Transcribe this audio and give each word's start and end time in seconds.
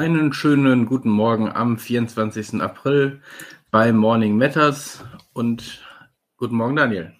Einen 0.00 0.32
schönen 0.32 0.86
guten 0.86 1.10
Morgen 1.10 1.52
am 1.52 1.76
24. 1.76 2.62
April 2.62 3.20
bei 3.70 3.92
Morning 3.92 4.38
Matters 4.38 5.04
und 5.34 5.84
guten 6.38 6.54
Morgen, 6.54 6.74
Daniel. 6.74 7.12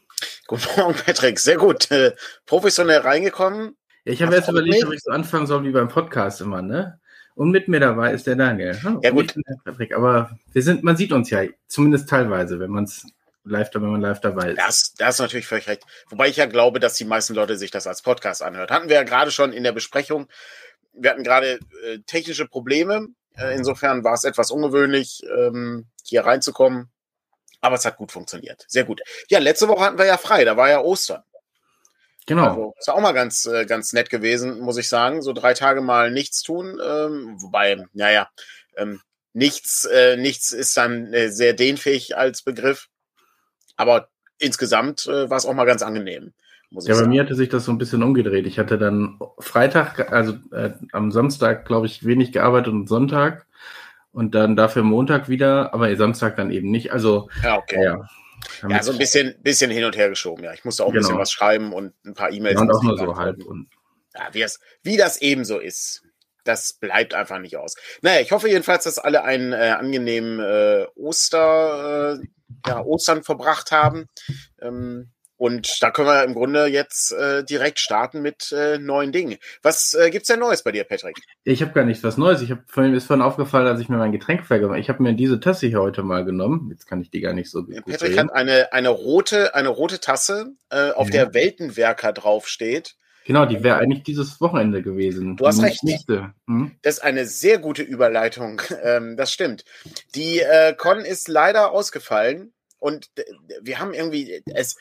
Guten 0.47 0.81
Morgen, 0.81 0.95
Patrick. 0.95 1.39
Sehr 1.41 1.59
gut. 1.59 1.91
Äh, 1.91 2.13
professionell 2.47 3.01
reingekommen. 3.01 3.77
Ja, 4.07 4.15
ich 4.15 4.23
habe 4.23 4.35
jetzt 4.35 4.49
überlegt, 4.49 4.87
ob 4.87 4.95
ich 4.95 5.03
so 5.03 5.11
anfangen 5.11 5.47
soll 5.47 5.65
wie 5.65 5.73
beim 5.73 5.89
Podcast 5.89 6.41
immer, 6.41 6.63
ne? 6.63 6.99
Und 7.35 7.51
mit 7.51 7.69
mir 7.69 7.81
dabei 7.81 8.15
ist 8.15 8.27
der 8.27 8.37
Daniel. 8.37 8.81
Oh, 8.87 8.99
ja, 9.03 9.11
gut. 9.11 9.35
Patrick, 9.63 9.95
aber 9.95 10.39
wir 10.55 10.63
sind, 10.63 10.83
man 10.83 10.97
sieht 10.97 11.13
uns 11.13 11.29
ja, 11.29 11.43
zumindest 11.67 12.09
teilweise, 12.09 12.61
wenn 12.61 12.71
man 12.71 12.85
es 12.85 13.05
live, 13.45 13.69
wenn 13.75 13.91
man 13.91 14.01
live 14.01 14.23
dabei 14.23 14.53
ist. 14.53 14.59
Das, 14.59 14.95
das 14.97 15.17
ist 15.17 15.21
natürlich 15.21 15.47
völlig 15.47 15.69
recht. 15.69 15.83
Wobei 16.09 16.29
ich 16.29 16.37
ja 16.37 16.47
glaube, 16.47 16.81
dass 16.81 16.95
die 16.95 17.05
meisten 17.05 17.35
Leute 17.35 17.59
sich 17.59 17.71
das 17.71 17.87
als 17.87 18.01
Podcast 18.01 18.43
anhört. 18.43 18.71
Hatten 18.71 18.89
wir 18.89 18.97
ja 18.97 19.03
gerade 19.03 19.31
schon 19.31 19.53
in 19.53 19.65
der 19.65 19.73
Besprechung 19.73 20.29
wir 20.93 21.11
hatten 21.11 21.25
gerade 21.25 21.61
äh, 21.85 21.99
technische 22.07 22.47
Probleme. 22.47 23.09
Äh, 23.37 23.55
insofern 23.55 24.05
war 24.05 24.15
es 24.15 24.25
etwas 24.25 24.51
ungewöhnlich, 24.51 25.23
ähm, 25.37 25.87
hier 26.05 26.25
reinzukommen. 26.25 26.91
Aber 27.61 27.77
es 27.77 27.85
hat 27.85 27.97
gut 27.97 28.13
funktioniert. 28.13 28.65
Sehr 28.69 28.85
gut. 28.85 29.01
Ja, 29.29 29.39
letzte 29.39 29.69
Woche 29.69 29.85
hatten 29.85 29.99
wir 29.99 30.07
ja 30.07 30.17
frei, 30.17 30.45
da 30.45 30.57
war 30.57 30.71
ja 30.71 30.81
Ostern. 30.81 31.23
Genau. 32.27 32.49
Also, 32.49 32.75
ist 32.79 32.91
auch 32.91 33.01
mal 33.01 33.13
ganz, 33.13 33.47
äh, 33.47 33.67
ganz 33.67 33.93
nett 33.93 34.09
gewesen, 34.09 34.61
muss 34.61 34.79
ich 34.79 34.89
sagen. 34.89 35.23
So 35.23 35.33
drei 35.33 35.55
Tage 35.55 35.81
mal 35.81 36.11
nichts 36.11 36.43
tun. 36.43 36.81
Ähm, 36.83 37.37
wobei, 37.41 37.85
naja, 37.93 38.31
ähm, 38.77 39.01
nichts, 39.33 39.85
äh, 39.85 40.17
nichts 40.17 40.53
ist 40.53 40.77
dann 40.77 41.13
äh, 41.13 41.31
sehr 41.31 41.53
dehnfähig 41.53 42.17
als 42.17 42.43
Begriff. 42.43 42.89
Aber 43.77 44.09
insgesamt 44.39 45.07
äh, 45.07 45.29
war 45.29 45.37
es 45.37 45.47
auch 45.47 45.55
mal 45.55 45.65
ganz 45.65 45.83
angenehm 45.83 46.33
muss 46.71 46.87
ja, 46.87 46.93
ich 46.93 46.97
sagen. 46.99 47.11
Bei 47.11 47.15
mir 47.15 47.23
hatte 47.23 47.35
sich 47.35 47.49
das 47.49 47.65
so 47.65 47.73
ein 47.73 47.79
bisschen 47.79 48.03
umgedreht. 48.03 48.47
Ich 48.47 48.59
hatte 48.59 48.79
dann 48.79 49.19
Freitag, 49.39 50.13
also 50.13 50.35
äh, 50.53 50.71
am 50.93 51.11
Samstag, 51.11 51.67
glaube 51.67 51.87
ich, 51.87 52.05
wenig 52.05 52.33
gearbeitet 52.33 52.73
und 52.73 52.89
Sonntag 52.89 53.47
und 54.13 54.35
dann 54.35 54.57
dafür 54.57 54.83
Montag 54.83 55.29
wieder, 55.29 55.75
aber 55.75 55.95
Samstag 55.97 56.37
dann 56.37 56.51
eben 56.51 56.71
nicht. 56.71 56.93
Also, 56.93 57.29
ja, 57.43 57.59
okay. 57.59 57.85
Ja, 57.85 58.69
ja 58.69 58.83
so 58.83 58.93
ein 58.93 58.99
bisschen, 58.99 59.35
bisschen 59.43 59.71
hin 59.71 59.85
und 59.85 59.97
her 59.97 60.09
geschoben. 60.09 60.45
Ja, 60.45 60.53
ich 60.53 60.65
musste 60.65 60.85
auch 60.85 60.89
ein 60.89 60.95
genau. 60.95 61.09
bisschen 61.09 61.19
was 61.19 61.31
schreiben 61.31 61.73
und 61.73 61.93
ein 62.05 62.15
paar 62.15 62.31
E-Mails. 62.31 62.55
Ja, 62.55 62.63
und 62.63 62.71
auch 62.73 62.83
nur 62.83 62.99
so 62.99 63.17
halb. 63.17 63.45
Und 63.45 63.69
ja, 64.15 64.29
wie, 64.33 64.43
es, 64.43 64.61
wie 64.83 64.97
das 64.97 65.21
eben 65.21 65.45
so 65.45 65.59
ist. 65.59 66.03
Das 66.45 66.73
bleibt 66.73 67.13
einfach 67.13 67.39
nicht 67.39 67.57
aus. 67.57 67.75
Naja, 68.01 68.21
ich 68.21 68.33
hoffe 68.33 68.49
jedenfalls, 68.49 68.85
dass 68.85 68.99
alle 68.99 69.25
einen 69.25 69.53
äh, 69.53 69.75
angenehmen 69.79 70.41
äh, 70.41 70.87
Oster, 70.97 72.19
äh, 72.19 72.27
ja, 72.67 72.81
Ostern 72.81 73.23
verbracht 73.23 73.73
haben. 73.73 74.07
Ähm, 74.61 75.11
und 75.41 75.83
da 75.83 75.91
können 75.91 76.09
wir 76.09 76.23
im 76.25 76.35
Grunde 76.35 76.67
jetzt 76.67 77.13
äh, 77.13 77.43
direkt 77.43 77.79
starten 77.79 78.21
mit 78.21 78.53
äh, 78.53 78.77
neuen 78.77 79.11
Dingen. 79.11 79.39
Was 79.63 79.95
äh, 79.95 80.11
gibt's 80.11 80.29
denn 80.29 80.39
Neues 80.39 80.63
bei 80.63 80.71
dir, 80.71 80.85
Patrick? 80.85 81.17
Ich 81.45 81.63
habe 81.63 81.73
gar 81.73 81.87
nichts 81.87 82.05
was 82.05 82.19
Neues. 82.19 82.43
Ich 82.43 82.51
habe 82.51 82.63
vorhin 82.67 82.93
ist 82.93 83.07
vorhin 83.07 83.25
aufgefallen, 83.25 83.67
als 83.67 83.81
ich 83.81 83.89
mir 83.89 83.97
mein 83.97 84.13
Getränk 84.13 84.45
vergemacht. 84.45 84.79
Ich 84.81 84.91
habe 84.91 85.03
mir 85.03 85.15
diese 85.15 85.41
Tasse 85.41 85.67
hier 85.69 85.81
heute 85.81 86.03
mal 86.03 86.27
genommen. 86.27 86.69
Jetzt 86.71 86.87
kann 86.87 87.01
ich 87.01 87.11
die 87.11 87.23
gar 87.23 87.33
nicht 87.33 87.51
so 87.51 87.65
gut 87.65 87.75
Patrick 87.87 88.13
sehen. 88.13 88.19
hat 88.19 88.35
eine 88.35 88.71
eine 88.75 88.91
rote 88.91 89.55
eine 89.55 89.71
rote 89.71 89.99
Tasse, 89.99 90.53
äh, 90.69 90.91
auf 90.91 91.07
ja. 91.07 91.25
der 91.25 91.33
Weltenwerker 91.33 92.13
draufsteht. 92.13 92.97
Genau, 93.25 93.47
die 93.47 93.63
wäre 93.63 93.79
eigentlich 93.79 94.03
dieses 94.03 94.43
Wochenende 94.43 94.83
gewesen. 94.83 95.39
Du 95.39 95.47
hast 95.47 95.63
recht. 95.63 95.81
Hm? 96.47 96.73
Das 96.83 96.99
ist 96.99 97.03
eine 97.03 97.25
sehr 97.25 97.57
gute 97.57 97.83
Überleitung. 97.83 98.61
Ähm, 98.83 99.17
das 99.17 99.33
stimmt. 99.33 99.65
Die 100.15 100.41
äh, 100.41 100.75
Con 100.75 101.01
ist 101.01 101.29
leider 101.29 101.71
ausgefallen. 101.73 102.53
Und 102.81 103.11
wir 103.61 103.79
haben 103.79 103.93
irgendwie, 103.93 104.43
es, 104.55 104.77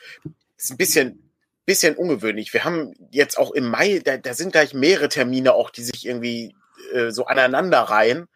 ist 0.62 0.70
ein 0.70 0.76
bisschen, 0.76 1.32
bisschen 1.64 1.96
ungewöhnlich. 1.96 2.52
Wir 2.52 2.64
haben 2.64 2.92
jetzt 3.10 3.38
auch 3.38 3.50
im 3.52 3.68
Mai, 3.68 4.00
da, 4.04 4.16
da 4.16 4.34
sind 4.34 4.52
gleich 4.52 4.74
mehrere 4.74 5.08
Termine 5.08 5.54
auch, 5.54 5.70
die 5.70 5.82
sich 5.82 6.06
irgendwie 6.06 6.54
äh, 6.92 7.10
so 7.10 7.26
aneinander 7.26 7.80
reihen. 7.80 8.28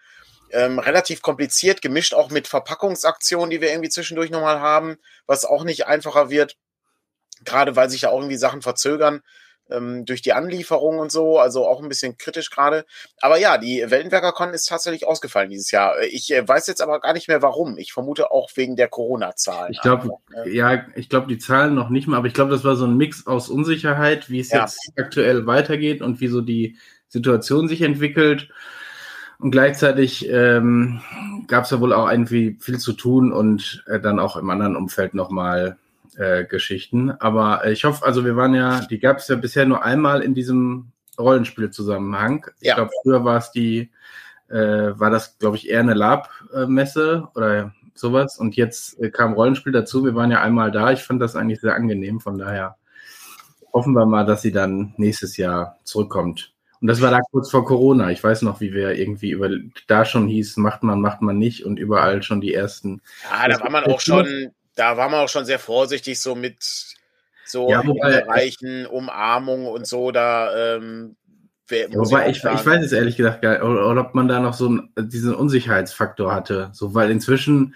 Ähm, 0.50 0.78
relativ 0.78 1.20
kompliziert, 1.20 1.82
gemischt 1.82 2.14
auch 2.14 2.30
mit 2.30 2.46
Verpackungsaktionen, 2.46 3.50
die 3.50 3.60
wir 3.60 3.70
irgendwie 3.70 3.88
zwischendurch 3.88 4.30
nochmal 4.30 4.60
haben, 4.60 4.98
was 5.26 5.44
auch 5.44 5.64
nicht 5.64 5.86
einfacher 5.86 6.30
wird. 6.30 6.56
Gerade 7.44 7.74
weil 7.76 7.90
sich 7.90 8.02
ja 8.02 8.10
auch 8.10 8.18
irgendwie 8.18 8.36
Sachen 8.36 8.62
verzögern 8.62 9.20
ähm, 9.70 10.04
durch 10.04 10.22
die 10.22 10.32
Anlieferung 10.32 10.98
und 10.98 11.10
so, 11.10 11.38
also 11.38 11.66
auch 11.66 11.82
ein 11.82 11.88
bisschen 11.88 12.19
kritisch 12.19 12.50
gerade. 12.50 12.84
Aber 13.20 13.38
ja, 13.38 13.58
die 13.58 13.84
Weltenwerker-Con 13.86 14.52
ist 14.54 14.69
tatsächlich 14.69 15.06
ausgefallen 15.06 15.50
dieses 15.50 15.70
Jahr. 15.70 16.00
Ich 16.02 16.32
äh, 16.32 16.47
weiß 16.47 16.66
jetzt 16.66 16.82
aber 16.82 17.00
gar 17.00 17.12
nicht 17.12 17.28
mehr 17.28 17.42
warum. 17.42 17.78
Ich 17.78 17.92
vermute 17.92 18.30
auch 18.30 18.50
wegen 18.54 18.76
der 18.76 18.88
Corona-Zahlen. 18.88 19.72
Ich 19.72 19.80
glaube, 19.80 20.10
ne? 20.34 20.50
ja, 20.50 20.86
ich 20.94 21.08
glaube 21.08 21.28
die 21.28 21.38
Zahlen 21.38 21.75
noch 21.75 21.88
nicht 21.88 22.06
mal, 22.06 22.16
aber 22.16 22.26
ich 22.26 22.34
glaube, 22.34 22.50
das 22.50 22.64
war 22.64 22.76
so 22.76 22.86
ein 22.86 22.97
Mix 22.97 23.26
aus 23.26 23.48
Unsicherheit, 23.48 24.30
wie 24.30 24.41
es 24.41 24.50
ja. 24.50 24.60
jetzt 24.60 24.78
aktuell 24.97 25.47
weitergeht 25.47 26.02
und 26.02 26.20
wie 26.20 26.28
so 26.28 26.41
die 26.41 26.76
Situation 27.08 27.69
sich 27.69 27.82
entwickelt. 27.82 28.50
Und 29.38 29.50
gleichzeitig 29.50 30.28
ähm, 30.31 31.00
gab 31.48 31.64
es 31.64 31.70
ja 31.70 31.81
wohl 31.81 31.92
auch 31.92 32.10
irgendwie 32.10 32.56
viel 32.60 32.78
zu 32.78 32.92
tun 32.92 33.32
und 33.32 33.84
äh, 33.86 34.00
dann 34.00 34.20
auch 34.20 34.36
im 34.36 34.48
anderen 34.48 34.76
Umfeld 34.76 35.14
nochmal 35.14 35.76
äh, 36.16 36.44
Geschichten. 36.44 37.10
Aber 37.10 37.66
ich 37.66 37.84
hoffe, 37.84 38.04
also 38.04 38.25
wir 38.25 38.36
waren 38.36 38.54
ja, 38.54 38.80
die 38.86 38.98
gab 38.98 39.19
es 39.19 39.28
ja 39.28 39.36
bisher 39.36 39.66
nur 39.66 39.84
einmal 39.84 40.22
in 40.22 40.34
diesem 40.34 40.92
Rollenspielzusammenhang. 41.19 42.47
Ich 42.60 42.69
ja. 42.69 42.75
glaube, 42.76 42.91
früher 43.02 43.25
war 43.25 43.38
es 43.38 43.50
die, 43.50 43.91
äh, 44.48 44.98
war 44.98 45.10
das, 45.10 45.38
glaube 45.38 45.56
ich, 45.56 45.69
eher 45.69 45.80
eine 45.80 45.94
Lab-Messe 45.94 47.28
oder 47.34 47.72
sowas. 47.94 48.38
Und 48.38 48.56
jetzt 48.56 49.00
äh, 49.00 49.10
kam 49.10 49.34
Rollenspiel 49.34 49.72
dazu. 49.72 50.04
Wir 50.04 50.14
waren 50.14 50.30
ja 50.30 50.42
einmal 50.42 50.70
da. 50.70 50.92
Ich 50.92 51.02
fand 51.02 51.20
das 51.22 51.36
eigentlich 51.36 51.60
sehr 51.60 51.75
angenehm. 51.75 52.20
Von 52.20 52.38
daher 52.38 52.76
hoffen 53.72 53.94
wir 53.94 54.06
mal, 54.06 54.25
dass 54.25 54.42
sie 54.42 54.52
dann 54.52 54.94
nächstes 54.96 55.36
Jahr 55.36 55.78
zurückkommt. 55.84 56.52
Und 56.81 56.88
das 56.88 57.00
war 57.00 57.10
da 57.10 57.20
kurz 57.31 57.50
vor 57.50 57.64
Corona. 57.64 58.10
Ich 58.10 58.22
weiß 58.22 58.42
noch, 58.42 58.60
wie 58.60 58.75
wir 58.75 58.92
irgendwie 58.92 59.31
über 59.31 59.48
da 59.86 60.04
schon 60.04 60.28
hieß, 60.28 60.58
macht 60.58 60.82
man, 60.82 61.00
macht 61.00 61.22
man 61.22 61.38
nicht 61.38 61.64
und 61.64 61.78
überall 61.78 62.22
schon 62.22 62.41
die 62.41 62.52
ersten. 62.52 63.00
Ja, 63.31 63.48
da 63.48 63.60
war 63.60 63.70
man 63.70 63.84
auch 63.84 64.00
schon, 64.00 64.52
da 64.74 64.96
war 64.96 65.08
man 65.08 65.20
auch 65.20 65.28
schon 65.28 65.44
sehr 65.44 65.58
vorsichtig, 65.58 66.20
so 66.20 66.34
mit 66.34 66.56
so 67.44 67.70
ja, 67.70 67.86
wobei, 67.86 68.22
Bereichen, 68.22 68.86
Umarmung 68.86 69.66
und 69.66 69.86
so, 69.86 70.10
da 70.10 70.76
ähm, 70.76 71.16
ja, 71.70 71.86
wobei 71.92 72.28
ich, 72.28 72.38
ich, 72.38 72.44
ich, 72.44 72.66
weiß 72.66 72.84
es 72.84 72.92
ehrlich 72.92 73.16
gesagt 73.16 73.42
gar 73.42 73.52
nicht, 73.52 73.62
oder, 73.62 73.88
oder, 73.88 74.00
ob 74.02 74.14
man 74.14 74.28
da 74.28 74.40
noch 74.40 74.54
so 74.54 74.66
einen, 74.66 74.92
diesen 74.98 75.34
Unsicherheitsfaktor 75.34 76.34
hatte. 76.34 76.70
So, 76.72 76.94
weil 76.94 77.10
inzwischen, 77.10 77.74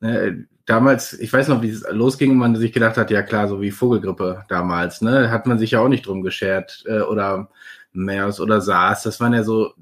ne, 0.00 0.46
damals, 0.66 1.12
ich 1.12 1.32
weiß 1.32 1.48
noch, 1.48 1.62
wie 1.62 1.70
es 1.70 1.84
losging 1.90 2.32
und 2.32 2.38
man 2.38 2.56
sich 2.56 2.72
gedacht 2.72 2.96
hat, 2.96 3.10
ja 3.10 3.22
klar, 3.22 3.46
so 3.46 3.60
wie 3.60 3.70
Vogelgrippe 3.70 4.44
damals, 4.48 5.02
ne, 5.02 5.30
hat 5.30 5.46
man 5.46 5.58
sich 5.58 5.72
ja 5.72 5.80
auch 5.80 5.88
nicht 5.88 6.06
drum 6.06 6.22
geschert. 6.22 6.82
Äh, 6.86 7.00
oder 7.00 7.48
MERS 7.92 8.40
oder 8.40 8.60
SARS, 8.60 9.02
das 9.02 9.20
waren 9.20 9.34
ja 9.34 9.44
so 9.44 9.72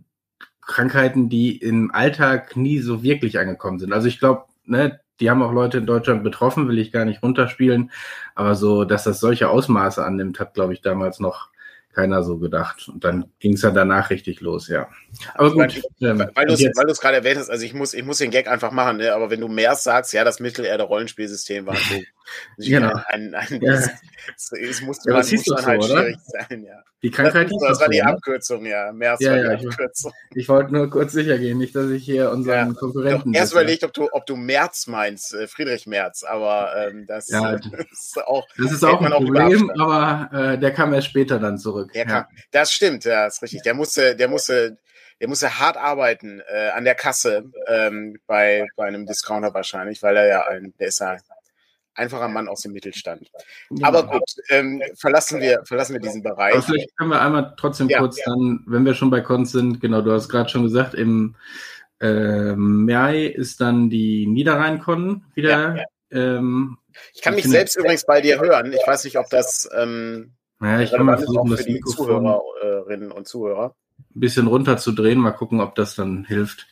Krankheiten, 0.61 1.29
die 1.29 1.57
im 1.57 1.91
Alltag 1.93 2.57
nie 2.57 2.81
so 2.81 3.03
wirklich 3.03 3.39
angekommen 3.39 3.79
sind. 3.79 3.93
Also 3.93 4.09
ich 4.09 4.19
glaube, 4.19 4.45
ne, 4.65 5.01
die 5.21 5.31
haben 5.31 5.43
auch 5.43 5.53
Leute 5.53 5.79
in 5.79 5.87
Deutschland 5.87 6.23
betroffen, 6.23 6.69
will 6.69 6.79
ich 6.79 6.93
gar 6.93 7.05
nicht 7.05 7.23
runterspielen. 7.23 7.91
Aber 8.35 8.55
so, 8.55 8.85
dass 8.85 9.05
das 9.05 9.21
solche 9.21 9.49
Ausmaße 9.49 10.05
annimmt, 10.05 10.41
hat, 10.41 10.55
glaube 10.55 10.73
ich, 10.73 10.81
damals 10.83 11.21
noch 11.21 11.51
keiner 11.97 12.23
so 12.23 12.37
gedacht. 12.39 12.89
Und 12.89 13.05
dann 13.05 13.33
ging 13.39 13.55
es 13.55 13.63
ja 13.63 13.71
danach 13.71 14.11
richtig 14.11 14.41
los, 14.43 14.69
ja. 14.69 14.89
Aber 15.35 15.53
gut. 15.53 15.83
Ähm, 16.03 16.31
weil 16.35 16.47
du 16.47 16.53
es 16.53 17.01
gerade 17.01 17.17
erwähnt 17.17 17.39
hast, 17.39 17.49
also 17.49 17.65
ich 17.65 17.73
muss, 17.73 17.95
ich 17.95 18.05
muss 18.05 18.19
den 18.19 18.31
Gag 18.31 18.49
einfach 18.49 18.71
machen, 18.71 18.99
ne? 18.99 19.15
aber 19.15 19.31
wenn 19.31 19.41
du 19.41 19.49
mehr 19.49 19.75
sagst, 19.75 20.13
ja, 20.13 20.23
das 20.23 20.39
Mittelerde-Rollenspielsystem 20.39 21.67
war 21.67 21.77
so 21.77 22.03
genau. 22.59 23.01
ein, 23.09 23.35
ein, 23.35 23.61
ja. 23.61 23.73
das, 23.73 23.91
es 24.53 24.81
muss, 24.83 25.05
ja, 25.05 25.13
man, 25.13 25.21
muss 25.21 25.47
man 25.47 25.67
halt 25.67 25.83
so, 25.83 25.89
schwierig 25.89 26.17
sein, 26.27 26.65
ja. 26.65 26.83
Die 27.03 27.11
Krankheit 27.11 27.51
das, 27.51 27.59
das 27.61 27.81
war 27.81 27.89
die 27.89 28.01
ne? 28.01 28.07
Abkürzung, 28.07 28.67
ja. 28.67 28.93
Mehr 28.93 29.17
ja, 29.21 29.37
ja, 29.37 29.53
ich, 29.53 29.67
ich, 30.35 30.49
wollte 30.49 30.73
nur 30.73 30.91
kurz 30.91 31.13
sicher 31.13 31.39
gehen, 31.39 31.59
nicht, 31.59 31.77
dass 31.77 31.91
ich 31.91 32.05
hier 32.05 32.31
unseren 32.31 32.69
ja. 32.69 32.75
Konkurrenten. 32.75 33.33
Ich 33.33 33.39
erst 33.39 33.53
überlegt, 33.53 33.85
ob 33.85 33.93
du, 33.93 34.09
ob 34.11 34.27
du 34.27 34.35
Merz 34.37 34.87
meinst, 34.87 35.35
äh, 35.35 35.47
Friedrich 35.47 35.87
Merz, 35.87 36.25
aber 36.25 36.75
ähm, 36.77 37.07
das, 37.07 37.29
ja, 37.29 37.53
ist 37.93 38.19
auch. 38.27 38.47
Das 38.59 38.73
ist 38.73 38.85
auch 38.85 39.01
ein 39.01 39.13
Problem, 39.13 39.71
aber 39.79 40.31
äh, 40.33 40.59
der 40.59 40.73
kam 40.73 40.95
erst 40.95 41.09
später 41.09 41.39
dann 41.39 41.59
zurück. 41.59 41.91
Ja. 41.95 42.05
Kam, 42.05 42.25
das 42.51 42.73
stimmt, 42.73 43.05
ja, 43.05 43.27
ist 43.27 43.43
richtig. 43.43 43.63
Der 43.63 43.75
musste, 43.75 44.17
der 44.17 44.29
musste 44.29 44.79
der 45.21 45.29
musste 45.29 45.59
hart 45.59 45.77
arbeiten 45.77 46.43
äh, 46.47 46.71
an 46.71 46.85
der 46.85 46.95
Kasse 46.95 47.45
ähm, 47.69 48.19
bei, 48.27 48.67
bei 48.77 48.85
einem 48.85 49.07
Discounter 49.07 49.55
wahrscheinlich, 49.55 50.03
weil 50.03 50.17
er 50.17 50.27
ja 50.27 50.47
ein, 50.47 50.75
der 50.79 50.89
ist 50.89 51.01
ja 51.01 51.17
einfacher 51.97 52.29
Mann 52.29 52.49
aus 52.49 52.61
dem 52.63 52.73
Mittelstand. 52.73 53.31
Ja. 53.71 53.89
Aber 53.89 54.07
gut, 54.07 54.23
ähm, 54.51 54.83
verlassen, 54.95 55.41
wir, 55.41 55.63
verlassen 55.65 55.95
wir 55.95 56.01
diesen 56.01 56.23
Bereich. 56.23 56.55
Aber 56.55 56.63
vielleicht 56.63 56.97
können 56.97 57.11
wir 57.11 57.21
einmal 57.21 57.55
trotzdem 57.57 57.89
ja, 57.89 57.99
kurz 57.99 58.19
ja. 58.19 58.25
dann, 58.27 58.65
wenn 58.67 58.85
wir 58.85 58.95
schon 58.95 59.11
bei 59.11 59.21
Konz 59.21 59.53
sind, 59.53 59.81
genau, 59.81 60.03
du 60.03 60.13
hast 60.13 60.29
gerade 60.29 60.49
schon 60.49 60.63
gesagt, 60.63 60.95
im 60.95 61.37
äh, 62.01 62.55
Mai 62.55 63.25
ist 63.27 63.61
dann 63.61 63.91
die 63.91 64.27
Niederrhein-Con 64.27 65.25
wieder. 65.35 65.85
Ähm, 66.11 66.79
ich 67.15 67.23
kann 67.23 67.35
mich 67.35 67.49
selbst 67.49 67.77
übrigens 67.77 68.05
bei 68.07 68.21
dir 68.21 68.41
hören. 68.41 68.73
Ich 68.73 68.87
weiß 68.87 69.05
nicht, 69.05 69.19
ob 69.19 69.29
das 69.31 69.69
ähm, 69.77 70.33
ja, 70.61 70.81
ich 70.81 70.91
kann 70.91 71.05
mal 71.05 71.19
versuchen, 71.19 71.57
für 71.57 71.65
die 71.65 71.81
Zuhörerinnen 71.81 73.13
und 73.13 73.29
Zuhörer 73.29 73.75
ein 73.99 74.21
bisschen 74.21 74.47
runterzudrehen. 74.47 75.19
Mal 75.19 75.33
gucken, 75.33 75.61
ob 75.61 75.75
das 75.75 75.95
dann 75.95 76.25
hilft. 76.25 76.67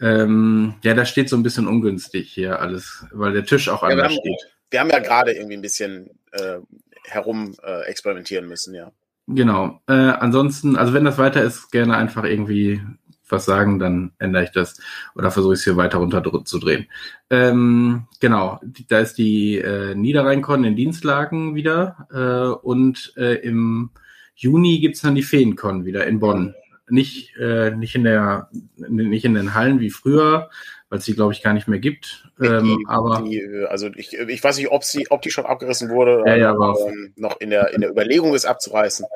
Ähm, 0.00 0.74
ja, 0.82 0.94
das 0.94 1.08
steht 1.08 1.28
so 1.28 1.36
ein 1.36 1.42
bisschen 1.42 1.66
ungünstig 1.66 2.32
hier 2.32 2.60
alles, 2.60 3.04
weil 3.12 3.32
der 3.32 3.44
Tisch 3.44 3.68
auch 3.68 3.82
ja, 3.82 3.88
anders 3.88 4.10
wir 4.10 4.16
haben, 4.16 4.20
steht. 4.20 4.52
Wir 4.70 4.80
haben 4.80 4.90
ja 4.90 4.98
gerade 4.98 5.32
irgendwie 5.32 5.56
ein 5.56 5.62
bisschen 5.62 6.10
äh, 6.32 6.58
herum 7.04 7.54
äh, 7.62 7.82
experimentieren 7.82 8.48
müssen, 8.48 8.74
ja. 8.74 8.92
Genau. 9.26 9.80
Äh, 9.86 9.92
ansonsten, 9.92 10.76
also 10.76 10.92
wenn 10.92 11.04
das 11.04 11.18
weiter 11.18 11.42
ist, 11.42 11.70
gerne 11.70 11.96
einfach 11.96 12.24
irgendwie 12.24 12.80
was 13.28 13.44
sagen, 13.44 13.78
dann 13.78 14.12
ändere 14.18 14.44
ich 14.44 14.50
das 14.50 14.80
oder 15.14 15.30
versuche 15.30 15.54
ich 15.54 15.60
es 15.60 15.64
hier 15.64 15.76
weiter 15.76 15.98
runter 15.98 16.22
zu 16.44 16.58
drehen. 16.58 16.86
Ähm, 17.30 18.06
genau, 18.18 18.60
da 18.88 18.98
ist 18.98 19.18
die 19.18 19.58
äh, 19.58 19.94
Niederrheinkon 19.94 20.64
in 20.64 20.76
Dienstlagen 20.76 21.54
wieder 21.54 22.08
äh, 22.12 22.66
und 22.66 23.12
äh, 23.16 23.34
im 23.36 23.90
Juni 24.34 24.80
gibt's 24.80 25.02
dann 25.02 25.14
die 25.14 25.22
Feenkon 25.22 25.84
wieder 25.84 26.06
in 26.06 26.18
Bonn. 26.18 26.54
Nicht, 26.90 27.36
äh, 27.36 27.70
nicht, 27.70 27.94
in 27.94 28.04
der, 28.04 28.48
nicht 28.76 29.24
in 29.24 29.34
den 29.34 29.54
Hallen 29.54 29.80
wie 29.80 29.90
früher, 29.90 30.50
weil 30.88 30.98
es 30.98 31.04
die, 31.04 31.14
glaube 31.14 31.32
ich, 31.32 31.42
gar 31.42 31.52
nicht 31.52 31.68
mehr 31.68 31.78
gibt. 31.78 32.28
Ähm, 32.40 32.64
die, 32.64 32.84
aber 32.88 33.22
die, 33.22 33.66
also 33.68 33.88
ich, 33.94 34.12
ich 34.12 34.42
weiß 34.42 34.58
nicht, 34.58 34.70
ob 34.70 34.84
sie, 34.84 35.10
ob 35.10 35.22
die 35.22 35.30
schon 35.30 35.46
abgerissen 35.46 35.88
wurde 35.88 36.24
ja, 36.26 36.36
ja, 36.36 36.50
aber 36.50 36.76
ähm, 36.88 37.12
noch 37.16 37.40
in 37.40 37.50
der, 37.50 37.72
in 37.72 37.80
der 37.80 37.90
Überlegung 37.90 38.34
ist 38.34 38.44
abzureißen. 38.44 39.06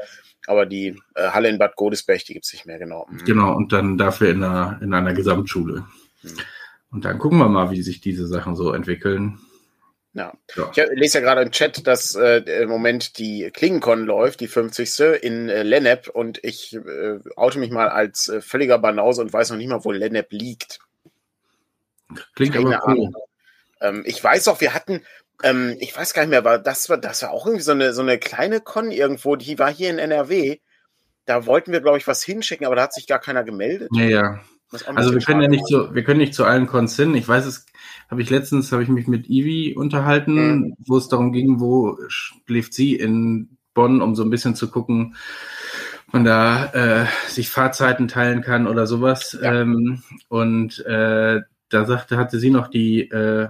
Aber 0.47 0.67
die 0.67 1.01
äh, 1.15 1.29
Halle 1.31 1.49
in 1.49 1.59
Bad 1.59 1.75
Godesberg, 1.77 2.25
die 2.25 2.35
gibt's 2.35 2.53
nicht 2.53 2.67
mehr, 2.67 2.79
genau. 2.79 3.07
Mhm. 3.11 3.25
Genau, 3.25 3.55
und 3.55 3.73
dann 3.73 3.99
dafür 3.99 4.31
in 4.31 4.45
einer, 4.45 4.79
in 4.83 4.95
einer 4.95 5.15
Gesamtschule. 5.15 5.85
Mhm. 6.23 6.31
Und 6.91 7.05
dann 7.05 7.19
gucken 7.19 7.39
wir 7.39 7.49
mal, 7.49 7.71
wie 7.71 7.83
sich 7.83 8.01
diese 8.01 8.27
Sachen 8.27 8.55
so 8.55 8.73
entwickeln. 8.73 9.39
Ja. 10.15 10.33
Ja. 10.55 10.71
Ich 10.71 10.99
lese 10.99 11.19
ja 11.19 11.25
gerade 11.25 11.43
im 11.43 11.51
Chat, 11.51 11.87
dass 11.87 12.15
äh, 12.15 12.39
im 12.63 12.69
Moment 12.69 13.19
die 13.19 13.51
Klingenkon 13.53 14.05
läuft, 14.05 14.41
die 14.41 14.47
50. 14.47 15.23
in 15.23 15.49
äh, 15.49 15.65
Lennep 15.65 16.09
und 16.09 16.39
ich 16.45 16.75
äh, 16.75 17.19
oute 17.35 17.59
mich 17.59 17.73
mal 17.73 17.89
als 17.89 18.29
äh, 18.29 18.41
völliger 18.41 18.79
Banause 18.79 19.23
und 19.23 19.33
weiß 19.33 19.51
noch 19.51 19.57
nicht 19.57 19.69
mal, 19.69 19.85
wo 19.85 19.91
Lennep 19.91 20.31
liegt. 20.31 20.79
Klingt 22.37 22.55
Keine 22.55 22.81
aber 22.81 22.95
cool. 22.95 23.13
Ähm, 23.81 24.03
ich 24.07 24.23
weiß 24.23 24.47
auch, 24.49 24.61
wir 24.61 24.73
hatten, 24.73 25.03
ähm, 25.43 25.77
ich 25.81 25.97
weiß 25.97 26.15
gar 26.15 26.23
nicht 26.23 26.31
mehr, 26.31 26.45
war 26.45 26.61
das 26.61 26.89
war 26.89 26.97
das 26.97 27.23
war 27.23 27.31
auch 27.31 27.47
irgendwie 27.47 27.65
so 27.65 27.73
eine 27.73 27.93
so 27.93 28.03
eine 28.03 28.19
kleine 28.19 28.61
Con 28.61 28.93
irgendwo, 28.93 29.35
die 29.35 29.59
war 29.59 29.73
hier 29.73 29.91
in 29.91 29.99
NRW. 29.99 30.59
Da 31.27 31.47
wollten 31.47 31.73
wir, 31.73 31.81
glaube 31.81 31.99
ich, 31.99 32.07
was 32.07 32.23
hinschicken, 32.23 32.67
aber 32.67 32.77
da 32.77 32.83
hat 32.83 32.93
sich 32.93 33.09
gar 33.09 33.19
keiner 33.19 33.43
gemeldet. 33.43 33.89
Ja, 33.95 34.05
ja. 34.05 34.41
Also 34.95 35.13
wir 35.13 35.21
können 35.21 35.43
ja 35.43 35.49
nicht 35.49 35.67
so, 35.67 35.95
wir 35.95 36.05
können 36.05 36.19
nicht 36.19 36.35
zu 36.35 36.45
allen 36.45 36.67
Cons 36.67 36.97
hin. 36.97 37.15
Ich 37.15 37.27
weiß 37.27 37.47
es, 37.47 37.67
habe 38.11 38.23
ich 38.23 38.31
letztens, 38.31 38.71
habe 38.73 38.83
ich 38.83 38.89
mich 38.89 39.07
mit 39.07 39.29
Ivi 39.29 39.75
unterhalten, 39.77 40.35
Mhm. 40.35 40.77
wo 40.87 40.97
es 40.97 41.09
darum 41.09 41.33
ging, 41.33 41.61
wo 41.61 41.99
schläft 42.09 42.75
sie 42.75 42.95
in 42.97 43.57
Bonn, 43.75 44.01
um 44.03 44.15
so 44.15 44.23
ein 44.23 44.31
bisschen 44.31 44.55
zu 44.55 44.71
gucken, 44.71 45.17
ob 46.09 46.15
man 46.15 46.25
da 46.25 46.67
äh, 46.73 47.07
sich 47.29 47.49
Fahrzeiten 47.51 48.07
teilen 48.09 48.41
kann 48.43 48.67
oder 48.69 48.87
sowas. 48.87 49.37
Ja. 49.41 49.61
Ähm, 49.63 50.03
und 50.29 50.79
äh, 50.87 51.41
da 51.71 51.85
sagte, 51.87 52.17
hatte 52.17 52.39
sie 52.39 52.51
noch 52.51 52.69
die 52.69 53.09
äh, 53.11 53.49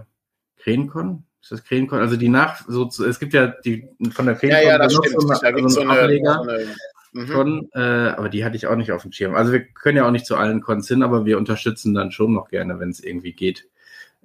Krähenkon? 0.59 1.25
Ist 1.43 1.53
das 1.53 1.65
Krähenkon? 1.65 1.99
Also 1.99 2.17
die 2.17 2.31
nach, 2.31 2.62
so, 2.67 2.89
es 2.89 3.19
gibt 3.21 3.35
ja 3.35 3.49
die 3.49 3.87
von 4.12 4.25
der 4.25 4.35
Ja, 4.35 4.41
Krähenkon 4.41 4.67
ja, 4.69 4.79
das 4.79 4.95
stimmt. 4.95 5.21
so, 5.21 5.29
Da 5.29 5.51
gibt 5.51 5.71
so 5.71 5.83
so 5.83 5.89
eine, 5.89 6.67
mhm. 7.12 7.27
schon, 7.27 7.69
äh, 7.75 7.81
aber 8.17 8.31
die 8.31 8.47
hatte 8.47 8.56
ich 8.56 8.67
auch 8.67 8.77
nicht 8.77 8.93
auf 8.93 9.03
dem 9.03 9.12
Schirm. 9.12 9.35
Also 9.35 9.53
wir 9.53 9.61
können 9.65 9.99
ja 9.99 10.06
auch 10.06 10.11
nicht 10.11 10.25
zu 10.25 10.37
allen 10.37 10.62
Cons 10.62 10.89
hin, 10.89 11.03
aber 11.03 11.27
wir 11.27 11.37
unterstützen 11.37 11.93
dann 11.93 12.12
schon 12.12 12.33
noch 12.33 12.49
gerne, 12.49 12.81
wenn 12.81 12.89
es 12.89 13.01
irgendwie 13.05 13.33
geht. 13.35 13.69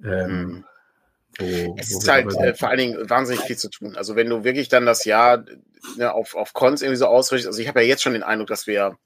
Ähm, 0.04 0.46
Mhm. 0.46 0.64
wo, 1.38 1.76
Es 1.78 1.92
wo 1.92 1.98
ist 1.98 2.08
halt 2.08 2.34
äh, 2.36 2.54
vor 2.54 2.68
allen 2.68 2.78
Dingen 2.78 3.10
wahnsinnig 3.10 3.42
viel 3.42 3.56
zu 3.56 3.70
tun. 3.70 3.96
Also 3.96 4.16
wenn 4.16 4.28
du 4.28 4.44
wirklich 4.44 4.68
dann 4.68 4.86
das 4.86 5.04
Jahr 5.04 5.44
ne, 5.96 6.12
auf, 6.12 6.34
auf 6.34 6.52
Cons 6.52 6.82
irgendwie 6.82 6.98
so 6.98 7.06
ausrichtest, 7.06 7.48
also 7.48 7.60
ich 7.60 7.68
habe 7.68 7.80
ja 7.80 7.86
jetzt 7.86 8.02
schon 8.02 8.12
den 8.12 8.22
Eindruck, 8.22 8.48
dass 8.48 8.66
wir 8.66 8.96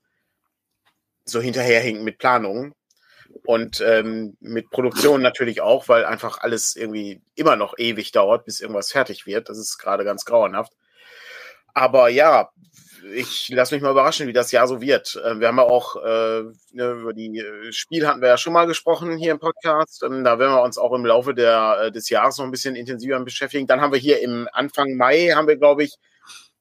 so 1.24 1.40
hinterherhinken 1.40 2.04
mit 2.04 2.18
Planungen 2.18 2.74
und 3.46 3.80
ähm, 3.80 4.36
mit 4.40 4.70
Produktion 4.70 5.22
natürlich 5.22 5.60
auch, 5.60 5.88
weil 5.88 6.04
einfach 6.04 6.38
alles 6.38 6.76
irgendwie 6.76 7.22
immer 7.34 7.56
noch 7.56 7.74
ewig 7.78 8.12
dauert, 8.12 8.44
bis 8.44 8.60
irgendwas 8.60 8.92
fertig 8.92 9.26
wird. 9.26 9.48
Das 9.48 9.58
ist 9.58 9.78
gerade 9.78 10.04
ganz 10.04 10.24
grauenhaft. 10.24 10.72
Aber 11.72 12.08
ja, 12.08 12.50
ich 13.12 13.48
lasse 13.50 13.74
mich 13.74 13.82
mal 13.82 13.90
überraschen, 13.90 14.26
wie 14.26 14.32
das 14.32 14.50
Jahr 14.52 14.66
so 14.66 14.80
wird. 14.80 15.20
Äh, 15.24 15.38
Wir 15.40 15.48
haben 15.48 15.58
ja 15.58 15.64
auch 15.64 15.96
äh, 15.96 16.42
ne, 16.72 16.90
über 17.00 17.12
die 17.12 17.38
äh, 17.38 17.72
Spiel 17.72 18.06
hatten 18.06 18.20
wir 18.20 18.28
ja 18.28 18.38
schon 18.38 18.52
mal 18.52 18.66
gesprochen 18.66 19.16
hier 19.16 19.32
im 19.32 19.38
Podcast. 19.38 20.02
Ähm, 20.02 20.24
Da 20.24 20.38
werden 20.38 20.52
wir 20.54 20.62
uns 20.62 20.78
auch 20.78 20.92
im 20.92 21.04
Laufe 21.04 21.34
der, 21.34 21.82
äh, 21.84 21.92
des 21.92 22.08
Jahres 22.10 22.38
noch 22.38 22.44
ein 22.44 22.50
bisschen 22.50 22.76
intensiver 22.76 23.20
beschäftigen. 23.20 23.66
Dann 23.66 23.80
haben 23.80 23.92
wir 23.92 23.98
hier 24.00 24.20
im 24.22 24.48
Anfang 24.52 24.96
Mai 24.96 25.28
haben 25.34 25.48
wir, 25.48 25.56
glaube 25.56 25.84
ich, 25.84 25.94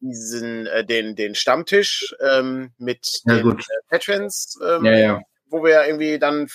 diesen 0.01 0.67
äh, 0.67 0.83
den 0.85 1.15
den 1.15 1.33
Stammtisch 1.35 2.13
ähm, 2.19 2.71
mit 2.77 3.21
Ja, 3.25 3.35
den 3.35 3.43
gut. 3.43 3.61
äh, 3.61 3.73
Patrons, 3.89 4.59
ähm, 4.67 4.85
Ja, 4.85 4.97
ja. 4.97 5.21
wo 5.47 5.63
wir 5.63 5.71
ja 5.71 5.85
irgendwie 5.85 6.19
dann 6.19 6.49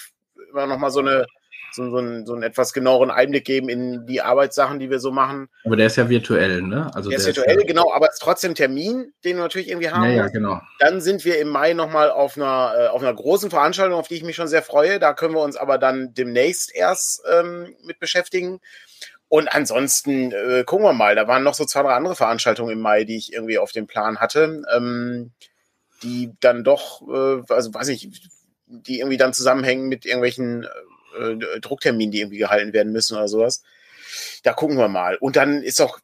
immer 0.51 0.67
noch 0.67 0.79
mal 0.79 0.91
so 0.91 1.01
eine 1.01 1.25
so, 1.73 1.91
so, 1.91 1.99
einen, 1.99 2.27
so 2.27 2.35
einen 2.35 2.43
etwas 2.43 2.73
genaueren 2.73 3.11
Einblick 3.11 3.45
geben 3.45 3.69
in 3.69 4.07
die 4.07 4.21
Arbeitssachen, 4.21 4.79
die 4.79 4.91
wir 4.91 4.99
so 4.99 5.11
machen. 5.11 5.49
Aber 5.65 5.77
der 5.77 5.87
ist 5.87 5.97
ja 5.97 6.09
virtuell, 6.09 6.63
ne? 6.63 6.91
Also 6.95 7.11
Der 7.11 7.19
ist 7.19 7.27
der 7.27 7.37
virtuell, 7.37 7.61
ja, 7.61 7.67
genau, 7.67 7.93
aber 7.93 8.07
es 8.07 8.15
ist 8.15 8.23
trotzdem 8.23 8.55
Termin, 8.55 9.13
den 9.25 9.37
wir 9.37 9.43
natürlich 9.43 9.69
irgendwie 9.69 9.91
haben. 9.91 10.05
Ja, 10.05 10.11
ja, 10.11 10.29
genau. 10.29 10.61
Dann 10.79 11.01
sind 11.01 11.25
wir 11.25 11.39
im 11.39 11.49
Mai 11.49 11.75
nochmal 11.75 12.11
auf 12.11 12.37
einer, 12.37 12.75
äh, 12.77 12.87
auf 12.89 13.03
einer 13.03 13.15
großen 13.15 13.51
Veranstaltung, 13.51 13.99
auf 13.99 14.09
die 14.09 14.17
ich 14.17 14.25
mich 14.25 14.37
schon 14.37 14.49
sehr 14.49 14.63
freue. 14.63 14.99
Da 14.99 15.13
können 15.15 15.35
wir 15.35 15.43
uns 15.43 15.57
aber 15.57 15.79
dann 15.79 16.15
demnächst 16.15 16.75
erst 16.75 17.23
ähm, 17.31 17.75
mit 17.85 17.99
beschäftigen. 17.99 18.61
Und 19.29 19.49
ansonsten 19.49 20.33
äh, 20.33 20.65
gucken 20.65 20.87
wir 20.87 20.95
mal. 20.95 21.15
Da 21.15 21.29
waren 21.29 21.43
noch 21.43 21.55
so 21.55 21.65
zwei, 21.67 21.83
drei 21.83 21.95
andere 21.95 22.17
Veranstaltungen 22.17 22.73
im 22.73 22.81
Mai, 22.81 23.05
die 23.05 23.19
ich 23.19 23.33
irgendwie 23.33 23.59
auf 23.59 23.73
dem 23.73 23.87
Plan 23.87 24.19
hatte, 24.19 24.63
ähm, 24.75 25.33
die 26.03 26.33
dann 26.41 26.65
doch, 26.65 27.03
äh, 27.03 27.43
also 27.53 27.75
weiß 27.75 27.89
ich, 27.89 28.09
die 28.67 28.99
irgendwie 29.01 29.17
dann 29.19 29.35
zusammenhängen 29.35 29.89
mit 29.89 30.07
irgendwelchen 30.07 30.67
äh, 31.19 31.61
Druckterminen, 31.61 32.11
die 32.11 32.21
irgendwie 32.21 32.39
gehalten 32.39 32.73
werden 32.73 32.93
müssen 32.93 33.17
oder 33.17 33.29
sowas. 33.29 33.63
Da 34.43 34.53
gucken 34.53 34.79
wir 34.79 34.89
mal. 34.89 35.17
Und 35.17 35.37
dann 35.37 35.63
ist 35.63 35.81
auch 35.81 35.99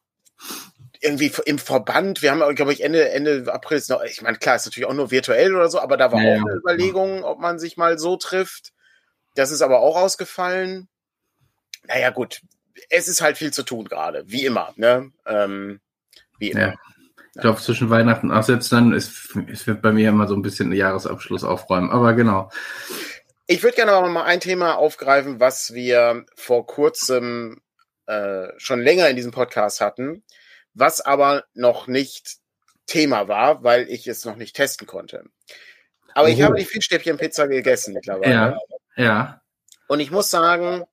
irgendwie 1.01 1.31
im 1.45 1.59
Verband, 1.59 2.23
wir 2.23 2.31
haben, 2.31 2.55
glaube 2.55 2.73
ich, 2.73 2.83
Ende, 2.83 3.11
Ende 3.11 3.53
April 3.53 3.77
ist 3.77 3.91
noch, 3.91 4.03
ich 4.03 4.23
meine, 4.23 4.39
klar, 4.39 4.57
ist 4.57 4.65
natürlich 4.65 4.89
auch 4.89 4.95
nur 4.95 5.11
virtuell 5.11 5.55
oder 5.55 5.69
so, 5.69 5.79
aber 5.79 5.97
da 5.97 6.11
war 6.11 6.23
Ja, 6.23 6.33
auch 6.33 6.37
ja. 6.37 6.43
eine 6.43 6.57
Überlegung, 6.57 7.25
ob 7.25 7.41
man 7.41 7.59
sich 7.59 7.77
mal 7.77 7.99
so 7.99 8.17
trifft. 8.17 8.73
Das 9.35 9.51
ist 9.51 9.63
aber 9.63 9.81
auch 9.81 9.97
ausgefallen. 9.97 10.89
Naja, 11.87 12.11
gut. 12.11 12.41
Es 12.89 13.09
ist 13.09 13.21
halt 13.21 13.37
viel 13.37 13.53
zu 13.53 13.63
tun 13.63 13.85
gerade, 13.85 14.25
wie 14.27 14.47
immer, 14.47 14.73
ne? 14.77 15.13
Ähm, 15.27 15.81
wie 16.39 16.51
immer. 16.51 16.61
Ja. 16.69 16.75
Ich 17.35 17.41
glaube, 17.41 17.61
zwischen 17.61 17.91
Weihnachten 17.91 18.31
und 18.31 18.45
selbst 18.45 18.73
dann 18.73 18.93
ist, 18.93 19.37
ist 19.49 19.67
wird 19.67 19.83
bei 19.83 19.93
mir 19.93 20.09
immer 20.09 20.29
so 20.29 20.37
ein 20.37 20.43
bisschen 20.43 20.73
Jahresabschluss 20.73 21.43
aufräumen. 21.43 21.91
Aber 21.91 22.15
genau. 22.15 22.51
Ich 23.47 23.63
würde 23.63 23.77
gerne 23.77 23.93
aber 23.93 24.09
mal 24.09 24.25
ein 24.25 24.41
Thema 24.41 24.77
aufgreifen, 24.77 25.39
was 25.41 25.75
wir 25.75 26.25
vor 26.35 26.67
kurzem 26.67 27.61
äh, 28.07 28.49
schon 28.59 28.81
länger 28.81 29.09
in 29.09 29.17
diesem 29.17 29.33
Podcast 29.33 29.81
hatten, 29.81 30.25
was 30.73 31.01
aber 31.01 31.45
noch 31.55 31.87
nicht 31.87 32.37
Thema 32.87 33.29
war, 33.29 33.63
weil 33.63 33.89
ich 33.89 34.07
es 34.07 34.25
noch 34.25 34.37
nicht 34.37 34.57
testen 34.57 34.87
konnte. 34.87 35.25
Aber 36.15 36.29
ich 36.29 36.41
Oh. 36.41 36.45
habe 36.45 36.57
die 36.57 36.65
Fischstäbchenpizza 36.65 37.47
gegessen 37.47 37.95
mittlerweile. 37.95 38.33
Ja. 38.33 38.59
Ja. 38.97 39.43
Und 39.89 40.01
ich 40.01 40.11
muss 40.11 40.31
sagen, 40.31 40.85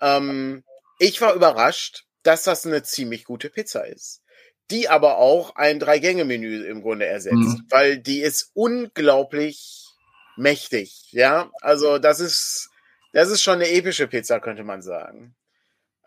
ähm, 0.00 0.64
ich 0.98 1.20
war 1.20 1.34
überrascht, 1.34 2.04
dass 2.22 2.44
das 2.44 2.66
eine 2.66 2.82
ziemlich 2.82 3.24
gute 3.24 3.50
Pizza 3.50 3.86
ist. 3.86 4.22
Die 4.70 4.88
aber 4.88 5.18
auch 5.18 5.54
ein 5.56 5.78
Drei-Gänge-Menü 5.78 6.64
im 6.66 6.82
Grunde 6.82 7.06
ersetzt, 7.06 7.34
Mhm. 7.36 7.66
weil 7.70 7.98
die 7.98 8.20
ist 8.20 8.50
unglaublich 8.54 9.85
mächtig. 10.36 11.08
Ja, 11.12 11.50
also 11.60 11.98
das 11.98 12.20
ist, 12.20 12.70
das 13.12 13.30
ist 13.30 13.42
schon 13.42 13.54
eine 13.54 13.70
epische 13.70 14.06
Pizza, 14.06 14.40
könnte 14.40 14.64
man 14.64 14.82
sagen. 14.82 15.34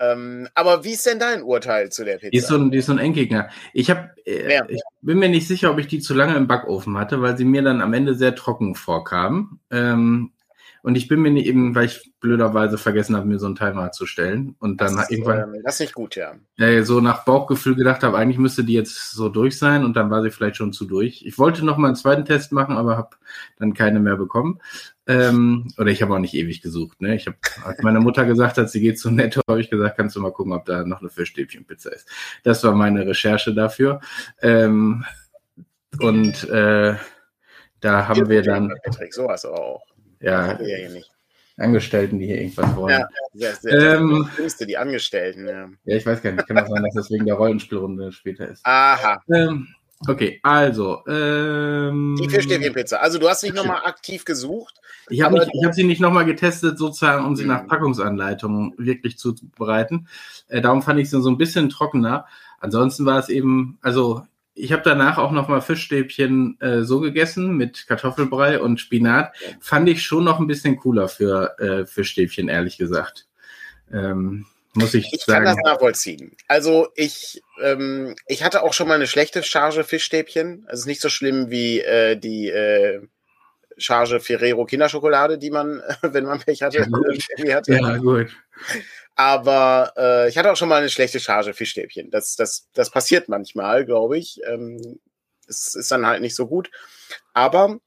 Ähm, 0.01 0.47
aber 0.53 0.85
wie 0.85 0.93
ist 0.93 1.05
denn 1.05 1.19
dein 1.19 1.43
Urteil 1.43 1.91
zu 1.91 2.05
der 2.05 2.17
Pizza? 2.17 2.29
Die 2.31 2.37
ist 2.37 2.47
so 2.47 2.55
ein, 2.55 2.71
die 2.71 2.77
ist 2.77 2.85
so 2.85 2.93
ein 2.93 2.99
Endgegner. 2.99 3.49
Ich 3.73 3.89
habe, 3.89 4.11
äh, 4.25 4.53
Ja. 4.55 4.65
ich 4.69 4.81
bin 5.01 5.19
mir 5.19 5.27
nicht 5.27 5.47
sicher, 5.47 5.71
ob 5.71 5.77
ich 5.79 5.87
die 5.87 5.99
zu 5.99 6.13
lange 6.13 6.35
im 6.37 6.47
Backofen 6.47 6.97
hatte, 6.97 7.21
weil 7.21 7.37
sie 7.37 7.43
mir 7.43 7.61
dann 7.63 7.81
am 7.81 7.93
Ende 7.93 8.15
sehr 8.15 8.33
trocken 8.33 8.75
vorkam. 8.75 9.59
Ähm, 9.71 10.31
und 10.83 10.95
ich 10.95 11.07
bin 11.07 11.21
mir 11.21 11.31
nicht 11.31 11.47
eben, 11.47 11.75
weil 11.75 11.85
ich 11.85 12.13
blöderweise 12.19 12.77
vergessen 12.77 13.15
habe, 13.15 13.27
mir 13.27 13.39
so 13.39 13.45
einen 13.45 13.55
Timer 13.55 13.91
zu 13.91 14.05
stellen 14.05 14.55
und 14.59 14.81
dann 14.81 14.95
das, 14.95 15.03
ist, 15.03 15.11
irgendwann 15.11 15.55
ähm, 15.55 15.61
das 15.63 15.75
ist 15.75 15.79
nicht 15.81 15.93
gut, 15.93 16.15
ja. 16.15 16.33
äh, 16.57 16.83
so 16.83 17.01
nach 17.01 17.25
Bauchgefühl 17.25 17.75
gedacht 17.75 18.03
habe, 18.03 18.17
eigentlich 18.17 18.37
müsste 18.37 18.63
die 18.63 18.73
jetzt 18.73 19.11
so 19.11 19.29
durch 19.29 19.57
sein 19.57 19.83
und 19.83 19.95
dann 19.95 20.09
war 20.09 20.21
sie 20.21 20.31
vielleicht 20.31 20.57
schon 20.57 20.73
zu 20.73 20.85
durch. 20.85 21.23
Ich 21.25 21.37
wollte 21.37 21.65
noch 21.65 21.77
mal 21.77 21.87
einen 21.87 21.95
zweiten 21.95 22.25
Test 22.25 22.51
machen, 22.51 22.77
aber 22.77 22.97
habe 22.97 23.17
dann 23.57 23.73
keine 23.73 23.99
mehr 23.99 24.15
bekommen. 24.15 24.59
Ähm, 25.07 25.73
oder 25.77 25.87
ich 25.87 26.03
habe 26.03 26.13
auch 26.13 26.19
nicht 26.19 26.35
ewig 26.35 26.61
gesucht. 26.61 27.01
Ne? 27.01 27.15
Ich 27.15 27.25
habe, 27.25 27.37
als 27.63 27.81
meine 27.81 27.99
Mutter 27.99 28.25
gesagt 28.25 28.59
hat, 28.59 28.69
sie 28.69 28.79
geht 28.79 28.99
zu 28.99 29.09
Netto, 29.09 29.41
habe 29.49 29.59
ich 29.59 29.69
gesagt, 29.71 29.97
kannst 29.97 30.15
du 30.15 30.21
mal 30.21 30.31
gucken, 30.31 30.53
ob 30.53 30.65
da 30.65 30.85
noch 30.85 31.01
eine 31.01 31.09
Fischstäbchenpizza 31.09 31.89
ist. 31.89 32.07
Das 32.43 32.63
war 32.63 32.75
meine 32.75 33.07
Recherche 33.07 33.55
dafür. 33.55 34.01
Ähm, 34.41 35.03
und 35.99 36.47
äh, 36.49 36.95
da 37.79 38.07
haben 38.07 38.29
wir 38.29 38.43
dann 38.43 38.73
Patrick, 38.83 39.13
sowas 39.13 39.45
auch. 39.45 39.81
Ja. 40.21 40.57
Angestellten, 41.57 42.19
die 42.19 42.27
hier 42.27 42.37
irgendwas 42.41 42.75
wollen. 42.77 42.99
Ja, 42.99 43.07
sehr, 43.33 43.55
sehr, 43.55 43.97
Ähm, 43.97 44.29
Grüße, 44.37 44.65
die 44.65 44.77
Angestellten. 44.77 45.45
Ja. 45.45 45.69
Ja, 45.83 45.95
ich 45.97 46.05
weiß 46.05 46.21
gar 46.21 46.31
nicht. 46.31 46.47
Kann 46.47 46.57
auch 46.57 46.67
sein, 46.67 46.83
dass 46.83 46.93
das 46.95 47.11
wegen 47.11 47.25
der 47.25 47.35
Rollenspielrunde 47.35 48.13
später 48.13 48.47
ist. 48.47 48.65
Aha, 48.65 49.21
Ähm, 49.29 49.67
okay, 50.07 50.39
also. 50.41 51.03
Ähm, 51.07 52.17
die 52.17 52.29
Fischstäbchenpizza. 52.29 52.97
Also 52.99 53.19
du 53.19 53.27
hast 53.27 53.43
nicht 53.43 53.55
nochmal 53.55 53.81
aktiv 53.83 54.23
gesucht. 54.23 54.75
Ich 55.09 55.21
habe 55.21 55.45
ich 55.51 55.65
hab 55.65 55.73
sie 55.73 55.83
nicht 55.83 55.99
nochmal 55.99 56.23
getestet, 56.23 56.77
sozusagen, 56.77 57.25
um 57.25 57.35
sie 57.35 57.43
Mhm. 57.43 57.49
nach 57.49 57.67
Packungsanleitungen 57.67 58.73
wirklich 58.77 59.17
zuzubereiten. 59.17 60.07
Äh, 60.47 60.61
darum 60.61 60.81
fand 60.81 60.99
ich 61.01 61.09
sie 61.09 61.21
so 61.21 61.29
ein 61.29 61.37
bisschen 61.37 61.69
trockener. 61.69 62.25
Ansonsten 62.61 63.05
war 63.05 63.19
es 63.19 63.27
eben, 63.27 63.77
also 63.81 64.21
ich 64.59 64.73
habe 64.73 64.81
danach 64.83 65.17
auch 65.17 65.31
noch 65.31 65.47
mal 65.47 65.61
Fischstäbchen 65.61 66.59
äh, 66.59 66.83
so 66.83 66.99
gegessen 66.99 67.55
mit 67.55 67.87
Kartoffelbrei 67.87 68.59
und 68.59 68.79
Spinat. 68.79 69.33
Fand 69.61 69.87
ich 69.87 70.03
schon 70.03 70.25
noch 70.25 70.39
ein 70.39 70.47
bisschen 70.47 70.75
cooler 70.75 71.07
für 71.07 71.57
äh, 71.59 71.85
Fischstäbchen, 71.85 72.49
ehrlich 72.49 72.77
gesagt. 72.77 73.27
Ähm, 73.91 74.45
muss 74.73 74.93
ich, 74.93 75.11
ich 75.13 75.23
sagen. 75.23 75.45
kann 75.45 75.55
das 75.55 75.63
nachvollziehen. 75.63 76.35
Also 76.47 76.89
ich, 76.95 77.41
ähm, 77.61 78.15
ich 78.27 78.43
hatte 78.43 78.63
auch 78.63 78.73
schon 78.73 78.87
mal 78.87 78.95
eine 78.95 79.07
schlechte 79.07 79.43
Charge 79.43 79.83
Fischstäbchen. 79.83 80.65
Also 80.65 80.73
es 80.73 80.79
ist 80.81 80.87
nicht 80.87 81.01
so 81.01 81.09
schlimm 81.09 81.49
wie 81.49 81.79
äh, 81.79 82.17
die 82.17 82.49
äh, 82.49 83.01
Charge 83.77 84.19
Ferrero 84.19 84.65
Kinderschokolade, 84.65 85.37
die 85.37 85.51
man, 85.51 85.81
wenn 86.01 86.25
man 86.25 86.39
Pech 86.39 86.61
hatte, 86.61 86.79
ja, 86.79 86.85
gut. 86.85 87.23
hatte. 87.53 87.73
Ja, 87.73 87.97
gut. 87.97 88.27
Aber 89.15 89.93
äh, 89.97 90.29
ich 90.29 90.37
hatte 90.37 90.51
auch 90.51 90.55
schon 90.55 90.69
mal 90.69 90.77
eine 90.77 90.89
schlechte 90.89 91.19
Charge 91.19 91.53
Fischstäbchen. 91.53 92.09
Das, 92.09 92.35
das, 92.35 92.67
das 92.73 92.89
passiert 92.89 93.27
manchmal, 93.27 93.85
glaube 93.85 94.17
ich. 94.17 94.39
Ähm, 94.45 94.99
es 95.47 95.75
ist 95.75 95.91
dann 95.91 96.05
halt 96.05 96.21
nicht 96.21 96.35
so 96.35 96.47
gut. 96.47 96.71
Aber 97.33 97.79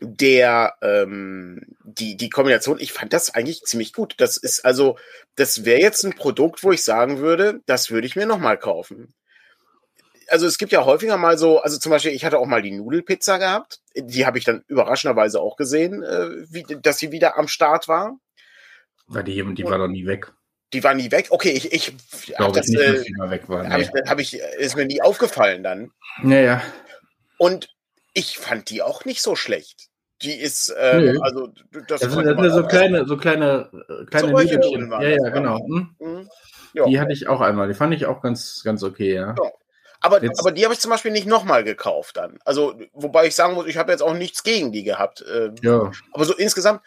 der 0.00 0.74
ähm, 0.82 1.62
die 1.84 2.16
die 2.16 2.30
Kombination, 2.30 2.80
ich 2.80 2.92
fand 2.92 3.12
das 3.12 3.34
eigentlich 3.34 3.62
ziemlich 3.62 3.92
gut. 3.92 4.14
Das 4.18 4.36
ist 4.36 4.64
also, 4.64 4.98
das 5.36 5.64
wäre 5.64 5.80
jetzt 5.80 6.04
ein 6.04 6.14
Produkt, 6.14 6.62
wo 6.64 6.72
ich 6.72 6.84
sagen 6.84 7.18
würde, 7.18 7.60
das 7.66 7.90
würde 7.90 8.06
ich 8.06 8.16
mir 8.16 8.26
noch 8.26 8.38
mal 8.38 8.58
kaufen. 8.58 9.14
Also 10.28 10.46
es 10.46 10.58
gibt 10.58 10.72
ja 10.72 10.84
häufiger 10.84 11.16
mal 11.18 11.36
so, 11.38 11.60
also 11.60 11.78
zum 11.78 11.90
Beispiel, 11.90 12.12
ich 12.12 12.24
hatte 12.24 12.38
auch 12.38 12.46
mal 12.46 12.62
die 12.62 12.70
Nudelpizza 12.72 13.38
gehabt, 13.38 13.80
die 13.94 14.24
habe 14.24 14.38
ich 14.38 14.44
dann 14.44 14.64
überraschenderweise 14.66 15.40
auch 15.40 15.56
gesehen, 15.56 16.02
äh, 16.02 16.30
wie, 16.50 16.64
dass 16.80 16.98
sie 16.98 17.12
wieder 17.12 17.36
am 17.36 17.48
Start 17.48 17.88
war. 17.88 18.16
War 19.06 19.22
die, 19.22 19.42
die 19.54 19.64
war 19.64 19.78
doch 19.78 19.88
nie 19.88 20.06
weg. 20.06 20.32
Die 20.72 20.82
war 20.82 20.94
nie 20.94 21.10
weg. 21.10 21.26
Okay, 21.30 21.50
ich, 21.50 21.72
ich, 21.72 21.94
ich 22.26 22.34
glaube 22.36 22.58
das, 22.58 22.68
nicht, 22.68 22.80
äh, 22.80 22.92
dass 22.94 23.02
sie 23.02 23.12
mal 23.12 23.30
weg 23.30 23.48
war. 23.48 23.62
Nee. 23.62 23.70
Habe 23.70 23.82
ich, 23.82 23.90
hab 24.10 24.18
ich, 24.20 24.34
ist 24.58 24.76
mir 24.76 24.86
nie 24.86 25.02
aufgefallen 25.02 25.62
dann. 25.62 25.90
Naja. 26.22 26.62
Und 27.36 27.68
ich 28.14 28.38
fand 28.38 28.70
die 28.70 28.82
auch 28.82 29.04
nicht 29.04 29.20
so 29.22 29.36
schlecht. 29.36 29.88
Die 30.22 30.32
ist, 30.34 30.68
äh, 30.70 30.98
Nö. 31.00 31.18
also 31.20 31.48
das, 31.88 32.00
Das 32.00 32.12
sind, 32.12 32.24
das 32.24 32.36
sind 32.38 32.50
so 32.52 32.66
kleine, 32.66 33.06
so 33.06 33.16
kleine, 33.16 33.68
äh, 33.88 34.04
kleine 34.06 34.26
So 34.28 34.32
Nudelchen. 34.32 34.60
drin 34.60 34.90
waren 34.90 35.02
Ja, 35.02 35.08
ja, 35.08 35.28
genau. 35.30 35.58
Hm? 35.58 35.96
Mhm. 35.98 36.28
Ja. 36.74 36.86
Die 36.86 37.00
hatte 37.00 37.12
ich 37.12 37.26
auch 37.28 37.40
einmal. 37.40 37.68
Die 37.68 37.74
fand 37.74 37.92
ich 37.92 38.06
auch 38.06 38.22
ganz, 38.22 38.62
ganz 38.64 38.82
okay, 38.82 39.14
ja. 39.14 39.34
Ja. 39.36 39.50
Aber, 40.00 40.22
Jetzt- 40.22 40.40
aber 40.40 40.52
die 40.52 40.64
habe 40.64 40.72
ich 40.74 40.80
zum 40.80 40.90
Beispiel 40.90 41.10
nicht 41.12 41.26
nochmal 41.26 41.64
gekauft 41.64 42.16
dann. 42.16 42.38
Also, 42.44 42.74
wobei 42.92 43.26
ich 43.26 43.34
sagen 43.34 43.54
muss, 43.54 43.66
ich 43.66 43.76
habe 43.76 43.92
jetzt 43.92 44.02
auch 44.02 44.14
nichts 44.14 44.42
gegen 44.42 44.72
die 44.72 44.84
gehabt. 44.84 45.20
Äh, 45.22 45.50
Ja, 45.60 45.90
Aber 46.12 46.24
so 46.24 46.34
insgesamt, 46.34 46.80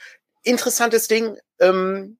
interessantes 0.45 1.07
Ding. 1.07 1.37
Ähm, 1.59 2.17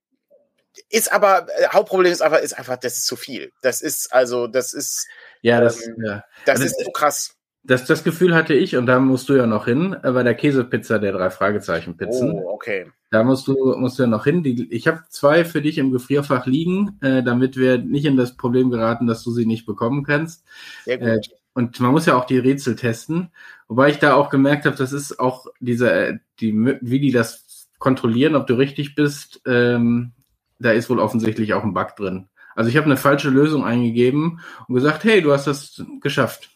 ist 0.89 1.11
aber, 1.11 1.47
äh, 1.57 1.67
Hauptproblem 1.69 2.11
ist 2.11 2.21
einfach, 2.21 2.39
ist 2.39 2.57
einfach, 2.57 2.77
das 2.77 2.97
ist 2.97 3.07
zu 3.07 3.15
viel. 3.15 3.51
Das 3.61 3.81
ist, 3.81 4.11
also, 4.13 4.47
das 4.47 4.73
ist, 4.73 5.07
ja, 5.41 5.61
das, 5.61 5.85
Ähm, 5.87 5.95
ja. 6.03 6.23
das 6.45 6.61
Also, 6.61 6.65
ist 6.65 6.85
so 6.85 6.91
krass. 6.91 7.31
Das, 7.63 7.85
das 7.85 8.03
Gefühl 8.03 8.35
hatte 8.35 8.53
ich, 8.53 8.75
und 8.75 8.85
da 8.85 8.99
musst 8.99 9.27
du 9.27 9.33
ja 9.33 9.47
noch 9.47 9.65
hin, 9.65 9.95
äh, 10.03 10.11
bei 10.11 10.21
der 10.21 10.35
Käsepizza 10.35 10.99
der 10.99 11.13
drei 11.13 11.29
Fragezeichen-Pizzen. 11.31 12.31
Oh, 12.31 12.53
okay. 12.53 12.91
Da 13.09 13.23
musst 13.23 13.47
du, 13.47 13.75
musst 13.77 13.97
du 13.97 14.03
ja 14.03 14.07
noch 14.07 14.25
hin. 14.25 14.43
Die, 14.43 14.71
ich 14.71 14.87
habe 14.87 15.03
zwei 15.09 15.45
für 15.45 15.61
dich 15.61 15.77
im 15.77 15.91
Gefrierfach 15.91 16.45
liegen, 16.45 16.99
äh, 17.01 17.23
damit 17.23 17.57
wir 17.57 17.77
nicht 17.79 18.05
in 18.05 18.17
das 18.17 18.35
Problem 18.35 18.69
geraten, 18.69 19.07
dass 19.07 19.23
du 19.23 19.31
sie 19.31 19.45
nicht 19.45 19.65
bekommen 19.65 20.03
kannst. 20.03 20.43
Sehr 20.83 20.97
gut. 20.97 21.07
Äh, 21.07 21.19
und 21.53 21.79
man 21.79 21.91
muss 21.91 22.05
ja 22.05 22.15
auch 22.15 22.25
die 22.25 22.37
Rätsel 22.37 22.75
testen. 22.75 23.31
Wobei 23.67 23.89
ich 23.89 23.97
da 23.97 24.13
auch 24.13 24.29
gemerkt 24.29 24.65
habe, 24.65 24.75
das 24.75 24.91
ist 24.91 25.19
auch 25.19 25.47
diese, 25.59 25.91
äh, 25.91 26.17
die, 26.39 26.53
wie 26.81 26.99
die 26.99 27.11
das 27.11 27.44
kontrollieren, 27.79 28.35
ob 28.35 28.47
du 28.47 28.55
richtig 28.55 28.95
bist, 28.95 29.41
ähm, 29.45 30.13
da 30.59 30.71
ist 30.71 30.89
wohl 30.89 30.99
offensichtlich 30.99 31.53
auch 31.53 31.63
ein 31.63 31.73
Bug 31.73 31.95
drin. 31.95 32.29
Also 32.55 32.69
ich 32.69 32.77
habe 32.77 32.85
eine 32.85 32.97
falsche 32.97 33.29
Lösung 33.29 33.65
eingegeben 33.65 34.39
und 34.67 34.75
gesagt, 34.75 35.03
hey, 35.03 35.21
du 35.21 35.33
hast 35.33 35.47
das 35.47 35.83
geschafft. 36.01 36.49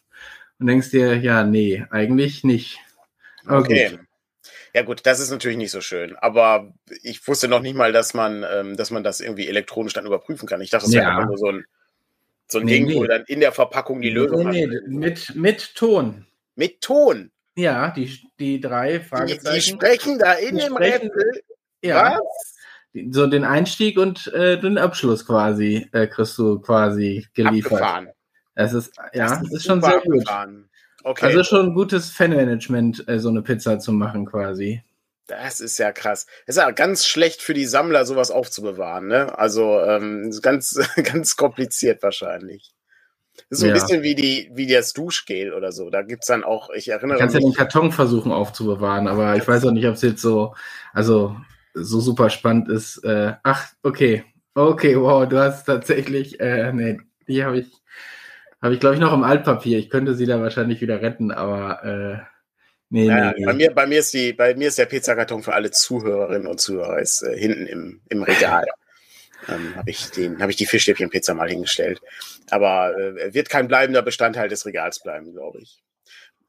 Und 0.59 0.67
denkst 0.67 0.91
dir, 0.91 1.17
ja, 1.17 1.43
nee, 1.43 1.85
eigentlich 1.89 2.43
nicht. 2.43 2.79
Aber 3.45 3.59
okay. 3.59 3.89
gut. 3.91 3.99
Ja 4.73 4.83
gut, 4.83 5.01
das 5.05 5.19
ist 5.19 5.31
natürlich 5.31 5.57
nicht 5.57 5.71
so 5.71 5.81
schön. 5.81 6.15
Aber 6.15 6.73
ich 7.01 7.27
wusste 7.27 7.47
noch 7.47 7.61
nicht 7.61 7.75
mal, 7.75 7.91
dass 7.91 8.13
man, 8.13 8.45
ähm, 8.49 8.77
dass 8.77 8.91
man 8.91 9.03
das 9.03 9.19
irgendwie 9.19 9.47
elektronisch 9.47 9.93
dann 9.93 10.05
überprüfen 10.05 10.47
kann. 10.47 10.61
Ich 10.61 10.69
dachte, 10.69 10.85
das 10.85 10.93
wäre 10.93 11.05
Ja. 11.05 11.09
einfach 11.15 11.27
nur 11.27 11.37
so 11.37 11.47
ein, 11.47 11.65
so 12.47 12.59
ein 12.59 12.65
Nee, 12.65 12.79
Ding, 12.85 12.95
wo 12.95 13.01
nee. 13.01 13.07
dann 13.07 13.23
in 13.25 13.39
der 13.39 13.51
Verpackung 13.51 13.99
die 14.01 14.11
Lösung 14.11 14.49
nee, 14.49 14.63
hat. 14.63 14.69
nee, 14.87 14.95
mit, 14.95 15.35
mit 15.35 15.75
Ton. 15.75 16.27
Mit 16.55 16.81
Ton. 16.81 17.31
Ja, 17.59 17.91
die, 17.91 18.19
die 18.39 18.59
drei 18.59 18.93
Die, 18.93 18.99
die 18.99 19.05
Fragezeichen. 19.05 19.75
sprechen 19.77 20.19
da 20.19 20.33
in 20.33 20.55
Die 20.57 20.63
dem 20.63 20.75
Rätsel. 20.77 21.41
ja, 21.83 22.17
Was? 22.19 22.55
so 23.11 23.27
den 23.27 23.43
Einstieg 23.43 23.97
und 23.99 24.27
äh, 24.33 24.59
den 24.59 24.77
Abschluss 24.77 25.25
quasi 25.25 25.87
äh, 25.93 26.07
kriegst 26.07 26.37
du 26.37 26.59
quasi 26.59 27.27
geliefert. 27.33 27.73
Abgefahren. 27.73 28.09
Es 28.55 28.73
ist 28.73 28.91
ja, 29.13 29.29
Das 29.29 29.41
es 29.47 29.51
ist 29.53 29.65
schon 29.65 29.81
sehr 29.81 30.01
gut. 30.01 30.25
Okay, 31.03 31.25
Also 31.27 31.43
schon 31.43 31.73
gutes 31.75 32.11
Fanmanagement, 32.11 33.07
äh, 33.07 33.19
so 33.19 33.29
eine 33.29 33.41
Pizza 33.41 33.79
zu 33.79 33.91
machen 33.93 34.25
quasi. 34.25 34.81
das 35.27 35.61
ist 35.61 35.77
ja 35.77 35.91
krass. 35.91 36.25
Es 36.45 36.55
ist 36.57 36.61
ja 36.61 36.71
ganz 36.71 37.05
schlecht 37.05 37.41
für 37.41 37.53
die 37.53 37.65
Sammler, 37.67 38.05
sowas 38.05 38.31
aufzubewahren. 38.31 39.07
Ne? 39.07 39.37
Also 39.37 39.79
ähm, 39.81 40.29
ist 40.29 40.41
ganz, 40.41 40.77
ganz 41.03 41.35
kompliziert 41.35 42.01
wahrscheinlich. 42.03 42.71
Das 43.49 43.57
ist 43.57 43.59
so 43.59 43.65
ein 43.65 43.69
Ja. 43.69 43.73
bisschen 43.81 44.03
wie 44.03 44.15
die, 44.15 44.49
wie 44.53 44.67
das 44.67 44.93
Duschgel 44.93 45.53
oder 45.53 45.71
so. 45.71 45.89
Da 45.89 46.01
gibt's 46.01 46.27
dann 46.27 46.43
auch, 46.43 46.69
ich 46.71 46.85
Du 46.85 46.91
erinnere 46.91 47.17
kannst 47.19 47.35
ja 47.35 47.39
mich. 47.41 47.49
den 47.51 47.57
Karton 47.57 47.91
versuchen 47.91 48.31
aufzubewahren, 48.31 49.07
aber 49.07 49.35
ich 49.35 49.47
weiß 49.47 49.65
auch 49.65 49.71
nicht, 49.71 49.87
ob 49.87 49.93
es 49.95 50.01
jetzt 50.01 50.21
so, 50.21 50.53
also 50.93 51.35
so 51.73 51.99
super 51.99 52.29
spannend 52.29 52.69
ist. 52.69 52.97
Äh, 53.03 53.33
ach, 53.43 53.67
okay. 53.83 54.23
Okay, 54.55 54.99
wow, 54.99 55.27
du 55.27 55.39
hast 55.39 55.65
tatsächlich, 55.65 56.39
äh, 56.39 56.73
nee, 56.73 56.99
die 57.27 57.43
habe 57.45 57.59
ich, 57.59 57.71
habe 58.61 58.73
ich 58.73 58.79
glaube 58.79 58.95
ich 58.95 59.01
noch 59.01 59.13
im 59.13 59.23
Altpapier. 59.23 59.77
Ich 59.77 59.89
könnte 59.89 60.15
sie 60.15 60.25
da 60.25 60.41
wahrscheinlich 60.41 60.81
wieder 60.81 61.01
retten, 61.01 61.31
aber 61.31 61.83
äh, 61.83 62.17
nee, 62.89 63.05
Naja, 63.05 63.33
nee, 63.37 63.45
bei, 63.45 63.53
mir, 63.53 63.71
bei, 63.73 63.87
mir 63.87 63.99
ist 63.99 64.13
die, 64.13 64.33
bei 64.33 64.55
mir 64.55 64.67
ist 64.67 64.77
der 64.79 64.87
Pizzakarton 64.87 65.43
für 65.43 65.53
alle 65.53 65.71
Zuhörerinnen 65.71 66.47
und 66.47 66.59
Zuhörer 66.59 66.99
ist, 66.99 67.21
äh, 67.21 67.37
hinten 67.37 67.67
im, 67.67 68.01
im 68.09 68.23
Regal. 68.23 68.65
Ähm, 69.51 69.75
habe 69.75 69.89
ich, 69.89 70.09
den- 70.11 70.41
hab 70.41 70.49
ich 70.49 70.55
die 70.55 70.65
Fischstäbchenpizza 70.65 71.33
mal 71.33 71.49
hingestellt. 71.49 72.01
Aber 72.49 72.95
äh, 72.97 73.33
wird 73.33 73.49
kein 73.49 73.67
bleibender 73.67 74.01
Bestandteil 74.01 74.49
des 74.49 74.65
Regals 74.65 74.99
bleiben, 75.01 75.31
glaube 75.33 75.59
ich. 75.61 75.81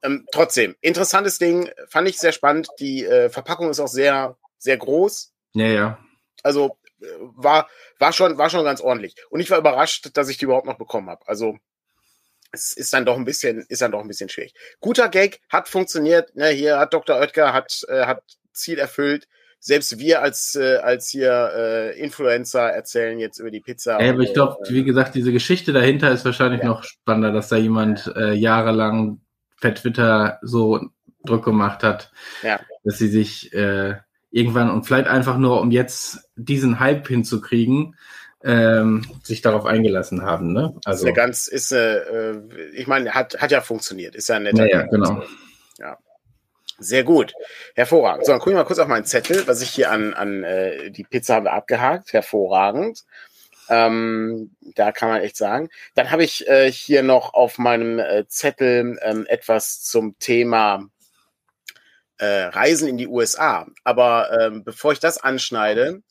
Ähm, 0.03 0.27
trotzdem, 0.33 0.77
interessantes 0.81 1.39
Ding, 1.39 1.71
fand 1.89 2.09
ich 2.09 2.19
sehr 2.19 2.33
spannend. 2.33 2.69
Die 2.79 3.05
äh, 3.05 3.29
Verpackung 3.29 3.69
ist 3.71 3.81
auch 3.81 3.89
sehr, 3.89 4.37
sehr 4.59 4.77
groß. 4.77 5.33
Ja, 5.55 5.67
ja. 5.67 5.99
Also 6.43 6.79
äh, 7.03 7.07
war, 7.19 7.69
war, 7.99 8.13
schon, 8.13 8.39
war 8.39 8.49
schon 8.51 8.65
ganz 8.65 8.81
ordentlich. 8.81 9.15
Und 9.31 9.41
ich 9.41 9.51
war 9.51 9.59
überrascht, 9.59 10.11
dass 10.15 10.29
ich 10.29 10.39
die 10.39 10.47
überhaupt 10.47 10.67
noch 10.67 10.79
bekommen 10.79 11.11
habe. 11.11 11.27
Also 11.29 11.59
es 12.53 12.73
ist 12.73 12.93
dann 12.93 13.05
doch 13.05 13.17
ein 13.17 13.25
bisschen, 13.25 13.65
ist 13.69 13.83
dann 13.83 13.93
doch 13.93 14.01
ein 14.01 14.09
bisschen 14.09 14.29
schwierig. 14.29 14.55
Guter 14.81 15.09
Gag, 15.09 15.41
hat 15.51 15.69
funktioniert. 15.69 16.35
Ne, 16.35 16.49
hier 16.49 16.79
hat 16.79 16.93
Dr. 16.95 17.17
Oetker 17.17 17.53
hat, 17.53 17.85
äh, 17.89 18.07
hat 18.07 18.23
Ziel 18.53 18.79
erfüllt. 18.79 19.29
Selbst 19.63 19.99
wir 19.99 20.23
als, 20.23 20.55
äh, 20.55 20.77
als 20.79 21.11
hier 21.11 21.53
äh, 21.55 22.01
Influencer 22.01 22.63
erzählen 22.63 23.19
jetzt 23.19 23.39
über 23.39 23.51
die 23.51 23.61
Pizza. 23.61 24.03
Ja, 24.03 24.11
aber 24.13 24.23
ich 24.23 24.33
glaube, 24.33 24.57
Äh, 24.67 24.73
wie 24.73 24.85
gesagt, 24.85 25.15
diese 25.15 25.33
Geschichte 25.33 25.73
dahinter 25.75 26.11
ist 26.11 26.25
wahrscheinlich 26.25 26.63
Ja. 26.63 26.69
noch 26.69 26.83
spannender, 26.83 27.31
dass 27.31 27.49
da 27.49 27.57
jemand 27.57 28.11
äh, 28.17 28.33
jahrelang 28.33 29.21
per 29.61 29.75
Twitter 29.75 30.39
so 30.43 30.81
Druck 31.25 31.45
gemacht 31.45 31.83
hat, 31.83 32.11
Ja. 32.43 32.59
dass 32.85 32.97
sie 32.97 33.09
sich 33.09 33.53
äh, 33.53 33.97
irgendwann 34.31 34.71
und 34.71 34.85
vielleicht 34.85 35.09
einfach 35.09 35.37
nur, 35.37 35.61
um 35.61 35.71
jetzt 35.71 36.31
diesen 36.37 36.81
Hype 36.81 37.07
hinzukriegen, 37.09 37.97
ähm, 38.43 39.05
sich 39.23 39.43
darauf 39.43 39.67
eingelassen 39.67 40.23
haben. 40.23 40.55
Ne? 40.55 40.73
ist 40.79 40.87
Also, 40.87 41.05
eine 41.05 41.15
ganz, 41.15 41.47
ist 41.49 41.73
äh, 41.73 42.31
äh, 42.31 42.41
ich 42.73 42.87
meine, 42.87 43.11
hat, 43.11 43.39
hat 43.39 43.51
ja 43.51 43.61
funktioniert. 43.61 44.15
Ist 44.15 44.31
ja 44.31 44.37
ein 44.37 44.45
netter 44.45 44.67
ja, 44.67 44.81
ja, 44.81 44.87
genau. 44.87 45.23
Sehr 46.81 47.05
gut. 47.05 47.35
Hervorragend. 47.75 48.25
So, 48.25 48.33
dann 48.33 48.41
gucke 48.41 48.51
ich 48.51 48.57
mal 48.57 48.65
kurz 48.65 48.79
auf 48.79 48.89
meinen 48.89 49.05
Zettel, 49.05 49.47
was 49.47 49.61
ich 49.61 49.71
hier 49.71 49.91
an, 49.91 50.15
an 50.15 50.45
äh, 50.45 50.91
die 50.91 51.05
Pizza 51.05 51.35
haben 51.35 51.45
wir 51.45 51.53
abgehakt. 51.53 52.13
Hervorragend. 52.15 53.05
Ähm, 53.69 54.57
da 54.61 54.91
kann 54.91 55.11
man 55.11 55.21
echt 55.21 55.37
sagen. 55.37 55.69
Dann 55.95 56.11
habe 56.11 56.25
ich 56.25 56.49
äh, 56.49 56.73
hier 56.73 57.03
noch 57.03 57.35
auf 57.35 57.59
meinem 57.59 57.99
äh, 57.99 58.27
Zettel 58.29 58.99
ähm, 59.03 59.27
etwas 59.29 59.83
zum 59.83 60.19
Thema 60.19 60.87
äh, 62.17 62.45
Reisen 62.45 62.89
in 62.89 62.97
die 62.97 63.09
USA. 63.09 63.67
Aber 63.85 64.31
ähm, 64.41 64.65
bevor 64.65 64.93
ich 64.93 65.01
das 65.01 65.19
anschneide, 65.19 66.03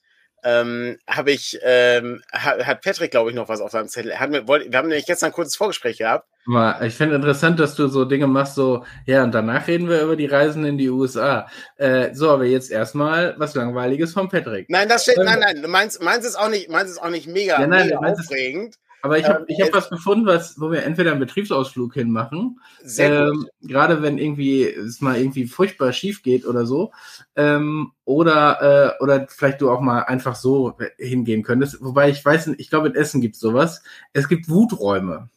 ähm, 0.43 0.99
habe 1.09 1.31
ich, 1.31 1.59
ähm, 1.63 2.21
hat, 2.31 2.65
hat 2.65 2.81
Patrick, 2.81 3.11
glaube 3.11 3.31
ich, 3.31 3.35
noch 3.35 3.49
was 3.49 3.59
auf 3.59 3.71
seinem 3.71 3.89
Zettel. 3.89 4.11
Er 4.11 4.19
hat 4.19 4.29
mir, 4.29 4.47
wollt, 4.47 4.71
wir 4.71 4.77
haben 4.77 4.87
nämlich 4.87 5.07
gestern 5.07 5.31
ein 5.31 5.33
kurzes 5.33 5.55
Vorgespräch 5.55 5.97
gehabt. 5.97 6.29
Aber 6.49 6.83
ich 6.85 6.95
finde 6.95 7.15
interessant, 7.15 7.59
dass 7.59 7.75
du 7.75 7.87
so 7.87 8.05
Dinge 8.05 8.27
machst, 8.27 8.55
so, 8.55 8.83
ja, 9.05 9.23
und 9.23 9.33
danach 9.33 9.67
reden 9.67 9.87
wir 9.87 10.01
über 10.01 10.15
die 10.15 10.25
Reisen 10.25 10.65
in 10.65 10.77
die 10.77 10.89
USA. 10.89 11.47
Äh, 11.77 12.13
so, 12.15 12.29
aber 12.31 12.45
jetzt 12.45 12.71
erstmal 12.71 13.35
was 13.37 13.53
Langweiliges 13.55 14.13
von 14.13 14.29
Patrick. 14.29 14.67
Nein, 14.69 14.89
das 14.89 15.03
steht, 15.03 15.17
Ähm, 15.17 15.25
nein, 15.25 15.39
nein, 15.39 15.69
meins, 15.69 15.99
meins 16.01 16.25
ist 16.25 16.35
auch 16.39 16.49
nicht, 16.49 16.69
meins 16.69 16.89
ist 16.89 17.01
auch 17.01 17.09
nicht 17.09 17.27
mega, 17.27 17.59
Ja, 17.61 17.67
nein, 17.67 17.87
mega 17.87 18.01
meins 18.01 18.19
ist- 18.19 18.27
aufregend. 18.31 18.75
Aber 19.01 19.17
ich 19.17 19.23
habe 19.25 19.39
Ähm, 19.39 19.45
ich 19.47 19.61
hab 19.61 19.73
was 19.73 19.89
gefunden, 19.89 20.25
was, 20.25 20.59
wo 20.59 20.71
wir 20.71 20.83
entweder 20.83 21.11
einen 21.11 21.21
Betriebsausflug 21.21 21.93
hinmachen, 21.93 22.59
ähm, 22.97 23.47
gerade 23.61 24.01
wenn 24.01 24.17
irgendwie 24.17 24.65
es 24.65 24.99
mal 24.99 25.17
irgendwie 25.17 25.45
furchtbar 25.47 25.93
schief 25.93 26.21
geht 26.21 26.45
oder 26.45 26.65
so, 26.65 26.91
ähm, 27.37 27.93
oder 28.03 28.95
äh, 28.99 29.01
oder 29.03 29.25
vielleicht 29.29 29.61
du 29.61 29.71
auch 29.71 29.79
mal 29.79 30.01
einfach 30.01 30.35
so 30.35 30.73
hingehen 30.97 31.43
könntest. 31.43 31.77
Wobei 31.79 32.09
ich 32.09 32.25
weiß, 32.25 32.47
ich 32.57 32.69
glaube 32.69 32.89
in 32.89 32.95
Essen 32.95 33.21
gibt 33.21 33.35
es 33.35 33.39
sowas. 33.41 33.83
Es 34.11 34.27
gibt 34.27 34.49
Wuträume 34.49 35.29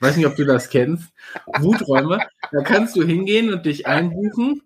weiß 0.00 0.16
nicht, 0.16 0.26
ob 0.26 0.36
du 0.36 0.44
das 0.44 0.68
kennst, 0.68 1.12
Wuträume. 1.58 2.20
Da 2.50 2.62
kannst 2.62 2.96
du 2.96 3.02
hingehen 3.02 3.52
und 3.52 3.66
dich 3.66 3.86
einbuchen 3.86 4.62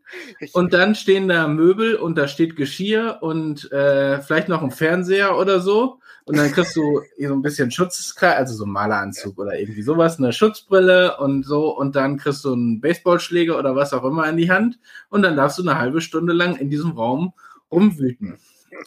und 0.53 0.73
dann 0.73 0.95
stehen 0.95 1.29
da 1.29 1.49
Möbel 1.49 1.97
und 1.97 2.17
da 2.17 2.29
steht 2.29 2.57
Geschirr 2.57 3.19
und 3.21 3.71
äh, 3.73 4.21
vielleicht 4.21 4.49
noch 4.49 4.63
ein 4.63 4.71
Fernseher 4.71 5.39
oder 5.39 5.61
so. 5.61 6.01
Und 6.25 6.37
dann 6.37 6.51
kriegst 6.51 6.75
du 6.75 7.03
so 7.19 7.35
ein 7.35 7.43
bisschen 7.43 7.71
Schutzkleid, 7.71 8.37
also 8.37 8.55
so 8.55 8.65
ein 8.65 8.73
Maleranzug 8.73 9.39
oder 9.39 9.59
irgendwie 9.61 9.83
sowas, 9.83 10.19
eine 10.19 10.33
Schutzbrille 10.33 11.19
und 11.19 11.45
so. 11.45 11.69
Und 11.77 11.95
dann 11.95 12.17
kriegst 12.17 12.45
du 12.45 12.53
einen 12.53 12.81
Baseballschläger 12.81 13.57
oder 13.57 13.77
was 13.77 13.93
auch 13.93 14.03
immer 14.03 14.29
in 14.29 14.37
die 14.37 14.51
Hand. 14.51 14.81
Und 15.09 15.23
dann 15.23 15.37
darfst 15.37 15.59
du 15.59 15.63
eine 15.63 15.79
halbe 15.79 16.01
Stunde 16.01 16.33
lang 16.33 16.57
in 16.57 16.69
diesem 16.69 16.93
Raum 16.93 17.33
rumwüten 17.71 18.39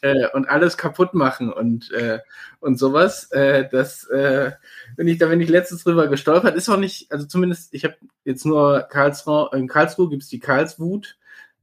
äh, 0.01 0.27
und 0.33 0.49
alles 0.49 0.77
kaputt 0.77 1.13
machen 1.13 1.51
und, 1.51 1.91
äh, 1.91 2.19
und 2.59 2.77
sowas. 2.77 3.31
Äh, 3.31 3.67
das 3.71 4.05
äh, 4.05 4.51
bin 4.95 5.07
ich, 5.07 5.17
da 5.17 5.27
bin 5.27 5.41
ich 5.41 5.49
letztens 5.49 5.83
drüber 5.83 6.07
gestolpert. 6.07 6.55
Ist 6.55 6.69
auch 6.69 6.77
nicht, 6.77 7.11
also 7.11 7.25
zumindest, 7.25 7.73
ich 7.73 7.83
habe 7.85 7.95
jetzt 8.23 8.45
nur 8.45 8.81
Karlsruhe, 8.83 9.49
in 9.53 9.67
Karlsruhe 9.67 10.09
gibt 10.09 10.23
es 10.23 10.29
die 10.29 10.39
Karlswut 10.39 11.17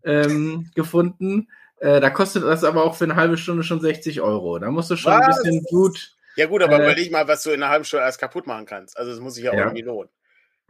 ähm, 0.05 0.71
gefunden. 0.75 1.49
Äh, 1.79 2.01
da 2.01 2.11
kostet 2.11 2.45
das 2.45 2.65
aber 2.65 2.85
auch 2.85 2.95
für 2.95 3.05
eine 3.05 3.17
halbe 3.17 3.37
Stunde 3.37 3.63
schon 3.63 3.81
60 3.81 4.21
Euro. 4.21 4.59
Da 4.59 4.71
musst 4.71 4.91
du 4.91 4.97
schon 4.97 5.13
was? 5.13 5.21
ein 5.21 5.43
bisschen 5.43 5.65
Blut. 5.69 6.17
Ja, 6.37 6.47
gut, 6.47 6.63
aber 6.63 6.79
äh, 6.81 6.83
überleg 6.83 7.13
mal, 7.13 7.29
was 7.29 7.43
du 7.43 7.51
in 7.51 7.63
einer 7.63 7.71
halben 7.71 7.85
Stunde 7.85 8.05
alles 8.05 8.19
kaputt 8.19 8.47
machen 8.47 8.67
kannst. 8.67 8.97
Also, 8.99 9.11
es 9.11 9.21
muss 9.21 9.35
sich 9.35 9.45
ja, 9.45 9.55
ja. 9.55 9.61
irgendwie 9.61 9.83
lohnen. 9.83 10.11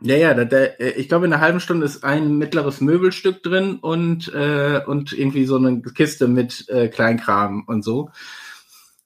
Ja, 0.03 0.17
ja, 0.17 0.35
da, 0.35 0.45
da, 0.45 0.59
äh, 0.59 0.91
ich 0.91 1.09
glaube, 1.09 1.27
in 1.27 1.33
einer 1.33 1.43
halben 1.43 1.61
Stunde 1.61 1.87
ist 1.87 2.05
ein 2.05 2.37
mittleres 2.37 2.81
Möbelstück 2.81 3.43
drin 3.43 3.77
und, 3.77 4.33
äh, 4.35 4.81
und 4.87 5.13
irgendwie 5.13 5.47
so 5.47 5.57
eine 5.57 5.81
Kiste 5.81 6.29
mit 6.29 6.69
äh, 6.69 6.89
Kleinkram 6.89 7.65
und 7.67 7.83
so. 7.83 8.11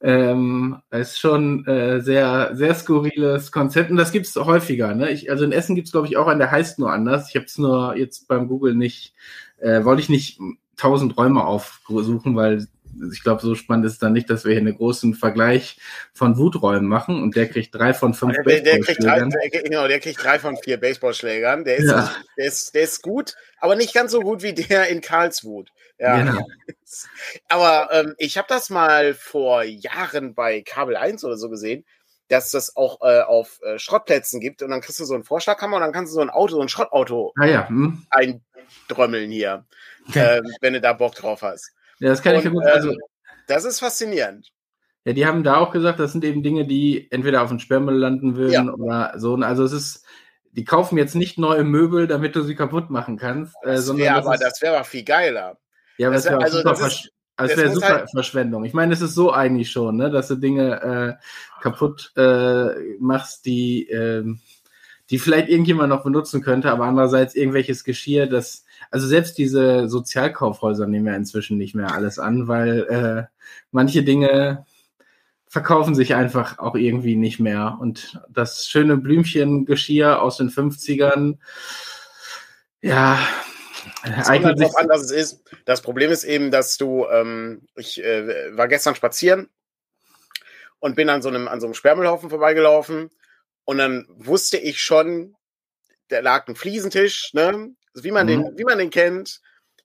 Ähm, 0.02 0.78
ist 0.90 1.18
schon 1.20 1.66
äh, 1.66 2.00
sehr, 2.00 2.56
sehr 2.56 2.74
skurriles 2.74 3.52
Konzept 3.52 3.90
und 3.90 3.98
das 3.98 4.12
gibt's 4.12 4.34
häufiger. 4.34 4.94
Ne? 4.94 5.10
Ich, 5.10 5.30
also 5.30 5.44
in 5.44 5.52
Essen 5.52 5.76
gibt's 5.76 5.92
glaube 5.92 6.06
ich, 6.08 6.16
auch 6.16 6.26
einen, 6.26 6.40
der 6.40 6.50
heißt 6.50 6.78
nur 6.78 6.90
anders. 6.90 7.28
Ich 7.28 7.36
habe 7.36 7.46
es 7.46 7.58
nur 7.58 7.96
jetzt 7.96 8.26
beim 8.26 8.48
Google 8.48 8.74
nicht, 8.74 9.14
äh, 9.58 9.84
wollte 9.84 10.02
ich 10.02 10.08
nicht 10.08 10.40
tausend 10.76 11.16
Räume 11.18 11.44
aufsuchen, 11.44 12.34
weil 12.34 12.66
ich 13.12 13.22
glaube, 13.22 13.42
so 13.42 13.54
spannend 13.54 13.86
ist 13.86 14.02
dann 14.02 14.12
nicht, 14.12 14.30
dass 14.30 14.44
wir 14.44 14.52
hier 14.52 14.60
einen 14.60 14.76
großen 14.76 15.14
Vergleich 15.14 15.78
von 16.12 16.36
Wuträumen 16.36 16.88
machen 16.88 17.22
und 17.22 17.36
der 17.36 17.48
kriegt 17.48 17.74
drei 17.74 17.94
von 17.94 18.14
fünf 18.14 18.36
der, 18.44 18.60
der 18.60 18.80
kriegt 18.80 19.02
drei, 19.02 19.20
genau, 19.50 19.88
der 19.88 20.00
kriegt 20.00 20.22
drei 20.22 20.38
von 20.38 20.56
vier 20.56 20.78
Baseballschlägern. 20.78 21.64
Der 21.64 21.76
ist, 21.76 21.90
ja. 21.90 22.14
der, 22.36 22.46
ist, 22.46 22.74
der 22.74 22.82
ist 22.82 23.02
gut, 23.02 23.36
aber 23.58 23.76
nicht 23.76 23.94
ganz 23.94 24.12
so 24.12 24.20
gut 24.20 24.42
wie 24.42 24.54
der 24.54 24.88
in 24.88 25.00
Karlswut. 25.00 25.70
Ja. 25.98 26.16
Genau. 26.18 26.46
Aber 27.48 27.88
ähm, 27.92 28.14
ich 28.18 28.38
habe 28.38 28.48
das 28.48 28.70
mal 28.70 29.14
vor 29.14 29.62
Jahren 29.62 30.34
bei 30.34 30.62
Kabel 30.62 30.96
1 30.96 31.24
oder 31.24 31.36
so 31.36 31.50
gesehen, 31.50 31.84
dass 32.28 32.50
das 32.50 32.76
auch 32.76 33.00
äh, 33.02 33.20
auf 33.20 33.60
äh, 33.62 33.78
Schrottplätzen 33.78 34.40
gibt 34.40 34.62
und 34.62 34.70
dann 34.70 34.80
kriegst 34.80 34.98
du 35.00 35.04
so 35.04 35.14
einen 35.14 35.24
Vorschlaghammer 35.24 35.76
und 35.76 35.82
dann 35.82 35.92
kannst 35.92 36.12
du 36.12 36.14
so 36.14 36.20
ein 36.20 36.30
Auto, 36.30 36.54
so 36.54 36.62
ein 36.62 36.68
Schrottauto 36.68 37.32
ah, 37.38 37.44
ja. 37.44 37.68
hm. 37.68 38.06
eindrömmeln 38.10 39.30
hier, 39.30 39.66
okay. 40.08 40.38
äh, 40.38 40.42
wenn 40.60 40.72
du 40.72 40.80
da 40.80 40.92
Bock 40.92 41.14
drauf 41.14 41.42
hast. 41.42 41.72
Ja, 42.00 42.08
das 42.08 42.22
kann 42.22 42.34
und, 42.34 42.44
ich 42.44 42.50
gut. 42.50 42.64
Also, 42.64 42.90
ähm, 42.90 42.98
das 43.46 43.64
ist 43.64 43.80
faszinierend. 43.80 44.50
Ja, 45.04 45.12
die 45.12 45.26
haben 45.26 45.44
da 45.44 45.56
auch 45.56 45.70
gesagt, 45.70 45.98
das 45.98 46.12
sind 46.12 46.24
eben 46.24 46.42
Dinge, 46.42 46.66
die 46.66 47.10
entweder 47.10 47.42
auf 47.42 47.48
dem 47.48 47.58
Sperrmüll 47.58 47.96
landen 47.96 48.36
würden 48.36 48.66
ja. 48.66 48.72
oder 48.72 49.14
so. 49.16 49.34
Also 49.36 49.64
es 49.64 49.72
ist, 49.72 50.04
die 50.52 50.64
kaufen 50.64 50.98
jetzt 50.98 51.14
nicht 51.14 51.38
neue 51.38 51.64
Möbel, 51.64 52.06
damit 52.06 52.36
du 52.36 52.42
sie 52.42 52.54
kaputt 52.54 52.90
machen 52.90 53.16
kannst. 53.16 53.54
Äh, 53.62 53.76
das 53.76 53.96
wär, 53.96 54.16
aber 54.16 54.36
das, 54.36 54.60
wäre 54.60 54.76
aber 54.76 54.84
viel 54.84 55.04
geiler. 55.04 55.58
Ja, 55.96 56.08
aber 56.08 56.16
das 56.16 56.24
wäre 56.26 56.42
also, 56.42 56.58
super, 56.58 56.86
ist, 56.86 57.10
also 57.36 57.56
wäre 57.56 57.72
super 57.72 57.88
halt 57.88 58.10
Verschwendung. 58.10 58.64
Ich 58.64 58.74
meine, 58.74 58.92
es 58.92 59.00
ist 59.00 59.14
so 59.14 59.32
eigentlich 59.32 59.70
schon, 59.70 59.96
ne, 59.96 60.10
dass 60.10 60.28
du 60.28 60.36
Dinge 60.36 61.18
äh, 61.18 61.62
kaputt 61.62 62.12
äh, 62.16 62.96
machst, 62.98 63.46
die, 63.46 63.88
äh, 63.88 64.24
die 65.08 65.18
vielleicht 65.18 65.48
irgendjemand 65.48 65.88
noch 65.88 66.04
benutzen 66.04 66.42
könnte, 66.42 66.70
aber 66.70 66.84
andererseits 66.84 67.34
irgendwelches 67.34 67.84
Geschirr, 67.84 68.26
das 68.26 68.64
also 68.90 69.06
selbst 69.06 69.38
diese 69.38 69.88
Sozialkaufhäuser 69.88 70.86
nehmen 70.86 71.06
ja 71.06 71.14
inzwischen 71.14 71.58
nicht 71.58 71.74
mehr 71.74 71.94
alles 71.94 72.18
an, 72.18 72.48
weil 72.48 72.82
äh, 72.88 73.24
manche 73.70 74.02
Dinge 74.02 74.66
verkaufen 75.46 75.94
sich 75.94 76.14
einfach 76.14 76.58
auch 76.58 76.76
irgendwie 76.76 77.16
nicht 77.16 77.40
mehr. 77.40 77.78
Und 77.80 78.20
das 78.28 78.68
schöne 78.68 78.96
Blümchengeschirr 78.96 80.22
aus 80.22 80.36
den 80.36 80.50
50ern, 80.50 81.38
ja, 82.82 83.18
eignet 84.02 84.58
sich. 84.58 84.76
An, 84.76 84.88
dass 84.88 85.02
es 85.02 85.10
ist. 85.10 85.42
Das 85.64 85.82
Problem 85.82 86.10
ist 86.10 86.24
eben, 86.24 86.50
dass 86.50 86.76
du, 86.76 87.06
ähm, 87.10 87.62
ich 87.76 88.02
äh, 88.02 88.56
war 88.56 88.68
gestern 88.68 88.94
spazieren 88.94 89.48
und 90.78 90.96
bin 90.96 91.08
an 91.08 91.22
so 91.22 91.28
einem, 91.28 91.48
an 91.48 91.60
so 91.60 91.66
einem 91.66 91.74
Sperrmüllhaufen 91.74 92.30
vorbeigelaufen 92.30 93.10
und 93.64 93.78
dann 93.78 94.06
wusste 94.08 94.56
ich 94.56 94.80
schon, 94.80 95.36
da 96.08 96.20
lag 96.20 96.48
ein 96.48 96.56
Fliesentisch, 96.56 97.34
ne? 97.34 97.74
Wie 97.94 98.10
man, 98.10 98.26
mhm. 98.26 98.44
den, 98.44 98.58
wie 98.58 98.64
man 98.64 98.78
den 98.78 98.90
kennt. 98.90 99.40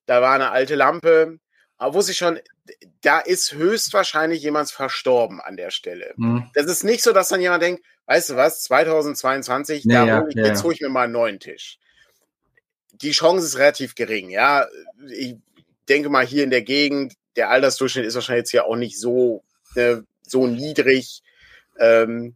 Da 0.05 0.21
war 0.21 0.35
eine 0.35 0.51
alte 0.51 0.75
Lampe. 0.75 1.39
Aber 1.77 1.93
wusste 1.93 2.11
ich 2.11 2.17
schon, 2.17 2.39
da 3.01 3.19
ist 3.19 3.53
höchstwahrscheinlich 3.53 4.41
jemand 4.41 4.71
verstorben 4.71 5.41
an 5.41 5.57
der 5.57 5.71
Stelle. 5.71 6.13
Mhm. 6.15 6.49
Das 6.53 6.67
ist 6.67 6.83
nicht 6.83 7.03
so, 7.03 7.11
dass 7.11 7.29
dann 7.29 7.41
jemand 7.41 7.63
denkt, 7.63 7.83
weißt 8.05 8.31
du 8.31 8.35
was, 8.35 8.63
2022, 8.63 9.83
ja, 9.85 10.05
da 10.05 10.21
hol 10.21 10.29
ich, 10.29 10.35
ja, 10.35 10.45
jetzt 10.45 10.63
hole 10.63 10.73
ich 10.73 10.81
mir 10.81 10.89
mal 10.89 11.03
einen 11.03 11.13
neuen 11.13 11.39
Tisch. 11.39 11.79
Die 12.93 13.11
Chance 13.11 13.45
ist 13.45 13.57
relativ 13.57 13.95
gering, 13.95 14.29
ja. 14.29 14.67
Ich 15.09 15.35
denke 15.89 16.09
mal, 16.09 16.25
hier 16.25 16.43
in 16.43 16.49
der 16.49 16.61
Gegend, 16.61 17.13
der 17.35 17.49
Altersdurchschnitt 17.49 18.05
ist 18.05 18.15
wahrscheinlich 18.15 18.43
jetzt 18.43 18.51
hier 18.51 18.65
auch 18.65 18.77
nicht 18.77 18.97
so, 18.97 19.43
äh, 19.75 19.97
so 20.21 20.47
niedrig. 20.47 21.21
Ähm, 21.77 22.35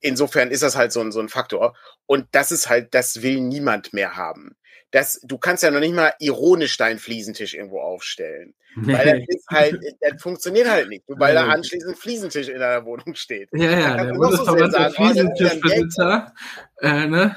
insofern 0.00 0.50
ist 0.50 0.64
das 0.64 0.74
halt 0.74 0.90
so 0.90 1.00
ein, 1.00 1.12
so 1.12 1.20
ein 1.20 1.28
Faktor. 1.28 1.76
Und 2.06 2.26
das 2.32 2.50
ist 2.50 2.68
halt, 2.68 2.92
das 2.92 3.22
will 3.22 3.40
niemand 3.40 3.92
mehr 3.92 4.16
haben 4.16 4.56
das, 4.94 5.18
du 5.24 5.38
kannst 5.38 5.64
ja 5.64 5.72
noch 5.72 5.80
nicht 5.80 5.94
mal 5.94 6.14
ironisch 6.20 6.76
deinen 6.76 7.00
Fliesentisch 7.00 7.54
irgendwo 7.54 7.80
aufstellen. 7.80 8.54
Weil 8.76 9.26
das 9.28 9.44
halt, 9.50 9.82
das 10.00 10.22
funktioniert 10.22 10.68
halt 10.68 10.88
nicht, 10.88 11.02
weil 11.08 11.34
da 11.34 11.48
anschließend 11.48 11.96
ein 11.96 12.00
Fliesentisch 12.00 12.46
in 12.46 12.60
deiner 12.60 12.84
Wohnung 12.86 13.16
steht. 13.16 13.48
Ja, 13.52 13.70
ja, 13.76 14.04
der 14.04 14.14
Bundesverband 14.14 14.72
so 14.72 14.90
Fliesentischbesitzer, 14.90 16.32
äh, 16.80 17.06
ne? 17.06 17.34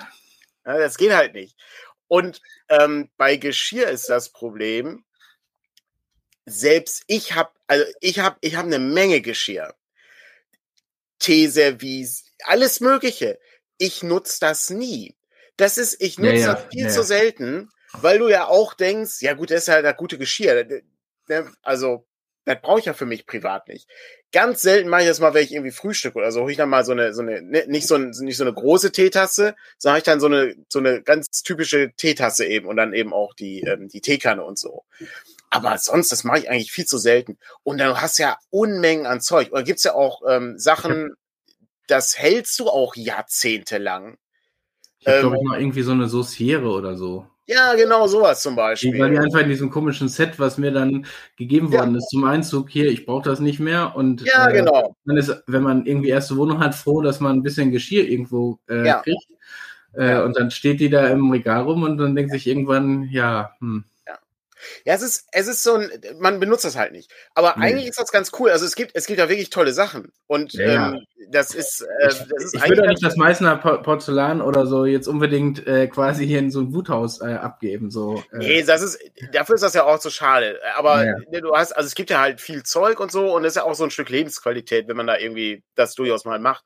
Ja, 0.68 0.78
das 0.78 0.98
geht 0.98 1.12
halt 1.12 1.34
nicht. 1.34 1.58
Und 2.08 2.42
ähm, 2.70 3.10
bei 3.18 3.38
Geschirr 3.38 3.90
ist 3.90 4.08
das 4.08 4.30
Problem, 4.30 5.04
selbst 6.46 7.06
ich 7.08 7.34
habe, 7.34 7.50
also 7.66 7.86
ich 8.02 8.20
habe, 8.20 8.38
ich 8.42 8.56
habe 8.56 8.68
eine 8.68 8.80
Menge 8.80 9.22
Geschirr. 9.22 9.74
Teeservice, 11.18 12.24
alles 12.44 12.82
Mögliche. 12.82 13.40
Ich 13.80 14.04
nutze 14.04 14.40
das 14.42 14.70
nie. 14.70 15.17
Das 15.58 15.78
ist, 15.78 16.02
ich 16.02 16.18
nutze 16.18 16.34
ja, 16.36 16.40
ja, 16.40 16.54
das 16.54 16.66
viel 16.72 16.84
ja. 16.84 16.90
zu 16.90 17.04
selten, 17.04 17.70
weil 17.94 18.20
du 18.20 18.28
ja 18.30 18.48
auch 18.48 18.74
denkst, 18.74 19.22
ja 19.22 19.34
gut, 19.34 19.52
das 19.52 19.62
ist 19.62 19.68
ja 19.68 19.82
das 19.82 19.98
gute 19.98 20.18
Geschirr. 20.18 20.66
Ne, 21.28 21.52
also, 21.64 22.06
das 22.46 22.62
brauche 22.62 22.80
ich 22.80 22.86
ja 22.86 22.94
für 22.94 23.06
mich 23.06 23.26
privat 23.26 23.68
nicht. 23.68 23.90
Ganz 24.32 24.62
selten 24.62 24.90
mache 24.90 25.02
ich 25.02 25.08
das 25.08 25.20
mal, 25.20 25.34
wenn 25.34 25.44
ich 25.44 25.52
irgendwie 25.52 25.72
frühstücke 25.72 26.18
oder 26.18 26.32
so, 26.32 26.42
hole 26.42 26.52
ich 26.52 26.58
dann 26.58 26.70
mal 26.70 26.86
so 26.86 26.94
eine, 26.94 27.14
so 27.14 27.22
eine, 27.22 27.42
ne, 27.42 27.66
nicht 27.68 27.88
so, 27.88 27.96
ein, 27.96 28.12
nicht 28.12 28.38
so 28.38 28.44
eine 28.44 28.54
große 28.54 28.92
Teetasse, 28.92 29.56
sondern 29.78 29.98
ich 29.98 30.04
dann 30.06 30.22
so 30.22 30.28
eine, 30.28 30.56
so 30.70 30.80
eine 30.80 31.02
ganz 31.02 31.28
typische 31.44 31.92
Teetasse 31.98 32.46
eben 32.46 32.68
und 32.68 32.78
dann 32.78 32.94
eben 32.94 33.14
auch 33.14 33.34
die, 33.34 33.62
ähm, 33.62 33.90
die 33.90 34.02
Teekanne 34.02 34.46
und 34.46 34.58
so. 34.58 34.86
Aber 35.50 35.78
sonst, 35.78 36.12
das 36.12 36.24
mache 36.24 36.40
ich 36.40 36.50
eigentlich 36.50 36.72
viel 36.72 36.86
zu 36.86 36.98
selten. 36.98 37.38
Und 37.64 37.80
dann 37.80 38.00
hast 38.00 38.20
du 38.20 38.24
ja 38.24 38.38
Unmengen 38.50 39.06
an 39.06 39.22
Zeug. 39.22 39.52
Oder 39.52 39.64
gibt's 39.64 39.84
ja 39.84 39.94
auch 39.94 40.22
ähm, 40.28 40.58
Sachen, 40.58 41.16
das 41.88 42.18
hältst 42.18 42.60
du 42.60 42.70
auch 42.70 42.96
jahrzehntelang. 42.96 44.18
Ich 45.00 45.08
habe, 45.08 45.18
ähm, 45.18 45.22
glaube 45.22 45.38
ich, 45.38 45.44
mal 45.44 45.60
irgendwie 45.60 45.82
so 45.82 45.92
eine 45.92 46.08
Sauciere 46.08 46.70
oder 46.70 46.96
so. 46.96 47.26
Ja, 47.50 47.76
genau, 47.76 48.08
sowas 48.08 48.42
zum 48.42 48.58
Beispiel. 48.58 49.00
Weil 49.00 49.12
die 49.12 49.20
einfach 49.20 49.40
in 49.40 49.48
diesem 49.48 49.70
komischen 49.70 50.10
Set, 50.10 50.38
was 50.38 50.58
mir 50.58 50.72
dann 50.72 51.06
gegeben 51.38 51.72
worden 51.72 51.92
ja. 51.92 51.98
ist 51.98 52.10
zum 52.10 52.26
Einzug, 52.26 52.70
hier, 52.70 52.90
ich 52.92 53.06
brauche 53.06 53.30
das 53.30 53.40
nicht 53.40 53.60
mehr. 53.60 53.96
Und 53.96 54.22
ja, 54.24 54.50
äh, 54.50 54.54
genau. 54.54 54.96
Man 55.06 55.16
ist, 55.16 55.34
wenn 55.48 55.64
man 55.64 55.86
irgendwie 55.86 56.10
erste 56.10 56.36
Wohnung 56.36 56.60
hat, 56.60 56.76
froh, 56.76 57.02
dass 57.02 57.22
man 57.22 57.38
ein 57.38 57.44
bisschen 57.44 57.72
Geschirr 57.72 58.06
irgendwo 58.06 58.60
äh, 58.70 58.86
ja. 58.86 59.00
kriegt. 59.02 59.28
Äh, 59.94 60.22
und 60.22 60.38
dann 60.38 60.52
steht 60.52 60.82
die 60.82 60.90
da 60.90 61.08
im 61.08 61.32
Regal 61.32 61.64
rum 61.64 61.84
und 61.84 61.98
dann 61.98 62.16
denkt 62.16 62.32
sich 62.32 62.48
irgendwann, 62.48 63.08
ja, 63.10 63.52
hm. 63.60 63.86
Ja, 64.86 64.94
es 64.94 65.02
ist, 65.02 65.28
es 65.32 65.48
ist 65.48 65.64
so 65.64 65.76
ein, 65.76 65.90
man 66.20 66.40
benutzt 66.40 66.66
das 66.66 66.76
halt 66.76 66.92
nicht. 66.92 67.12
Aber 67.34 67.56
mhm. 67.56 67.64
eigentlich 67.64 67.88
ist 67.88 68.00
das 68.00 68.12
ganz 68.12 68.32
cool. 68.40 68.50
Also 68.50 68.66
es 68.66 68.76
gibt, 68.76 68.92
es 68.94 69.06
gibt 69.06 69.20
ja 69.20 69.30
wirklich 69.30 69.50
tolle 69.50 69.74
Sachen. 69.74 70.12
Und 70.28 70.54
ja, 70.54 70.90
ähm, 70.90 71.06
das 71.30 71.54
ist, 71.54 71.82
äh, 71.82 71.88
das 72.08 72.22
ist 72.22 72.56
ich, 72.56 72.64
ich 72.64 72.70
würde 72.70 72.88
nicht 72.88 73.04
das 73.04 73.16
Meißner 73.16 73.58
Porzellan 73.58 74.42
oder 74.42 74.66
so 74.66 74.86
jetzt 74.86 75.08
unbedingt 75.08 75.66
äh, 75.68 75.88
quasi 75.88 76.26
hier 76.26 76.40
in 76.40 76.52
so 76.52 76.62
ein 76.62 76.74
Wuthaus 76.74 77.22
äh, 77.22 77.34
abgeben. 77.34 77.92
So, 77.92 78.24
äh. 78.32 78.38
Nee, 78.38 78.64
das 78.64 78.82
ist, 78.82 79.00
dafür 79.34 79.56
ist 79.56 79.64
das 79.64 79.74
ja 79.74 79.86
auch 79.86 80.00
so 80.00 80.10
schade. 80.10 80.60
Aber 80.76 81.06
ja. 81.06 81.16
Ne, 81.30 81.42
du 81.42 81.54
hast, 81.56 81.74
also 81.74 81.88
es 81.88 81.96
gibt 81.96 82.10
ja 82.10 82.20
halt 82.20 82.42
viel 82.42 82.64
Zeug 82.64 83.00
und 83.00 83.12
so 83.12 83.36
und 83.36 83.44
das 83.44 83.52
ist 83.52 83.58
ja 83.58 83.64
auch 83.64 83.76
so 83.76 83.84
ein 83.84 83.92
Stück 83.92 84.10
Lebensqualität, 84.10 84.88
wenn 84.88 84.98
man 84.98 85.08
da 85.08 85.18
irgendwie 85.18 85.64
das 85.76 85.96
durchaus 85.96 86.26
mal 86.26 86.40
macht. 86.40 86.64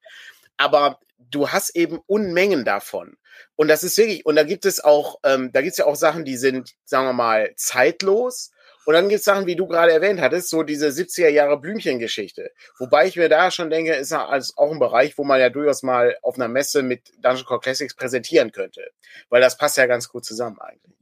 Aber 0.57 0.99
du 1.17 1.49
hast 1.49 1.75
eben 1.75 1.99
Unmengen 2.05 2.65
davon. 2.65 3.17
Und 3.55 3.67
das 3.67 3.83
ist 3.83 3.97
wirklich, 3.97 4.25
und 4.25 4.35
da 4.35 4.43
gibt 4.43 4.65
es 4.65 4.83
auch, 4.83 5.19
ähm, 5.23 5.51
da 5.51 5.61
gibt 5.61 5.71
es 5.73 5.77
ja 5.77 5.85
auch 5.85 5.95
Sachen, 5.95 6.25
die 6.25 6.37
sind, 6.37 6.75
sagen 6.85 7.05
wir 7.05 7.13
mal, 7.13 7.51
zeitlos 7.55 8.51
Und 8.85 8.95
dann 8.95 9.09
gibt 9.09 9.19
es 9.19 9.25
Sachen, 9.25 9.45
wie 9.45 9.55
du 9.55 9.67
gerade 9.67 9.91
erwähnt 9.91 10.19
hattest, 10.21 10.49
so 10.49 10.63
diese 10.63 10.87
70er 10.87 11.29
Jahre 11.29 11.59
Blümchengeschichte. 11.59 12.51
Wobei 12.79 13.07
ich 13.07 13.15
mir 13.15 13.29
da 13.29 13.51
schon 13.51 13.69
denke, 13.69 13.93
ist 13.93 14.11
als 14.11 14.57
auch 14.57 14.71
ein 14.71 14.79
Bereich, 14.79 15.17
wo 15.17 15.23
man 15.23 15.39
ja 15.39 15.49
durchaus 15.49 15.83
mal 15.83 16.15
auf 16.23 16.35
einer 16.35 16.47
Messe 16.47 16.81
mit 16.81 17.11
Dungeon 17.21 17.45
Core 17.45 17.59
Classics 17.59 17.95
präsentieren 17.95 18.51
könnte. 18.51 18.89
Weil 19.29 19.41
das 19.41 19.57
passt 19.57 19.77
ja 19.77 19.85
ganz 19.85 20.09
gut 20.09 20.25
zusammen 20.25 20.59
eigentlich. 20.59 20.95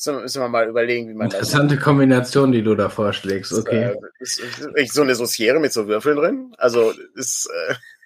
So 0.00 0.12
müssen 0.12 0.40
wir 0.40 0.48
mal 0.48 0.68
überlegen, 0.68 1.08
wie 1.08 1.14
man 1.14 1.26
Interessante 1.26 1.74
das 1.74 1.84
Kombination, 1.84 2.52
die 2.52 2.62
du 2.62 2.76
da 2.76 2.88
vorschlägst, 2.88 3.52
okay. 3.52 3.96
Ist, 4.20 4.38
ist, 4.38 4.60
ist, 4.60 4.94
so 4.94 5.02
eine 5.02 5.16
Sauciere 5.16 5.58
mit 5.58 5.72
so 5.72 5.88
Würfeln 5.88 6.16
drin. 6.16 6.54
Also 6.56 6.92
ist. 7.16 7.50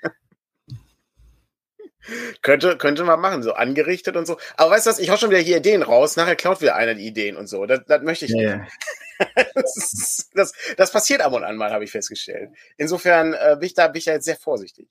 Äh, 0.03 0.09
könnte, 2.43 2.77
könnte 2.77 3.05
man 3.05 3.21
machen, 3.21 3.43
so 3.43 3.53
angerichtet 3.53 4.17
und 4.17 4.27
so. 4.27 4.39
Aber 4.57 4.71
weißt 4.71 4.87
du 4.87 4.91
was, 4.91 4.99
ich 4.99 5.11
hau 5.11 5.17
schon 5.17 5.31
wieder 5.31 5.41
hier 5.41 5.59
Ideen 5.59 5.83
raus, 5.83 6.17
nachher 6.17 6.37
klaut 6.37 6.61
wieder 6.61 6.77
einer 6.77 6.95
die 6.95 7.07
Ideen 7.07 7.37
und 7.37 7.49
so. 7.49 7.67
Das, 7.67 7.81
das 7.87 8.03
möchte 8.03 8.27
ich 8.27 8.33
yeah. 8.33 8.57
nicht. 8.57 8.73
das, 9.55 10.31
das, 10.35 10.53
das, 10.77 10.91
passiert 10.91 11.21
ab 11.21 11.33
und 11.33 11.45
an 11.45 11.57
mal, 11.57 11.71
habe 11.71 11.85
ich 11.85 11.91
festgestellt. 11.91 12.51
Insofern 12.77 13.35
äh, 13.35 13.57
bin, 13.59 13.67
ich 13.67 13.75
da, 13.75 13.89
bin 13.89 13.99
ich 13.99 14.05
da 14.05 14.13
jetzt 14.13 14.25
sehr 14.25 14.37
vorsichtig. 14.37 14.89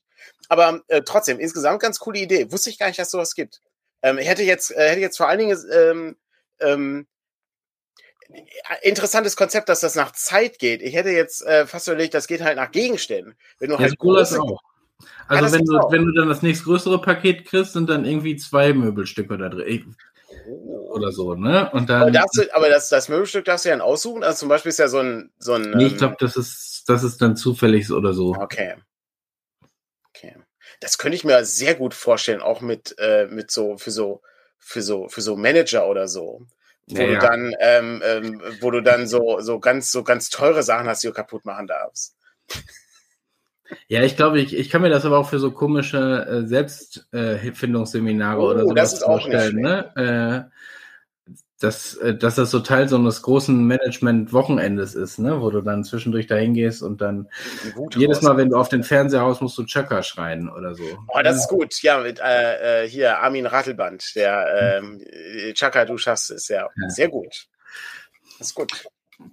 Aber 0.48 0.82
äh, 0.88 1.02
trotzdem, 1.02 1.40
insgesamt 1.40 1.82
ganz 1.82 2.00
coole 2.00 2.20
Idee. 2.20 2.52
Wusste 2.52 2.70
ich 2.70 2.80
gar 2.80 2.88
nicht, 2.88 3.00
dass 3.00 3.12
sowas 3.12 3.36
gibt. 3.36 3.62
Ähm, 4.02 4.18
ich 4.18 4.28
hätte 4.28 4.44
jetzt, 4.44 4.72
äh, 4.72 4.90
hätte 4.90 5.02
jetzt 5.02 5.18
vor 5.18 5.28
allen 5.28 5.40
Dingen 5.40 5.58
ähm, 5.74 6.18
ähm, 6.60 7.08
interessantes 8.82 9.36
Konzept, 9.36 9.70
dass 9.70 9.82
das 9.82 9.96
nach 9.96 10.12
Zeit 10.14 10.60
geht. 10.60 10.82
Ich 10.82 10.96
hätte 10.96 11.10
jetzt 11.10 11.46
äh, 11.46 11.66
fast 11.68 11.88
überlegt, 11.88 12.14
das 12.14 12.28
geht 12.28 12.42
halt 12.42 12.56
nach 12.56 12.72
Gegenständen. 12.72 13.36
Wenn 13.60 13.70
du 13.70 13.76
ja, 13.76 13.82
halt 13.82 13.98
große, 13.98 14.40
auch. 14.40 14.62
Also 15.28 15.46
ja, 15.46 15.52
wenn 15.52 15.66
du, 15.66 15.74
wenn 15.90 16.06
du 16.06 16.14
dann 16.14 16.30
das 16.30 16.42
nächstgrößere 16.42 17.02
Paket 17.02 17.46
kriegst, 17.46 17.74
sind 17.74 17.90
dann 17.90 18.06
irgendwie 18.06 18.36
zwei 18.36 18.74
Möbelstücke 18.74 19.38
da 19.38 19.50
drin. 19.50 19.96
Oder 20.48 21.12
so, 21.12 21.36
ne? 21.36 21.70
Und 21.72 21.90
dann, 21.90 22.16
aber, 22.16 22.28
du, 22.34 22.56
aber 22.56 22.70
das, 22.70 22.90
das 22.90 23.10
Möbelstück 23.10 23.46
darfst 23.46 23.66
du 23.66 23.70
ja 23.70 23.76
dann 23.76 23.86
aussuchen. 23.86 24.24
Also 24.24 24.40
zum 24.40 24.50
Beispiel 24.50 24.70
ist 24.70 24.80
ja 24.80 24.88
so 24.88 25.00
ein. 25.00 25.32
So 25.40 25.54
ein 25.54 25.72
nee, 25.72 25.88
ich 25.88 25.98
glaube, 25.98 26.14
ähm, 26.14 26.28
das 26.28 26.36
ist, 26.36 26.84
das 26.88 27.04
ist 27.04 27.22
dann 27.22 27.36
zufällig 27.36 27.92
oder 27.92 28.14
so. 28.14 28.36
Okay. 28.36 28.76
Okay. 30.10 30.36
Das 30.80 30.98
könnte 30.98 31.16
ich 31.16 31.24
mir 31.24 31.46
sehr 31.46 31.76
gut 31.76 31.94
vorstellen, 31.94 32.42
auch 32.42 32.62
mit, 32.62 32.96
äh, 32.98 33.28
mit 33.28 33.52
so, 33.52 33.78
für 33.78 33.92
so, 33.92 34.22
für 34.58 34.82
so, 34.82 35.08
für 35.10 35.22
so 35.22 35.36
Manager 35.36 35.88
oder 35.88 36.08
so. 36.08 36.46
Wo 36.88 37.02
ja, 37.02 37.08
du 37.08 37.20
dann, 37.20 37.56
ähm, 37.60 38.02
ähm, 38.04 38.42
wo 38.60 38.72
du 38.72 38.82
dann 38.82 39.08
so, 39.08 39.40
so 39.40 39.60
ganz, 39.60 39.92
so 39.92 40.04
ganz 40.04 40.30
teure 40.30 40.64
Sachen 40.64 40.88
hast, 40.88 41.04
die 41.04 41.08
du 41.08 41.14
kaputt 41.14 41.46
machen 41.46 41.68
darfst. 41.68 42.16
Ja, 43.88 44.04
ich 44.04 44.16
glaube, 44.16 44.40
ich, 44.40 44.56
ich 44.56 44.70
kann 44.70 44.82
mir 44.82 44.90
das 44.90 45.06
aber 45.06 45.18
auch 45.18 45.30
für 45.30 45.40
so 45.40 45.52
komische 45.52 46.26
äh, 46.26 46.48
Selbstfindungsseminare 46.48 48.42
äh, 48.42 48.64
oh, 48.64 48.70
oder 48.70 48.86
so 48.86 49.06
vorstellen. 49.06 49.58
Ne? 49.58 50.50
Äh, 50.50 50.52
dass, 51.60 51.96
äh, 51.98 52.16
dass 52.16 52.36
das 52.36 52.52
so 52.52 52.60
Teil 52.60 52.90
so 52.90 52.96
eines 52.96 53.22
großen 53.22 53.66
Management-Wochenendes 53.66 54.96
ist, 54.96 55.20
ne? 55.20 55.42
wo 55.42 55.52
du 55.52 55.62
dann 55.62 55.84
zwischendurch 55.84 56.28
dahin 56.28 56.54
gehst 56.54 56.82
und 56.82 57.02
dann 57.02 57.28
jedes 57.96 58.22
Mal, 58.22 58.38
wenn 58.38 58.50
du 58.50 58.58
auf 58.58 58.70
den 58.70 58.84
Fernseher 58.84 59.22
haust, 59.22 59.42
musst 59.42 59.58
du 59.58 59.66
Chaka 59.66 60.04
schreien 60.04 60.50
oder 60.50 60.74
so. 60.74 60.84
Oh, 61.08 61.22
das 61.24 61.38
ist 61.38 61.48
gut. 61.48 61.82
Ja, 61.84 62.00
mit 62.00 62.20
äh, 62.20 62.84
äh 62.84 62.90
hier 62.90 63.20
Armin 63.20 63.46
Rattelband, 63.46 64.16
der 64.16 64.80
ähm, 64.82 65.06
Chaka, 65.54 65.86
du 65.86 65.98
schaffst 65.98 66.32
es, 66.32 66.48
ja. 66.48 66.70
ja. 66.76 66.90
Sehr 66.90 67.10
gut. 67.10 67.48
Das 68.40 68.48
ist 68.48 68.56
gut. 68.56 68.72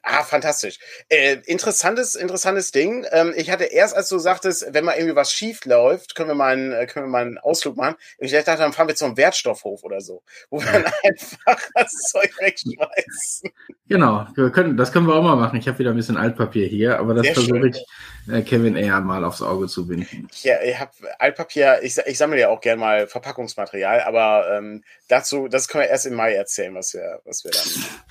Ah, 0.02 0.22
fantastisch. 0.22 0.78
Äh, 1.08 1.38
interessantes, 1.46 2.14
interessantes 2.14 2.72
Ding. 2.72 3.06
Ähm, 3.10 3.32
ich 3.36 3.50
hatte 3.50 3.64
erst, 3.64 3.96
als 3.96 4.08
du 4.08 4.18
sagtest, 4.18 4.66
wenn 4.72 4.84
mal 4.84 4.96
irgendwie 4.96 5.16
was 5.16 5.32
schief 5.32 5.64
läuft, 5.64 6.14
können 6.14 6.28
wir 6.28 6.34
mal 6.34 6.52
einen, 6.52 6.72
äh, 6.72 6.86
können 6.86 7.06
wir 7.06 7.10
mal 7.10 7.22
einen 7.22 7.38
Ausflug 7.38 7.76
machen. 7.76 7.96
Ich 8.18 8.32
dachte, 8.32 8.56
dann 8.56 8.72
fahren 8.72 8.88
wir 8.88 8.94
zum 8.94 9.16
Wertstoffhof 9.16 9.84
oder 9.84 10.00
so, 10.00 10.22
wo 10.50 10.60
wir 10.62 10.70
dann 10.70 10.84
einfach 10.84 11.60
das 11.74 11.92
Zeug 12.10 12.32
wegschmeißen. 12.40 13.50
Genau, 13.88 14.26
wir 14.34 14.50
können, 14.50 14.76
das 14.76 14.92
können 14.92 15.06
wir 15.06 15.14
auch 15.14 15.22
mal 15.22 15.36
machen. 15.36 15.58
Ich 15.58 15.66
habe 15.66 15.78
wieder 15.78 15.90
ein 15.90 15.96
bisschen 15.96 16.16
Altpapier 16.16 16.66
hier, 16.66 16.98
aber 16.98 17.14
das 17.14 17.28
versuche 17.28 17.68
ich 17.68 17.84
äh, 18.30 18.42
Kevin 18.42 18.76
eher 18.76 19.00
mal 19.00 19.24
aufs 19.24 19.42
Auge 19.42 19.66
zu 19.66 19.86
binden. 19.86 20.28
Ja, 20.42 20.60
ich 20.62 20.78
habe 20.78 20.92
Altpapier, 21.18 21.80
ich, 21.82 21.96
ich 21.98 22.18
sammle 22.18 22.38
ja 22.38 22.48
auch 22.48 22.60
gerne 22.60 22.80
mal 22.80 23.06
Verpackungsmaterial, 23.06 24.02
aber 24.02 24.58
ähm, 24.58 24.84
dazu, 25.08 25.48
das 25.48 25.68
können 25.68 25.84
wir 25.84 25.88
erst 25.88 26.06
im 26.06 26.14
Mai 26.14 26.34
erzählen, 26.34 26.74
was 26.74 26.92
wir, 26.94 27.20
was 27.24 27.44
wir 27.44 27.50
dann. 27.50 27.62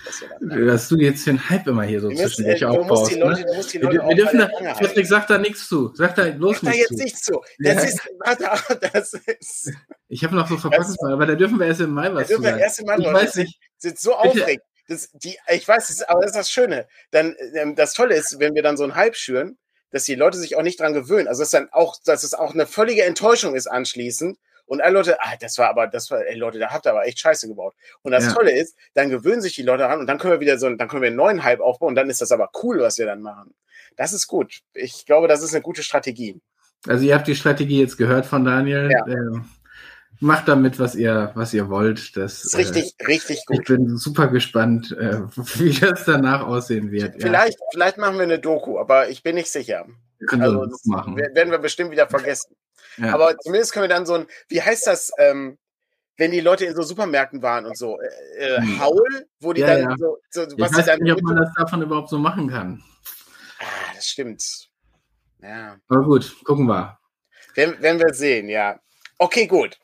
Was 0.06 0.22
wir 0.22 0.30
dann 0.30 0.68
Dass 0.68 0.90
du 0.90 0.98
jetzt 0.98 1.28
den 1.28 1.50
Hype 1.50 1.67
immer 1.68 1.84
hier 1.84 2.02
so 2.02 2.10
zwischendurch 2.10 2.62
äh, 2.62 2.66
aufbaust. 2.66 3.16
Leute, 3.16 3.42
ne? 3.42 3.92
wir, 3.92 4.08
wir 4.08 4.16
dürfen 4.16 4.40
da, 4.40 4.48
Patrick, 4.74 5.06
sag 5.08 5.28
da 5.28 5.38
nichts 5.38 5.68
zu. 5.68 5.92
Sag 5.94 6.16
da 6.16 6.30
bloß 6.30 6.60
sag 6.62 6.72
da 6.72 6.78
jetzt 6.78 6.92
nichts 6.92 7.22
zu. 7.22 7.42
Das 7.60 7.76
ja. 7.76 7.82
ist, 7.82 8.00
warte, 8.26 8.90
das 8.92 9.14
ist. 9.14 9.72
Ich 10.08 10.24
habe 10.24 10.36
noch 10.36 10.48
so 10.48 10.58
Verpackungsmaterial, 10.58 11.14
aber 11.14 11.26
da 11.26 11.36
dürfen 11.36 11.60
wir 11.60 11.68
erst 11.68 11.82
im 11.82 11.92
Mai 11.92 12.14
was 12.14 12.28
da 12.28 12.36
dürfen 12.36 12.44
wir 12.44 12.58
erst 12.58 12.80
im 12.80 12.86
Mai, 12.86 12.98
ich 12.98 13.06
weiß 13.06 13.36
nicht. 13.36 13.60
Sind 13.78 14.00
so 14.00 14.16
aufregend. 14.16 14.64
Das, 14.88 15.10
die, 15.12 15.38
ich 15.50 15.68
weiß, 15.68 15.88
das, 15.88 16.02
aber 16.04 16.22
das 16.22 16.32
ist 16.32 16.38
das 16.38 16.52
Schöne. 16.52 16.88
Dann, 17.12 17.36
ähm, 17.56 17.76
das 17.76 17.94
Tolle 17.94 18.16
ist, 18.16 18.40
wenn 18.40 18.56
wir 18.56 18.64
dann 18.64 18.78
so 18.78 18.84
einen 18.84 18.96
Hype 18.96 19.16
schüren, 19.16 19.58
dass 19.92 20.06
die 20.06 20.16
Leute 20.16 20.38
sich 20.38 20.56
auch 20.56 20.64
nicht 20.64 20.80
dran 20.80 20.94
gewöhnen. 20.94 21.28
Also 21.28 21.42
dass 21.42 21.52
dann 21.52 21.70
auch, 21.72 21.98
dass 22.06 22.24
es 22.24 22.34
auch 22.34 22.54
eine 22.54 22.68
völlige 22.68 23.04
Enttäuschung 23.04 23.56
ist 23.56 23.68
anschließend. 23.68 24.38
Und 24.68 24.82
alle 24.82 24.94
Leute, 24.96 25.18
ah, 25.22 25.36
das 25.40 25.58
war 25.58 25.70
aber, 25.70 25.88
das 25.88 26.12
war, 26.12 26.26
ey 26.26 26.36
Leute, 26.36 26.60
da 26.60 26.70
habt 26.70 26.86
ihr 26.86 26.92
aber 26.92 27.08
echt 27.08 27.20
Scheiße 27.20 27.48
gebaut. 27.48 27.74
Und 28.04 28.12
das 28.12 28.26
ja. 28.26 28.34
Tolle 28.34 28.52
ist, 28.52 28.76
dann 28.94 29.10
gewöhnen 29.10 29.42
sich 29.42 29.56
die 29.56 29.64
Leute 29.64 29.80
daran 29.80 30.00
und 30.00 30.08
dann 30.08 30.20
können 30.20 30.34
wir 30.34 30.40
wieder 30.42 30.60
so, 30.60 30.70
dann 30.70 30.88
können 30.88 31.02
wir 31.02 31.08
einen 31.08 31.16
neuen 31.16 31.44
Hype 31.44 31.62
aufbauen 31.62 31.90
und 31.90 31.96
dann 31.96 32.10
ist 32.10 32.22
das 32.22 32.32
aber 32.32 32.50
cool, 32.62 32.80
was 32.80 32.98
wir 32.98 33.06
dann 33.06 33.22
machen. 33.22 33.56
Das 33.96 34.14
ist 34.14 34.28
gut. 34.28 34.60
Ich 34.74 35.06
glaube, 35.06 35.28
das 35.28 35.42
ist 35.42 35.54
eine 35.54 35.64
gute 35.64 35.84
Strategie. 35.84 36.40
Also 36.86 37.06
ihr 37.06 37.16
habt 37.16 37.28
die 37.28 37.36
Strategie 37.36 37.80
jetzt 37.80 37.98
gehört 37.98 38.26
von 38.26 38.46
Daniel. 38.46 38.92
Ja. 38.92 39.08
Ähm, 39.08 39.46
macht 40.20 40.48
damit, 40.48 40.80
was 40.80 40.96
ihr, 40.96 41.32
was 41.36 41.54
ihr 41.54 41.70
wollt. 41.70 42.18
Das, 42.18 42.42
das 42.42 42.46
ist 42.46 42.58
richtig, 42.58 42.94
äh, 42.98 43.06
richtig 43.06 43.46
gut. 43.46 43.60
Ich 43.60 43.68
bin 43.68 43.98
super 43.98 44.28
gespannt, 44.28 44.92
äh, 44.92 45.22
wie 45.56 45.74
das 45.74 46.06
danach 46.06 46.46
aussehen 46.46 46.92
wird. 46.92 47.22
Vielleicht, 47.22 47.60
ja. 47.60 47.66
vielleicht 47.72 47.98
machen 47.98 48.18
wir 48.18 48.24
eine 48.24 48.40
Doku, 48.40 48.80
aber 48.80 49.10
ich 49.10 49.24
bin 49.24 49.36
nicht 49.36 49.52
sicher. 49.52 49.86
Wir 50.20 50.28
können 50.28 50.44
also, 50.44 50.66
das 50.66 50.86
machen. 50.86 51.16
Werden 51.16 51.52
wir 51.52 51.60
bestimmt 51.60 51.92
wieder 51.92 52.08
vergessen. 52.08 52.56
Ja. 52.98 53.14
Aber 53.14 53.38
zumindest 53.38 53.74
können 53.74 53.84
wir 53.84 53.90
dann 53.90 54.06
so 54.06 54.16
ein, 54.16 54.28
wie 54.48 54.62
heißt 54.62 54.88
das, 54.88 55.12
ähm, 55.20 55.58
wenn 56.18 56.32
die 56.32 56.40
Leute 56.40 56.66
in 56.66 56.76
so 56.76 56.82
Supermärkten 56.82 57.42
waren 57.42 57.66
und 57.66 57.78
so, 57.78 58.00
äh, 58.00 58.08
äh 58.40 58.58
hm. 58.58 58.80
Haul, 58.80 59.28
wo 59.40 59.54
die 59.54 59.62
ja, 59.62 59.68
dann 59.68 59.92
ja. 59.92 59.96
so, 59.98 60.18
so 60.32 60.42
was 60.58 60.72
ich 60.72 60.78
weiß 60.78 60.86
dann 60.86 61.00
nicht, 61.00 61.14
ob 61.14 61.22
man 61.22 61.36
das 61.36 61.54
davon 61.56 61.82
überhaupt 61.82 62.10
so 62.10 62.18
machen 62.18 62.50
kann. 62.50 62.84
Ah, 63.60 63.94
das 63.96 64.08
stimmt. 64.08 64.70
Ja. 65.42 65.78
Aber 65.88 66.04
gut, 66.04 66.36
gucken 66.44 66.66
wir. 66.66 66.98
Wenn, 67.54 67.80
werden 67.82 68.00
wir 68.00 68.14
sehen, 68.14 68.50
ja. 68.50 68.80
Okay, 69.20 69.48
gut. 69.48 69.78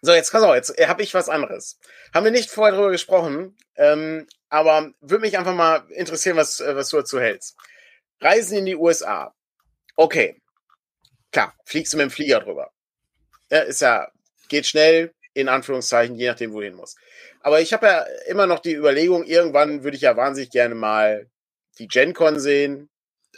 So, 0.00 0.12
jetzt 0.12 0.32
pass 0.32 0.42
auf, 0.42 0.54
jetzt 0.54 0.74
habe 0.88 1.02
ich 1.02 1.14
was 1.14 1.28
anderes. 1.28 1.78
Haben 2.12 2.24
wir 2.24 2.32
nicht 2.32 2.50
vorher 2.50 2.74
drüber 2.74 2.90
gesprochen, 2.90 3.56
ähm, 3.76 4.26
aber 4.48 4.92
würde 5.00 5.22
mich 5.22 5.38
einfach 5.38 5.54
mal 5.54 5.84
interessieren, 5.90 6.36
was, 6.36 6.60
äh, 6.60 6.74
was 6.74 6.88
du 6.88 6.96
dazu 6.96 7.20
hältst. 7.20 7.56
Reisen 8.22 8.58
in 8.58 8.66
die 8.66 8.76
USA. 8.76 9.34
Okay. 9.96 10.40
Klar, 11.32 11.54
fliegst 11.64 11.92
du 11.92 11.96
mit 11.96 12.04
dem 12.04 12.10
Flieger 12.10 12.40
drüber. 12.40 12.70
Ja, 13.50 13.60
ist 13.60 13.80
ja, 13.80 14.08
geht 14.48 14.66
schnell, 14.66 15.14
in 15.34 15.48
Anführungszeichen, 15.48 16.16
je 16.16 16.28
nachdem, 16.28 16.52
wo 16.52 16.60
du 16.60 16.66
hin 16.66 16.74
musst. 16.76 16.98
Aber 17.40 17.60
ich 17.60 17.72
habe 17.72 17.86
ja 17.86 18.06
immer 18.26 18.46
noch 18.46 18.60
die 18.60 18.74
Überlegung, 18.74 19.24
irgendwann 19.24 19.82
würde 19.84 19.96
ich 19.96 20.02
ja 20.02 20.16
wahnsinnig 20.16 20.50
gerne 20.50 20.74
mal 20.74 21.28
die 21.78 21.88
GenCon 21.88 22.38
sehen. 22.40 22.90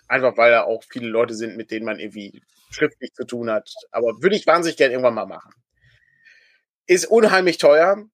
Einfach 0.08 0.36
weil 0.36 0.50
da 0.50 0.64
auch 0.64 0.82
viele 0.90 1.08
Leute 1.08 1.34
sind, 1.34 1.56
mit 1.56 1.70
denen 1.70 1.86
man 1.86 2.00
irgendwie 2.00 2.42
schriftlich 2.70 3.12
zu 3.14 3.24
tun 3.24 3.50
hat. 3.50 3.70
Aber 3.92 4.20
würde 4.22 4.36
ich 4.36 4.46
wahnsinnig 4.46 4.76
gerne 4.76 4.92
irgendwann 4.94 5.14
mal 5.14 5.26
machen 5.26 5.52
ist 6.86 7.06
unheimlich 7.06 7.58
teuer 7.58 8.04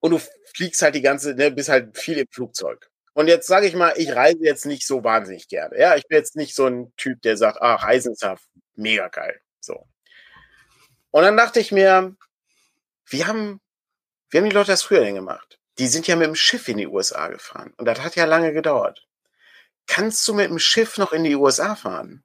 und 0.00 0.10
du 0.10 0.20
fliegst 0.54 0.82
halt 0.82 0.94
die 0.94 1.02
ganze, 1.02 1.34
ne, 1.34 1.50
bist 1.50 1.68
halt 1.68 1.96
viel 1.96 2.18
im 2.18 2.26
Flugzeug. 2.30 2.90
Und 3.14 3.28
jetzt 3.28 3.46
sage 3.46 3.66
ich 3.66 3.74
mal, 3.74 3.92
ich 3.96 4.14
reise 4.14 4.42
jetzt 4.42 4.64
nicht 4.64 4.86
so 4.86 5.04
wahnsinnig 5.04 5.48
gerne. 5.48 5.78
Ja, 5.78 5.96
ich 5.96 6.08
bin 6.08 6.16
jetzt 6.16 6.36
nicht 6.36 6.54
so 6.54 6.66
ein 6.66 6.92
Typ, 6.96 7.20
der 7.22 7.36
sagt, 7.36 7.60
ah, 7.60 7.74
Reisen 7.74 8.12
ist 8.12 8.22
ja 8.22 8.36
mega 8.74 9.08
geil. 9.08 9.40
So. 9.60 9.86
Und 11.10 11.22
dann 11.22 11.36
dachte 11.36 11.60
ich 11.60 11.72
mir, 11.72 12.16
wie 13.06 13.24
haben, 13.24 13.60
wie 14.30 14.38
haben 14.38 14.48
die 14.48 14.54
Leute 14.54 14.70
das 14.70 14.82
früher 14.82 15.00
denn 15.00 15.14
gemacht? 15.14 15.58
Die 15.78 15.88
sind 15.88 16.06
ja 16.06 16.16
mit 16.16 16.26
dem 16.26 16.34
Schiff 16.34 16.68
in 16.68 16.78
die 16.78 16.86
USA 16.86 17.28
gefahren. 17.28 17.74
Und 17.76 17.84
das 17.84 18.00
hat 18.00 18.16
ja 18.16 18.24
lange 18.24 18.52
gedauert. 18.52 19.06
Kannst 19.86 20.26
du 20.26 20.34
mit 20.34 20.48
dem 20.48 20.58
Schiff 20.58 20.96
noch 20.96 21.12
in 21.12 21.24
die 21.24 21.36
USA 21.36 21.74
fahren? 21.74 22.24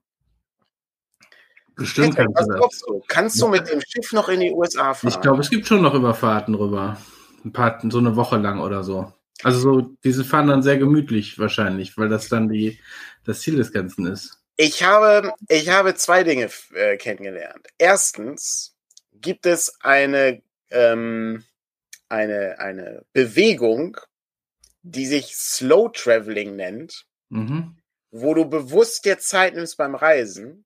Bestimmt 1.76 2.16
kannst 2.16 2.40
du 2.40 2.54
das. 2.54 2.80
Du? 2.80 3.04
Kannst 3.08 3.42
du 3.42 3.48
mit 3.48 3.70
dem 3.70 3.82
Schiff 3.82 4.12
noch 4.14 4.30
in 4.30 4.40
die 4.40 4.52
USA 4.52 4.94
fahren? 4.94 5.10
Ich 5.10 5.22
glaube, 5.22 5.42
es 5.42 5.50
gibt 5.50 5.68
schon 5.68 5.82
noch 5.82 5.94
Überfahrten 5.94 6.56
rüber. 6.56 6.98
Ein 7.44 7.54
paar, 7.54 7.80
so 7.90 8.00
eine 8.00 8.16
Woche 8.16 8.38
lang 8.38 8.60
oder 8.62 8.84
so. 8.84 9.14
Also 9.44 9.60
so, 9.60 9.82
diese 10.04 10.24
fahren 10.24 10.48
dann 10.48 10.64
sehr 10.64 10.78
gemütlich 10.78 11.38
wahrscheinlich, 11.38 11.98
weil 11.98 12.10
das 12.10 12.30
dann 12.30 12.50
die, 12.50 12.80
das 13.24 13.42
Ziel 13.42 13.56
des 13.56 13.72
Ganzen 13.72 14.08
ist. 14.08 14.40
Ich 14.56 14.84
habe, 14.84 15.34
ich 15.48 15.70
habe 15.70 15.94
zwei 15.96 16.24
Dinge 16.24 16.50
äh, 16.74 16.98
kennengelernt. 16.98 17.68
Erstens 17.78 18.76
gibt 19.14 19.46
es 19.46 19.76
eine, 19.82 20.42
ähm, 20.72 21.44
eine, 22.10 22.58
eine 22.60 23.06
Bewegung, 23.14 23.98
die 24.82 25.06
sich 25.06 25.36
Slow 25.36 25.92
Traveling 25.94 26.56
nennt, 26.56 27.06
mhm. 27.30 27.78
wo 28.10 28.34
du 28.34 28.46
bewusst 28.46 29.06
dir 29.06 29.20
Zeit 29.20 29.54
nimmst 29.54 29.78
beim 29.78 29.94
Reisen 29.94 30.66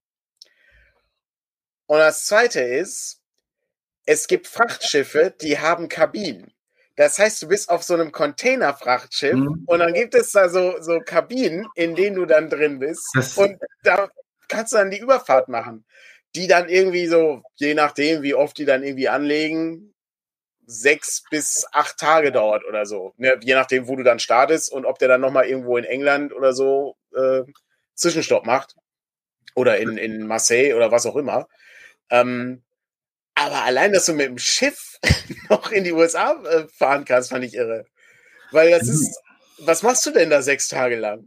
und 1.92 1.98
das 1.98 2.24
zweite 2.24 2.62
ist, 2.62 3.20
es 4.06 4.28
gibt 4.28 4.48
Frachtschiffe, 4.48 5.36
die 5.42 5.60
haben 5.60 5.90
Kabinen. 5.90 6.54
Das 7.02 7.18
heißt, 7.18 7.42
du 7.42 7.48
bist 7.48 7.68
auf 7.68 7.82
so 7.82 7.96
einem 7.96 8.12
Containerfrachtschiff 8.12 9.34
mhm. 9.34 9.64
und 9.66 9.80
dann 9.80 9.96
gibt 9.96 10.14
es 10.14 10.34
da 10.34 10.50
so, 10.50 10.80
so 10.82 11.00
Kabinen, 11.00 11.66
in 11.74 11.96
denen 11.96 12.16
du 12.16 12.28
dann 12.28 12.48
drin 12.48 12.78
bist. 12.78 13.10
Das 13.16 13.36
und 13.40 13.58
da 13.82 14.08
kannst 14.48 14.72
du 14.72 14.78
dann 14.78 14.92
die 14.92 15.00
Überfahrt 15.00 15.50
machen. 15.50 15.84
Die 16.36 16.46
dann 16.46 16.70
irgendwie 16.70 17.08
so, 17.08 17.42
je 17.56 17.74
nachdem, 17.74 18.22
wie 18.22 18.36
oft 18.36 18.56
die 18.56 18.66
dann 18.66 18.84
irgendwie 18.84 19.10
anlegen, 19.10 19.96
sechs 20.68 21.24
bis 21.32 21.66
acht 21.72 21.98
Tage 21.98 22.32
dauert 22.32 22.66
oder 22.66 22.86
so. 22.86 23.16
Ne? 23.18 23.36
Je 23.42 23.56
nachdem, 23.56 23.88
wo 23.88 23.96
du 23.96 24.04
dann 24.04 24.20
startest 24.20 24.72
und 24.72 24.86
ob 24.86 25.00
der 25.00 25.08
dann 25.08 25.22
nochmal 25.22 25.48
irgendwo 25.48 25.78
in 25.78 25.86
England 25.86 26.32
oder 26.32 26.54
so 26.54 26.98
äh, 27.16 27.42
Zwischenstopp 27.96 28.46
macht. 28.46 28.76
Oder 29.56 29.80
in, 29.80 29.98
in 29.98 30.28
Marseille 30.28 30.76
oder 30.76 30.92
was 30.92 31.08
auch 31.08 31.16
immer. 31.16 31.48
Ähm, 32.12 32.62
aber 33.46 33.64
allein, 33.64 33.94
dass 33.94 34.06
du 34.06 34.14
mit 34.14 34.28
dem 34.28 34.38
Schiff 34.38 35.00
noch 35.50 35.72
in 35.72 35.84
die 35.84 35.94
USA 35.94 36.34
äh, 36.44 36.68
fahren 36.68 37.06
kannst, 37.06 37.30
fand 37.30 37.44
ich 37.44 37.56
irre. 37.56 37.86
Weil 38.52 38.72
das 38.72 38.88
ist, 38.88 39.18
was 39.60 39.84
machst 39.84 40.06
du 40.06 40.12
denn 40.12 40.30
da 40.30 40.42
sechs 40.42 40.68
Tage 40.68 40.98
lang? 40.98 41.26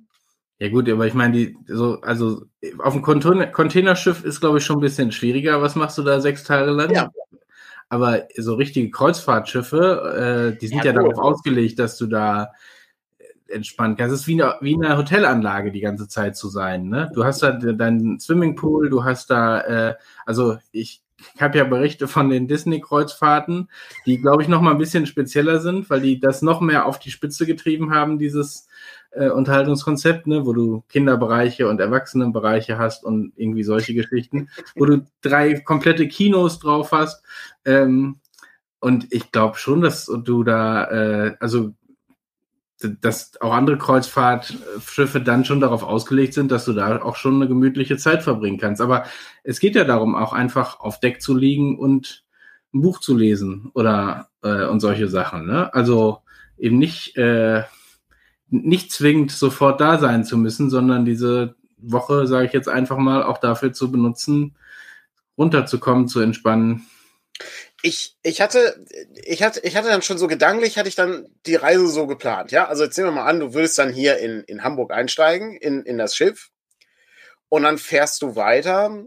Ja 0.58 0.68
gut, 0.68 0.88
aber 0.88 1.06
ich 1.06 1.14
meine, 1.14 1.32
die 1.32 1.56
so, 1.66 2.00
also 2.02 2.42
auf 2.78 2.92
dem 2.92 3.02
Container 3.02 3.48
Containerschiff 3.48 4.24
ist, 4.24 4.40
glaube 4.40 4.58
ich, 4.58 4.64
schon 4.64 4.76
ein 4.76 4.82
bisschen 4.82 5.10
schwieriger. 5.10 5.60
Was 5.60 5.74
machst 5.74 5.98
du 5.98 6.02
da 6.02 6.20
sechs 6.20 6.44
Tage 6.44 6.70
lang? 6.70 6.92
Ja. 6.92 7.10
Aber 7.88 8.28
so 8.36 8.54
richtige 8.54 8.90
Kreuzfahrtschiffe, 8.90 10.54
äh, 10.54 10.58
die 10.58 10.68
sind 10.68 10.78
ja, 10.78 10.86
ja 10.86 10.92
darauf 10.92 11.18
ausgelegt, 11.18 11.78
dass 11.78 11.96
du 11.96 12.06
da 12.06 12.52
entspannt 13.48 13.98
kannst. 13.98 14.14
Es 14.14 14.20
ist 14.22 14.26
wie 14.26 14.40
eine, 14.40 14.56
wie 14.60 14.74
eine 14.74 14.96
Hotelanlage 14.96 15.70
die 15.70 15.80
ganze 15.80 16.08
Zeit 16.08 16.36
zu 16.36 16.48
sein. 16.48 16.88
Ne? 16.88 17.10
Du 17.14 17.24
hast 17.24 17.42
da 17.42 17.52
deinen 17.52 18.18
Swimmingpool, 18.20 18.90
du 18.90 19.04
hast 19.04 19.30
da, 19.30 19.60
äh, 19.60 19.94
also 20.24 20.58
ich 20.72 21.03
ich 21.34 21.42
habe 21.42 21.58
ja 21.58 21.64
Berichte 21.64 22.08
von 22.08 22.28
den 22.28 22.48
Disney-Kreuzfahrten, 22.48 23.68
die, 24.06 24.18
glaube 24.18 24.42
ich, 24.42 24.48
noch 24.48 24.60
mal 24.60 24.72
ein 24.72 24.78
bisschen 24.78 25.06
spezieller 25.06 25.60
sind, 25.60 25.90
weil 25.90 26.00
die 26.00 26.20
das 26.20 26.42
noch 26.42 26.60
mehr 26.60 26.86
auf 26.86 26.98
die 26.98 27.10
Spitze 27.10 27.46
getrieben 27.46 27.92
haben, 27.92 28.18
dieses 28.18 28.68
äh, 29.12 29.28
Unterhaltungskonzept, 29.28 30.26
ne, 30.26 30.46
wo 30.46 30.52
du 30.52 30.84
Kinderbereiche 30.88 31.68
und 31.68 31.80
Erwachsenenbereiche 31.80 32.78
hast 32.78 33.04
und 33.04 33.32
irgendwie 33.36 33.62
solche 33.62 33.94
Geschichten, 33.94 34.48
wo 34.74 34.84
du 34.84 35.04
drei 35.22 35.60
komplette 35.60 36.08
Kinos 36.08 36.58
drauf 36.58 36.92
hast. 36.92 37.22
Ähm, 37.64 38.20
und 38.80 39.12
ich 39.12 39.32
glaube 39.32 39.56
schon, 39.56 39.80
dass 39.80 40.06
du 40.06 40.44
da, 40.44 40.84
äh, 40.90 41.36
also 41.40 41.72
dass 42.88 43.40
auch 43.40 43.52
andere 43.52 43.78
Kreuzfahrtschiffe 43.78 45.20
dann 45.20 45.44
schon 45.44 45.60
darauf 45.60 45.82
ausgelegt 45.82 46.34
sind, 46.34 46.50
dass 46.50 46.64
du 46.64 46.72
da 46.72 47.02
auch 47.02 47.16
schon 47.16 47.36
eine 47.36 47.48
gemütliche 47.48 47.96
Zeit 47.96 48.22
verbringen 48.22 48.58
kannst. 48.58 48.80
Aber 48.80 49.04
es 49.42 49.60
geht 49.60 49.74
ja 49.74 49.84
darum, 49.84 50.14
auch 50.14 50.32
einfach 50.32 50.80
auf 50.80 51.00
Deck 51.00 51.22
zu 51.22 51.36
liegen 51.36 51.78
und 51.78 52.24
ein 52.72 52.82
Buch 52.82 53.00
zu 53.00 53.16
lesen 53.16 53.70
oder 53.74 54.28
äh, 54.42 54.66
und 54.66 54.80
solche 54.80 55.08
Sachen. 55.08 55.46
Ne? 55.46 55.72
Also 55.72 56.18
eben 56.58 56.78
nicht 56.78 57.16
äh, 57.16 57.62
nicht 58.48 58.92
zwingend 58.92 59.32
sofort 59.32 59.80
da 59.80 59.98
sein 59.98 60.24
zu 60.24 60.36
müssen, 60.36 60.70
sondern 60.70 61.04
diese 61.04 61.56
Woche, 61.76 62.26
sage 62.26 62.46
ich 62.46 62.52
jetzt 62.52 62.68
einfach 62.68 62.98
mal, 62.98 63.22
auch 63.22 63.38
dafür 63.38 63.72
zu 63.72 63.90
benutzen, 63.90 64.56
runterzukommen, 65.36 66.08
zu 66.08 66.20
entspannen 66.20 66.86
ich, 67.82 68.16
ich 68.22 68.40
hatte, 68.40 68.84
ich 69.24 69.42
hatte, 69.42 69.60
ich 69.60 69.76
hatte 69.76 69.88
dann 69.88 70.02
schon 70.02 70.18
so 70.18 70.28
gedanklich, 70.28 70.78
hatte 70.78 70.88
ich 70.88 70.94
dann 70.94 71.26
die 71.46 71.56
Reise 71.56 71.88
so 71.88 72.06
geplant, 72.06 72.50
ja. 72.50 72.66
Also 72.66 72.84
jetzt 72.84 72.96
nehmen 72.96 73.08
wir 73.08 73.22
mal 73.22 73.28
an, 73.28 73.40
du 73.40 73.54
würdest 73.54 73.78
dann 73.78 73.92
hier 73.92 74.18
in, 74.18 74.42
in 74.44 74.62
Hamburg 74.62 74.92
einsteigen, 74.92 75.56
in, 75.56 75.82
in 75.82 75.98
das 75.98 76.16
Schiff. 76.16 76.50
Und 77.48 77.62
dann 77.62 77.78
fährst 77.78 78.22
du 78.22 78.36
weiter 78.36 79.04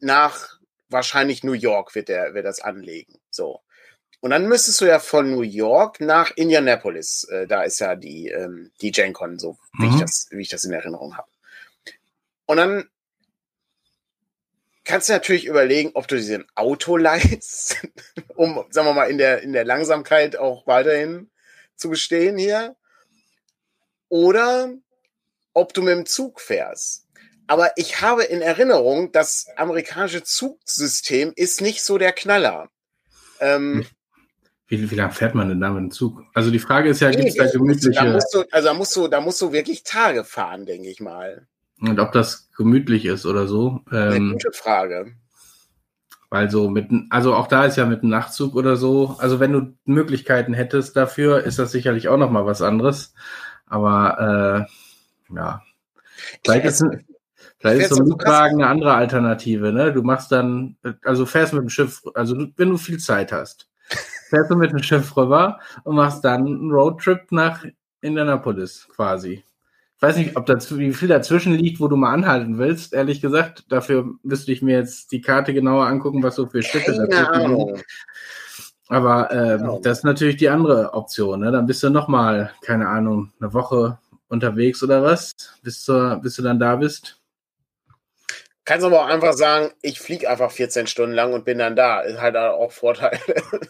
nach 0.00 0.58
wahrscheinlich 0.88 1.44
New 1.44 1.52
York 1.52 1.94
wird 1.94 2.08
der, 2.08 2.34
wird 2.34 2.46
das 2.46 2.60
anlegen. 2.60 3.18
So. 3.30 3.60
Und 4.20 4.30
dann 4.30 4.48
müsstest 4.48 4.80
du 4.80 4.86
ja 4.86 4.98
von 4.98 5.30
New 5.30 5.42
York 5.42 6.00
nach 6.00 6.30
Indianapolis. 6.36 7.24
Äh, 7.24 7.46
da 7.46 7.62
ist 7.62 7.80
ja 7.80 7.96
die, 7.96 8.28
ähm, 8.28 8.72
die 8.80 8.92
GenCon, 8.92 9.38
so 9.38 9.58
wie, 9.78 9.86
ich 9.86 9.92
mhm. 9.92 10.00
das, 10.00 10.28
wie 10.30 10.42
ich 10.42 10.48
das 10.48 10.64
in 10.64 10.72
Erinnerung 10.72 11.16
habe. 11.16 11.28
Und 12.46 12.56
dann 12.56 12.88
kannst 14.86 15.08
du 15.08 15.12
natürlich 15.12 15.44
überlegen, 15.44 15.90
ob 15.92 16.08
du 16.08 16.18
dir 16.18 16.38
ein 16.38 16.46
Auto 16.54 16.96
leist, 16.96 17.76
um, 18.34 18.64
sagen 18.70 18.88
wir 18.88 18.94
mal, 18.94 19.10
in 19.10 19.18
der, 19.18 19.42
in 19.42 19.52
der 19.52 19.64
Langsamkeit 19.64 20.38
auch 20.38 20.66
weiterhin 20.66 21.28
zu 21.74 21.90
bestehen 21.90 22.38
hier. 22.38 22.76
Oder 24.08 24.72
ob 25.52 25.74
du 25.74 25.82
mit 25.82 25.94
dem 25.94 26.06
Zug 26.06 26.40
fährst. 26.40 27.06
Aber 27.48 27.72
ich 27.76 28.00
habe 28.00 28.24
in 28.24 28.40
Erinnerung, 28.40 29.12
das 29.12 29.46
amerikanische 29.56 30.22
Zugsystem 30.22 31.32
ist 31.36 31.60
nicht 31.60 31.82
so 31.82 31.98
der 31.98 32.12
Knaller. 32.12 32.70
Ähm, 33.40 33.86
wie, 34.68 34.90
wie 34.90 34.94
lange 34.94 35.12
fährt 35.12 35.34
man 35.34 35.48
denn 35.48 35.60
da 35.60 35.70
mit 35.70 35.82
dem 35.82 35.90
Zug? 35.90 36.22
Also 36.34 36.50
die 36.50 36.58
Frage 36.58 36.88
ist 36.88 37.00
ja, 37.00 37.10
nee, 37.10 37.16
gibt 37.16 37.28
es 37.28 37.36
da 37.36 37.46
gemütliche... 37.46 37.92
Da 37.92 38.04
musst 38.04 38.34
du, 38.34 38.44
also 38.50 38.68
da 38.68 38.74
musst 38.74 38.96
du, 38.96 39.08
da 39.08 39.20
musst 39.20 39.40
du 39.40 39.52
wirklich 39.52 39.84
Tage 39.84 40.24
fahren, 40.24 40.66
denke 40.66 40.88
ich 40.88 41.00
mal. 41.00 41.46
Und 41.80 42.00
ob 42.00 42.12
das 42.12 42.50
gemütlich 42.56 43.04
ist 43.04 43.26
oder 43.26 43.46
so. 43.46 43.82
Ähm, 43.92 44.12
Eine 44.12 44.32
gute 44.32 44.52
Frage. 44.52 45.12
Weil 46.30 46.50
so 46.50 46.68
mit, 46.68 46.90
also 47.10 47.34
auch 47.34 47.46
da 47.46 47.64
ist 47.64 47.76
ja 47.76 47.86
mit 47.86 48.02
einem 48.02 48.10
Nachtzug 48.10 48.56
oder 48.56 48.76
so, 48.76 49.16
also 49.18 49.38
wenn 49.38 49.52
du 49.52 49.74
Möglichkeiten 49.84 50.54
hättest 50.54 50.96
dafür, 50.96 51.44
ist 51.44 51.58
das 51.58 51.70
sicherlich 51.70 52.08
auch 52.08 52.16
nochmal 52.16 52.46
was 52.46 52.62
anderes. 52.62 53.14
Aber 53.66 54.66
äh, 55.30 55.34
ja. 55.34 55.62
Vielleicht 56.44 56.64
ist, 56.64 56.84
vielleicht 57.58 57.82
ist 57.82 57.94
so 57.94 58.02
ein 58.02 58.08
Mietwagen 58.08 58.62
eine 58.62 58.70
andere 58.70 58.94
Alternative, 58.94 59.72
ne? 59.72 59.92
Du 59.92 60.02
machst 60.02 60.32
dann, 60.32 60.76
also 61.04 61.26
fährst 61.26 61.52
mit 61.52 61.62
dem 61.62 61.68
Schiff, 61.68 62.02
also 62.14 62.36
wenn 62.56 62.70
du 62.70 62.76
viel 62.76 62.98
Zeit 62.98 63.32
hast, 63.32 63.68
fährst 64.28 64.50
du 64.50 64.56
mit 64.56 64.72
dem 64.72 64.82
Schiff 64.82 65.16
rüber 65.16 65.60
und 65.84 65.96
machst 65.96 66.24
dann 66.24 66.46
einen 66.46 66.70
Roadtrip 66.72 67.30
nach 67.30 67.64
Indianapolis 68.00 68.88
quasi. 68.88 69.44
Ich 70.06 70.10
weiß 70.10 70.18
nicht, 70.18 70.36
ob 70.36 70.46
das, 70.46 70.78
wie 70.78 70.92
viel 70.92 71.08
dazwischen 71.08 71.54
liegt, 71.54 71.80
wo 71.80 71.88
du 71.88 71.96
mal 71.96 72.14
anhalten 72.14 72.58
willst. 72.58 72.92
Ehrlich 72.92 73.20
gesagt, 73.20 73.64
dafür 73.70 74.08
müsste 74.22 74.52
ich 74.52 74.62
mir 74.62 74.78
jetzt 74.78 75.10
die 75.10 75.20
Karte 75.20 75.52
genauer 75.52 75.86
angucken, 75.86 76.22
was 76.22 76.36
so 76.36 76.46
für 76.46 76.62
Städte 76.62 76.92
dazwischen 76.92 77.56
liegen. 77.56 77.82
Aber 78.86 79.32
äh, 79.32 79.58
genau. 79.58 79.80
das 79.80 79.98
ist 79.98 80.04
natürlich 80.04 80.36
die 80.36 80.48
andere 80.48 80.94
Option. 80.94 81.40
Ne? 81.40 81.50
Dann 81.50 81.66
bist 81.66 81.82
du 81.82 81.90
noch 81.90 82.06
mal, 82.06 82.52
keine 82.62 82.88
Ahnung, 82.88 83.32
eine 83.40 83.52
Woche 83.52 83.98
unterwegs 84.28 84.80
oder 84.84 85.02
was, 85.02 85.32
bis, 85.64 85.82
zur, 85.82 86.20
bis 86.22 86.36
du 86.36 86.42
dann 86.42 86.60
da 86.60 86.76
bist. 86.76 87.20
Kannst 88.66 88.84
aber 88.84 89.02
auch 89.02 89.06
einfach 89.06 89.32
sagen, 89.34 89.72
ich 89.80 90.00
fliege 90.00 90.28
einfach 90.28 90.50
14 90.50 90.88
Stunden 90.88 91.14
lang 91.14 91.32
und 91.32 91.44
bin 91.44 91.58
dann 91.58 91.76
da. 91.76 92.00
Ist 92.00 92.20
halt 92.20 92.36
auch 92.36 92.72
Vorteil. 92.72 93.16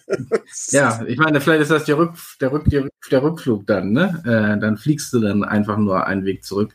ja, 0.71 1.03
ich 1.07 1.19
meine, 1.19 1.43
vielleicht 1.43 1.61
ist 1.61 1.71
das 1.71 1.85
der, 1.85 1.99
Rück, 1.99 2.15
der, 2.41 2.51
Rück, 2.51 2.65
der 3.11 3.23
Rückflug 3.23 3.67
dann, 3.67 3.93
ne? 3.93 4.23
Äh, 4.25 4.59
dann 4.59 4.79
fliegst 4.79 5.13
du 5.13 5.21
dann 5.21 5.45
einfach 5.45 5.77
nur 5.77 6.07
einen 6.07 6.25
Weg 6.25 6.45
zurück, 6.45 6.75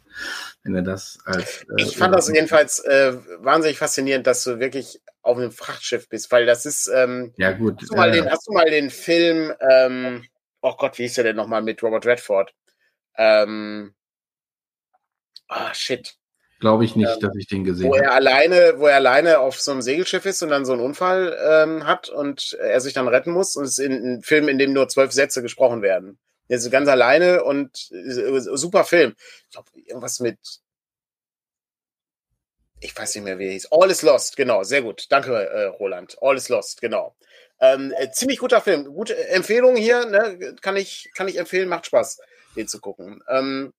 wenn 0.62 0.74
du 0.74 0.84
das 0.84 1.18
als. 1.26 1.64
Äh, 1.64 1.82
ich 1.82 1.98
fand 1.98 2.14
das 2.14 2.28
jedenfalls 2.28 2.78
äh, 2.86 3.18
wahnsinnig 3.40 3.80
faszinierend, 3.80 4.28
dass 4.28 4.44
du 4.44 4.60
wirklich 4.60 5.02
auf 5.24 5.38
einem 5.38 5.52
Frachtschiff 5.52 6.08
bist, 6.08 6.32
weil 6.32 6.46
das 6.46 6.68
ist. 6.68 6.92
Ähm, 6.94 7.34
ja, 7.38 7.54
gut. 7.54 7.82
Hast 7.82 7.92
du, 7.92 7.96
mal 7.96 8.12
den, 8.12 8.30
hast 8.30 8.48
du 8.48 8.54
mal 8.54 8.70
den 8.70 8.92
Film, 8.92 9.52
ähm, 9.68 10.26
oh 10.62 10.76
Gott, 10.78 11.00
wie 11.00 11.04
hieß 11.04 11.16
der 11.16 11.24
denn 11.24 11.38
nochmal 11.38 11.64
mit 11.64 11.82
Robert 11.82 12.06
Redford? 12.06 12.54
Ähm, 13.18 13.96
ah, 15.48 15.74
shit. 15.74 16.21
Glaube 16.62 16.86
ich 16.86 16.96
nicht, 16.96 17.12
ähm, 17.12 17.20
dass 17.20 17.36
ich 17.36 17.48
den 17.48 17.64
gesehen 17.64 17.88
habe. 17.88 17.98
Wo 17.98 18.04
er 18.04 18.14
alleine, 18.14 18.76
wo 18.78 18.86
er 18.86 18.96
alleine 18.96 19.40
auf 19.40 19.60
so 19.60 19.72
einem 19.72 19.82
Segelschiff 19.82 20.28
ist 20.28 20.44
und 20.44 20.50
dann 20.50 20.64
so 20.64 20.74
einen 20.74 20.82
Unfall 20.84 21.36
ähm, 21.44 21.88
hat 21.88 22.08
und 22.10 22.54
er 22.54 22.80
sich 22.80 22.94
dann 22.94 23.08
retten 23.08 23.32
muss. 23.32 23.56
Und 23.56 23.66
es 23.66 23.80
ist 23.80 23.90
ein 23.90 24.22
Film, 24.22 24.48
in 24.48 24.60
dem 24.60 24.72
nur 24.72 24.88
zwölf 24.88 25.12
Sätze 25.12 25.42
gesprochen 25.42 25.82
werden. 25.82 26.20
Er 26.48 26.58
ist 26.58 26.70
ganz 26.70 26.88
alleine 26.88 27.44
und 27.44 27.90
äh, 27.92 28.40
super 28.40 28.84
Film. 28.84 29.16
Ich 29.18 29.54
glaube, 29.54 29.70
irgendwas 29.74 30.20
mit. 30.20 30.38
Ich 32.80 32.96
weiß 32.96 33.16
nicht 33.16 33.24
mehr, 33.24 33.40
wie 33.40 33.48
er 33.48 33.54
hieß. 33.54 33.72
All 33.72 33.90
is 33.90 34.04
Lost, 34.04 34.38
genau, 34.38 34.62
sehr 34.62 34.84
gut. 34.84 35.08
Danke, 35.10 35.34
äh, 35.34 35.66
Roland. 35.66 36.18
All 36.22 36.38
is 36.38 36.48
Lost, 36.48 36.80
genau. 36.80 37.16
Ähm, 37.60 37.92
äh, 37.98 38.12
ziemlich 38.12 38.38
guter 38.38 38.62
Film. 38.62 38.86
Gute 38.86 39.18
Empfehlung 39.30 39.76
hier, 39.76 40.06
ne? 40.06 40.56
kann, 40.62 40.78
ich, 40.78 41.10
kann 41.16 41.28
ich 41.28 41.40
empfehlen, 41.40 41.70
macht 41.70 41.88
Spaß, 41.88 42.20
den 42.56 42.68
zu 42.68 42.80
gucken. 42.80 43.24
Ähm, 43.28 43.74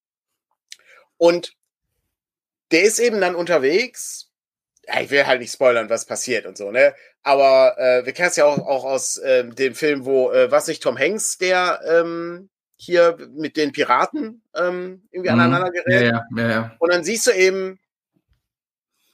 und 1.17 1.55
der 2.73 2.83
ist 2.83 2.99
eben 2.99 3.21
dann 3.21 3.35
unterwegs. 3.35 4.29
Ja, 4.87 5.01
ich 5.01 5.11
will 5.11 5.27
halt 5.27 5.41
nicht 5.41 5.53
spoilern, 5.53 5.89
was 5.91 6.07
passiert 6.07 6.45
und 6.45 6.57
so, 6.57 6.73
ne? 6.73 6.95
Aber 7.23 7.79
äh, 7.79 8.05
wir 8.05 8.13
kennen 8.13 8.31
es 8.31 8.37
ja 8.37 8.47
auch, 8.47 8.59
auch 8.59 8.85
aus 8.85 9.17
äh, 9.19 9.45
dem 9.49 9.75
Film, 9.75 10.05
wo, 10.05 10.33
äh, 10.33 10.51
was 10.51 10.67
nicht, 10.67 10.83
Tom 10.83 10.99
Hanks, 10.99 11.39
der 11.39 11.81
ähm, 11.87 12.49
hier 12.77 13.17
mit 13.33 13.57
den 13.57 13.71
Piraten 13.71 14.43
ähm, 14.57 15.07
irgendwie 15.13 15.31
mhm. 15.31 15.41
aneinander 15.41 15.71
gerät. 15.71 16.13
Ja, 16.13 16.25
ja, 16.37 16.49
ja, 16.49 16.77
Und 16.81 16.93
dann 16.93 17.05
siehst 17.05 17.29
du 17.29 17.31
eben, 17.31 17.79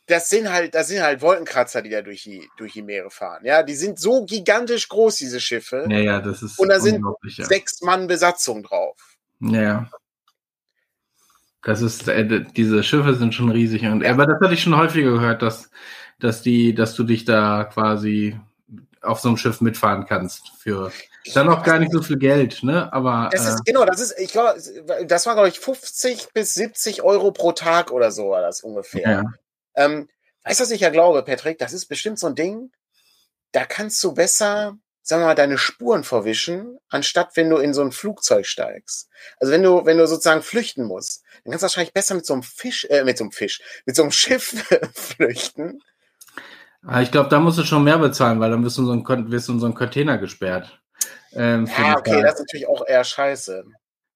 das 0.07 0.31
sind 0.31 0.51
halt, 0.51 0.75
das 0.75 0.89
sind 0.89 1.03
halt 1.03 1.21
Wolkenkratzer, 1.21 1.83
die 1.83 1.91
da 1.91 2.01
durch 2.01 2.23
die, 2.23 2.49
durch 2.57 2.73
die 2.73 2.83
Meere 2.83 3.11
fahren. 3.11 3.45
Ja, 3.45 3.63
die 3.63 3.75
sind 3.75 4.01
so 4.01 4.25
gigantisch 4.25 4.89
groß, 4.89 5.17
diese 5.17 5.39
Schiffe. 5.39 5.87
Ja, 5.91 5.99
ja, 5.99 6.21
das 6.21 6.43
ist. 6.43 6.59
Und 6.59 6.71
da 6.71 6.81
sind 6.81 7.05
sechs 7.27 7.83
Mann 7.83 8.07
Besatzung 8.07 8.63
drauf. 8.63 8.97
Ja. 9.41 9.91
Das 11.63 11.83
ist, 11.83 12.09
äh, 12.09 12.45
diese 12.57 12.83
Schiffe 12.83 13.15
sind 13.15 13.35
schon 13.35 13.51
riesig. 13.51 13.85
Und, 13.85 14.05
aber 14.05 14.27
das 14.27 14.41
hatte 14.41 14.55
ich 14.55 14.63
schon 14.63 14.77
häufiger 14.77 15.11
gehört, 15.13 15.43
dass, 15.43 15.71
dass 16.21 16.43
die, 16.43 16.75
dass 16.75 16.95
du 16.95 17.05
dich 17.05 17.25
da 17.25 17.65
quasi 17.65 18.39
auf 19.03 19.21
so 19.21 19.29
einem 19.29 19.37
Schiff 19.37 19.61
mitfahren 19.61 20.07
kannst 20.07 20.51
für 20.59 20.93
dann 21.35 21.49
auch 21.51 21.63
gar 21.63 21.79
nicht 21.79 21.93
so 21.93 22.01
viel 22.01 22.17
Geld, 22.17 22.63
ne? 22.63 22.91
Aber 22.93 23.29
das 23.31 23.47
ist, 23.47 23.61
äh, 23.61 23.63
genau, 23.67 23.85
das 23.85 24.01
ist, 24.01 24.19
ich 24.19 24.33
glaube, 24.33 24.59
das 25.07 25.27
war 25.27 25.35
glaube 25.35 25.49
ich 25.49 25.61
50 25.61 26.29
bis 26.33 26.55
70 26.55 27.03
Euro 27.03 27.33
pro 27.33 27.53
Tag 27.53 27.91
oder 27.91 28.11
so 28.11 28.31
war 28.31 28.41
das 28.41 28.63
ungefähr. 28.63 29.11
Ja. 29.11 29.25
Ähm, 29.75 30.09
weißt 30.45 30.61
du, 30.61 30.65
was 30.65 30.71
ich 30.71 30.81
ja 30.81 30.89
glaube, 30.89 31.23
Patrick? 31.23 31.59
Das 31.59 31.75
ist 31.75 31.87
bestimmt 31.87 32.19
so 32.19 32.29
ein 32.29 32.35
Ding. 32.35 32.71
Da 33.53 33.67
kannst 33.67 34.03
du 34.03 34.15
besser 34.15 34.79
sagen 35.09 35.23
wir 35.23 35.27
mal, 35.27 35.35
deine 35.35 35.57
Spuren 35.57 36.05
verwischen, 36.05 36.79
anstatt 36.91 37.35
wenn 37.35 37.49
du 37.49 37.57
in 37.57 37.73
so 37.73 37.81
ein 37.81 37.93
Flugzeug 37.93 38.45
steigst. 38.45 39.09
Also 39.41 39.53
wenn 39.55 39.63
du, 39.63 39.87
wenn 39.87 39.97
du 39.97 40.07
sozusagen 40.07 40.43
flüchten 40.43 40.85
musst, 40.85 41.25
dann 41.49 41.53
kannst 41.53 41.63
du 41.63 41.65
wahrscheinlich 41.65 41.95
besser 41.95 42.15
mit 42.15 42.27
so 42.27 42.35
einem 42.35 42.43
Fisch, 42.43 42.85
äh, 42.91 43.05
mit 43.05 43.17
so 43.17 43.25
einem 43.25 43.33
Fisch, 43.33 43.63
mit 43.87 43.97
so 43.97 44.03
einem 44.03 44.13
Schiff 44.13 44.65
flüchten. 44.95 45.81
Ah, 46.87 47.01
ich 47.01 47.11
glaube, 47.11 47.31
da 47.31 47.41
musst 47.41 47.59
du 47.59 47.65
schon 47.65 47.85
mehr 47.85 47.99
bezahlen, 47.99 48.39
weil 48.39 48.51
dann 48.51 48.63
wirst 48.63 48.77
du 48.77 48.83
in 48.83 48.87
so 48.87 48.93
einen, 48.93 49.33
wirst 49.33 49.49
du 49.49 49.53
in 49.53 49.61
so 49.61 49.67
einen 49.67 49.75
Container 49.75 50.19
gesperrt. 50.19 50.79
Ähm, 51.33 51.67
ja, 51.67 51.97
okay, 51.97 52.13
Fall. 52.13 52.23
das 52.23 52.35
ist 52.35 52.41
natürlich 52.41 52.69
auch 52.69 52.87
eher 52.87 53.03
scheiße. 53.03 53.65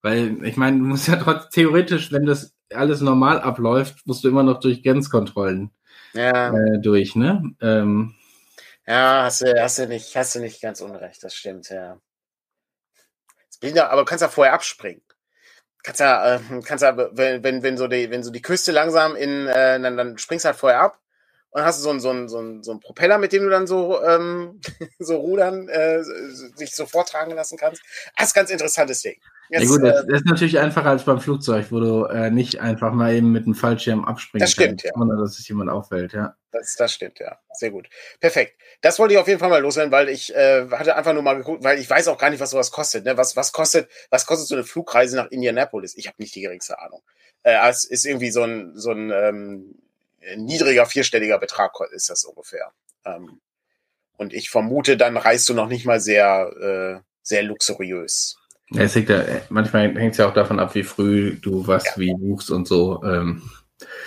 Weil, 0.03 0.45
ich 0.45 0.57
meine, 0.57 0.77
du 0.77 0.83
musst 0.83 1.07
ja 1.07 1.15
trotzdem 1.15 1.49
theoretisch, 1.51 2.11
wenn 2.11 2.25
das 2.25 2.53
alles 2.71 3.01
normal 3.01 3.41
abläuft, 3.41 4.05
musst 4.05 4.23
du 4.23 4.29
immer 4.29 4.43
noch 4.43 4.59
durch 4.59 4.83
Grenzkontrollen 4.83 5.71
ja. 6.13 6.55
äh, 6.55 6.79
durch, 6.79 7.15
ne? 7.15 7.55
Ähm, 7.61 8.15
ja, 8.85 9.23
hast 9.23 9.41
du, 9.41 9.53
hast 9.59 9.79
du 9.79 9.87
nicht, 9.87 10.15
hast 10.15 10.35
du 10.35 10.39
nicht 10.39 10.61
ganz 10.61 10.81
unrecht, 10.81 11.23
das 11.23 11.33
stimmt, 11.33 11.69
ja. 11.69 11.97
aber 13.61 14.01
du 14.01 14.05
kannst 14.05 14.21
ja 14.21 14.29
vorher 14.29 14.53
abspringen. 14.53 15.01
Kannst 15.83 15.99
ja, 15.99 16.35
äh, 16.35 16.39
kannst 16.65 16.83
ja, 16.83 16.97
wenn, 16.97 17.43
wenn, 17.43 17.63
wenn 17.63 17.77
so 17.77 17.87
die, 17.87 18.09
wenn 18.09 18.23
so 18.23 18.31
die 18.31 18.41
Küste 18.41 18.71
langsam 18.71 19.15
in, 19.15 19.47
äh, 19.47 19.79
dann, 19.81 19.97
dann 19.97 20.17
springst 20.17 20.45
halt 20.45 20.55
vorher 20.55 20.81
ab 20.81 20.99
und 21.53 21.63
hast 21.63 21.79
du 21.79 21.83
so 21.83 21.89
einen, 21.91 21.99
so 21.99 22.09
einen, 22.09 22.29
so 22.29 22.39
einen, 22.39 22.63
so 22.63 22.71
einen 22.71 22.79
Propeller, 22.79 23.19
mit 23.19 23.31
dem 23.31 23.43
du 23.43 23.49
dann 23.49 23.67
so, 23.67 24.01
ähm, 24.03 24.59
so 24.99 25.17
rudern, 25.17 25.69
äh, 25.69 26.03
sich 26.55 26.75
so 26.75 26.85
vortragen 26.87 27.35
lassen 27.35 27.57
kannst. 27.57 27.83
Das 28.17 28.27
ist 28.27 28.35
ein 28.35 28.39
ganz 28.39 28.49
interessantes 28.49 29.01
Ding. 29.01 29.17
Jetzt, 29.49 29.63
ja 29.63 29.69
gut, 29.69 29.83
das, 29.83 30.03
äh, 30.03 30.07
das, 30.07 30.21
ist 30.21 30.25
natürlich 30.25 30.57
einfacher 30.57 30.89
als 30.89 31.03
beim 31.03 31.19
Flugzeug, 31.19 31.67
wo 31.69 31.79
du 31.79 32.05
äh, 32.05 32.31
nicht 32.31 32.59
einfach 32.59 32.91
mal 32.91 33.13
eben 33.13 33.31
mit 33.31 33.45
dem 33.45 33.53
Fallschirm 33.53 34.03
abspringen 34.03 34.43
das 34.43 34.51
stimmt, 34.51 34.81
kannst, 34.81 34.85
ja. 34.85 35.01
ohne 35.01 35.15
dass 35.15 35.35
sich 35.35 35.47
jemand 35.47 35.69
auffällt, 35.69 36.13
ja. 36.13 36.35
Das, 36.51 36.75
das 36.75 36.91
stimmt, 36.91 37.19
ja. 37.19 37.37
Sehr 37.53 37.69
gut. 37.69 37.87
Perfekt. 38.19 38.59
Das 38.81 38.97
wollte 38.97 39.13
ich 39.13 39.19
auf 39.19 39.27
jeden 39.27 39.39
Fall 39.39 39.49
mal 39.49 39.61
loswerden, 39.61 39.91
weil 39.91 40.09
ich 40.09 40.33
äh, 40.35 40.67
hatte 40.71 40.95
einfach 40.95 41.13
nur 41.13 41.21
mal 41.21 41.35
geguckt, 41.35 41.63
weil 41.63 41.77
ich 41.77 41.89
weiß 41.89 42.07
auch 42.07 42.17
gar 42.17 42.31
nicht, 42.31 42.39
was 42.39 42.49
sowas 42.49 42.71
kostet. 42.71 43.05
Ne? 43.05 43.15
Was, 43.15 43.35
was 43.35 43.51
kostet, 43.51 43.89
was 44.09 44.25
kostet 44.25 44.47
so 44.47 44.55
eine 44.55 44.63
Flugreise 44.63 45.15
nach 45.15 45.29
Indianapolis? 45.29 45.95
Ich 45.97 46.07
habe 46.07 46.15
nicht 46.17 46.33
die 46.33 46.41
geringste 46.41 46.79
Ahnung. 46.79 47.01
Äh, 47.43 47.57
es 47.69 47.85
ist 47.85 48.05
irgendwie 48.05 48.31
so 48.31 48.43
ein, 48.43 48.71
so 48.75 48.91
ein 48.91 49.11
ähm, 49.11 49.75
niedriger 50.35 50.85
vierstelliger 50.85 51.39
Betrag 51.39 51.73
ist 51.91 52.09
das 52.09 52.23
ungefähr. 52.25 52.71
Ähm, 53.05 53.41
und 54.17 54.33
ich 54.33 54.49
vermute, 54.49 54.97
dann 54.97 55.17
reist 55.17 55.49
du 55.49 55.53
noch 55.53 55.67
nicht 55.67 55.85
mal 55.85 55.99
sehr, 55.99 57.01
äh, 57.01 57.03
sehr 57.21 57.43
luxuriös. 57.43 58.37
Ja, 58.69 58.83
es 58.83 58.95
hängt 58.95 59.09
ja, 59.09 59.23
manchmal 59.49 59.93
hängt 59.95 60.13
es 60.13 60.17
ja 60.17 60.27
auch 60.27 60.33
davon 60.33 60.59
ab, 60.59 60.73
wie 60.75 60.83
früh 60.83 61.37
du 61.39 61.67
was 61.67 61.85
ja. 61.85 61.91
wie 61.97 62.13
buchst 62.13 62.49
und 62.49 62.67
so. 62.67 63.03
Ähm, 63.03 63.41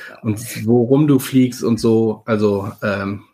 ja. 0.09 0.19
Und 0.23 0.67
worum 0.67 1.07
du 1.07 1.19
fliegst 1.19 1.63
und 1.63 1.79
so. 1.79 2.23
Also, 2.27 2.73
ähm, 2.83 3.25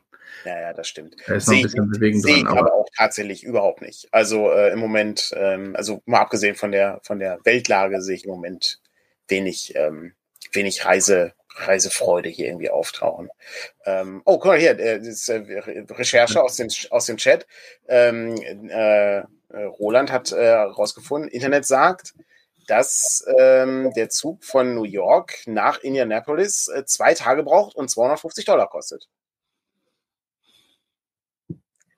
ja, 0.45 0.61
ja, 0.61 0.73
das 0.73 0.89
stimmt. 0.89 1.17
Da 1.27 1.35
ist 1.35 1.49
noch 1.49 1.55
ein 1.55 1.63
bisschen 1.63 1.91
Bewegung 1.91 2.23
dran. 2.23 2.37
Ich 2.37 2.47
aber, 2.47 2.61
aber 2.61 2.75
auch 2.75 2.89
tatsächlich 2.97 3.45
überhaupt 3.45 3.81
nicht. 3.81 4.09
Also 4.11 4.51
äh, 4.51 4.73
im 4.73 4.81
Moment, 4.81 5.33
ähm, 5.37 5.77
also 5.77 6.03
mal 6.05 6.21
abgesehen 6.21 6.57
von 6.57 6.73
der 6.73 7.01
von 7.03 7.19
der 7.19 7.39
Weltlage 7.45 8.03
sehe 8.03 8.17
ich 8.17 8.25
im 8.25 8.31
Moment 8.31 8.81
wenig, 9.29 9.75
ähm, 9.77 10.15
wenig 10.53 10.85
Reise, 10.85 11.33
Reisefreude 11.57 12.29
hier 12.29 12.47
irgendwie 12.47 12.71
auftauchen. 12.71 13.29
Ähm, 13.85 14.23
oh, 14.25 14.39
guck 14.39 14.47
mal 14.47 14.59
hier, 14.59 14.79
äh, 14.79 14.99
das 14.99 15.09
ist, 15.09 15.29
äh, 15.29 15.85
Recherche 15.91 16.43
aus 16.43 16.57
dem, 16.57 16.69
aus 16.91 17.07
dem 17.07 17.17
Chat. 17.17 17.47
Ähm, 17.89 18.37
äh, 18.71 19.19
äh, 19.19 19.25
Roland 19.65 20.11
hat 20.11 20.31
herausgefunden, 20.33 21.31
äh, 21.31 21.35
Internet 21.35 21.67
sagt, 21.67 22.15
dass 22.67 23.25
ähm, 23.39 23.93
der 23.95 24.09
Zug 24.09 24.45
von 24.45 24.75
New 24.75 24.85
York 24.85 25.41
nach 25.47 25.81
Indianapolis 25.81 26.69
äh, 26.69 26.85
zwei 26.85 27.15
Tage 27.15 27.43
braucht 27.43 27.77
und 27.77 27.91
250 27.91 28.45
Dollar 28.45 28.69
kostet. 28.69 29.09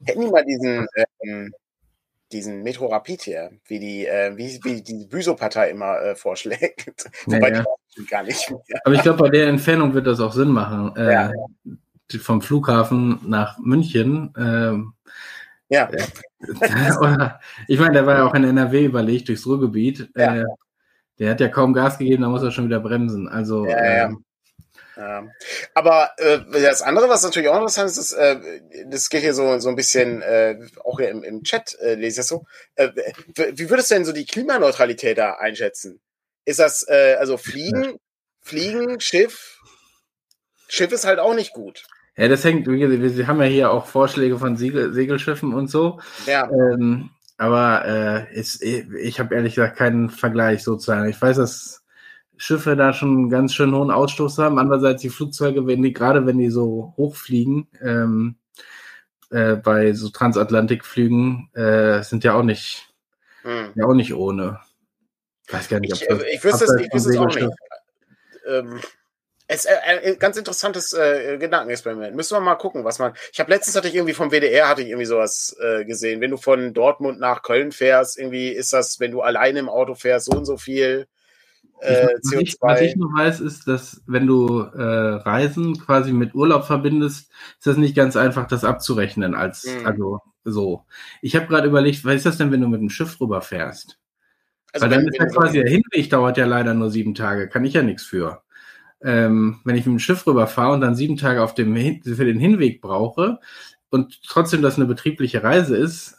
Hätten 0.05 0.21
die 0.21 0.29
mal 0.29 0.45
diesen, 0.45 0.87
ähm, 1.23 1.55
diesen 2.35 2.62
Metro 2.62 2.87
Rapid 2.87 3.23
hier, 3.23 3.51
wie 3.66 3.79
die, 3.79 4.07
äh, 4.07 4.37
wie, 4.37 4.61
wie 4.62 4.83
die 4.83 5.07
Büso-Partei 5.07 5.70
immer 5.70 6.01
äh, 6.01 6.14
vorschlägt. 6.14 7.11
Wobei 7.27 7.53
ja, 7.53 7.64
die 7.97 8.05
gar 8.11 8.23
nicht 8.23 8.51
mehr. 8.51 8.61
Aber 8.85 8.94
ich 8.94 9.03
glaube, 9.03 9.23
bei 9.23 9.31
der 9.31 9.49
Entfernung 9.49 9.94
wird 9.94 10.07
das 10.07 10.20
auch 10.20 10.33
Sinn 10.33 10.49
machen. 10.49 10.94
Äh, 10.97 11.12
ja. 11.12 11.33
Vom 12.20 12.42
Flughafen 12.42 13.20
nach 13.27 13.59
München. 13.59 14.33
Ähm, 14.37 14.92
ja. 15.68 15.88
ich 17.68 17.79
meine, 17.79 17.92
der 17.92 18.07
war 18.07 18.18
ja 18.18 18.27
auch 18.27 18.35
in 18.35 18.44
NRW 18.44 18.85
überlegt 18.85 19.29
durchs 19.29 19.47
Ruhrgebiet. 19.47 20.11
Ja. 20.14 20.37
Äh, 20.37 20.44
der 21.18 21.31
hat 21.31 21.40
ja 21.40 21.49
kaum 21.49 21.73
Gas 21.73 21.99
gegeben, 21.99 22.23
da 22.23 22.29
muss 22.29 22.42
er 22.42 22.51
schon 22.51 22.66
wieder 22.66 22.81
bremsen. 22.81 23.29
Also 23.29 23.66
ja, 23.66 24.07
ähm, 24.07 24.23
ja. 24.96 25.26
Aber 25.74 26.11
äh, 26.18 26.40
das 26.52 26.83
andere, 26.83 27.09
was 27.09 27.22
natürlich 27.22 27.48
auch 27.48 27.57
interessant 27.57 27.90
ist, 27.90 27.98
ist 27.98 28.12
äh, 28.12 28.61
das 28.87 29.09
geht 29.09 29.22
hier 29.22 29.35
so, 29.35 29.59
so 29.59 29.68
ein 29.68 29.76
bisschen, 29.76 30.22
äh, 30.22 30.59
auch 30.85 30.98
hier 30.98 31.11
im, 31.11 31.22
im 31.22 31.42
Chat 31.42 31.76
äh, 31.80 31.94
lese 31.94 32.09
ich 32.09 32.16
das 32.16 32.28
so. 32.28 32.44
Äh, 32.76 32.90
wie 33.52 33.70
würdest 33.70 33.90
du 33.90 33.94
denn 33.94 34.04
so 34.04 34.12
die 34.12 34.26
Klimaneutralität 34.26 35.18
da 35.18 35.33
einschätzen? 35.35 36.00
Ist 36.44 36.59
das, 36.59 36.87
äh, 36.88 37.16
also 37.18 37.37
Fliegen, 37.37 37.98
Fliegen, 38.40 39.00
Schiff? 39.00 39.59
Schiff 40.68 40.92
ist 40.92 41.07
halt 41.07 41.18
auch 41.18 41.35
nicht 41.35 41.52
gut. 41.52 41.85
Ja, 42.16 42.28
das 42.28 42.44
hängt, 42.44 42.68
wie 42.68 42.78
gesagt, 42.78 43.16
wir 43.16 43.26
haben 43.26 43.40
ja 43.42 43.48
hier 43.48 43.70
auch 43.70 43.87
Vorschläge 43.87 44.38
von 44.38 44.57
Segel, 44.57 44.92
Segelschiffen 44.92 45.52
und 45.52 45.68
so. 45.68 46.00
Ja. 46.26 46.48
Ähm, 46.48 47.11
aber 47.37 47.85
äh, 47.85 48.38
ist, 48.38 48.62
ich 48.62 49.18
habe 49.18 49.35
ehrlich 49.35 49.57
gesagt 49.57 49.76
keinen 49.76 50.11
Vergleich 50.11 50.62
sozusagen. 50.62 51.09
Ich 51.09 51.20
weiß, 51.20 51.37
dass 51.38 51.84
Schiffe 52.37 52.77
da 52.77 52.92
schon 52.92 53.16
einen 53.16 53.31
ganz 53.31 53.55
schön 53.55 53.75
hohen 53.75 53.90
Ausstoß 53.90 54.38
haben. 54.38 54.59
Andererseits 54.59 55.03
die 55.03 55.11
Flugzeuge, 55.11 55.66
wenn 55.66 55.83
die, 55.83 55.92
gerade 55.92 56.27
wenn 56.27 56.38
die 56.38 56.51
so 56.51 56.94
hochfliegen, 56.97 57.68
ähm, 57.81 58.37
äh, 59.31 59.57
bei 59.57 59.92
so 59.92 60.09
Transatlantikflügen, 60.09 61.51
äh, 61.55 62.03
sind 62.03 62.25
ja 62.25 62.35
auch 62.35 62.42
nicht, 62.42 62.92
hm. 63.42 63.73
ja 63.75 63.85
auch 63.87 63.94
nicht 63.94 64.14
ohne. 64.14 64.61
Ich 65.47 65.53
weiß 65.53 65.68
gar 65.68 65.81
nicht, 65.81 65.92
ob 65.92 66.01
ich, 66.01 66.09
das, 66.09 66.23
ich 66.33 66.44
wüsste 66.44 66.64
es, 66.64 66.81
ich 66.81 66.92
wüsste 66.92 67.11
es 67.11 67.18
auch 67.18 67.35
nicht. 67.35 67.49
Ähm, 68.47 68.81
es, 69.47 69.66
äh, 69.66 69.75
ein 70.05 70.18
ganz 70.18 70.37
interessantes 70.37 70.94
äh, 70.94 71.37
Gedankenexperiment. 71.38 72.16
Müssen 72.16 72.35
wir 72.35 72.40
mal 72.40 72.55
gucken, 72.55 72.85
was 72.85 72.99
man. 72.99 73.14
Ich 73.33 73.40
habe 73.40 73.51
letztens 73.51 73.77
hatte 73.77 73.88
ich 73.88 73.94
irgendwie 73.94 74.14
vom 74.14 74.31
WDR 74.31 74.68
hatte 74.68 74.83
ich 74.83 74.88
irgendwie 74.88 75.07
sowas 75.07 75.55
äh, 75.61 75.85
gesehen. 75.85 76.20
Wenn 76.20 76.31
du 76.31 76.38
von 76.38 76.73
Dortmund 76.73 77.20
nach 77.20 77.42
Köln 77.42 77.73
fährst, 77.73 78.18
irgendwie 78.18 78.49
ist 78.49 78.73
das, 78.73 79.01
wenn 79.01 79.11
du 79.11 79.20
alleine 79.20 79.59
im 79.59 79.68
Auto 79.68 79.94
fährst, 79.94 80.27
so 80.27 80.37
und 80.37 80.47
so 80.47 80.57
viel. 80.57 81.07
Äh, 81.85 82.09
was, 82.23 82.33
ich, 82.33 82.57
was 82.61 82.81
ich 82.81 82.97
nur 82.97 83.12
weiß, 83.12 83.40
ist, 83.40 83.68
dass 83.68 84.03
wenn 84.07 84.27
du 84.27 84.61
äh, 84.61 84.83
Reisen 84.83 85.79
quasi 85.79 86.12
mit 86.12 86.35
Urlaub 86.35 86.64
verbindest, 86.64 87.31
ist 87.59 87.66
das 87.66 87.77
nicht 87.77 87.94
ganz 87.94 88.16
einfach, 88.16 88.47
das 88.47 88.64
abzurechnen 88.64 89.35
als 89.35 89.64
mhm. 89.64 89.87
also 89.87 90.20
so. 90.44 90.85
Ich 91.23 91.37
habe 91.37 91.47
gerade 91.47 91.68
überlegt, 91.68 92.05
was 92.05 92.16
ist 92.16 92.27
das 92.27 92.38
denn, 92.38 92.51
wenn 92.51 92.61
du 92.61 92.68
mit 92.68 92.81
dem 92.81 92.90
Schiff 92.90 93.20
rüberfährst? 93.20 93.99
Also 94.73 94.85
Weil 94.85 94.90
dann 94.90 95.07
ist 95.07 95.18
ja 95.18 95.27
quasi 95.27 95.59
der 95.59 95.70
Hinweg 95.70 96.11
dauert 96.11 96.37
ja 96.37 96.47
leider 96.47 96.75
nur 96.75 96.90
sieben 96.90 97.14
Tage, 97.14 97.49
kann 97.49 97.64
ich 97.64 97.75
ja 97.75 97.83
nichts 97.83 98.03
für 98.03 98.44
ähm, 99.05 99.61
wenn 99.64 99.77
ich 99.77 99.85
mit 99.85 99.92
dem 99.92 99.99
Schiff 99.99 100.27
rüberfahre 100.27 100.73
und 100.73 100.81
dann 100.81 100.97
sieben 100.97 101.16
Tage 101.16 101.42
auf 101.42 101.55
dem 101.55 101.77
für 102.03 102.25
den 102.25 102.38
Hinweg 102.38 102.81
brauche 102.81 103.38
und 103.90 104.23
trotzdem 104.27 104.62
das 104.62 104.77
eine 104.77 104.87
betriebliche 104.87 105.42
Reise 105.42 105.77
ist, 105.77 106.16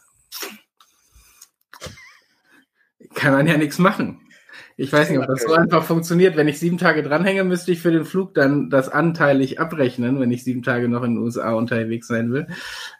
kann 3.14 3.32
man 3.32 3.46
ja 3.46 3.56
nichts 3.56 3.78
machen. 3.78 4.20
Ich 4.78 4.92
weiß 4.92 5.08
nicht, 5.08 5.18
ob 5.18 5.26
das 5.26 5.42
so 5.42 5.54
einfach 5.54 5.84
funktioniert. 5.84 6.36
Wenn 6.36 6.48
ich 6.48 6.58
sieben 6.58 6.76
Tage 6.76 7.02
dranhänge, 7.02 7.44
müsste 7.44 7.72
ich 7.72 7.80
für 7.80 7.92
den 7.92 8.04
Flug 8.04 8.34
dann 8.34 8.68
das 8.68 8.90
anteilig 8.90 9.58
abrechnen, 9.58 10.20
wenn 10.20 10.30
ich 10.30 10.44
sieben 10.44 10.62
Tage 10.62 10.88
noch 10.88 11.02
in 11.02 11.14
den 11.14 11.22
USA 11.22 11.54
unterwegs 11.54 12.08
sein 12.08 12.30
will. 12.30 12.46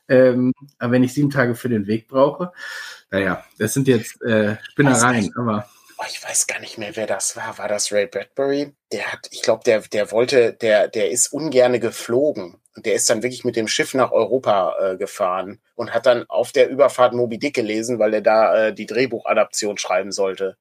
Ähm, 0.08 0.52
aber 0.78 0.92
wenn 0.92 1.04
ich 1.04 1.12
sieben 1.12 1.30
Tage 1.30 1.54
für 1.54 1.68
den 1.68 1.86
Weg 1.86 2.08
brauche, 2.08 2.52
naja, 3.10 3.44
das 3.58 3.74
sind 3.74 3.88
jetzt 3.88 4.22
äh, 4.22 4.56
Spinnereien, 4.70 5.32
aber 5.36 5.68
oh, 5.98 6.04
ich 6.08 6.22
weiß 6.22 6.46
gar 6.46 6.60
nicht 6.60 6.78
mehr, 6.78 6.96
wer 6.96 7.06
das 7.06 7.36
war. 7.36 7.58
War 7.58 7.68
das 7.68 7.92
Ray 7.92 8.06
Bradbury? 8.06 8.72
Der 8.92 9.12
hat, 9.12 9.28
ich 9.30 9.42
glaube, 9.42 9.62
der, 9.64 9.80
der 9.80 10.10
wollte, 10.10 10.54
der, 10.54 10.88
der 10.88 11.10
ist 11.10 11.32
ungerne 11.32 11.80
geflogen. 11.80 12.56
Und 12.74 12.84
der 12.84 12.94
ist 12.94 13.08
dann 13.08 13.22
wirklich 13.22 13.44
mit 13.44 13.56
dem 13.56 13.68
Schiff 13.68 13.94
nach 13.94 14.12
Europa 14.12 14.74
äh, 14.78 14.96
gefahren 14.96 15.60
und 15.74 15.94
hat 15.94 16.04
dann 16.04 16.24
auf 16.28 16.52
der 16.52 16.68
Überfahrt 16.68 17.14
Moby 17.14 17.38
Dick 17.38 17.54
gelesen, 17.54 17.98
weil 17.98 18.12
er 18.12 18.20
da 18.20 18.66
äh, 18.66 18.74
die 18.74 18.84
Drehbuchadaption 18.84 19.78
schreiben 19.78 20.12
sollte. 20.12 20.58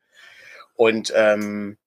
Und 0.75 1.11
ähm, 1.15 1.77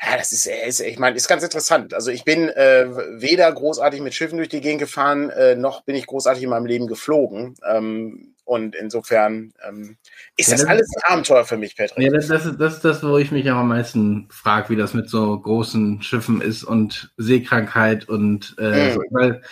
ja, 0.00 0.16
das 0.16 0.32
ist, 0.32 0.46
ist 0.46 0.80
ich 0.80 0.98
meine, 0.98 1.16
ist 1.16 1.28
ganz 1.28 1.42
interessant. 1.42 1.92
Also 1.92 2.10
ich 2.10 2.24
bin 2.24 2.48
äh, 2.48 2.86
weder 3.20 3.50
großartig 3.50 4.00
mit 4.00 4.14
Schiffen 4.14 4.38
durch 4.38 4.48
die 4.48 4.60
Gegend 4.60 4.80
gefahren, 4.80 5.30
äh, 5.30 5.56
noch 5.56 5.82
bin 5.82 5.96
ich 5.96 6.06
großartig 6.06 6.44
in 6.44 6.50
meinem 6.50 6.66
Leben 6.66 6.86
geflogen. 6.86 7.56
Ähm, 7.68 8.34
und 8.44 8.74
insofern 8.76 9.52
ähm, 9.68 9.98
ist 10.36 10.48
ja, 10.48 10.54
das, 10.54 10.62
das, 10.62 10.70
alles 10.70 10.88
ein 10.96 11.12
Abenteuer 11.12 11.44
für 11.44 11.58
mich, 11.58 11.76
Patrick. 11.76 12.02
Ja, 12.02 12.10
das, 12.10 12.28
das, 12.28 12.46
ist, 12.46 12.58
das 12.58 12.76
ist 12.76 12.84
das, 12.84 13.02
wo 13.02 13.18
ich 13.18 13.30
mich 13.30 13.50
am 13.50 13.68
meisten 13.68 14.28
frage, 14.30 14.70
wie 14.70 14.76
das 14.76 14.94
mit 14.94 15.10
so 15.10 15.38
großen 15.38 16.00
Schiffen 16.00 16.40
ist 16.40 16.64
und 16.64 17.12
Seekrankheit 17.18 18.08
und 18.08 18.54
äh, 18.58 18.90
mhm. 18.90 18.94
so, 18.94 19.00
weil 19.10 19.42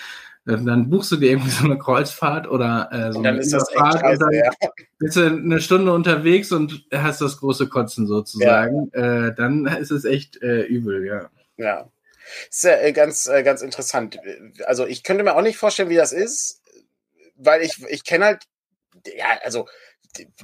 Dann 0.46 0.88
buchst 0.88 1.10
du 1.10 1.16
dir 1.16 1.30
irgendwie 1.30 1.50
so 1.50 1.64
eine 1.64 1.76
Kreuzfahrt 1.76 2.48
oder 2.48 2.88
äh, 2.92 3.12
so 3.12 3.18
und 3.18 3.24
dann 3.24 3.34
eine 3.34 3.42
ist 3.42 3.52
das 3.52 3.68
Überfahrt 3.72 4.00
scheiße, 4.00 4.24
und 4.24 4.32
dann 4.32 4.44
ja. 4.44 4.70
bist 4.98 5.16
du 5.16 5.26
eine 5.26 5.60
Stunde 5.60 5.92
unterwegs 5.92 6.52
und 6.52 6.86
hast 6.94 7.20
das 7.20 7.38
große 7.38 7.68
Kotzen 7.68 8.06
sozusagen. 8.06 8.92
Äh, 8.92 9.34
dann 9.34 9.66
ist 9.66 9.90
es 9.90 10.04
echt 10.04 10.40
äh, 10.42 10.62
übel, 10.62 11.04
ja. 11.04 11.28
Ja. 11.56 11.90
Ist 12.48 12.64
ja 12.64 12.78
äh, 12.78 12.92
ganz, 12.92 13.26
äh, 13.26 13.42
ganz 13.42 13.60
interessant. 13.60 14.18
Also 14.64 14.86
ich 14.86 15.02
könnte 15.02 15.24
mir 15.24 15.34
auch 15.34 15.42
nicht 15.42 15.58
vorstellen, 15.58 15.88
wie 15.88 15.96
das 15.96 16.12
ist, 16.12 16.62
weil 17.36 17.62
ich, 17.62 17.84
ich 17.88 18.04
kenne 18.04 18.26
halt, 18.26 18.44
ja, 19.16 19.40
also 19.42 19.66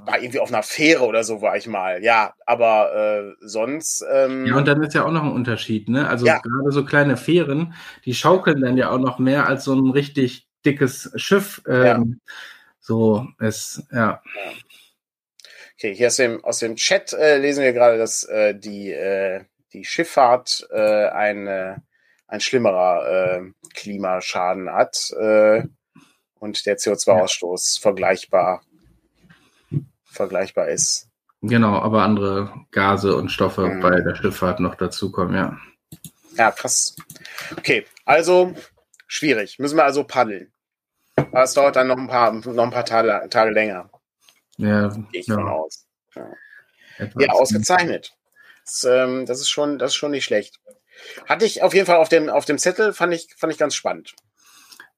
war 0.04 0.20
irgendwie 0.20 0.40
auf 0.40 0.48
einer 0.48 0.62
Fähre 0.62 1.04
oder 1.04 1.24
so 1.24 1.42
war 1.42 1.56
ich 1.56 1.66
mal, 1.66 2.02
ja, 2.02 2.34
aber 2.46 2.94
äh, 2.94 3.34
sonst. 3.40 4.04
Ähm, 4.10 4.46
Ja, 4.46 4.56
und 4.56 4.66
dann 4.66 4.82
ist 4.82 4.94
ja 4.94 5.04
auch 5.04 5.10
noch 5.12 5.22
ein 5.22 5.32
Unterschied, 5.32 5.88
ne? 5.88 6.08
Also 6.08 6.26
Ja. 6.26 6.38
gerade 6.38 6.72
so 6.72 6.84
kleine 6.84 7.16
Fähren, 7.16 7.74
die 8.04 8.14
schaukeln 8.14 8.60
dann 8.60 8.76
ja 8.76 8.90
auch 8.90 8.98
noch 8.98 9.18
mehr 9.18 9.46
als 9.46 9.64
so 9.64 9.74
ein 9.74 9.90
richtig 9.90 10.46
dickes 10.64 11.12
Schiff. 11.16 11.62
Ähm, 11.68 12.20
So, 12.84 13.28
es, 13.38 13.80
ja. 13.92 14.20
Okay, 15.76 15.94
hier 15.94 16.08
aus 16.08 16.16
dem, 16.16 16.44
aus 16.44 16.58
dem 16.58 16.74
Chat 16.76 17.12
äh, 17.12 17.38
lesen 17.38 17.62
wir 17.62 17.72
gerade, 17.72 17.96
dass 17.96 18.24
äh, 18.24 18.54
die, 18.56 18.90
äh, 18.90 19.44
die 19.72 19.84
Schifffahrt 19.84 20.66
äh, 20.70 21.06
ein, 21.08 21.46
äh, 21.46 21.76
ein 22.26 22.40
schlimmerer 22.40 23.38
äh, 23.38 23.42
Klimaschaden 23.74 24.70
hat 24.72 25.12
äh, 25.18 25.62
und 26.40 26.66
der 26.66 26.76
CO2-Ausstoß 26.78 27.80
vergleichbar, 27.80 28.62
vergleichbar 30.12 30.68
ist. 30.68 31.08
Genau, 31.40 31.78
aber 31.80 32.02
andere 32.02 32.52
Gase 32.70 33.16
und 33.16 33.30
Stoffe 33.30 33.66
Mhm. 33.66 33.80
bei 33.80 34.00
der 34.00 34.14
Schifffahrt 34.14 34.60
noch 34.60 34.76
dazukommen, 34.76 35.34
ja. 35.34 35.58
Ja, 36.36 36.50
krass. 36.52 36.94
Okay, 37.56 37.84
also 38.04 38.54
schwierig. 39.06 39.58
Müssen 39.58 39.76
wir 39.76 39.84
also 39.84 40.04
paddeln. 40.04 40.52
Aber 41.16 41.42
es 41.42 41.52
dauert 41.54 41.76
dann 41.76 41.88
noch 41.88 41.98
ein 41.98 42.06
paar, 42.08 42.32
noch 42.32 42.62
ein 42.64 42.70
paar 42.70 42.84
Tage, 42.84 43.28
Tage 43.28 43.50
länger, 43.50 43.90
Ja, 44.56 44.88
gehe 45.10 45.20
ich 45.20 45.26
ja, 45.26 45.34
von 45.34 45.48
aus. 45.48 45.86
etwas. 46.98 47.22
Ja, 47.22 47.32
ausgezeichnet. 47.32 48.14
Das, 48.64 48.84
ähm, 48.84 49.26
das 49.26 49.40
ist 49.40 49.50
schon, 49.50 49.78
das 49.78 49.90
ist 49.90 49.96
schon 49.96 50.12
nicht 50.12 50.24
schlecht. 50.24 50.60
Hatte 51.28 51.44
ich 51.44 51.62
auf 51.62 51.74
jeden 51.74 51.86
Fall 51.86 51.96
auf 51.96 52.08
dem, 52.08 52.30
auf 52.30 52.44
dem 52.44 52.58
Zettel, 52.58 52.92
fand 52.92 53.12
ich, 53.12 53.28
fand 53.36 53.52
ich 53.52 53.58
ganz 53.58 53.74
spannend. 53.74 54.14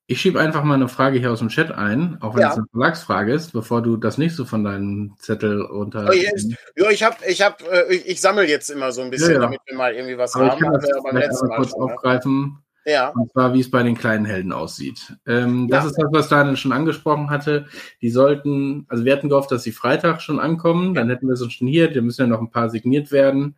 Ich 0.06 0.20
schiebe 0.20 0.38
einfach 0.38 0.64
mal 0.64 0.74
eine 0.74 0.88
Frage 0.88 1.18
hier 1.18 1.32
aus 1.32 1.38
dem 1.38 1.48
Chat 1.48 1.72
ein, 1.72 2.18
auch 2.20 2.34
wenn 2.34 2.42
Ja. 2.42 2.50
es 2.50 2.56
eine 2.58 2.66
Verlagsfrage 2.70 3.32
ist, 3.32 3.52
bevor 3.52 3.80
du 3.80 3.96
das 3.96 4.18
nicht 4.18 4.36
so 4.36 4.44
von 4.44 4.62
deinem 4.62 5.14
Zettel 5.18 5.62
runter. 5.62 6.10
Oh. 6.10 6.12
Ja, 6.12 6.90
ich 6.90 7.02
habe, 7.02 7.16
ich 7.26 7.40
habe, 7.40 7.56
äh, 7.70 7.94
ich, 7.94 8.06
ich 8.06 8.20
sammle 8.20 8.46
jetzt 8.46 8.68
immer 8.70 8.92
so 8.92 9.00
ein 9.00 9.10
bisschen, 9.10 9.28
Ja, 9.30 9.34
ja. 9.36 9.40
damit 9.40 9.60
wir 9.66 9.76
mal 9.76 9.94
irgendwie 9.94 10.18
was 10.18 10.34
Aber 10.34 10.46
ich 10.46 10.50
haben. 10.52 10.60
kann 10.60 10.72
das 10.74 10.90
beim 11.02 11.16
letzten 11.16 11.48
Mal 11.48 11.56
kurz 11.56 11.70
schon, 11.70 11.80
aufgreifen. 11.82 12.58
Ja, 12.86 13.08
Und 13.16 13.32
zwar, 13.32 13.54
wie 13.54 13.60
es 13.60 13.70
bei 13.70 13.82
den 13.82 13.96
kleinen 13.96 14.26
Helden 14.26 14.52
aussieht. 14.52 15.16
Ähm, 15.26 15.68
das 15.68 15.86
ist 15.86 15.94
das, 15.96 16.04
was 16.12 16.28
Daniel 16.28 16.58
schon 16.58 16.72
angesprochen 16.72 17.30
hatte. 17.30 17.66
Die 18.02 18.10
sollten, 18.10 18.84
also 18.90 19.06
wir 19.06 19.12
hatten 19.14 19.30
gehofft, 19.30 19.50
dass 19.52 19.62
sie 19.62 19.72
Freitag 19.72 20.20
schon 20.20 20.38
ankommen. 20.38 20.92
Dann 20.92 21.08
hätten 21.08 21.26
wir 21.26 21.36
sie 21.36 21.50
schon 21.50 21.66
hier. 21.66 21.90
Da 21.90 22.02
müssen 22.02 22.20
ja 22.20 22.26
noch 22.26 22.42
ein 22.42 22.50
paar 22.50 22.68
signiert 22.68 23.10
werden. 23.10 23.56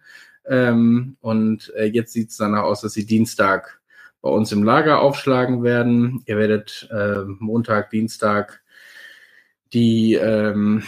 Ähm, 0.48 1.16
und 1.20 1.72
äh, 1.74 1.86
jetzt 1.86 2.12
sieht 2.12 2.30
es 2.30 2.36
danach 2.36 2.62
aus, 2.62 2.82
dass 2.82 2.92
sie 2.92 3.04
Dienstag 3.04 3.80
bei 4.22 4.30
uns 4.30 4.52
im 4.52 4.62
Lager 4.62 5.00
aufschlagen 5.00 5.62
werden. 5.62 6.22
Ihr 6.26 6.36
werdet 6.36 6.88
äh, 6.90 7.24
Montag, 7.38 7.90
Dienstag 7.90 8.62
die 9.72 10.14
ähm, 10.14 10.82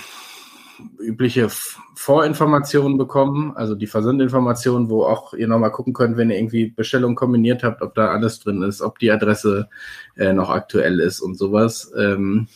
übliche 1.00 1.48
Vorinformationen 1.94 2.96
bekommen, 2.96 3.56
also 3.56 3.74
die 3.74 3.86
Versandinformationen, 3.86 4.88
wo 4.88 5.04
auch 5.04 5.34
ihr 5.34 5.48
nochmal 5.48 5.72
gucken 5.72 5.92
könnt, 5.92 6.16
wenn 6.16 6.30
ihr 6.30 6.38
irgendwie 6.38 6.70
Bestellungen 6.70 7.16
kombiniert 7.16 7.64
habt, 7.64 7.82
ob 7.82 7.94
da 7.94 8.08
alles 8.08 8.40
drin 8.40 8.62
ist, 8.62 8.80
ob 8.80 8.98
die 8.98 9.10
Adresse 9.10 9.68
äh, 10.16 10.32
noch 10.32 10.50
aktuell 10.50 11.00
ist 11.00 11.20
und 11.20 11.36
sowas. 11.36 11.92
Ähm, 11.96 12.48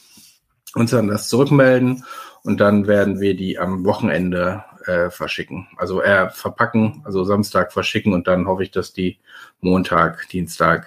uns 0.74 0.90
dann 0.90 1.08
das 1.08 1.28
zurückmelden 1.28 2.04
und 2.44 2.60
dann 2.60 2.86
werden 2.86 3.20
wir 3.20 3.36
die 3.36 3.58
am 3.58 3.84
Wochenende 3.84 4.64
äh, 4.86 5.10
verschicken. 5.10 5.68
Also 5.76 6.02
äh, 6.02 6.30
verpacken, 6.30 7.02
also 7.04 7.24
Samstag 7.24 7.72
verschicken 7.72 8.12
und 8.12 8.26
dann 8.26 8.46
hoffe 8.46 8.62
ich, 8.62 8.70
dass 8.70 8.92
die 8.92 9.18
Montag, 9.60 10.28
Dienstag 10.28 10.86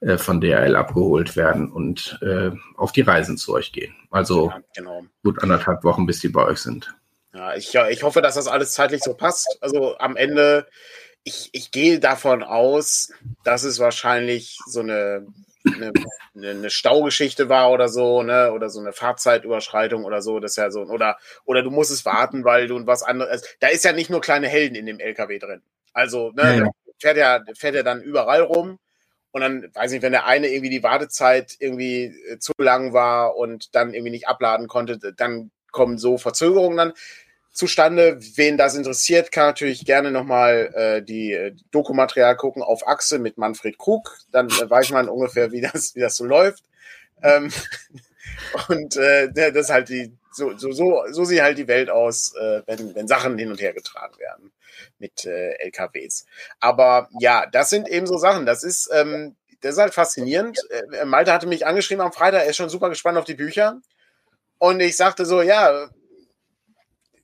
äh, 0.00 0.16
von 0.16 0.40
DRL 0.40 0.76
abgeholt 0.76 1.36
werden 1.36 1.70
und 1.70 2.18
äh, 2.22 2.50
auf 2.76 2.92
die 2.92 3.02
Reisen 3.02 3.36
zu 3.36 3.52
euch 3.54 3.72
gehen. 3.72 3.94
Also 4.10 4.48
ja, 4.48 4.60
genau. 4.74 5.04
gut 5.22 5.42
anderthalb 5.42 5.84
Wochen, 5.84 6.06
bis 6.06 6.20
die 6.20 6.28
bei 6.28 6.44
euch 6.44 6.58
sind. 6.58 6.94
Ja, 7.34 7.54
ich, 7.54 7.74
ich 7.74 8.02
hoffe, 8.02 8.22
dass 8.22 8.34
das 8.34 8.48
alles 8.48 8.72
zeitlich 8.72 9.02
so 9.02 9.14
passt. 9.14 9.58
Also 9.60 9.96
am 9.98 10.16
Ende, 10.16 10.66
ich, 11.22 11.50
ich 11.52 11.70
gehe 11.70 12.00
davon 12.00 12.42
aus, 12.42 13.12
dass 13.44 13.62
es 13.62 13.78
wahrscheinlich 13.78 14.58
so 14.66 14.80
eine, 14.80 15.26
eine, 15.66 15.92
eine, 16.34 16.50
eine 16.50 16.70
Staugeschichte 16.70 17.48
war 17.48 17.70
oder 17.70 17.88
so, 17.88 18.22
ne, 18.22 18.52
oder 18.52 18.70
so 18.70 18.80
eine 18.80 18.92
Fahrzeitüberschreitung 18.92 20.04
oder 20.04 20.22
so, 20.22 20.40
das 20.40 20.52
ist 20.52 20.56
ja 20.56 20.70
so, 20.70 20.82
oder, 20.82 21.18
oder 21.44 21.62
du 21.62 21.70
musst 21.70 21.90
es 21.90 22.04
warten, 22.04 22.44
weil 22.44 22.66
du 22.66 22.86
was 22.86 23.02
anderes, 23.02 23.30
also, 23.30 23.46
da 23.60 23.68
ist 23.68 23.84
ja 23.84 23.92
nicht 23.92 24.10
nur 24.10 24.20
kleine 24.20 24.48
Helden 24.48 24.74
in 24.74 24.86
dem 24.86 25.00
LKW 25.00 25.38
drin. 25.38 25.62
Also, 25.92 26.30
ne, 26.32 26.58
Ja, 26.58 26.70
fährt 26.98 27.16
ja, 27.16 27.40
fährt 27.56 27.74
ja 27.74 27.82
dann 27.82 28.02
überall 28.02 28.42
rum. 28.42 28.78
Und 29.32 29.42
dann, 29.42 29.70
weiß 29.74 29.92
nicht, 29.92 30.02
wenn 30.02 30.12
der 30.12 30.26
eine 30.26 30.48
irgendwie 30.48 30.70
die 30.70 30.82
Wartezeit 30.82 31.54
irgendwie 31.60 32.06
äh, 32.28 32.38
zu 32.38 32.52
lang 32.58 32.92
war 32.92 33.36
und 33.36 33.74
dann 33.76 33.94
irgendwie 33.94 34.10
nicht 34.10 34.26
abladen 34.26 34.66
konnte, 34.66 34.98
dann 34.98 35.52
kommen 35.70 35.98
so 35.98 36.18
Verzögerungen 36.18 36.76
dann 36.76 36.92
zustande. 37.52 38.18
Wen 38.36 38.56
das 38.56 38.74
interessiert, 38.74 39.32
kann 39.32 39.46
natürlich 39.46 39.84
gerne 39.84 40.10
nochmal 40.10 40.72
äh, 40.74 41.02
die 41.02 41.32
äh, 41.32 41.54
Dokumaterial 41.70 42.36
gucken 42.36 42.62
auf 42.62 42.86
Achse 42.86 43.18
mit 43.18 43.38
Manfred 43.38 43.78
Krug. 43.78 44.18
Dann 44.32 44.48
äh, 44.48 44.68
weiß 44.68 44.90
man 44.90 45.08
ungefähr, 45.08 45.52
wie 45.52 45.60
das, 45.60 45.94
wie 45.94 46.00
das 46.00 46.16
so 46.16 46.24
läuft. 46.24 46.64
Ähm, 47.22 47.52
und 48.68 48.96
äh, 48.96 49.30
das 49.32 49.66
ist 49.66 49.70
halt 49.70 49.88
die, 49.88 50.12
so, 50.32 50.56
so, 50.56 50.72
so, 50.72 51.02
so 51.10 51.24
sieht 51.24 51.42
halt 51.42 51.58
die 51.58 51.68
Welt 51.68 51.90
aus, 51.90 52.34
äh, 52.36 52.62
wenn, 52.66 52.94
wenn 52.94 53.08
Sachen 53.08 53.36
hin 53.36 53.50
und 53.50 53.60
her 53.60 53.72
getragen 53.72 54.18
werden 54.18 54.52
mit 54.98 55.24
äh, 55.24 55.52
LKWs. 55.58 56.26
Aber 56.60 57.08
ja, 57.18 57.46
das 57.46 57.70
sind 57.70 57.88
eben 57.88 58.06
so 58.06 58.16
Sachen. 58.16 58.46
Das 58.46 58.62
ist, 58.62 58.88
ähm, 58.92 59.36
das 59.60 59.74
ist 59.74 59.80
halt 59.80 59.94
faszinierend. 59.94 60.58
Äh, 60.70 61.04
Malte 61.04 61.32
hatte 61.32 61.46
mich 61.46 61.66
angeschrieben 61.66 62.04
am 62.04 62.12
Freitag, 62.12 62.42
er 62.42 62.50
ist 62.50 62.56
schon 62.56 62.70
super 62.70 62.88
gespannt 62.88 63.18
auf 63.18 63.24
die 63.24 63.34
Bücher. 63.34 63.80
Und 64.58 64.80
ich 64.80 64.96
sagte 64.96 65.24
so, 65.24 65.42
ja, 65.42 65.88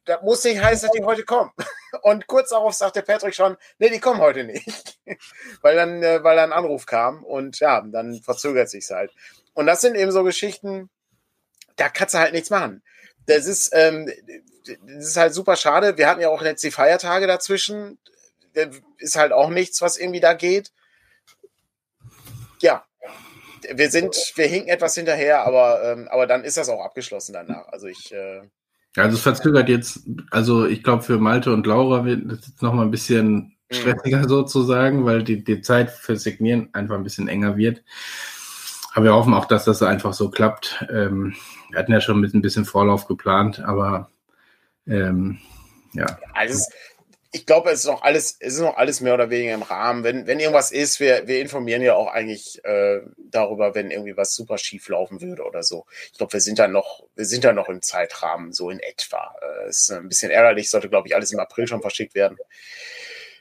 das 0.07 0.23
muss 0.23 0.45
nicht 0.45 0.63
heißen, 0.63 0.89
dass 0.89 0.97
die 0.97 1.05
heute 1.05 1.25
kommen. 1.25 1.51
Und 2.03 2.27
kurz 2.27 2.51
darauf 2.51 2.75
sagte 2.75 3.03
Patrick 3.03 3.35
schon, 3.35 3.57
nee, 3.79 3.91
die 3.91 4.01
kommen 4.01 4.21
heute 4.21 4.45
nicht. 4.45 4.99
weil 5.61 5.77
dann, 5.77 6.03
äh, 6.03 6.23
weil 6.25 6.37
dann 6.37 6.53
ein 6.53 6.59
Anruf 6.59 6.87
kam 6.87 7.25
und 7.25 7.59
ja, 7.61 7.81
dann 7.81 8.21
verzögert 8.23 8.69
sich's 8.69 8.91
halt. 8.91 9.13
Und 9.55 9.67
das 9.67 9.81
sind 9.81 9.95
eben 9.95 10.13
so 10.13 10.23
Geschichten, 10.23 10.91
da 11.77 11.89
kannst 11.89 12.15
du 12.15 12.19
halt 12.19 12.33
nichts 12.33 12.51
machen. 12.51 12.83
Das 13.27 13.47
ist, 13.47 13.71
ähm, 13.73 14.11
das 14.65 15.07
ist 15.07 15.17
halt 15.17 15.35
super 15.35 15.57
schade. 15.57 15.97
Wir 15.97 16.09
hatten 16.09 16.21
ja 16.21 16.29
auch 16.29 16.43
jetzt 16.43 16.63
die 16.63 16.71
Feiertage 16.71 17.27
dazwischen. 17.27 17.99
Da 18.53 18.67
ist 18.99 19.17
halt 19.17 19.33
auch 19.33 19.49
nichts, 19.49 19.81
was 19.81 19.97
irgendwie 19.97 20.21
da 20.21 20.35
geht. 20.35 20.73
Ja, 22.61 22.85
wir 23.73 23.91
sind, 23.91 24.15
wir 24.37 24.47
hinken 24.47 24.69
etwas 24.69 24.95
hinterher, 24.95 25.45
aber, 25.45 25.83
ähm, 25.83 26.09
aber 26.09 26.27
dann 26.27 26.45
ist 26.45 26.57
das 26.57 26.69
auch 26.69 26.85
abgeschlossen 26.85 27.33
danach. 27.33 27.69
Also 27.69 27.87
ich, 27.87 28.13
äh, 28.13 28.43
Also 28.97 29.17
es 29.17 29.23
verzögert 29.23 29.69
jetzt, 29.69 30.03
also 30.31 30.67
ich 30.67 30.83
glaube 30.83 31.03
für 31.03 31.19
Malte 31.19 31.53
und 31.53 31.67
Laura 31.67 32.05
wird 32.05 32.31
das 32.31 32.47
jetzt 32.47 32.63
nochmal 32.63 32.87
ein 32.87 32.91
bisschen 32.91 33.57
stressiger 33.71 34.29
sozusagen, 34.29 35.05
weil 35.05 35.23
die, 35.23 35.45
die 35.45 35.61
Zeit 35.61 35.91
für 35.91 36.17
Signieren 36.17 36.69
einfach 36.73 36.95
ein 36.95 37.05
bisschen 37.05 37.29
enger 37.29 37.57
wird. 37.57 37.83
Aber 38.95 39.05
wir 39.05 39.15
hoffen 39.15 39.35
auch, 39.35 39.45
dass 39.45 39.65
das 39.65 39.83
einfach 39.83 40.15
so 40.15 40.31
klappt. 40.31 40.87
Ähm, 40.91 41.35
wir 41.71 41.79
hatten 41.79 41.93
ja 41.93 42.01
schon 42.01 42.21
mit 42.21 42.33
ein 42.33 42.41
bisschen 42.41 42.65
Vorlauf 42.65 43.07
geplant, 43.07 43.61
aber 43.61 44.09
ähm, 44.87 45.39
ja. 45.93 46.07
alles, 46.33 46.69
ich 47.37 47.45
glaube, 47.45 47.71
es 47.71 47.81
ist 47.81 47.87
noch 47.87 48.01
alles, 48.01 48.39
es 48.41 48.55
ist 48.55 48.61
noch 48.61 48.79
alles 48.79 49.03
mehr 49.03 49.13
oder 49.13 49.29
weniger 49.29 49.53
im 49.53 49.63
Rahmen. 49.63 50.05
Wenn, 50.05 50.27
wenn 50.27 50.41
irgendwas 50.41 50.73
ist, 50.73 51.01
wir, 51.01 51.27
wir 51.27 51.43
informieren 51.43 51.83
ja 51.83 51.95
auch 51.95 52.07
eigentlich 52.07 52.65
äh, 52.65 53.03
darüber, 53.19 53.75
wenn 53.75 53.91
irgendwie 53.91 54.17
was 54.17 54.35
super 54.35 54.57
schief 54.57 54.89
laufen 54.89 55.21
würde 55.21 55.45
oder 55.45 55.63
so. 55.63 55.85
Ich 56.11 56.17
glaube, 56.17 56.33
wir 56.33 56.41
sind 56.41 56.59
da 56.59 56.67
noch, 56.67 57.05
wir 57.15 57.27
sind 57.27 57.45
da 57.45 57.53
noch 57.53 57.69
im 57.69 57.83
Zeitrahmen, 57.83 58.55
so 58.55 58.71
in 58.71 58.81
etwa. 58.81 59.35
Äh, 59.43 59.69
ist 59.69 59.91
ein 59.91 60.09
bisschen 60.09 60.31
ärgerlich, 60.31 60.71
sollte, 60.71 60.89
glaube 60.89 61.09
ich, 61.09 61.15
alles 61.15 61.31
im 61.31 61.39
April 61.39 61.67
schon 61.67 61.83
verschickt 61.83 62.15
werden. 62.15 62.39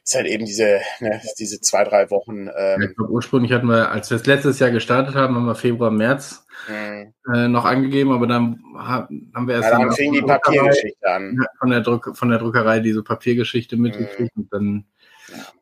Ist 0.05 0.13
halt 0.13 0.27
eben 0.27 0.45
diese, 0.45 0.81
ne, 0.99 1.19
diese 1.39 1.59
zwei, 1.61 1.83
drei 1.83 2.11
Wochen. 2.11 2.47
Ähm, 2.55 2.81
Ich 2.83 2.95
glaube, 2.95 3.11
ursprünglich 3.11 3.51
hatten 3.51 3.65
wir, 3.67 3.89
als 3.89 4.11
wir 4.11 4.17
es 4.17 4.25
letztes 4.27 4.59
Jahr 4.59 4.69
gestartet 4.69 5.15
haben, 5.15 5.33
haben 5.35 5.45
wir 5.47 5.55
Februar, 5.55 5.89
März 5.89 6.45
mh. 6.69 7.11
äh, 7.33 7.47
noch 7.47 7.65
angegeben, 7.65 8.11
aber 8.11 8.27
dann 8.27 8.63
ha- 8.75 9.09
haben 9.33 9.47
wir 9.47 9.55
erst 9.55 9.65
ja, 9.65 9.71
dann 9.71 9.87
dann 9.87 9.91
fing 9.93 10.13
die 10.13 10.19
von 10.19 10.27
der 10.27 10.37
Druckerei- 10.37 10.57
Papiergeschichte 10.57 11.09
an. 11.11 11.45
von 11.59 11.69
der 11.71 11.81
Druck, 11.81 12.11
von 12.15 12.29
der 12.29 12.37
Druckerei 12.37 12.79
diese 12.81 13.01
Papiergeschichte 13.01 13.77
Mhm. 13.77 13.81
mitgekriegt 13.81 14.31
und 14.37 14.53
dann 14.53 14.85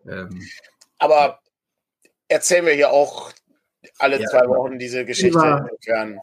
ähm, 0.10 0.42
Aber 1.00 1.40
erzählen 2.28 2.66
wir 2.66 2.74
hier 2.74 2.92
auch 2.92 3.32
alle 3.98 4.20
Ja. 4.22 4.28
zwei 4.28 4.46
Wochen 4.48 4.78
diese 4.78 5.06
Geschichte. 5.06 5.38
Insofern. 5.72 6.20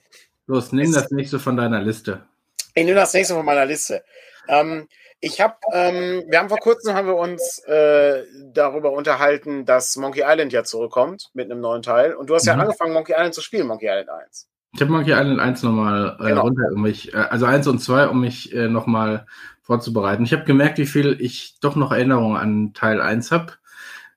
los, 0.46 0.72
nimm 0.72 0.84
Es- 0.90 0.92
das 0.92 1.10
nächste 1.10 1.38
von 1.38 1.56
deiner 1.56 1.80
Liste. 1.80 2.26
Ich 2.74 2.84
nehme 2.84 2.96
das 2.96 3.14
nächste 3.14 3.34
von 3.34 3.46
meiner 3.46 3.64
Liste. 3.64 4.04
Ähm, 4.46 4.88
ich 5.20 5.40
habe, 5.40 5.54
ähm, 5.72 6.24
wir 6.28 6.38
haben 6.38 6.48
vor 6.48 6.58
kurzem 6.58 6.94
haben 6.94 7.06
wir 7.06 7.16
uns 7.16 7.58
äh, 7.66 8.24
darüber 8.52 8.92
unterhalten, 8.92 9.66
dass 9.66 9.96
Monkey 9.96 10.22
Island 10.26 10.52
ja 10.52 10.64
zurückkommt 10.64 11.30
mit 11.34 11.50
einem 11.50 11.60
neuen 11.60 11.82
Teil. 11.82 12.14
Und 12.14 12.30
du 12.30 12.34
hast 12.34 12.44
mhm. 12.44 12.48
ja 12.48 12.54
angefangen, 12.54 12.94
Monkey 12.94 13.12
Island 13.12 13.34
zu 13.34 13.42
spielen, 13.42 13.66
Monkey 13.66 13.86
Island 13.86 14.08
1. 14.08 14.48
Ich 14.72 14.80
habe 14.80 14.92
Monkey 14.92 15.10
Island 15.10 15.40
1 15.40 15.62
nochmal 15.62 16.16
äh, 16.20 16.28
genau. 16.28 16.42
runter, 16.42 16.62
um 16.74 16.82
mich, 16.82 17.12
äh, 17.12 17.18
also 17.18 17.44
1 17.44 17.66
und 17.66 17.80
2, 17.80 18.08
um 18.08 18.20
mich 18.20 18.54
äh, 18.54 18.68
nochmal 18.68 19.26
vorzubereiten. 19.62 20.24
Ich 20.24 20.32
habe 20.32 20.44
gemerkt, 20.44 20.78
wie 20.78 20.86
viel 20.86 21.16
ich 21.20 21.58
doch 21.60 21.76
noch 21.76 21.92
Erinnerungen 21.92 22.36
an 22.36 22.72
Teil 22.72 23.00
1 23.00 23.30
habe. 23.30 23.52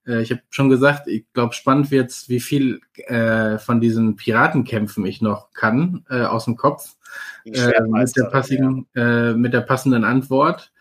Äh, 0.07 0.21
ich 0.21 0.31
habe 0.31 0.41
schon 0.49 0.69
gesagt, 0.69 1.07
ich 1.07 1.25
glaube, 1.33 1.53
spannend 1.53 1.91
wird's, 1.91 2.29
wie 2.29 2.39
viel 2.39 2.81
äh, 2.95 3.57
von 3.57 3.81
diesen 3.81 4.15
Piratenkämpfen 4.15 5.05
ich 5.05 5.21
noch 5.21 5.51
kann 5.53 6.05
äh, 6.09 6.23
aus 6.23 6.45
dem 6.45 6.55
Kopf. 6.55 6.95
Äh, 7.45 7.81
mit, 7.87 8.15
der 8.15 8.25
passigen, 8.25 8.87
ja. 8.95 9.31
äh, 9.31 9.33
mit 9.33 9.53
der 9.53 9.61
passenden 9.61 10.03
Antwort. 10.03 10.71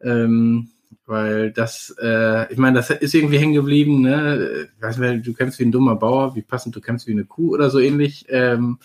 Ähm, 0.00 0.70
weil 1.06 1.50
das, 1.50 1.94
äh, 2.00 2.50
ich 2.52 2.58
meine, 2.58 2.76
das 2.76 2.90
ist 2.90 3.14
irgendwie 3.14 3.38
hängen 3.38 3.54
geblieben, 3.54 4.02
ne? 4.02 4.68
Weiß 4.80 4.98
nicht, 4.98 5.26
du 5.26 5.34
kämpfst 5.34 5.58
wie 5.58 5.64
ein 5.64 5.72
dummer 5.72 5.96
Bauer, 5.96 6.34
wie 6.34 6.42
passend 6.42 6.76
du 6.76 6.80
kämpfst 6.80 7.06
wie 7.06 7.12
eine 7.12 7.24
Kuh 7.24 7.52
oder 7.52 7.70
so 7.70 7.80
ähnlich. 7.80 8.26
Ähm, 8.28 8.78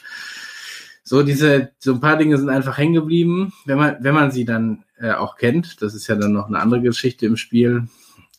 so 1.04 1.24
diese, 1.24 1.72
so 1.80 1.94
ein 1.94 2.02
paar 2.02 2.18
Dinge 2.18 2.38
sind 2.38 2.50
einfach 2.50 2.78
hängen 2.78 2.96
geblieben, 2.96 3.54
wenn 3.66 3.78
man, 3.78 3.98
wenn 4.02 4.14
man 4.14 4.32
sie 4.32 4.46
dann 4.46 4.84
äh, 5.00 5.14
auch 5.14 5.38
kennt. 5.38 5.82
Das 5.82 5.94
ist 5.94 6.08
ja 6.08 6.16
dann 6.16 6.34
noch 6.34 6.48
eine 6.48 6.60
andere 6.60 6.82
Geschichte 6.82 7.26
im 7.26 7.38
Spiel. 7.38 7.88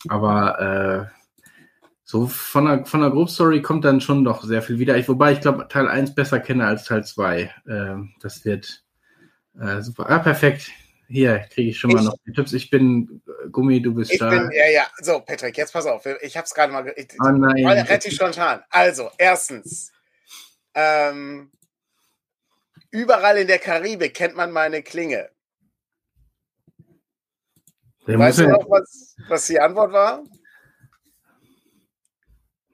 Aber 0.09 1.09
äh, 1.09 1.18
so 2.11 2.27
von 2.27 2.65
der, 2.65 2.87
von 2.87 3.03
der 3.03 3.11
Grobstory 3.11 3.61
kommt 3.61 3.85
dann 3.85 4.01
schon 4.01 4.25
doch 4.25 4.43
sehr 4.43 4.63
viel 4.63 4.79
wieder. 4.79 4.97
Ich, 4.97 5.07
wobei 5.11 5.33
ich 5.33 5.43
glaube, 5.43 5.69
Teil 5.69 5.87
1 5.87 6.15
besser 6.15 6.41
kenne 6.41 6.67
als 6.67 6.85
Teil 6.85 7.05
2. 7.05 7.41
Äh, 7.43 7.51
das 8.23 8.47
wird 8.47 8.83
äh, 9.61 9.83
super. 9.83 10.09
Ah, 10.09 10.19
perfekt. 10.19 10.71
Hier 11.07 11.41
kriege 11.53 11.69
ich 11.69 11.79
schon 11.79 11.91
mal 11.93 11.99
ich, 11.99 12.07
noch 12.07 12.17
die 12.25 12.33
Tipps. 12.33 12.55
Ich 12.55 12.71
bin 12.71 13.21
äh, 13.27 13.51
Gummi, 13.51 13.83
du 13.83 13.93
bist 13.93 14.11
ich 14.11 14.19
da. 14.19 14.31
Bin, 14.31 14.51
ja, 14.55 14.71
ja. 14.71 14.87
So, 15.03 15.21
Patrick, 15.21 15.59
jetzt 15.59 15.75
pass 15.75 15.85
auf. 15.85 16.07
Ich 16.23 16.35
habe 16.35 16.47
es 16.47 16.55
gerade 16.55 16.73
mal. 16.73 16.91
Ich, 16.97 17.09
oh 17.23 17.29
nein. 17.29 17.67
Relativ 17.67 18.15
spontan. 18.15 18.63
Also, 18.71 19.11
erstens. 19.19 19.93
Ähm, 20.73 21.51
überall 22.91 23.37
in 23.37 23.49
der 23.49 23.59
Karibik 23.59 24.15
kennt 24.15 24.35
man 24.35 24.51
meine 24.51 24.83
Klinge. 24.83 25.29
Der 28.07 28.19
weißt 28.19 28.39
du 28.39 28.49
noch, 28.49 28.65
was, 28.71 29.15
was 29.29 29.47
die 29.47 29.61
Antwort 29.61 29.93
war? 29.93 30.23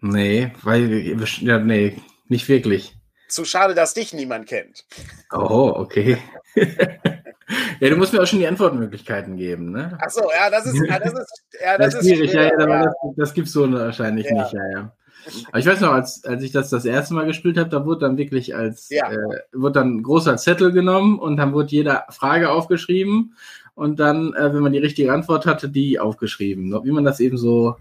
Nee, 0.06 0.52
weil, 0.62 1.16
ja, 1.40 1.58
nee, 1.58 1.96
nicht 2.28 2.46
wirklich. 2.50 2.94
Zu 3.28 3.46
schade, 3.46 3.74
dass 3.74 3.94
dich 3.94 4.12
niemand 4.12 4.46
kennt. 4.46 4.84
Oh, 5.32 5.72
okay. 5.76 6.18
Ja, 7.80 7.90
du 7.90 7.96
musst 7.96 8.14
mir 8.14 8.22
auch 8.22 8.26
schon 8.26 8.38
die 8.38 8.46
Antwortmöglichkeiten 8.46 9.36
geben, 9.36 9.70
ne? 9.72 9.98
Ach 10.00 10.08
so, 10.08 10.22
ja, 10.22 10.48
das 10.48 10.64
ist, 10.64 10.82
ja, 10.88 10.98
das 10.98 11.12
ist, 11.12 11.44
ja, 11.62 11.76
das, 11.76 11.92
das 11.92 12.02
ist 12.02 12.08
schwierig, 12.08 12.32
ja, 12.32 12.44
ja, 12.44 12.58
ja. 12.58 12.84
Das, 12.84 12.94
das 13.16 13.34
gibt's 13.34 13.52
so 13.52 13.70
wahrscheinlich 13.70 14.26
ja. 14.26 14.34
nicht, 14.34 14.52
ja, 14.54 14.70
ja. 14.70 14.92
Aber 15.48 15.58
ich 15.58 15.66
weiß 15.66 15.80
noch, 15.80 15.92
als, 15.92 16.24
als 16.24 16.42
ich 16.42 16.52
das 16.52 16.70
das 16.70 16.86
erste 16.86 17.12
Mal 17.12 17.26
gespielt 17.26 17.58
habe, 17.58 17.68
da 17.68 17.84
wurde 17.84 18.06
dann 18.06 18.16
wirklich 18.16 18.56
als, 18.56 18.88
ja. 18.88 19.12
äh, 19.12 19.40
wurde 19.52 19.80
dann 19.80 19.96
ein 19.96 20.02
großer 20.02 20.38
Zettel 20.38 20.72
genommen 20.72 21.18
und 21.18 21.36
dann 21.36 21.52
wurde 21.52 21.72
jede 21.72 22.04
Frage 22.08 22.50
aufgeschrieben 22.50 23.34
und 23.74 24.00
dann, 24.00 24.32
äh, 24.32 24.54
wenn 24.54 24.62
man 24.62 24.72
die 24.72 24.78
richtige 24.78 25.12
Antwort 25.12 25.44
hatte, 25.44 25.68
die 25.68 25.98
aufgeschrieben. 25.98 26.72
Wie 26.84 26.92
man 26.92 27.04
das 27.04 27.20
eben 27.20 27.36
so 27.36 27.76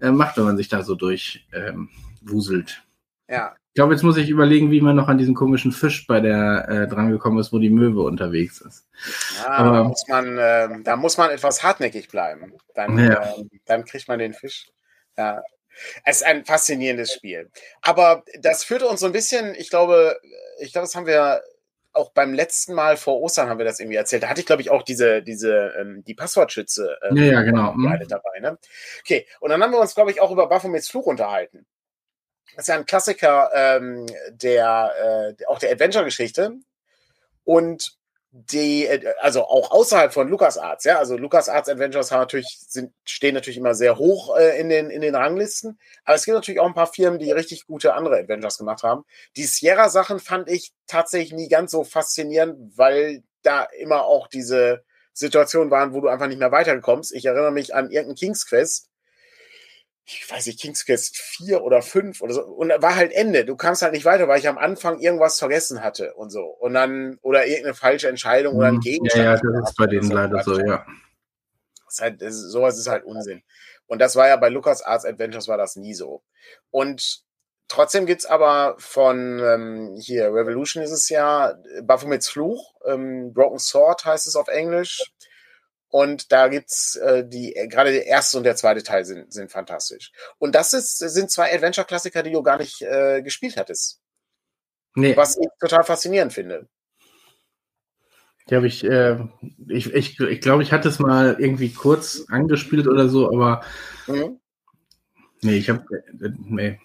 äh, 0.00 0.10
macht, 0.10 0.36
wenn 0.36 0.44
man 0.44 0.56
sich 0.56 0.68
da 0.68 0.82
so 0.82 0.94
durchwuselt. 0.94 2.82
Ähm, 3.28 3.34
ja, 3.34 3.56
ich 3.76 3.78
glaube, 3.78 3.92
jetzt 3.92 4.04
muss 4.04 4.16
ich 4.16 4.30
überlegen, 4.30 4.70
wie 4.70 4.80
man 4.80 4.96
noch 4.96 5.08
an 5.08 5.18
diesen 5.18 5.34
komischen 5.34 5.70
Fisch 5.70 6.06
bei 6.06 6.20
der 6.20 6.66
äh, 6.66 6.88
drangekommen 6.88 7.38
ist, 7.38 7.52
wo 7.52 7.58
die 7.58 7.68
Möwe 7.68 8.00
unterwegs 8.02 8.62
ist. 8.62 8.88
Ja, 9.36 9.50
Aber, 9.50 9.76
da, 9.76 9.84
muss 9.84 10.08
man, 10.08 10.38
äh, 10.38 10.68
da 10.82 10.96
muss 10.96 11.18
man 11.18 11.28
etwas 11.28 11.62
hartnäckig 11.62 12.08
bleiben. 12.08 12.54
Dann, 12.74 12.98
ja. 12.98 13.22
äh, 13.22 13.44
dann 13.66 13.84
kriegt 13.84 14.08
man 14.08 14.18
den 14.18 14.32
Fisch. 14.32 14.68
Ja. 15.18 15.42
Es 16.04 16.22
ist 16.22 16.22
ein 16.22 16.46
faszinierendes 16.46 17.12
Spiel. 17.12 17.50
Aber 17.82 18.24
das 18.40 18.64
führte 18.64 18.86
uns 18.86 19.00
so 19.00 19.06
ein 19.06 19.12
bisschen, 19.12 19.54
ich 19.54 19.68
glaube, 19.68 20.18
ich 20.58 20.72
glaube, 20.72 20.86
das 20.86 20.94
haben 20.94 21.06
wir 21.06 21.42
auch 21.96 22.12
beim 22.12 22.34
letzten 22.34 22.74
Mal 22.74 22.96
vor 22.96 23.20
Ostern 23.20 23.48
haben 23.48 23.58
wir 23.58 23.64
das 23.64 23.80
irgendwie 23.80 23.96
erzählt. 23.96 24.22
Da 24.22 24.28
hatte 24.28 24.40
ich, 24.40 24.46
glaube 24.46 24.62
ich, 24.62 24.70
auch 24.70 24.82
diese, 24.82 25.22
diese, 25.22 25.74
ähm, 25.78 26.04
die 26.04 26.14
Passwortschütze 26.14 26.98
ähm, 27.02 27.16
ja, 27.16 27.24
ja, 27.24 27.42
genau. 27.42 27.72
Mhm. 27.72 28.06
dabei. 28.08 28.40
Ne? 28.40 28.58
Okay, 29.00 29.26
und 29.40 29.50
dann 29.50 29.62
haben 29.62 29.72
wir 29.72 29.80
uns, 29.80 29.94
glaube 29.94 30.10
ich, 30.10 30.20
auch 30.20 30.30
über 30.30 30.48
Baphomets 30.48 30.88
Fluch 30.88 31.06
unterhalten. 31.06 31.66
Das 32.54 32.64
ist 32.64 32.68
ja 32.68 32.76
ein 32.76 32.86
Klassiker 32.86 33.50
ähm, 33.54 34.06
der, 34.30 35.34
äh, 35.38 35.46
auch 35.46 35.58
der 35.58 35.72
Adventure-Geschichte. 35.72 36.54
Und 37.44 37.96
die, 38.36 38.86
äh, 38.86 39.14
also 39.20 39.44
auch 39.44 39.70
außerhalb 39.70 40.12
von 40.12 40.28
LucasArts, 40.28 40.84
ja, 40.84 40.98
also 40.98 41.16
LucasArts 41.16 41.68
Adventures 41.68 42.12
haben 42.12 42.20
natürlich, 42.20 42.58
sind, 42.68 42.92
stehen 43.04 43.34
natürlich 43.34 43.56
immer 43.56 43.74
sehr 43.74 43.98
hoch 43.98 44.36
äh, 44.36 44.60
in, 44.60 44.68
den, 44.68 44.90
in 44.90 45.00
den 45.00 45.14
Ranglisten, 45.14 45.78
aber 46.04 46.16
es 46.16 46.24
gibt 46.24 46.34
natürlich 46.34 46.60
auch 46.60 46.66
ein 46.66 46.74
paar 46.74 46.92
Firmen, 46.92 47.18
die 47.18 47.32
richtig 47.32 47.66
gute 47.66 47.94
andere 47.94 48.18
Adventures 48.18 48.58
gemacht 48.58 48.82
haben. 48.82 49.04
Die 49.36 49.44
Sierra-Sachen 49.44 50.20
fand 50.20 50.50
ich 50.50 50.72
tatsächlich 50.86 51.32
nie 51.32 51.48
ganz 51.48 51.70
so 51.70 51.84
faszinierend, 51.84 52.76
weil 52.76 53.22
da 53.42 53.64
immer 53.78 54.04
auch 54.04 54.28
diese 54.28 54.84
Situationen 55.12 55.70
waren, 55.70 55.94
wo 55.94 56.00
du 56.00 56.08
einfach 56.08 56.26
nicht 56.26 56.38
mehr 56.38 56.52
weiterkommst. 56.52 57.14
Ich 57.14 57.24
erinnere 57.24 57.52
mich 57.52 57.74
an 57.74 57.90
irgendeinen 57.90 58.16
King's 58.16 58.46
Quest, 58.46 58.90
ich 60.08 60.30
weiß 60.30 60.46
nicht, 60.46 60.60
King's 60.60 60.86
Quest 60.86 61.16
4 61.16 61.62
oder 61.62 61.82
5 61.82 62.22
oder 62.22 62.32
so. 62.32 62.42
Und 62.42 62.68
da 62.68 62.80
war 62.80 62.94
halt 62.94 63.12
Ende. 63.12 63.44
Du 63.44 63.56
kamst 63.56 63.82
halt 63.82 63.92
nicht 63.92 64.04
weiter, 64.04 64.28
weil 64.28 64.38
ich 64.38 64.46
am 64.46 64.56
Anfang 64.56 65.00
irgendwas 65.00 65.38
vergessen 65.40 65.82
hatte 65.82 66.14
und 66.14 66.30
so. 66.30 66.44
Und 66.44 66.74
dann, 66.74 67.18
oder 67.22 67.44
irgendeine 67.46 67.74
falsche 67.74 68.08
Entscheidung 68.08 68.54
oder 68.54 68.68
ein 68.68 68.78
Gegenstand. 68.78 69.24
Ja, 69.24 69.34
ja 69.34 69.60
das 69.60 69.70
ist 69.70 69.76
bei 69.76 69.86
denen 69.86 70.10
leider 70.10 70.42
so, 70.44 70.60
ja. 70.60 70.86
Ist 71.88 72.00
halt, 72.00 72.22
ist, 72.22 72.36
sowas 72.36 72.78
ist 72.78 72.86
halt 72.86 73.04
Unsinn. 73.04 73.42
Und 73.88 73.98
das 73.98 74.14
war 74.14 74.28
ja 74.28 74.36
bei 74.36 74.48
Lucas 74.48 74.80
Arts 74.80 75.04
Adventures 75.04 75.48
war 75.48 75.56
das 75.56 75.74
nie 75.74 75.94
so. 75.94 76.22
Und 76.70 77.22
trotzdem 77.66 78.06
gibt's 78.06 78.26
aber 78.26 78.76
von 78.78 79.40
ähm, 79.40 79.96
hier, 80.00 80.32
Revolution 80.32 80.84
ist 80.84 80.92
es 80.92 81.08
ja, 81.08 81.54
Baphomets 81.82 82.28
Fluch, 82.28 82.74
ähm, 82.86 83.32
Broken 83.32 83.58
Sword 83.58 84.04
heißt 84.04 84.28
es 84.28 84.36
auf 84.36 84.46
Englisch. 84.46 85.12
Und 85.96 86.30
da 86.30 86.48
gibt's 86.48 86.96
äh, 86.96 87.26
die, 87.26 87.56
äh, 87.56 87.68
gerade 87.68 87.90
der 87.90 88.04
erste 88.04 88.36
und 88.36 88.44
der 88.44 88.54
zweite 88.54 88.82
Teil 88.82 89.06
sind, 89.06 89.32
sind 89.32 89.50
fantastisch. 89.50 90.12
Und 90.36 90.54
das 90.54 90.74
ist, 90.74 90.98
sind 90.98 91.30
zwei 91.30 91.54
Adventure-Klassiker, 91.54 92.22
die 92.22 92.32
du 92.32 92.42
gar 92.42 92.58
nicht 92.58 92.82
äh, 92.82 93.22
gespielt 93.22 93.56
hattest. 93.56 94.02
Nee. 94.94 95.16
Was 95.16 95.38
ich 95.38 95.48
total 95.58 95.84
faszinierend 95.84 96.34
finde. 96.34 96.68
Die 98.50 98.56
habe 98.56 98.66
ich, 98.66 98.84
äh, 98.84 99.26
ich, 99.68 99.90
ich, 99.94 100.20
ich 100.20 100.40
glaube, 100.42 100.62
ich 100.62 100.70
hatte 100.70 100.90
es 100.90 100.98
mal 100.98 101.36
irgendwie 101.38 101.72
kurz 101.72 102.26
angespielt 102.28 102.88
oder 102.88 103.08
so, 103.08 103.28
aber 103.32 103.64
mhm. 104.06 104.38
nee, 105.40 105.56
ich 105.56 105.70
habe, 105.70 105.82
äh, 106.20 106.28
nee. 106.44 106.78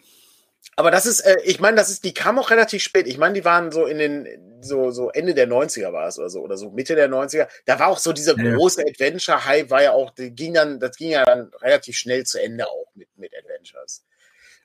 Aber 0.75 0.91
das 0.91 1.05
ist, 1.05 1.21
äh, 1.21 1.37
ich 1.43 1.59
meine, 1.59 1.77
das 1.77 1.89
ist, 1.89 2.03
die 2.03 2.13
kam 2.13 2.39
auch 2.39 2.49
relativ 2.49 2.81
spät. 2.81 3.07
Ich 3.07 3.17
meine, 3.17 3.33
die 3.33 3.45
waren 3.45 3.71
so 3.71 3.85
in 3.85 3.97
den, 3.97 4.27
so, 4.61 4.91
so 4.91 5.09
Ende 5.09 5.33
der 5.33 5.47
90er 5.47 5.91
war 5.91 6.07
es 6.07 6.17
oder 6.17 6.29
so, 6.29 6.41
oder 6.41 6.57
so 6.57 6.71
Mitte 6.71 6.95
der 6.95 7.09
90er. 7.09 7.47
Da 7.65 7.79
war 7.79 7.87
auch 7.87 7.97
so 7.99 8.13
dieser 8.13 8.37
ja. 8.37 8.55
große 8.55 8.81
Adventure-Hype, 8.81 9.69
war 9.69 9.83
ja 9.83 9.91
auch, 9.91 10.13
ging 10.15 10.53
dann, 10.53 10.79
das 10.79 10.95
ging 10.97 11.09
ja 11.09 11.25
dann 11.25 11.51
relativ 11.61 11.97
schnell 11.97 12.25
zu 12.25 12.41
Ende 12.41 12.67
auch 12.67 12.87
mit, 12.95 13.09
mit 13.17 13.33
Adventures. 13.35 14.05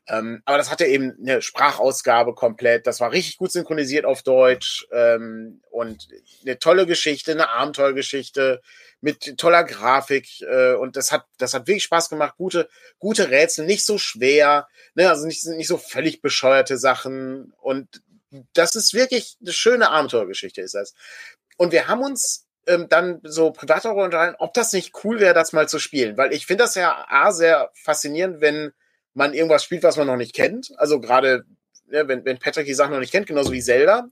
Ähm, 0.09 0.43
aber 0.45 0.59
das 0.59 0.71
hatte 0.71 0.85
eben 0.85 1.17
eine 1.21 1.43
Sprachausgabe 1.43 2.35
komplett. 2.35 2.87
Das 2.87 3.01
war 3.01 3.11
richtig 3.11 3.39
gut 3.39 3.51
synchronisiert 3.51 4.05
auf 4.05 4.23
Deutsch 4.23 4.87
ähm, 4.93 5.61
und 5.71 6.09
eine 6.45 6.59
tolle 6.59 6.87
Geschichte, 6.87 7.33
eine 7.33 7.51
Abenteuergeschichte 7.51 8.63
mit 9.01 9.37
toller 9.39 9.65
Grafik 9.65 10.41
äh, 10.43 10.75
und 10.75 10.97
das 10.97 11.13
hat 11.13 11.27
das 11.39 11.55
hat 11.55 11.67
wirklich 11.67 11.85
Spaß 11.85 12.09
gemacht. 12.09 12.35
Gute 12.37 12.69
gute 12.99 13.31
Rätsel, 13.31 13.67
nicht 13.67 13.85
so 13.85 13.99
schwer, 13.99 14.69
ne? 14.95 15.09
also 15.09 15.27
nicht 15.27 15.45
nicht 15.47 15.69
so 15.69 15.79
völlig 15.79 16.23
bescheuerte 16.23 16.79
Sachen 16.79 17.53
und 17.61 18.03
das 18.53 18.75
ist 18.75 18.95
wirklich 18.95 19.37
eine 19.41 19.53
schöne 19.53 19.91
Abenteuergeschichte 19.91 20.61
ist 20.61 20.75
das. 20.75 20.95
Und 21.57 21.73
wir 21.73 21.89
haben 21.89 22.03
uns 22.03 22.47
ähm, 22.67 22.89
dann 22.89 23.21
so 23.23 23.51
privat 23.53 23.85
darüber 23.85 24.05
unterhalten, 24.05 24.37
ob 24.39 24.55
das 24.55 24.73
nicht 24.73 24.93
cool 25.05 25.21
wäre, 25.21 25.35
das 25.35 25.53
mal 25.53 25.69
zu 25.69 25.79
spielen, 25.79 26.17
weil 26.17 26.33
ich 26.33 26.47
finde 26.47 26.65
das 26.65 26.75
ja 26.75 27.07
a 27.09 27.33
sehr 27.33 27.71
faszinierend, 27.75 28.41
wenn 28.41 28.73
man 29.15 29.33
irgendwas 29.33 29.65
spielt, 29.65 29.83
was 29.83 29.97
man 29.97 30.07
noch 30.07 30.17
nicht 30.17 30.35
kennt. 30.35 30.73
Also 30.77 31.01
gerade, 31.01 31.45
ne, 31.87 32.07
wenn, 32.09 32.25
wenn 32.25 32.39
Patrick 32.39 32.67
die 32.67 32.75
Sachen 32.75 32.93
noch 32.93 33.01
nicht 33.01 33.13
kennt, 33.13 33.27
genauso 33.27 33.53
wie 33.53 33.63
Zelda, 33.63 34.09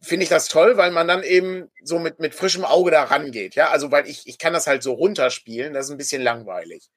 finde 0.00 0.24
ich 0.24 0.28
das 0.28 0.48
toll, 0.48 0.76
weil 0.76 0.90
man 0.90 1.08
dann 1.08 1.22
eben 1.22 1.70
so 1.82 1.98
mit, 1.98 2.20
mit 2.20 2.34
frischem 2.34 2.64
Auge 2.64 2.90
da 2.90 3.04
rangeht. 3.04 3.54
Ja, 3.54 3.70
also 3.70 3.90
weil 3.90 4.08
ich, 4.08 4.26
ich 4.26 4.38
kann 4.38 4.52
das 4.52 4.66
halt 4.66 4.82
so 4.82 4.92
runterspielen, 4.92 5.74
das 5.74 5.86
ist 5.86 5.90
ein 5.90 5.98
bisschen 5.98 6.22
langweilig. 6.22 6.88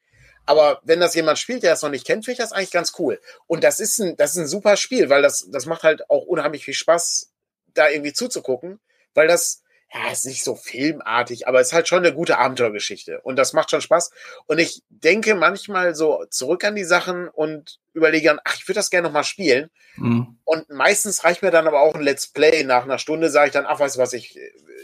Aber 0.45 0.81
wenn 0.83 0.99
das 0.99 1.15
jemand 1.15 1.39
spielt, 1.39 1.63
der 1.63 1.71
das 1.71 1.81
noch 1.81 1.89
nicht 1.89 2.05
kennt, 2.05 2.25
finde 2.25 2.33
ich 2.33 2.39
das 2.39 2.51
eigentlich 2.51 2.71
ganz 2.71 2.93
cool. 2.99 3.19
Und 3.47 3.63
das 3.63 3.79
ist 3.79 3.99
ein, 3.99 4.17
das 4.17 4.31
ist 4.31 4.37
ein 4.37 4.47
super 4.47 4.75
Spiel, 4.75 5.09
weil 5.09 5.21
das, 5.21 5.47
das 5.51 5.65
macht 5.65 5.83
halt 5.83 6.09
auch 6.09 6.25
unheimlich 6.25 6.65
viel 6.65 6.73
Spaß, 6.73 7.31
da 7.73 7.89
irgendwie 7.89 8.13
zuzugucken, 8.13 8.79
weil 9.13 9.27
das, 9.27 9.63
ja, 9.93 10.11
ist 10.11 10.25
nicht 10.25 10.43
so 10.43 10.55
filmartig, 10.55 11.47
aber 11.47 11.59
es 11.59 11.67
ist 11.67 11.73
halt 11.73 11.87
schon 11.87 12.05
eine 12.05 12.13
gute 12.13 12.37
Abenteuergeschichte 12.37 13.19
und 13.21 13.35
das 13.35 13.51
macht 13.51 13.71
schon 13.71 13.81
Spaß. 13.81 14.11
Und 14.45 14.59
ich 14.59 14.83
denke 14.89 15.35
manchmal 15.35 15.95
so 15.95 16.23
zurück 16.29 16.63
an 16.63 16.75
die 16.75 16.85
Sachen 16.85 17.27
und 17.27 17.79
überlege 17.93 18.29
dann, 18.29 18.39
ach, 18.45 18.55
ich 18.55 18.67
würde 18.67 18.79
das 18.79 18.89
gerne 18.89 19.07
nochmal 19.07 19.25
spielen. 19.25 19.69
Mhm. 19.95 20.37
Und 20.45 20.69
meistens 20.69 21.25
reicht 21.25 21.41
mir 21.41 21.51
dann 21.51 21.67
aber 21.67 21.81
auch 21.81 21.93
ein 21.93 22.01
Let's 22.01 22.27
Play. 22.27 22.63
Nach 22.63 22.83
einer 22.83 22.99
Stunde 22.99 23.29
sage 23.29 23.47
ich 23.47 23.53
dann, 23.53 23.65
ach, 23.65 23.79
weißt 23.79 23.97
du 23.97 23.99
was, 23.99 24.13
ich, 24.13 24.39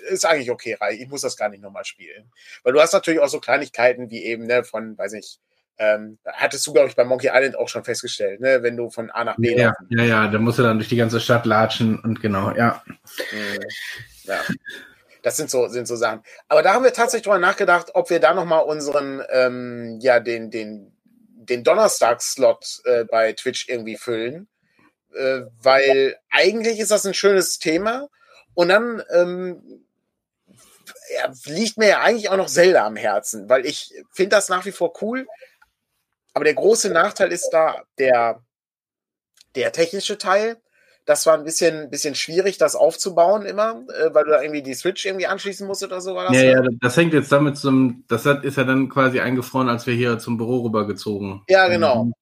ist 0.10 0.26
eigentlich 0.26 0.52
okay, 0.52 0.76
Rai, 0.80 0.96
ich 0.96 1.08
muss 1.08 1.22
das 1.22 1.38
gar 1.38 1.48
nicht 1.48 1.64
nochmal 1.64 1.86
spielen. 1.86 2.30
Weil 2.64 2.74
du 2.74 2.82
hast 2.82 2.92
natürlich 2.94 3.22
auch 3.22 3.30
so 3.30 3.40
Kleinigkeiten 3.40 4.10
wie 4.10 4.26
eben, 4.26 4.46
ne, 4.46 4.66
von, 4.66 4.98
weiß 4.98 5.14
ich, 5.14 5.40
ähm, 5.80 6.18
hattest 6.26 6.66
du, 6.66 6.74
glaube 6.74 6.90
ich, 6.90 6.96
bei 6.96 7.06
Monkey 7.06 7.30
Island 7.32 7.56
auch 7.56 7.70
schon 7.70 7.84
festgestellt, 7.84 8.42
ne? 8.42 8.64
wenn 8.64 8.76
du 8.76 8.90
von 8.90 9.12
A 9.12 9.24
nach 9.24 9.38
B 9.38 9.56
Ja, 9.56 9.74
ja, 9.90 10.04
ja, 10.04 10.28
da 10.28 10.40
musst 10.40 10.58
du 10.58 10.64
dann 10.64 10.80
durch 10.80 10.90
die 10.90 10.96
ganze 10.96 11.20
Stadt 11.20 11.46
latschen 11.46 12.00
und 12.00 12.20
genau, 12.20 12.52
ja. 12.56 12.84
Mhm. 13.32 13.60
Ja. 14.24 14.40
Das 15.28 15.36
sind 15.36 15.50
so, 15.50 15.68
sind 15.68 15.90
so 15.90 15.98
Sachen. 15.98 16.24
Aber 16.48 16.62
da 16.62 16.74
haben 16.74 16.86
wir 16.86 16.94
tatsächlich 16.94 17.26
drüber 17.26 17.38
nachgedacht, 17.38 17.90
ob 17.96 18.10
wir 18.10 18.22
da 18.22 18.34
nochmal 18.34 18.64
unseren, 18.64 19.22
ähm, 19.30 20.00
ja, 20.00 20.22
den, 20.22 20.52
den, 20.52 20.96
den 21.02 21.66
Donnerstag-Slot 21.66 22.80
äh, 22.86 23.04
bei 23.04 23.34
Twitch 23.34 23.68
irgendwie 23.68 23.98
füllen. 23.98 24.48
Äh, 25.14 25.42
weil 25.62 26.16
eigentlich 26.30 26.80
ist 26.80 26.92
das 26.92 27.06
ein 27.06 27.14
schönes 27.14 27.60
Thema. 27.60 28.08
Und 28.54 28.70
dann 28.70 29.04
ähm, 29.14 29.86
ja, 31.14 31.34
liegt 31.44 31.78
mir 31.78 31.90
ja 31.90 32.00
eigentlich 32.00 32.30
auch 32.30 32.38
noch 32.38 32.48
Zelda 32.48 32.86
am 32.86 32.96
Herzen, 32.96 33.50
weil 33.50 33.66
ich 33.66 33.94
finde 34.14 34.38
das 34.38 34.48
nach 34.48 34.64
wie 34.64 34.72
vor 34.72 34.94
cool. 35.02 35.28
Aber 36.34 36.46
der 36.46 36.54
große 36.54 36.90
Nachteil 36.90 37.34
ist 37.34 37.50
da 37.50 37.84
der, 37.98 38.42
der 39.56 39.74
technische 39.74 40.18
Teil. 40.18 40.56
Das 41.08 41.26
war 41.26 41.34
ein 41.36 41.46
bisschen, 41.46 41.90
bisschen 41.90 42.16
schwierig, 42.16 42.58
das 42.58 42.76
aufzubauen 42.76 43.46
immer, 43.46 43.82
äh, 43.98 44.14
weil 44.14 44.26
du 44.26 44.32
da 44.32 44.42
irgendwie 44.42 44.62
die 44.62 44.76
Switch 44.76 45.06
irgendwie 45.06 45.26
anschließen 45.26 45.66
musst 45.66 45.84
oder 45.84 46.02
so. 46.02 46.14
War 46.14 46.28
das 46.28 46.36
ja, 46.36 46.44
ja, 46.44 46.64
das 46.82 46.98
hängt 46.98 47.14
jetzt 47.14 47.32
damit 47.32 47.58
zum, 47.58 48.04
das 48.10 48.26
hat, 48.26 48.44
ist 48.44 48.58
ja 48.58 48.66
dann 48.66 48.90
quasi 48.90 49.22
eingefroren, 49.22 49.70
als 49.70 49.88
wir 49.88 49.96
hier 49.96 50.20
zum 50.20 50.38
Büro 50.38 50.66
rübergezogen. 50.66 51.42
Ja, 51.48 51.70
genau. 51.70 52.04
Ähm, 52.04 52.14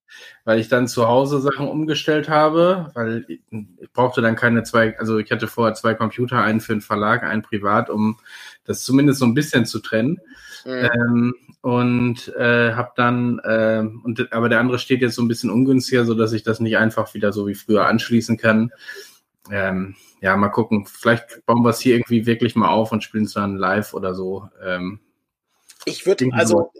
weil 0.43 0.59
ich 0.59 0.69
dann 0.69 0.88
zu 0.88 1.07
Hause 1.07 1.41
Sachen 1.41 1.67
umgestellt 1.67 2.29
habe, 2.29 2.91
weil 2.93 3.25
ich, 3.27 3.41
ich 3.79 3.91
brauchte 3.91 4.21
dann 4.21 4.36
keine 4.36 4.63
zwei, 4.63 4.97
also 4.99 5.17
ich 5.17 5.31
hatte 5.31 5.47
vorher 5.47 5.73
zwei 5.73 5.95
Computer, 5.95 6.41
einen 6.41 6.61
für 6.61 6.73
den 6.73 6.81
Verlag, 6.81 7.23
einen 7.23 7.41
privat, 7.41 7.89
um 7.89 8.19
das 8.65 8.83
zumindest 8.83 9.19
so 9.19 9.25
ein 9.25 9.33
bisschen 9.33 9.65
zu 9.65 9.79
trennen. 9.79 10.19
Mhm. 10.66 10.89
Ähm, 10.93 11.36
und 11.61 12.28
äh, 12.36 12.74
habe 12.74 12.91
dann, 12.95 13.39
äh, 13.39 13.84
und, 14.03 14.32
aber 14.34 14.49
der 14.49 14.59
andere 14.59 14.80
steht 14.80 15.01
jetzt 15.01 15.16
so 15.16 15.22
ein 15.22 15.28
bisschen 15.28 15.49
ungünstiger, 15.49 16.05
so 16.05 16.13
dass 16.16 16.34
ich 16.34 16.43
das 16.43 16.59
nicht 16.59 16.78
einfach 16.78 17.13
wieder 17.13 17.32
so 17.32 17.47
wie 17.47 17.55
früher 17.55 17.88
anschließen 17.88 18.38
kann. 18.38 18.72
Ähm, 19.51 19.95
ja, 20.22 20.36
mal 20.36 20.49
gucken. 20.49 20.86
Vielleicht 20.86 21.45
bauen 21.45 21.63
wir 21.63 21.70
es 21.70 21.80
hier 21.80 21.95
irgendwie 21.95 22.26
wirklich 22.26 22.55
mal 22.55 22.70
auf 22.70 22.91
und 22.91 23.03
spielen 23.03 23.26
es 23.26 23.34
dann 23.34 23.57
live 23.57 23.93
oder 23.93 24.16
so. 24.16 24.49
Ähm, 24.63 24.99
ich 25.86 26.05
würde, 26.07 26.28
also, 26.34 26.72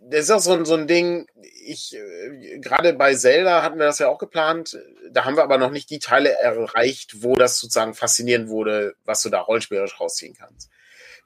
das 0.00 0.24
ist 0.24 0.30
auch 0.30 0.40
so, 0.40 0.52
ein 0.52 0.64
so 0.64 0.74
ein 0.74 0.86
Ding, 0.86 1.26
ich, 1.66 1.94
äh, 1.94 2.58
gerade 2.60 2.94
bei 2.94 3.14
Zelda 3.14 3.62
hatten 3.62 3.78
wir 3.78 3.86
das 3.86 3.98
ja 3.98 4.08
auch 4.08 4.18
geplant, 4.18 4.78
da 5.10 5.24
haben 5.24 5.36
wir 5.36 5.42
aber 5.42 5.58
noch 5.58 5.70
nicht 5.70 5.90
die 5.90 5.98
Teile 5.98 6.30
erreicht, 6.30 7.22
wo 7.22 7.36
das 7.36 7.58
sozusagen 7.58 7.94
faszinierend 7.94 8.48
wurde, 8.48 8.94
was 9.04 9.22
du 9.22 9.28
da 9.28 9.40
rollenspielerisch 9.40 10.00
rausziehen 10.00 10.34
kannst. 10.34 10.70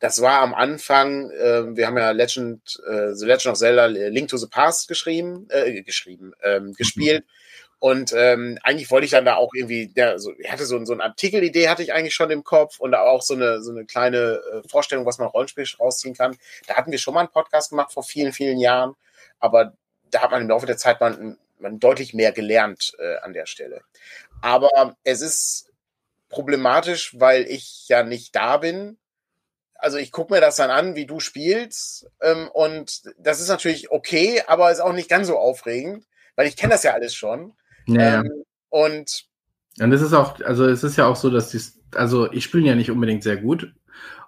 Das 0.01 0.22
war 0.22 0.40
am 0.40 0.55
Anfang, 0.55 1.30
äh, 1.30 1.76
wir 1.76 1.86
haben 1.86 1.99
ja 1.99 2.11
Legend, 2.12 2.80
äh, 2.88 3.14
The 3.14 3.26
Legend 3.26 3.46
of 3.46 3.59
Zelda 3.59 3.86
Link 3.86 4.28
to 4.28 4.36
the 4.36 4.46
Past 4.46 4.88
geschrieben, 4.88 5.49
äh, 5.51 5.82
geschrieben, 5.82 6.32
ähm, 6.42 6.66
mhm. 6.66 6.72
gespielt. 6.74 7.24
Und 7.80 8.12
ähm, 8.12 8.59
eigentlich 8.62 8.90
wollte 8.90 9.05
ich 9.05 9.12
dann 9.12 9.24
da 9.24 9.36
auch 9.36 9.55
irgendwie, 9.55 9.92
ja, 9.94 10.18
so, 10.18 10.32
ich 10.36 10.51
hatte 10.51 10.66
so, 10.66 10.84
so 10.84 10.92
eine 10.92 11.05
Artikelidee, 11.05 11.68
hatte 11.68 11.82
ich 11.82 11.92
eigentlich 11.92 12.14
schon 12.14 12.30
im 12.30 12.42
Kopf 12.42 12.80
und 12.80 12.94
auch 12.94 13.22
so 13.22 13.34
eine, 13.34 13.62
so 13.62 13.70
eine 13.70 13.84
kleine 13.84 14.40
äh, 14.53 14.68
Vorstellung, 14.68 15.07
was 15.07 15.18
man 15.18 15.28
Rollenspiel 15.28 15.64
rausziehen 15.78 16.14
kann. 16.14 16.36
Da 16.66 16.74
hatten 16.74 16.90
wir 16.90 16.99
schon 16.99 17.14
mal 17.14 17.20
einen 17.20 17.30
Podcast 17.30 17.70
gemacht 17.70 17.92
vor 17.92 18.03
vielen, 18.03 18.32
vielen 18.32 18.59
Jahren, 18.59 18.94
aber 19.38 19.74
da 20.11 20.22
hat 20.22 20.32
man 20.32 20.42
im 20.42 20.49
Laufe 20.49 20.66
der 20.66 20.76
Zeit 20.76 21.01
mal, 21.01 21.36
man 21.61 21.78
deutlich 21.78 22.14
mehr 22.14 22.32
gelernt 22.32 22.94
äh, 22.99 23.18
an 23.18 23.32
der 23.32 23.46
Stelle. 23.46 23.82
Aber 24.40 24.96
es 25.05 25.20
ist 25.20 25.70
problematisch, 26.28 27.18
weil 27.18 27.46
ich 27.46 27.88
ja 27.88 28.03
nicht 28.03 28.34
da 28.34 28.57
bin 28.57 28.99
also 29.79 29.97
ich 29.97 30.12
gucke 30.12 30.35
mir 30.35 30.41
das 30.41 30.57
dann 30.57 30.70
an, 30.70 30.95
wie 30.97 31.07
du 31.07 31.20
spielst. 31.20 32.07
Ähm, 32.20 32.49
und 32.53 33.03
das 33.18 33.41
ist 33.41 33.49
natürlich 33.49 33.91
okay, 33.91 34.43
aber 34.47 34.70
ist 34.70 34.81
auch 34.81 34.93
nicht 34.93 35.09
ganz 35.09 35.29
so 35.29 35.39
aufregend, 35.39 36.05
weil 36.37 36.49
ich 36.49 36.57
kenne 36.57 36.72
das 36.72 36.83
ja 36.83 36.93
alles 36.93 37.14
schon. 37.14 37.55
Ja. 37.87 38.20
Ähm, 38.20 38.45
und 38.68 39.29
und 39.81 39.93
es 39.93 40.03
ist 40.03 40.12
auch, 40.12 40.41
also 40.41 40.66
es 40.66 40.83
ist 40.83 40.97
ja 40.97 41.07
auch 41.07 41.16
so, 41.16 41.31
dass 41.31 41.51
die, 41.51 41.61
also 41.95 42.31
ich 42.33 42.45
spiele 42.45 42.66
ja 42.66 42.74
nicht 42.74 42.91
unbedingt 42.91 43.22
sehr 43.22 43.37
gut. 43.37 43.72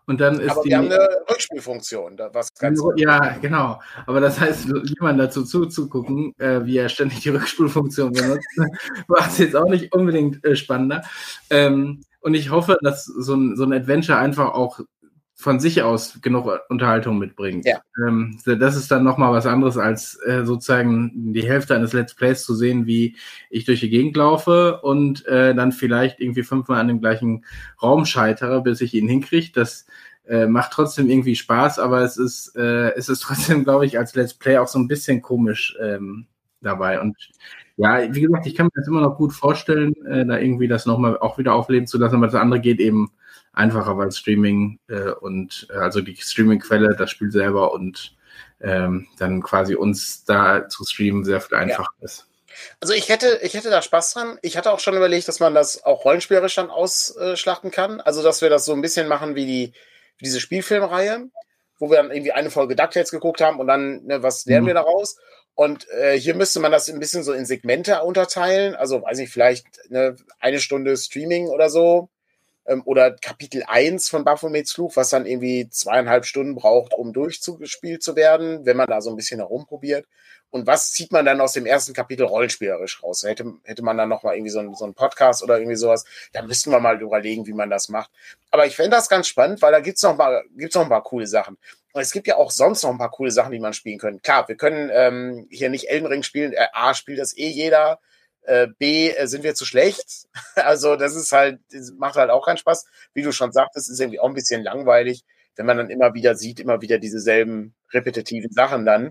Und 0.07 0.20
dann 0.20 0.40
ist 0.40 0.51
aber 0.51 0.62
die, 0.62 0.70
wir 0.70 0.78
haben 0.78 0.86
eine 0.86 1.09
Rückspielfunktion, 1.30 2.18
was 2.32 2.53
ganz 2.55 2.82
Ja, 2.96 3.36
genau. 3.40 3.80
Aber 4.07 4.20
das 4.20 4.40
heißt, 4.40 4.66
jemand 4.66 5.20
dazu 5.20 5.44
zuzugucken, 5.44 6.34
äh, 6.38 6.64
wie 6.64 6.78
er 6.78 6.88
ständig 6.88 7.20
die 7.20 7.28
Rückspielfunktion 7.28 8.12
benutzt, 8.12 8.48
macht 9.09 9.30
es 9.30 9.38
jetzt 9.38 9.57
auch 9.57 9.68
nicht 9.68 9.92
unbedingt 9.92 10.44
äh, 10.44 10.57
spannender. 10.57 11.03
Ähm, 11.48 12.03
und 12.20 12.34
ich 12.34 12.51
hoffe, 12.51 12.78
dass 12.82 13.05
so 13.05 13.34
ein, 13.34 13.57
so 13.57 13.64
ein 13.64 13.72
Adventure 13.72 14.18
einfach 14.18 14.53
auch 14.53 14.80
von 15.41 15.59
sich 15.59 15.82
aus 15.82 16.20
genug 16.20 16.51
Unterhaltung 16.68 17.18
mitbringt. 17.18 17.64
Ja. 17.64 17.80
Ähm, 18.07 18.38
das 18.45 18.76
ist 18.76 18.91
dann 18.91 19.05
nochmal 19.05 19.32
was 19.32 19.47
anderes, 19.47 19.78
als 19.78 20.18
äh, 20.26 20.45
sozusagen 20.45 21.32
die 21.32 21.49
Hälfte 21.49 21.74
eines 21.74 21.93
Let's 21.93 22.14
Plays 22.14 22.45
zu 22.45 22.55
sehen, 22.55 22.86
wie 22.86 23.16
ich 23.49 23.64
durch 23.64 23.80
die 23.80 23.91
Gegend 23.91 24.16
laufe 24.16 24.80
und 24.82 25.26
äh, 25.26 25.55
dann 25.55 25.72
vielleicht 25.72 26.20
irgendwie 26.20 26.43
fünfmal 26.43 26.80
an 26.80 26.88
dem 26.88 27.01
gleichen 27.01 27.45
Raum 27.82 28.05
scheitere, 28.05 28.61
bis 28.61 28.80
ich 28.80 28.95
ihn 28.95 29.09
hinkriege. 29.09 29.51
Das 29.55 29.86
äh, 30.28 30.47
macht 30.47 30.72
trotzdem 30.72 31.09
irgendwie 31.09 31.34
Spaß, 31.34 31.78
aber 31.78 32.03
es 32.03 32.16
ist, 32.16 32.55
äh, 32.57 32.95
es 32.95 33.09
ist 33.09 33.20
trotzdem, 33.20 33.64
glaube 33.64 33.86
ich, 33.86 33.99
als 33.99 34.14
Let's 34.14 34.34
Play 34.34 34.59
auch 34.59 34.68
so 34.68 34.78
ein 34.78 34.88
bisschen 34.88 35.22
komisch 35.22 35.76
ähm, 35.80 36.26
dabei. 36.61 37.01
Und 37.01 37.16
ja, 37.76 38.14
wie 38.14 38.20
gesagt, 38.20 38.47
ich 38.47 38.55
kann 38.55 38.66
mir 38.66 38.72
das 38.74 38.88
immer 38.88 39.01
noch 39.01 39.16
gut 39.16 39.32
vorstellen, 39.32 39.95
äh, 40.07 40.26
da 40.26 40.38
irgendwie 40.38 40.68
das 40.68 40.84
nochmal 40.84 41.18
auch 41.18 41.38
wieder 41.38 41.55
aufleben 41.55 41.86
zu 41.86 41.97
lassen, 41.99 42.16
aber 42.16 42.26
das 42.26 42.34
andere 42.34 42.61
geht 42.61 42.78
eben 42.78 43.11
einfacher, 43.53 43.96
weil 43.96 44.12
Streaming 44.12 44.78
äh, 44.88 45.11
und 45.11 45.66
äh, 45.70 45.78
also 45.78 46.01
die 46.01 46.16
Streaming-Quelle, 46.16 46.96
das 46.96 47.11
Spiel 47.11 47.30
selber 47.30 47.72
und 47.72 48.14
ähm, 48.61 49.07
dann 49.18 49.42
quasi 49.42 49.74
uns 49.74 50.24
da 50.24 50.68
zu 50.68 50.84
streamen 50.84 51.24
sehr 51.24 51.40
viel 51.40 51.57
einfacher 51.57 51.92
ja. 51.98 52.05
ist. 52.05 52.26
Also 52.80 52.92
ich 52.92 53.09
hätte, 53.09 53.40
ich 53.42 53.55
hätte 53.55 53.70
da 53.70 53.80
Spaß 53.80 54.12
dran. 54.12 54.38
Ich 54.42 54.57
hatte 54.57 54.72
auch 54.72 54.80
schon 54.80 54.96
überlegt, 54.96 55.28
dass 55.28 55.40
man 55.40 55.55
das 55.55 55.82
auch 55.82 56.05
rollenspielerisch 56.05 56.57
dann 56.57 56.70
ausschlachten 56.70 57.70
kann. 57.70 58.01
Also 58.01 58.22
dass 58.22 58.42
wir 58.42 58.51
das 58.51 58.64
so 58.64 58.72
ein 58.72 58.82
bisschen 58.82 59.09
machen 59.09 59.34
wie 59.34 59.46
die 59.46 59.72
wie 60.20 60.26
diese 60.26 60.40
Spielfilmreihe, 60.40 61.28
wo 61.78 61.90
wir 61.90 61.96
dann 61.96 62.11
irgendwie 62.11 62.32
eine 62.32 62.51
Folge 62.51 62.76
DuckTales 62.76 63.11
geguckt 63.11 63.40
haben 63.40 63.59
und 63.59 63.66
dann, 63.66 64.05
ne, 64.05 64.22
was 64.22 64.44
lernen 64.44 64.64
mhm. 64.64 64.68
wir 64.68 64.74
daraus? 64.74 65.16
Und 65.55 65.88
äh, 65.90 66.18
hier 66.18 66.34
müsste 66.34 66.61
man 66.61 66.72
das 66.72 66.88
ein 66.88 67.01
bisschen 67.01 67.22
so 67.22 67.32
in 67.32 67.46
Segmente 67.46 68.03
unterteilen. 68.03 68.74
Also 68.74 69.03
weiß 69.03 69.18
ich, 69.18 69.30
vielleicht 69.30 69.66
ne, 69.88 70.16
eine 70.38 70.61
Stunde 70.61 70.96
Streaming 70.96 71.48
oder 71.48 71.70
so, 71.70 72.11
ähm, 72.70 72.82
oder 72.84 73.10
Kapitel 73.10 73.64
1 73.66 74.08
von 74.08 74.24
Baphomets 74.24 74.72
Fluch, 74.72 74.96
was 74.96 75.10
dann 75.10 75.26
irgendwie 75.26 75.68
zweieinhalb 75.68 76.24
Stunden 76.24 76.54
braucht, 76.54 76.94
um 76.94 77.12
durchgespielt 77.12 78.02
zu 78.02 78.16
werden, 78.16 78.64
wenn 78.64 78.76
man 78.76 78.86
da 78.86 79.00
so 79.00 79.10
ein 79.10 79.16
bisschen 79.16 79.40
herumprobiert. 79.40 80.06
Und 80.50 80.66
was 80.66 80.90
zieht 80.90 81.12
man 81.12 81.24
dann 81.24 81.40
aus 81.40 81.52
dem 81.52 81.64
ersten 81.64 81.92
Kapitel 81.94 82.26
rollenspielerisch 82.26 83.02
raus? 83.02 83.22
Hätte, 83.22 83.54
hätte 83.64 83.82
man 83.82 83.96
dann 83.96 84.08
nochmal 84.08 84.34
irgendwie 84.34 84.50
so 84.50 84.58
einen, 84.58 84.74
so 84.74 84.90
Podcast 84.92 85.44
oder 85.44 85.58
irgendwie 85.58 85.76
sowas, 85.76 86.04
da 86.32 86.42
müssten 86.42 86.72
wir 86.72 86.80
mal 86.80 87.00
überlegen, 87.00 87.46
wie 87.46 87.52
man 87.52 87.70
das 87.70 87.88
macht. 87.88 88.10
Aber 88.50 88.66
ich 88.66 88.74
fände 88.74 88.90
das 88.90 89.08
ganz 89.08 89.28
spannend, 89.28 89.62
weil 89.62 89.70
da 89.70 89.80
gibt's 89.80 90.02
noch 90.02 90.16
mal, 90.16 90.42
gibt's 90.56 90.74
noch 90.74 90.82
ein 90.82 90.88
paar 90.88 91.04
coole 91.04 91.28
Sachen. 91.28 91.56
Und 91.92 92.02
es 92.02 92.10
gibt 92.12 92.26
ja 92.26 92.36
auch 92.36 92.50
sonst 92.50 92.82
noch 92.82 92.90
ein 92.90 92.98
paar 92.98 93.10
coole 93.10 93.30
Sachen, 93.30 93.52
die 93.52 93.60
man 93.60 93.72
spielen 93.72 93.98
können. 93.98 94.22
Klar, 94.22 94.48
wir 94.48 94.56
können 94.56 94.90
ähm, 94.92 95.46
hier 95.50 95.70
nicht 95.70 95.88
Elden 95.88 96.06
Ring 96.06 96.22
spielen. 96.22 96.52
Äh, 96.52 96.66
A, 96.72 96.94
spielt 96.94 97.20
das 97.20 97.36
eh 97.36 97.48
jeder. 97.48 98.00
Äh, 98.43 98.68
B, 98.78 99.11
äh, 99.11 99.26
sind 99.26 99.45
wir 99.45 99.55
zu 99.55 99.64
schlecht. 99.64 100.28
Also 100.57 100.97
das 100.97 101.14
ist 101.14 101.32
halt, 101.32 101.61
das 101.72 101.93
macht 101.93 102.16
halt 102.16 102.30
auch 102.30 102.45
keinen 102.45 102.59
Spaß. 102.59 102.86
Wie 103.14 103.22
du 103.22 103.32
schon 103.32 103.53
sagtest, 103.53 103.91
ist 103.91 104.01
irgendwie 104.01 104.20
auch 104.20 104.28
ein 104.28 104.34
bisschen 104.34 104.62
langweilig, 104.62 105.24
wenn 105.57 105.66
man 105.66 105.78
dann 105.78 105.91
immer 105.91 106.14
wieder 106.14 106.34
sieht, 106.34 106.61
immer 106.61 106.80
wieder 106.82 106.99
dieselben 106.99 107.74
repetitiven 107.93 108.53
Sachen 108.53 108.84
dann. 108.84 109.11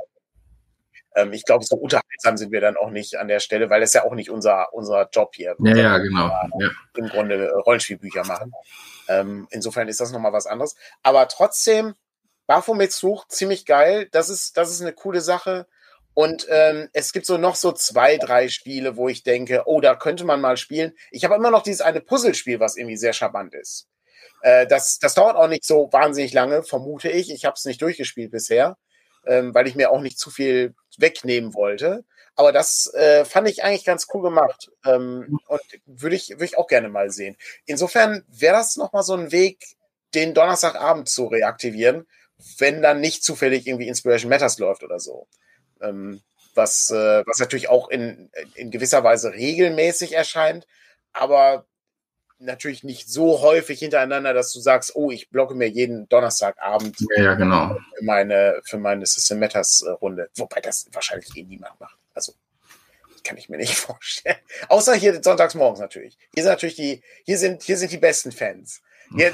Ähm, 1.16 1.34
ich 1.34 1.44
glaube, 1.46 1.66
so 1.66 1.76
unterhaltsam 1.76 2.38
sind 2.38 2.52
wir 2.52 2.62
dann 2.62 2.78
auch 2.78 2.92
nicht 2.92 3.18
an 3.18 3.28
der 3.28 3.40
Stelle, 3.40 3.70
weil 3.70 3.82
es 3.82 3.94
ja 3.94 4.04
auch 4.04 4.14
nicht 4.14 4.30
unser, 4.30 4.74
unser 4.74 5.10
Job 5.12 5.32
hier. 5.36 5.56
Ja, 5.60 5.76
ja, 5.76 5.98
genau. 5.98 6.28
Ja. 6.28 6.70
Im 6.96 7.10
Grunde 7.10 7.48
äh, 7.48 7.52
Rollenspielbücher 7.52 8.26
machen. 8.26 8.52
Ähm, 9.08 9.48
insofern 9.50 9.88
ist 9.88 10.00
das 10.00 10.12
nochmal 10.12 10.34
was 10.34 10.46
anderes. 10.46 10.76
Aber 11.02 11.28
trotzdem, 11.28 11.96
Baphomets 12.48 12.98
Such, 13.00 13.28
ziemlich 13.28 13.66
geil. 13.66 14.08
Das 14.12 14.30
ist, 14.30 14.58
das 14.58 14.72
ist 14.72 14.82
eine 14.82 14.94
coole 14.94 15.22
Sache. 15.22 15.68
Und 16.20 16.48
ähm, 16.50 16.90
es 16.92 17.14
gibt 17.14 17.26
so 17.26 17.38
noch 17.38 17.56
so 17.56 17.72
zwei, 17.72 18.18
drei 18.18 18.50
Spiele, 18.50 18.98
wo 18.98 19.08
ich 19.08 19.24
denke, 19.24 19.64
oh, 19.68 19.80
da 19.80 19.96
könnte 19.96 20.26
man 20.26 20.42
mal 20.42 20.58
spielen. 20.58 20.92
Ich 21.12 21.24
habe 21.24 21.36
immer 21.36 21.50
noch 21.50 21.64
dieses 21.64 21.80
eine 21.80 22.02
Puzzlespiel, 22.02 22.60
was 22.60 22.76
irgendwie 22.76 22.98
sehr 22.98 23.14
charmant 23.14 23.54
ist. 23.54 23.88
Äh, 24.42 24.68
das, 24.68 25.00
das 25.00 25.14
dauert 25.14 25.38
auch 25.38 25.48
nicht 25.48 25.64
so 25.64 25.88
wahnsinnig 25.94 26.34
lange, 26.34 26.62
vermute 26.64 27.10
ich. 27.10 27.32
Ich 27.32 27.46
habe 27.46 27.54
es 27.56 27.64
nicht 27.64 27.82
durchgespielt 27.82 28.32
bisher, 28.32 28.78
ähm, 29.26 29.56
weil 29.56 29.66
ich 29.66 29.76
mir 29.76 29.92
auch 29.92 30.02
nicht 30.02 30.20
zu 30.20 30.30
viel 30.30 30.76
wegnehmen 30.98 31.54
wollte. 31.54 32.04
Aber 32.36 32.52
das 32.52 32.94
äh, 32.96 33.24
fand 33.24 33.48
ich 33.48 33.64
eigentlich 33.64 33.86
ganz 33.86 34.08
cool 34.14 34.24
gemacht 34.24 34.72
ähm, 34.86 35.40
und 35.48 35.62
würde 35.86 36.18
ich, 36.18 36.32
würd 36.32 36.44
ich 36.44 36.58
auch 36.58 36.68
gerne 36.68 36.90
mal 36.90 37.12
sehen. 37.12 37.38
Insofern 37.66 38.26
wäre 38.28 38.58
das 38.58 38.76
nochmal 38.76 39.04
so 39.04 39.14
ein 39.14 39.32
Weg, 39.32 39.64
den 40.14 40.34
Donnerstagabend 40.34 41.08
zu 41.08 41.28
reaktivieren, 41.28 42.08
wenn 42.58 42.82
dann 42.82 43.00
nicht 43.00 43.24
zufällig 43.24 43.66
irgendwie 43.68 43.88
Inspiration 43.88 44.30
Matters 44.30 44.60
läuft 44.60 44.84
oder 44.84 45.00
so. 45.00 45.26
Ähm, 45.82 46.22
was, 46.56 46.90
äh, 46.92 47.24
was 47.26 47.40
natürlich 47.40 47.70
auch 47.70 47.90
in, 47.90 48.30
in 48.56 48.72
gewisser 48.72 49.04
Weise 49.04 49.32
regelmäßig 49.32 50.14
erscheint, 50.14 50.68
aber 51.14 51.66
natürlich 52.40 52.84
nicht 52.84 53.10
so 53.10 53.42
häufig 53.42 53.80
hintereinander, 53.80 54.34
dass 54.34 54.52
du 54.54 54.60
sagst, 54.60 54.96
oh, 54.96 55.12
ich 55.12 55.30
blocke 55.30 55.56
mir 55.56 55.68
jeden 55.68 56.08
Donnerstagabend 56.10 56.98
ja, 57.18 57.36
genau. 57.36 57.78
für 57.98 58.04
meine, 58.04 58.62
für 58.64 58.78
meine 58.78 59.06
System 59.06 59.40
Matters 59.40 59.82
äh, 59.82 59.90
Runde. 59.90 60.30
Wobei 60.36 60.62
das 60.62 60.88
wahrscheinlich 60.94 61.36
eh 61.36 61.44
niemand 61.44 61.80
macht. 61.80 61.98
Also 62.14 62.34
kann 63.24 63.38
ich 63.38 63.50
mir 63.50 63.58
nicht 63.58 63.76
vorstellen. 63.78 64.38
Außer 64.70 64.96
hier 64.96 65.22
sonntags 65.22 65.54
morgens 65.54 65.80
natürlich. 65.80 66.18
Hier 66.34 66.44
sind 66.44 66.52
natürlich 66.52 66.76
die, 66.76 67.04
hier 67.26 67.38
sind, 67.38 67.64
hier 67.64 67.78
sind 67.78 67.92
die 67.92 67.98
besten 67.98 68.32
Fans. 68.32 68.82
Hier, 69.16 69.34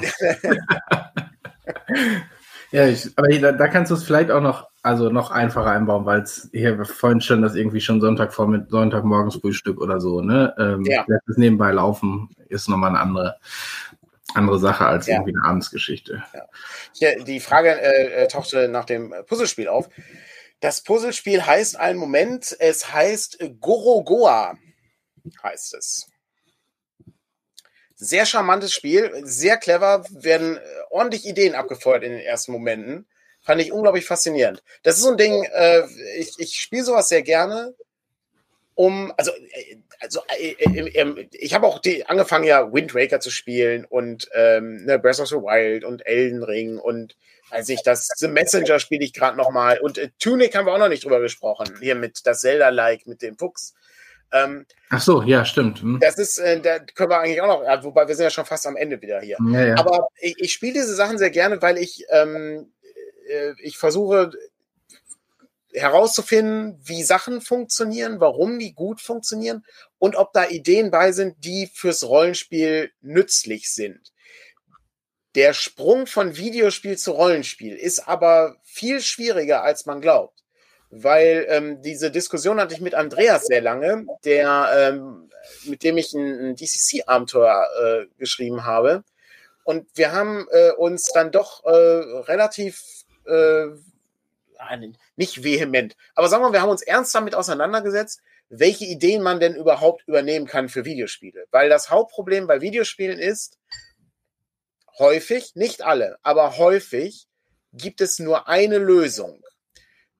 ja, 2.72 2.86
ich, 2.86 3.10
aber 3.16 3.28
da, 3.28 3.52
da 3.52 3.68
kannst 3.68 3.90
du 3.90 3.94
es 3.94 4.04
vielleicht 4.04 4.30
auch 4.30 4.40
noch, 4.40 4.68
also 4.86 5.10
noch 5.10 5.30
einfacher 5.30 5.70
einbauen, 5.70 6.06
weil 6.06 6.22
es 6.22 6.48
hier 6.52 6.84
vorhin 6.84 7.20
schon 7.20 7.42
das 7.42 7.56
irgendwie 7.56 7.80
schon 7.80 8.00
Sonntag 8.00 8.32
vor 8.32 8.46
mit 8.46 8.70
Sonntagmorgens 8.70 9.36
Frühstück 9.36 9.80
oder 9.80 10.00
so, 10.00 10.20
ne? 10.20 10.54
Ähm, 10.58 10.84
ja. 10.84 11.04
Das 11.26 11.36
nebenbei 11.36 11.72
laufen 11.72 12.30
ist 12.48 12.68
nochmal 12.68 12.90
eine 12.90 13.00
andere, 13.00 13.36
andere 14.34 14.60
Sache 14.60 14.86
als 14.86 15.08
ja. 15.08 15.14
irgendwie 15.14 15.34
eine 15.36 15.44
Abendsgeschichte. 15.44 16.22
Ja. 16.32 16.42
Hier, 16.92 17.24
die 17.24 17.40
Frage 17.40 17.70
äh, 17.70 18.24
äh 18.24 18.28
tauchte 18.28 18.68
nach 18.68 18.84
dem 18.84 19.12
Puzzlespiel 19.26 19.66
auf. 19.66 19.88
Das 20.60 20.82
Puzzlespiel 20.82 21.44
heißt 21.44 21.78
einen 21.78 21.98
Moment, 21.98 22.56
es 22.58 22.92
heißt 22.92 23.38
Gorogoa, 23.60 24.56
heißt 25.42 25.74
es. 25.74 26.06
Sehr 27.96 28.24
charmantes 28.24 28.72
Spiel, 28.72 29.10
sehr 29.24 29.56
clever, 29.56 30.04
werden 30.10 30.58
äh, 30.58 30.60
ordentlich 30.90 31.26
Ideen 31.26 31.56
abgefeuert 31.56 32.04
in 32.04 32.12
den 32.12 32.20
ersten 32.20 32.52
Momenten. 32.52 33.06
Fand 33.46 33.62
ich 33.62 33.72
unglaublich 33.72 34.04
faszinierend. 34.04 34.64
Das 34.82 34.96
ist 34.96 35.04
so 35.04 35.10
ein 35.10 35.16
Ding, 35.16 35.44
äh, 35.54 35.84
ich, 36.18 36.34
ich 36.38 36.56
spiele 36.56 36.82
sowas 36.82 37.08
sehr 37.08 37.22
gerne, 37.22 37.74
um, 38.74 39.12
also, 39.16 39.30
äh, 39.30 39.76
also 40.00 40.20
äh, 40.36 40.52
äh, 40.58 41.28
ich 41.30 41.54
habe 41.54 41.66
auch 41.66 41.78
die, 41.78 42.04
angefangen 42.06 42.44
ja 42.44 42.72
Wind 42.72 42.92
Waker 42.92 43.20
zu 43.20 43.30
spielen 43.30 43.84
und 43.84 44.28
ähm, 44.34 44.84
ne, 44.84 44.98
Breath 44.98 45.20
of 45.20 45.28
the 45.28 45.36
Wild 45.36 45.84
und 45.84 46.04
Elden 46.06 46.42
Ring 46.42 46.78
und 46.78 47.16
weiß 47.50 47.68
ich, 47.68 47.82
das 47.84 48.08
The 48.16 48.26
Messenger 48.26 48.80
spiele 48.80 49.04
ich 49.04 49.12
gerade 49.12 49.36
noch 49.36 49.50
mal 49.50 49.78
und 49.78 49.96
äh, 49.96 50.10
Tunic 50.18 50.56
haben 50.56 50.66
wir 50.66 50.74
auch 50.74 50.78
noch 50.78 50.88
nicht 50.88 51.04
drüber 51.04 51.20
gesprochen, 51.20 51.78
hier 51.80 51.94
mit 51.94 52.26
das 52.26 52.40
Zelda-like 52.40 53.06
mit 53.06 53.22
dem 53.22 53.38
Fuchs. 53.38 53.74
Ähm, 54.32 54.66
Ach 54.90 55.00
so, 55.00 55.22
ja, 55.22 55.44
stimmt. 55.44 55.80
Hm. 55.80 55.98
Das 56.00 56.18
ist, 56.18 56.38
äh, 56.38 56.60
da 56.60 56.78
können 56.78 57.10
wir 57.10 57.20
eigentlich 57.20 57.40
auch 57.40 57.46
noch, 57.46 57.84
wobei 57.84 58.06
wir 58.06 58.14
sind 58.14 58.24
ja 58.24 58.30
schon 58.30 58.44
fast 58.44 58.66
am 58.66 58.76
Ende 58.76 59.00
wieder 59.00 59.20
hier. 59.20 59.36
Ja, 59.52 59.66
ja. 59.66 59.74
Aber 59.78 60.08
ich, 60.20 60.34
ich 60.38 60.52
spiele 60.52 60.74
diese 60.74 60.94
Sachen 60.94 61.18
sehr 61.18 61.30
gerne, 61.30 61.60
weil 61.62 61.78
ich, 61.78 62.04
ähm, 62.10 62.72
äh, 62.75 62.75
ich 63.62 63.78
versuche 63.78 64.30
herauszufinden, 65.72 66.80
wie 66.82 67.02
Sachen 67.02 67.40
funktionieren, 67.40 68.18
warum 68.20 68.58
die 68.58 68.72
gut 68.72 69.00
funktionieren 69.00 69.64
und 69.98 70.16
ob 70.16 70.32
da 70.32 70.48
Ideen 70.48 70.90
bei 70.90 71.12
sind, 71.12 71.44
die 71.44 71.70
fürs 71.72 72.04
Rollenspiel 72.04 72.92
nützlich 73.02 73.70
sind. 73.70 74.12
Der 75.34 75.52
Sprung 75.52 76.06
von 76.06 76.36
Videospiel 76.36 76.96
zu 76.96 77.12
Rollenspiel 77.12 77.76
ist 77.76 78.08
aber 78.08 78.56
viel 78.62 79.02
schwieriger, 79.02 79.62
als 79.62 79.84
man 79.84 80.00
glaubt 80.00 80.36
weil 80.90 81.46
ähm, 81.48 81.82
diese 81.82 82.10
Diskussion 82.10 82.60
hatte 82.60 82.74
ich 82.74 82.80
mit 82.80 82.94
Andreas 82.94 83.46
sehr 83.46 83.60
lange, 83.60 84.06
der 84.24 84.70
ähm, 84.74 85.30
mit 85.64 85.82
dem 85.82 85.96
ich 85.98 86.12
ein, 86.14 86.50
ein 86.50 86.56
DCC-Abenteuer 86.56 87.66
äh, 87.82 88.06
geschrieben 88.18 88.64
habe. 88.64 89.04
Und 89.64 89.86
wir 89.94 90.12
haben 90.12 90.46
äh, 90.50 90.70
uns 90.72 91.10
dann 91.12 91.32
doch 91.32 91.64
äh, 91.64 91.70
relativ 91.70 92.82
äh, 93.26 93.68
nicht 95.16 95.44
vehement, 95.44 95.96
aber 96.14 96.28
sagen 96.28 96.42
wir, 96.42 96.52
wir 96.52 96.62
haben 96.62 96.70
uns 96.70 96.82
ernst 96.82 97.14
damit 97.14 97.34
auseinandergesetzt, 97.34 98.22
welche 98.48 98.84
Ideen 98.84 99.22
man 99.22 99.40
denn 99.40 99.54
überhaupt 99.54 100.06
übernehmen 100.06 100.46
kann 100.46 100.68
für 100.68 100.84
Videospiele. 100.84 101.46
Weil 101.50 101.68
das 101.68 101.90
Hauptproblem 101.90 102.46
bei 102.46 102.60
Videospielen 102.60 103.18
ist, 103.18 103.58
häufig, 104.98 105.54
nicht 105.56 105.82
alle, 105.82 106.18
aber 106.22 106.56
häufig 106.56 107.26
gibt 107.72 108.00
es 108.00 108.18
nur 108.18 108.48
eine 108.48 108.78
Lösung 108.78 109.42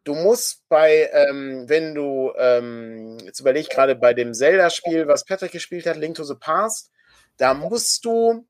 du 0.07 0.15
musst 0.15 0.67
bei, 0.69 1.11
ähm, 1.13 1.69
wenn 1.69 1.95
du, 1.95 2.33
ähm, 2.39 3.19
jetzt 3.25 3.41
überlege 3.41 3.63
ich 3.69 3.75
gerade 3.75 3.97
bei 3.97 4.15
dem 4.15 4.33
Zelda-Spiel, 4.33 5.09
was 5.09 5.25
Patrick 5.25 5.53
gespielt 5.53 5.87
hat, 5.87 5.97
Link 5.97 6.17
to 6.17 6.25
the 6.25 6.35
Past, 6.35 6.91
da 7.37 7.55
musst 7.55 8.05
du 8.05 8.47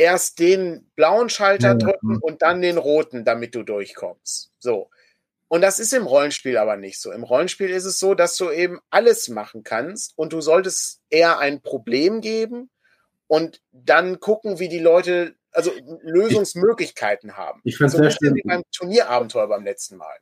erst 0.00 0.38
den 0.38 0.90
blauen 0.96 1.28
Schalter 1.28 1.68
ja, 1.68 1.74
drücken 1.74 2.16
und 2.22 2.40
dann 2.40 2.62
den 2.62 2.78
roten, 2.78 3.22
damit 3.26 3.54
du 3.54 3.62
durchkommst. 3.62 4.50
So. 4.58 4.88
Und 5.48 5.60
das 5.60 5.78
ist 5.78 5.92
im 5.92 6.06
Rollenspiel 6.06 6.56
aber 6.56 6.76
nicht 6.76 6.98
so. 6.98 7.12
Im 7.12 7.22
Rollenspiel 7.22 7.68
ist 7.68 7.84
es 7.84 7.98
so, 7.98 8.14
dass 8.14 8.36
du 8.36 8.50
eben 8.50 8.80
alles 8.88 9.28
machen 9.28 9.62
kannst 9.62 10.16
und 10.16 10.32
du 10.32 10.40
solltest 10.40 11.02
eher 11.10 11.38
ein 11.38 11.60
Problem 11.60 12.22
geben 12.22 12.70
und 13.26 13.60
dann 13.72 14.20
gucken, 14.20 14.58
wie 14.58 14.70
die 14.70 14.78
Leute, 14.78 15.34
also 15.52 15.70
Lösungsmöglichkeiten 16.02 17.36
haben. 17.36 17.60
Ich 17.64 17.76
finde 17.76 17.88
es 17.88 18.00
also, 18.00 18.04
sehr 18.04 18.30
schön. 18.32 18.40
beim 18.44 18.62
Turnierabenteuer 18.72 19.48
beim 19.48 19.64
letzten 19.64 19.98
Mal. 19.98 20.16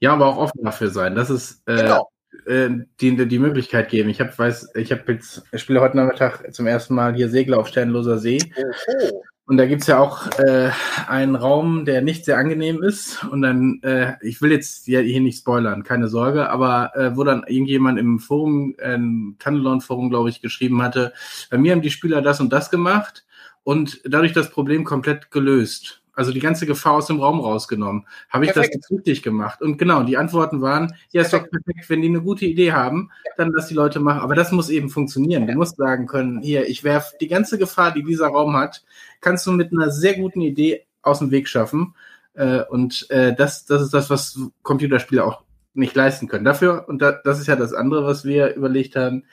Ja, 0.00 0.12
aber 0.12 0.26
auch 0.26 0.36
offen 0.36 0.64
dafür 0.64 0.90
sein. 0.90 1.14
Das 1.14 1.30
ist 1.30 1.62
äh, 1.66 1.76
genau. 1.76 2.10
Äh, 2.46 2.70
die, 3.00 3.28
die 3.28 3.38
Möglichkeit 3.38 3.88
geben. 3.88 4.08
Ich 4.10 4.20
habe 4.20 4.36
weiß, 4.36 4.74
ich 4.74 4.92
habe 4.92 5.12
jetzt, 5.12 5.42
ich 5.52 5.60
spiele 5.60 5.80
heute 5.80 5.96
Nachmittag 5.96 6.52
zum 6.52 6.66
ersten 6.66 6.94
Mal 6.94 7.14
hier 7.14 7.28
Segler 7.28 7.58
auf 7.58 7.68
Sternloser 7.68 8.18
See. 8.18 8.38
Oh. 8.56 9.22
Und 9.50 9.56
da 9.56 9.66
gibt's 9.66 9.88
ja 9.88 9.98
auch 9.98 10.28
äh, 10.38 10.70
einen 11.08 11.34
Raum, 11.34 11.84
der 11.84 12.02
nicht 12.02 12.24
sehr 12.24 12.38
angenehm 12.38 12.84
ist. 12.84 13.24
Und 13.24 13.42
dann, 13.42 13.80
äh, 13.82 14.12
ich 14.20 14.40
will 14.40 14.52
jetzt 14.52 14.84
hier, 14.84 15.02
nicht 15.02 15.40
spoilern, 15.40 15.82
keine 15.82 16.06
Sorge, 16.06 16.50
aber 16.50 16.92
äh, 16.94 17.16
wo 17.16 17.24
dann 17.24 17.42
irgendjemand 17.48 17.98
im 17.98 18.20
Forum, 18.20 18.76
äh, 18.78 18.94
im 18.94 19.34
Tunnelon-Forum, 19.40 20.08
glaube 20.08 20.28
ich, 20.28 20.40
geschrieben 20.40 20.82
hatte, 20.82 21.12
bei 21.50 21.58
mir 21.58 21.72
haben 21.72 21.82
die 21.82 21.90
Spieler 21.90 22.22
das 22.22 22.38
und 22.38 22.52
das 22.52 22.70
gemacht 22.70 23.26
und 23.64 24.00
dadurch 24.04 24.32
das 24.32 24.50
Problem 24.50 24.84
komplett 24.84 25.32
gelöst 25.32 25.99
also 26.20 26.32
die 26.32 26.40
ganze 26.40 26.66
Gefahr 26.66 26.92
aus 26.92 27.06
dem 27.06 27.18
Raum 27.18 27.40
rausgenommen. 27.40 28.06
Habe 28.28 28.44
ich 28.44 28.52
perfekt. 28.52 28.76
das 28.78 28.90
richtig 28.90 29.22
gemacht? 29.22 29.62
Und 29.62 29.78
genau, 29.78 30.02
die 30.02 30.18
Antworten 30.18 30.60
waren, 30.60 30.94
ja, 31.12 31.22
ist 31.22 31.32
doch 31.32 31.48
perfekt, 31.48 31.88
wenn 31.88 32.02
die 32.02 32.08
eine 32.08 32.20
gute 32.20 32.44
Idee 32.44 32.74
haben, 32.74 33.10
dann 33.38 33.52
lass 33.52 33.68
die 33.68 33.74
Leute 33.74 34.00
machen. 34.00 34.20
Aber 34.20 34.34
das 34.34 34.52
muss 34.52 34.68
eben 34.68 34.90
funktionieren. 34.90 35.46
Du 35.46 35.54
musst 35.54 35.78
sagen 35.78 36.06
können, 36.06 36.42
hier, 36.42 36.68
ich 36.68 36.84
werfe 36.84 37.14
die 37.22 37.26
ganze 37.26 37.56
Gefahr, 37.56 37.92
die 37.92 38.04
dieser 38.04 38.26
Raum 38.26 38.54
hat, 38.54 38.84
kannst 39.22 39.46
du 39.46 39.52
mit 39.52 39.72
einer 39.72 39.90
sehr 39.90 40.18
guten 40.18 40.42
Idee 40.42 40.84
aus 41.00 41.20
dem 41.20 41.30
Weg 41.30 41.48
schaffen. 41.48 41.94
Äh, 42.34 42.64
und 42.64 43.10
äh, 43.10 43.34
das, 43.34 43.64
das 43.64 43.80
ist 43.80 43.94
das, 43.94 44.10
was 44.10 44.38
Computerspiele 44.62 45.24
auch 45.24 45.42
nicht 45.72 45.96
leisten 45.96 46.28
können. 46.28 46.44
Dafür, 46.44 46.84
und 46.86 47.00
das 47.00 47.40
ist 47.40 47.46
ja 47.46 47.56
das 47.56 47.72
andere, 47.72 48.04
was 48.04 48.26
wir 48.26 48.54
überlegt 48.54 48.94
haben, 48.94 49.24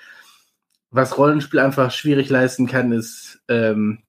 was 0.89 1.17
Rollenspiel 1.17 1.59
einfach 1.59 1.91
schwierig 1.91 2.29
leisten 2.29 2.65
kann, 2.65 2.93
ist 2.93 3.41
ähm, 3.49 4.03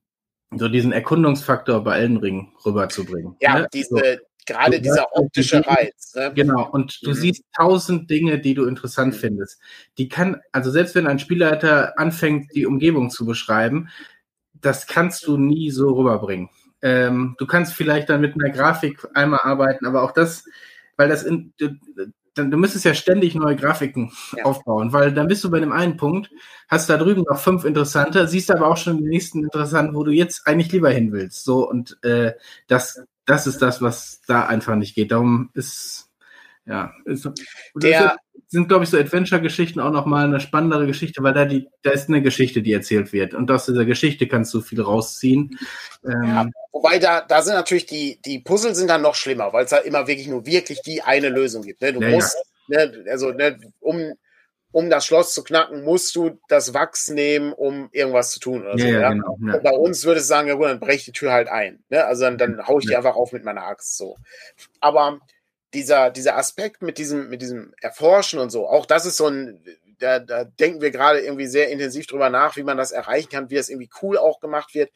so 0.56 0.68
diesen 0.68 0.92
Erkundungsfaktor 0.92 1.82
bei 1.84 1.98
Elden 1.98 2.16
Ring 2.18 2.52
rüberzubringen. 2.64 3.36
Ja, 3.40 3.60
ne? 3.60 3.68
diese, 3.72 3.88
so. 3.88 4.44
gerade 4.46 4.80
dieser 4.80 5.06
optische 5.12 5.66
Reiz. 5.66 6.14
Ne? 6.14 6.32
Genau, 6.34 6.68
und 6.70 7.00
du 7.02 7.10
mhm. 7.10 7.14
siehst 7.14 7.44
tausend 7.56 8.08
Dinge, 8.10 8.38
die 8.38 8.54
du 8.54 8.64
interessant 8.66 9.14
mhm. 9.14 9.18
findest. 9.18 9.60
Die 9.98 10.08
kann, 10.08 10.40
also 10.52 10.70
selbst 10.70 10.94
wenn 10.94 11.06
ein 11.06 11.18
Spielleiter 11.18 11.98
anfängt, 11.98 12.54
die 12.54 12.66
Umgebung 12.66 13.10
zu 13.10 13.26
beschreiben, 13.26 13.88
das 14.60 14.86
kannst 14.86 15.26
du 15.26 15.36
nie 15.36 15.70
so 15.70 15.92
rüberbringen. 15.92 16.48
Ähm, 16.80 17.34
du 17.38 17.46
kannst 17.46 17.74
vielleicht 17.74 18.08
dann 18.08 18.20
mit 18.20 18.34
einer 18.34 18.50
Grafik 18.50 19.06
einmal 19.14 19.40
arbeiten, 19.42 19.86
aber 19.86 20.02
auch 20.02 20.12
das, 20.12 20.44
weil 20.96 21.08
das 21.08 21.24
in, 21.24 21.52
dann, 22.38 22.50
du 22.50 22.56
müsstest 22.56 22.84
ja 22.84 22.94
ständig 22.94 23.34
neue 23.34 23.56
Grafiken 23.56 24.12
ja. 24.36 24.44
aufbauen, 24.44 24.92
weil 24.92 25.12
dann 25.12 25.28
bist 25.28 25.44
du 25.44 25.50
bei 25.50 25.60
dem 25.60 25.72
einen 25.72 25.96
Punkt, 25.96 26.30
hast 26.68 26.88
da 26.88 26.96
drüben 26.96 27.24
noch 27.28 27.38
fünf 27.38 27.64
interessante, 27.64 28.28
siehst 28.28 28.50
aber 28.50 28.68
auch 28.68 28.76
schon 28.76 28.98
den 28.98 29.08
nächsten 29.08 29.44
interessanten, 29.44 29.94
wo 29.94 30.04
du 30.04 30.12
jetzt 30.12 30.46
eigentlich 30.46 30.72
lieber 30.72 30.90
hin 30.90 31.12
willst. 31.12 31.44
So, 31.44 31.68
und 31.68 32.02
äh, 32.04 32.32
das, 32.66 33.02
das 33.26 33.46
ist 33.46 33.60
das, 33.60 33.82
was 33.82 34.20
da 34.26 34.46
einfach 34.46 34.76
nicht 34.76 34.94
geht. 34.94 35.12
Darum 35.12 35.50
ist, 35.54 36.07
ja, 36.68 36.92
ist, 37.06 37.28
der, 37.76 38.16
sind, 38.48 38.68
glaube 38.68 38.84
ich, 38.84 38.90
so 38.90 38.98
Adventure-Geschichten 38.98 39.80
auch 39.80 39.90
nochmal 39.90 40.24
eine 40.24 40.40
spannendere 40.40 40.86
Geschichte, 40.86 41.22
weil 41.22 41.34
da 41.34 41.44
die, 41.44 41.68
da 41.82 41.90
ist 41.90 42.08
eine 42.08 42.22
Geschichte, 42.22 42.62
die 42.62 42.72
erzählt 42.72 43.12
wird. 43.12 43.34
Und 43.34 43.50
aus 43.50 43.66
dieser 43.66 43.84
Geschichte 43.84 44.26
kannst 44.26 44.52
du 44.54 44.60
viel 44.60 44.80
rausziehen. 44.80 45.58
Ähm, 46.04 46.22
ja, 46.24 46.46
wobei 46.72 46.98
da, 46.98 47.22
da 47.22 47.42
sind 47.42 47.54
natürlich 47.54 47.86
die, 47.86 48.20
die 48.24 48.38
Puzzle 48.38 48.74
sind 48.74 48.88
dann 48.88 49.02
noch 49.02 49.14
schlimmer, 49.14 49.52
weil 49.52 49.64
es 49.64 49.70
da 49.70 49.78
immer 49.78 50.06
wirklich 50.06 50.28
nur 50.28 50.46
wirklich 50.46 50.80
die 50.82 51.02
eine 51.02 51.28
Lösung 51.28 51.62
gibt. 51.62 51.80
Ne? 51.80 51.92
Du 51.92 52.00
ja, 52.00 52.10
musst, 52.10 52.36
ja. 52.68 52.86
Ne, 52.86 53.04
also 53.10 53.32
ne, 53.32 53.58
um, 53.80 54.14
um 54.72 54.90
das 54.90 55.06
Schloss 55.06 55.32
zu 55.32 55.42
knacken, 55.44 55.84
musst 55.84 56.14
du 56.16 56.38
das 56.48 56.74
Wachs 56.74 57.08
nehmen, 57.08 57.52
um 57.52 57.88
irgendwas 57.92 58.30
zu 58.32 58.40
tun. 58.40 58.62
Oder 58.62 58.78
so, 58.78 58.86
ja, 58.86 59.10
genau, 59.10 59.38
Und 59.40 59.62
bei 59.62 59.72
uns 59.72 60.04
würde 60.04 60.20
es 60.20 60.28
sagen, 60.28 60.48
ja 60.48 60.54
gut, 60.54 60.66
dann 60.66 60.80
breche 60.80 60.96
ich 60.96 61.04
die 61.04 61.12
Tür 61.12 61.32
halt 61.32 61.48
ein. 61.48 61.82
Ne? 61.88 62.04
Also 62.04 62.24
dann, 62.24 62.38
dann 62.38 62.66
hau 62.66 62.78
ich 62.78 62.86
die 62.86 62.96
einfach 62.96 63.16
auf 63.16 63.32
mit 63.32 63.44
meiner 63.44 63.64
Axt. 63.64 63.96
So. 63.96 64.16
Aber 64.80 65.20
dieser, 65.74 66.10
dieser 66.10 66.36
Aspekt 66.36 66.82
mit 66.82 66.98
diesem, 66.98 67.28
mit 67.28 67.42
diesem 67.42 67.74
Erforschen 67.80 68.38
und 68.38 68.50
so, 68.50 68.68
auch 68.68 68.86
das 68.86 69.06
ist 69.06 69.16
so 69.16 69.28
ein, 69.28 69.62
da, 69.98 70.18
da 70.18 70.44
denken 70.44 70.80
wir 70.80 70.90
gerade 70.90 71.20
irgendwie 71.20 71.46
sehr 71.46 71.68
intensiv 71.68 72.06
drüber 72.06 72.30
nach, 72.30 72.56
wie 72.56 72.62
man 72.62 72.76
das 72.76 72.92
erreichen 72.92 73.28
kann, 73.28 73.50
wie 73.50 73.56
das 73.56 73.68
irgendwie 73.68 73.90
cool 74.02 74.16
auch 74.16 74.40
gemacht 74.40 74.74
wird. 74.74 74.90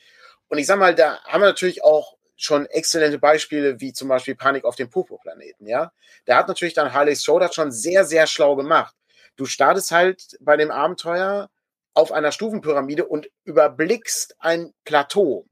Und 0.49 0.59
ich 0.59 0.67
sag 0.67 0.79
mal, 0.79 0.95
da 0.95 1.23
haben 1.25 1.43
wir 1.43 1.49
natürlich 1.49 1.83
auch 1.85 2.17
schon 2.37 2.67
exzellente 2.67 3.19
Beispiele, 3.19 3.81
wie 3.81 3.93
zum 3.93 4.09
Beispiel 4.09 4.35
Panik 4.35 4.65
auf 4.65 4.77
dem 4.77 4.91
Popo-Planeten, 4.91 5.67
ja. 5.67 5.93
Da 6.25 6.37
hat 6.37 6.49
natürlich 6.49 6.75
dann 6.75 6.93
Harley's 6.93 7.25
Show 7.25 7.39
das 7.39 7.55
schon 7.55 7.71
sehr, 7.71 8.05
sehr 8.05 8.27
schlau 8.27 8.57
gemacht. 8.57 8.95
Du 9.37 9.45
startest 9.45 9.93
halt 9.93 10.37
bei 10.41 10.57
dem 10.57 10.71
Abenteuer 10.71 11.51
auf 11.95 12.13
einer 12.13 12.33
Stufenpyramide 12.33 13.07
und 13.07 13.29
überblickst 13.45 14.37
ein 14.39 14.73
Plateau, 14.85 15.47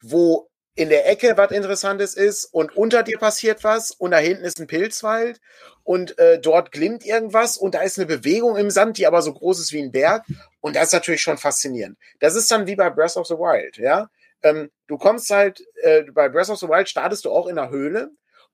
wo 0.00 0.50
in 0.76 0.88
der 0.88 1.08
Ecke 1.08 1.36
was 1.36 1.52
Interessantes 1.52 2.14
ist 2.14 2.46
und 2.46 2.76
unter 2.76 3.02
dir 3.02 3.18
passiert 3.18 3.62
was 3.62 3.92
und 3.92 4.10
da 4.10 4.18
hinten 4.18 4.44
ist 4.44 4.60
ein 4.60 4.66
Pilzwald 4.66 5.40
und 5.84 6.18
äh, 6.18 6.40
dort 6.40 6.72
glimmt 6.72 7.04
irgendwas 7.04 7.56
und 7.56 7.74
da 7.74 7.82
ist 7.82 7.98
eine 7.98 8.06
Bewegung 8.06 8.56
im 8.56 8.70
Sand, 8.70 8.98
die 8.98 9.06
aber 9.06 9.22
so 9.22 9.32
groß 9.32 9.60
ist 9.60 9.72
wie 9.72 9.82
ein 9.82 9.92
Berg 9.92 10.24
und 10.60 10.74
das 10.76 10.86
ist 10.86 10.92
natürlich 10.92 11.22
schon 11.22 11.38
faszinierend. 11.38 11.96
Das 12.18 12.34
ist 12.34 12.50
dann 12.50 12.66
wie 12.66 12.76
bei 12.76 12.90
Breath 12.90 13.16
of 13.16 13.26
the 13.26 13.34
Wild, 13.34 13.76
ja. 13.76 14.08
Ähm, 14.42 14.70
du 14.88 14.98
kommst 14.98 15.30
halt, 15.30 15.64
äh, 15.82 16.02
bei 16.12 16.28
Breath 16.28 16.50
of 16.50 16.58
the 16.58 16.68
Wild 16.68 16.88
startest 16.88 17.24
du 17.24 17.30
auch 17.30 17.46
in 17.46 17.56
der 17.56 17.70
Höhle 17.70 18.10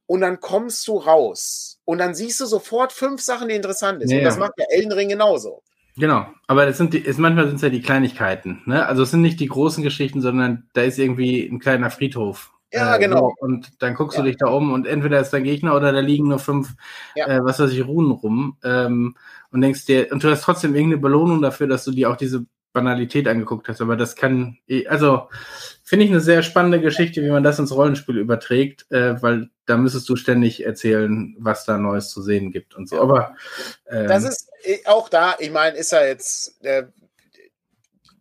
und 0.06 0.20
dann 0.20 0.40
kommst 0.40 0.86
du 0.88 0.98
raus 0.98 1.78
und 1.84 1.98
dann 1.98 2.14
siehst 2.14 2.40
du 2.40 2.46
sofort 2.46 2.92
fünf 2.92 3.22
Sachen, 3.22 3.48
die 3.48 3.54
interessant 3.54 4.00
sind. 4.00 4.10
Ja, 4.10 4.18
und 4.18 4.24
das 4.24 4.36
macht 4.36 4.52
der 4.58 4.70
Elden 4.72 4.92
Ring 4.92 5.08
genauso. 5.08 5.62
Genau, 5.96 6.26
aber 6.46 6.66
das 6.66 6.78
sind 6.78 6.94
die, 6.94 6.98
ist, 6.98 7.18
manchmal 7.18 7.46
sind 7.46 7.56
es 7.56 7.62
ja 7.62 7.68
die 7.68 7.82
Kleinigkeiten. 7.82 8.62
Ne? 8.64 8.86
Also 8.86 9.02
es 9.02 9.10
sind 9.10 9.22
nicht 9.22 9.40
die 9.40 9.48
großen 9.48 9.82
Geschichten, 9.82 10.20
sondern 10.20 10.68
da 10.72 10.82
ist 10.82 10.98
irgendwie 10.98 11.46
ein 11.46 11.58
kleiner 11.58 11.90
Friedhof. 11.90 12.52
Ja, 12.72 12.96
äh, 12.96 12.98
genau. 12.98 13.34
So, 13.40 13.46
und 13.46 13.82
dann 13.82 13.94
guckst 13.94 14.16
ja. 14.16 14.22
du 14.22 14.28
dich 14.28 14.38
da 14.38 14.48
um 14.48 14.72
und 14.72 14.86
entweder 14.86 15.20
ist 15.20 15.30
dein 15.30 15.44
Gegner 15.44 15.74
oder 15.74 15.92
da 15.92 16.00
liegen 16.00 16.28
nur 16.28 16.38
fünf, 16.38 16.74
ja. 17.14 17.26
äh, 17.26 17.44
was 17.44 17.58
weiß 17.58 17.72
ich, 17.72 17.86
Runen 17.86 18.12
rum. 18.12 18.56
Ähm, 18.62 19.16
und 19.50 19.60
denkst 19.60 19.86
dir, 19.86 20.08
und 20.12 20.22
du 20.22 20.30
hast 20.30 20.42
trotzdem 20.42 20.74
irgendeine 20.74 21.02
Belohnung 21.02 21.42
dafür, 21.42 21.66
dass 21.66 21.84
du 21.84 21.90
dir 21.90 22.10
auch 22.10 22.16
diese 22.16 22.46
Banalität 22.72 23.26
angeguckt 23.26 23.68
hast. 23.68 23.80
Aber 23.80 23.96
das 23.96 24.16
kann, 24.16 24.58
also 24.86 25.28
finde 25.82 26.04
ich 26.04 26.10
eine 26.10 26.20
sehr 26.20 26.42
spannende 26.42 26.80
Geschichte, 26.80 27.22
wie 27.22 27.30
man 27.30 27.42
das 27.42 27.58
ins 27.58 27.74
Rollenspiel 27.74 28.18
überträgt, 28.18 28.86
äh, 28.90 29.20
weil 29.22 29.50
da 29.66 29.76
müsstest 29.76 30.08
du 30.08 30.16
ständig 30.16 30.64
erzählen, 30.64 31.34
was 31.38 31.64
da 31.64 31.78
Neues 31.78 32.10
zu 32.10 32.22
sehen 32.22 32.52
gibt 32.52 32.76
und 32.76 32.88
so. 32.88 33.00
Aber 33.00 33.34
ähm, 33.88 34.06
das 34.06 34.24
ist 34.24 34.48
äh, 34.62 34.78
auch 34.86 35.08
da, 35.08 35.36
ich 35.38 35.50
meine, 35.50 35.76
ist 35.76 35.92
ja 35.92 36.04
jetzt, 36.04 36.64
äh, 36.64 36.84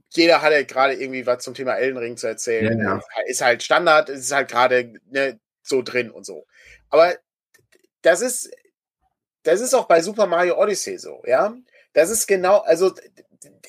jeder 0.09 0.41
hat 0.41 0.51
ja 0.51 0.63
gerade 0.63 0.95
irgendwie 0.95 1.25
was 1.27 1.43
zum 1.43 1.53
Thema 1.53 1.75
Ellenring 1.75 2.17
zu 2.17 2.27
erzählen. 2.27 2.79
Ja, 2.79 2.95
ja. 2.95 3.01
Ist 3.27 3.41
halt 3.41 3.61
Standard, 3.61 4.09
ist 4.09 4.31
halt 4.31 4.49
gerade 4.49 4.93
ne, 5.11 5.39
so 5.61 5.83
drin 5.83 6.09
und 6.09 6.25
so. 6.25 6.47
Aber 6.89 7.13
das 8.01 8.21
ist, 8.21 8.49
das 9.43 9.61
ist 9.61 9.75
auch 9.75 9.87
bei 9.87 10.01
Super 10.01 10.25
Mario 10.25 10.59
Odyssey 10.59 10.97
so, 10.97 11.21
ja. 11.25 11.53
Das 11.93 12.09
ist 12.09 12.27
genau, 12.27 12.59
also 12.59 12.93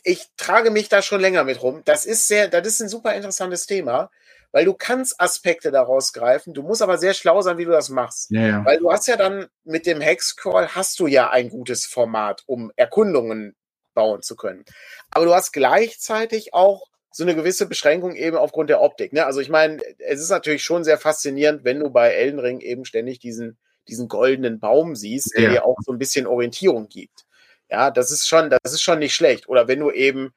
ich 0.04 0.26
trage 0.36 0.70
mich 0.70 0.88
da 0.88 1.02
schon 1.02 1.20
länger 1.20 1.44
mit 1.44 1.62
rum. 1.62 1.82
Das 1.84 2.04
ist 2.06 2.28
sehr, 2.28 2.48
das 2.48 2.66
ist 2.66 2.80
ein 2.80 2.88
super 2.88 3.14
interessantes 3.14 3.66
Thema, 3.66 4.10
weil 4.52 4.64
du 4.64 4.74
kannst 4.74 5.20
Aspekte 5.20 5.70
daraus 5.70 6.12
greifen. 6.12 6.54
Du 6.54 6.62
musst 6.62 6.82
aber 6.82 6.98
sehr 6.98 7.14
schlau 7.14 7.40
sein, 7.42 7.58
wie 7.58 7.64
du 7.64 7.70
das 7.70 7.88
machst. 7.88 8.30
Ja, 8.30 8.46
ja. 8.46 8.64
Weil 8.64 8.78
du 8.78 8.90
hast 8.90 9.06
ja 9.06 9.16
dann 9.16 9.48
mit 9.64 9.86
dem 9.86 10.00
Hexcrawl 10.00 10.68
hast 10.68 10.98
du 11.00 11.06
ja 11.06 11.30
ein 11.30 11.48
gutes 11.50 11.86
Format, 11.86 12.42
um 12.46 12.72
Erkundungen 12.76 13.54
bauen 13.94 14.22
zu 14.22 14.36
können. 14.36 14.64
Aber 15.10 15.24
du 15.24 15.34
hast 15.34 15.52
gleichzeitig 15.52 16.54
auch 16.54 16.86
so 17.12 17.24
eine 17.24 17.34
gewisse 17.34 17.66
Beschränkung 17.66 18.14
eben 18.14 18.36
aufgrund 18.36 18.70
der 18.70 18.80
Optik. 18.80 19.12
Ne? 19.12 19.26
Also 19.26 19.40
ich 19.40 19.48
meine, 19.48 19.78
es 19.98 20.20
ist 20.20 20.30
natürlich 20.30 20.62
schon 20.62 20.84
sehr 20.84 20.98
faszinierend, 20.98 21.64
wenn 21.64 21.80
du 21.80 21.90
bei 21.90 22.10
Elden 22.10 22.38
Ring 22.38 22.60
eben 22.60 22.84
ständig 22.84 23.18
diesen, 23.18 23.58
diesen 23.88 24.08
goldenen 24.08 24.60
Baum 24.60 24.94
siehst, 24.94 25.34
der 25.34 25.42
ja. 25.42 25.50
dir 25.50 25.64
auch 25.64 25.76
so 25.84 25.92
ein 25.92 25.98
bisschen 25.98 26.26
Orientierung 26.26 26.88
gibt. 26.88 27.24
Ja, 27.70 27.90
das 27.90 28.10
ist 28.10 28.26
schon, 28.26 28.50
das 28.50 28.72
ist 28.72 28.82
schon 28.82 28.98
nicht 28.98 29.14
schlecht. 29.14 29.48
Oder 29.48 29.68
wenn 29.68 29.78
du 29.78 29.90
eben, 29.90 30.34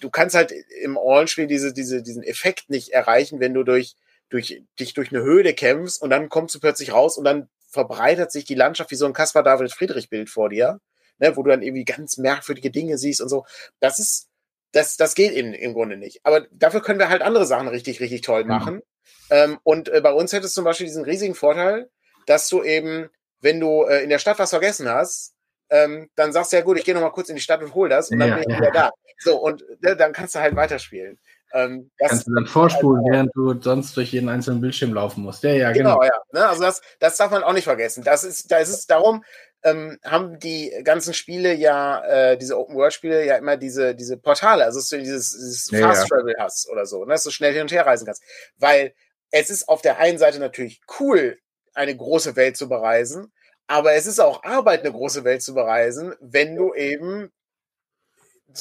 du 0.00 0.10
kannst 0.10 0.34
halt 0.34 0.52
im 0.82 0.96
Rollenspiel 0.96 1.46
diese, 1.46 1.72
diese, 1.72 2.02
diesen 2.02 2.22
Effekt 2.22 2.70
nicht 2.70 2.90
erreichen, 2.90 3.40
wenn 3.40 3.54
du 3.54 3.62
durch, 3.62 3.94
durch, 4.30 4.62
dich 4.80 4.94
durch 4.94 5.12
eine 5.12 5.22
Höhle 5.22 5.54
kämpfst 5.54 6.02
und 6.02 6.10
dann 6.10 6.28
kommst 6.28 6.54
du 6.54 6.60
plötzlich 6.60 6.92
raus 6.92 7.16
und 7.18 7.24
dann 7.24 7.48
verbreitert 7.68 8.32
sich 8.32 8.44
die 8.44 8.54
Landschaft 8.54 8.90
wie 8.90 8.96
so 8.96 9.06
ein 9.06 9.12
Caspar 9.12 9.42
David 9.42 9.72
Friedrich 9.72 10.10
Bild 10.10 10.28
vor 10.28 10.48
dir, 10.48 10.80
ne, 11.18 11.36
wo 11.36 11.42
du 11.42 11.50
dann 11.50 11.62
irgendwie 11.62 11.84
ganz 11.84 12.18
merkwürdige 12.18 12.70
Dinge 12.70 12.98
siehst 12.98 13.20
und 13.20 13.28
so. 13.28 13.46
Das 13.80 13.98
ist, 13.98 14.28
das, 14.72 14.96
das 14.96 15.14
geht 15.14 15.32
eben 15.32 15.54
im 15.54 15.74
Grunde 15.74 15.96
nicht. 15.96 16.20
Aber 16.24 16.46
dafür 16.50 16.82
können 16.82 16.98
wir 16.98 17.08
halt 17.08 17.22
andere 17.22 17.46
Sachen 17.46 17.68
richtig, 17.68 18.00
richtig 18.00 18.22
toll 18.22 18.42
genau. 18.42 18.58
machen. 18.58 18.74
Mhm. 18.76 18.82
Ähm, 19.30 19.58
und 19.62 19.88
äh, 19.88 20.00
bei 20.00 20.12
uns 20.12 20.32
hättest 20.32 20.56
du 20.56 20.60
zum 20.60 20.64
Beispiel 20.64 20.86
diesen 20.86 21.04
riesigen 21.04 21.34
Vorteil, 21.34 21.90
dass 22.26 22.48
du 22.48 22.62
eben, 22.62 23.08
wenn 23.40 23.60
du 23.60 23.84
äh, 23.84 24.02
in 24.02 24.10
der 24.10 24.18
Stadt 24.18 24.38
was 24.38 24.50
vergessen 24.50 24.88
hast, 24.88 25.31
ähm, 25.72 26.10
dann 26.16 26.32
sagst 26.32 26.52
du 26.52 26.56
ja 26.56 26.62
gut, 26.62 26.78
ich 26.78 26.84
gehe 26.84 26.94
noch 26.94 27.00
mal 27.00 27.10
kurz 27.10 27.30
in 27.30 27.34
die 27.34 27.40
Stadt 27.40 27.62
und 27.62 27.74
hol 27.74 27.88
das 27.88 28.10
und 28.10 28.18
dann 28.18 28.28
ja, 28.28 28.34
bin 28.36 28.50
ich 28.50 28.56
wieder 28.58 28.70
da. 28.70 28.90
So, 29.18 29.38
und 29.40 29.64
ne, 29.80 29.96
dann 29.96 30.12
kannst 30.12 30.34
du 30.34 30.40
halt 30.40 30.54
weiterspielen. 30.54 31.18
Ähm, 31.54 31.90
das, 31.98 32.10
kannst 32.10 32.26
du 32.26 32.34
dann 32.34 32.46
vorspulen, 32.46 33.04
halt, 33.04 33.12
während 33.12 33.30
du 33.34 33.60
sonst 33.60 33.96
durch 33.96 34.12
jeden 34.12 34.28
einzelnen 34.28 34.60
Bildschirm 34.60 34.92
laufen 34.92 35.22
musst. 35.22 35.42
Ja, 35.44 35.52
ja, 35.52 35.72
genau. 35.72 35.98
genau 35.98 36.04
ja. 36.04 36.22
Ne, 36.32 36.46
also 36.46 36.62
das, 36.62 36.82
das 36.98 37.16
darf 37.16 37.30
man 37.30 37.42
auch 37.42 37.54
nicht 37.54 37.64
vergessen. 37.64 38.04
Das 38.04 38.22
ist, 38.22 38.50
da 38.50 38.58
ist 38.58 38.68
es 38.68 38.86
darum, 38.86 39.24
ähm, 39.62 39.98
haben 40.04 40.38
die 40.38 40.72
ganzen 40.84 41.14
Spiele 41.14 41.54
ja, 41.54 42.04
äh, 42.04 42.36
diese 42.36 42.58
Open-World-Spiele 42.58 43.24
ja 43.24 43.36
immer 43.36 43.56
diese, 43.56 43.94
diese 43.94 44.18
Portale, 44.18 44.64
also 44.64 44.78
dass 44.78 44.88
du 44.88 44.98
dieses, 44.98 45.30
dieses 45.30 45.70
ja, 45.70 45.88
Fast-Travel 45.88 46.34
ja. 46.36 46.44
hast 46.44 46.68
oder 46.68 46.84
so, 46.84 47.04
ne, 47.04 47.12
dass 47.12 47.22
du 47.22 47.30
schnell 47.30 47.52
hin 47.54 47.62
und 47.62 47.72
her 47.72 47.86
reisen 47.86 48.04
kannst. 48.04 48.22
Weil 48.58 48.92
es 49.30 49.48
ist 49.48 49.68
auf 49.68 49.80
der 49.80 49.98
einen 49.98 50.18
Seite 50.18 50.38
natürlich 50.38 50.82
cool, 51.00 51.38
eine 51.72 51.96
große 51.96 52.36
Welt 52.36 52.58
zu 52.58 52.68
bereisen, 52.68 53.32
aber 53.66 53.94
es 53.94 54.06
ist 54.06 54.20
auch 54.20 54.42
Arbeit, 54.44 54.80
eine 54.80 54.92
große 54.92 55.24
Welt 55.24 55.42
zu 55.42 55.54
bereisen, 55.54 56.14
wenn 56.20 56.56
du 56.56 56.74
eben 56.74 57.30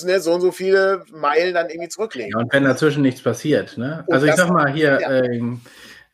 ne, 0.04 0.20
so 0.20 0.34
und 0.34 0.41
so 0.41 0.52
viele 0.52 1.04
Meilen 1.12 1.54
dann 1.54 1.70
irgendwie 1.70 1.89
zurücklegst. 1.89 2.34
Ja, 2.34 2.39
und 2.39 2.54
wenn 2.54 2.64
dazwischen 2.64 3.02
nichts 3.02 3.22
passiert. 3.22 3.78
Ne? 3.78 4.06
also 4.10 4.26
ich 4.26 4.36
sag 4.36 4.49
mal 4.49 4.72
hier, 4.72 4.99
ja. 5.02 5.24
ähm, 5.24 5.62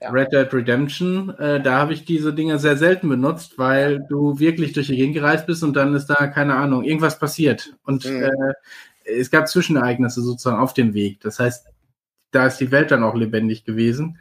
ja. 0.02 0.12
Red 0.12 0.32
Dead 0.32 0.54
Redemption, 0.54 1.36
äh, 1.40 1.62
da 1.62 1.80
habe 1.80 1.94
ich 1.94 2.06
diese 2.06 2.34
Dinge 2.34 2.60
sehr 2.60 2.78
selten 2.78 3.10
benutzt, 3.10 3.58
weil 3.58 4.06
du 4.10 4.40
wirklich 4.40 4.74
durch 4.74 4.88
die 4.88 4.96
Gegend 4.96 5.16
gereist 5.16 5.48
bist 5.48 5.64
und 5.64 5.74
dann 5.74 5.96
ist 5.96 6.08
da, 6.08 6.28
keine 6.28 6.56
Ahnung, 6.56 6.84
irgendwas 6.84 7.18
passiert. 7.18 7.74
Und 7.84 8.06
mhm. 8.06 8.24
äh, 8.24 8.54
es 9.06 9.32
gab 9.32 9.48
Zwischenereignisse 9.48 10.22
sozusagen 10.22 10.62
auf 10.62 10.74
dem 10.74 10.94
Weg. 10.94 11.22
Das 11.22 11.40
heißt, 11.40 11.68
da 12.32 12.46
ist 12.46 12.58
die 12.58 12.72
Welt 12.72 12.92
dann 12.92 13.04
auch 13.04 13.16
lebendig 13.16 13.64
gewesen. 13.64 14.20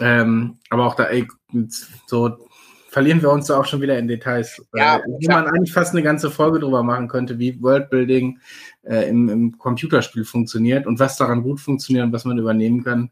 Ähm, 0.00 0.58
aber 0.70 0.86
auch 0.86 0.94
da, 0.94 1.04
ey, 1.04 1.28
so 2.06 2.47
verlieren 2.88 3.22
wir 3.22 3.30
uns 3.30 3.46
da 3.46 3.58
auch 3.58 3.66
schon 3.66 3.80
wieder 3.80 3.98
in 3.98 4.08
Details. 4.08 4.60
Ja, 4.74 4.96
äh, 4.96 5.02
wo 5.06 5.30
man 5.30 5.46
eigentlich 5.46 5.72
fast 5.72 5.92
eine 5.92 6.02
ganze 6.02 6.30
Folge 6.30 6.58
drüber 6.58 6.82
machen 6.82 7.06
könnte, 7.08 7.38
wie 7.38 7.60
Worldbuilding 7.62 8.40
äh, 8.82 9.08
im, 9.08 9.28
im, 9.28 9.58
Computerspiel 9.58 10.24
funktioniert 10.24 10.86
und 10.86 10.98
was 10.98 11.16
daran 11.16 11.42
gut 11.42 11.60
funktioniert 11.60 12.06
und 12.06 12.12
was 12.12 12.24
man 12.24 12.38
übernehmen 12.38 12.82
kann, 12.82 13.10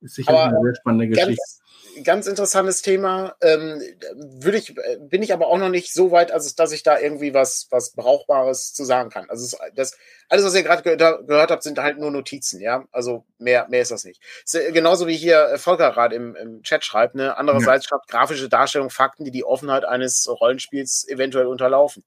ist 0.00 0.14
sicherlich 0.14 0.40
eine 0.40 0.60
sehr 0.62 0.74
spannende 0.76 1.08
Geschichte 1.08 1.36
ganz 1.36 1.65
interessantes 2.04 2.82
Thema. 2.82 3.36
Ähm, 3.40 3.80
würde 4.14 4.58
ich, 4.58 4.74
bin 5.00 5.22
ich 5.22 5.32
aber 5.32 5.46
auch 5.48 5.58
noch 5.58 5.68
nicht 5.68 5.92
so 5.92 6.10
weit, 6.10 6.32
also 6.32 6.50
dass 6.56 6.72
ich 6.72 6.82
da 6.82 6.98
irgendwie 6.98 7.34
was, 7.34 7.66
was 7.70 7.92
Brauchbares 7.92 8.72
zu 8.72 8.84
sagen 8.84 9.10
kann. 9.10 9.28
Also 9.30 9.56
das, 9.74 9.96
alles, 10.28 10.44
was 10.44 10.54
ihr 10.54 10.62
gerade 10.62 10.82
gehört, 10.82 11.26
gehört 11.26 11.50
habt, 11.50 11.62
sind 11.62 11.78
halt 11.78 11.98
nur 11.98 12.10
Notizen, 12.10 12.60
ja. 12.60 12.84
Also 12.92 13.24
mehr, 13.38 13.66
mehr 13.68 13.82
ist 13.82 13.90
das 13.90 14.04
nicht. 14.04 14.22
Ist 14.44 14.72
genauso 14.72 15.06
wie 15.06 15.16
hier 15.16 15.48
äh, 15.48 15.58
Volker 15.58 15.92
gerade 15.92 16.16
im, 16.16 16.34
im 16.36 16.62
Chat 16.62 16.84
schreibt, 16.84 17.14
ne? 17.14 17.36
Andererseits 17.36 17.84
ja. 17.84 17.88
schreibt 17.90 18.08
grafische 18.08 18.48
Darstellung 18.48 18.90
Fakten, 18.90 19.24
die 19.24 19.30
die 19.30 19.44
Offenheit 19.44 19.84
eines 19.84 20.28
Rollenspiels 20.28 21.06
eventuell 21.08 21.46
unterlaufen. 21.46 22.04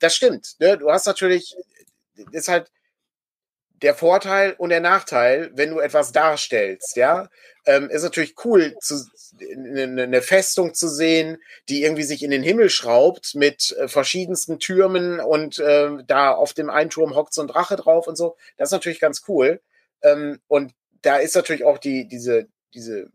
Das 0.00 0.14
stimmt. 0.14 0.56
Ne? 0.58 0.78
Du 0.78 0.90
hast 0.90 1.06
natürlich, 1.06 1.54
ist 2.32 2.48
halt, 2.48 2.70
der 3.82 3.94
Vorteil 3.94 4.54
und 4.58 4.70
der 4.70 4.80
Nachteil, 4.80 5.50
wenn 5.54 5.70
du 5.70 5.80
etwas 5.80 6.12
darstellst, 6.12 6.96
ja, 6.96 7.28
ähm, 7.66 7.88
ist 7.88 8.02
natürlich 8.02 8.34
cool, 8.44 8.76
zu, 8.80 9.06
eine, 9.40 10.02
eine 10.02 10.22
Festung 10.22 10.74
zu 10.74 10.88
sehen, 10.88 11.38
die 11.68 11.82
irgendwie 11.82 12.02
sich 12.02 12.22
in 12.22 12.30
den 12.30 12.42
Himmel 12.42 12.70
schraubt 12.70 13.34
mit 13.34 13.74
äh, 13.78 13.88
verschiedensten 13.88 14.58
Türmen 14.58 15.20
und 15.20 15.58
äh, 15.58 15.90
da 16.06 16.32
auf 16.32 16.52
dem 16.52 16.70
einen 16.70 16.90
Turm 16.90 17.14
hockt 17.14 17.32
so 17.32 17.42
ein 17.42 17.48
Drache 17.48 17.76
drauf 17.76 18.06
und 18.06 18.16
so. 18.16 18.36
Das 18.56 18.68
ist 18.68 18.72
natürlich 18.72 19.00
ganz 19.00 19.22
cool. 19.28 19.60
Ähm, 20.02 20.40
und 20.48 20.72
da 21.02 21.16
ist 21.16 21.34
natürlich 21.34 21.64
auch 21.64 21.78
die, 21.78 22.06
diese, 22.06 22.48
diese 22.74 23.10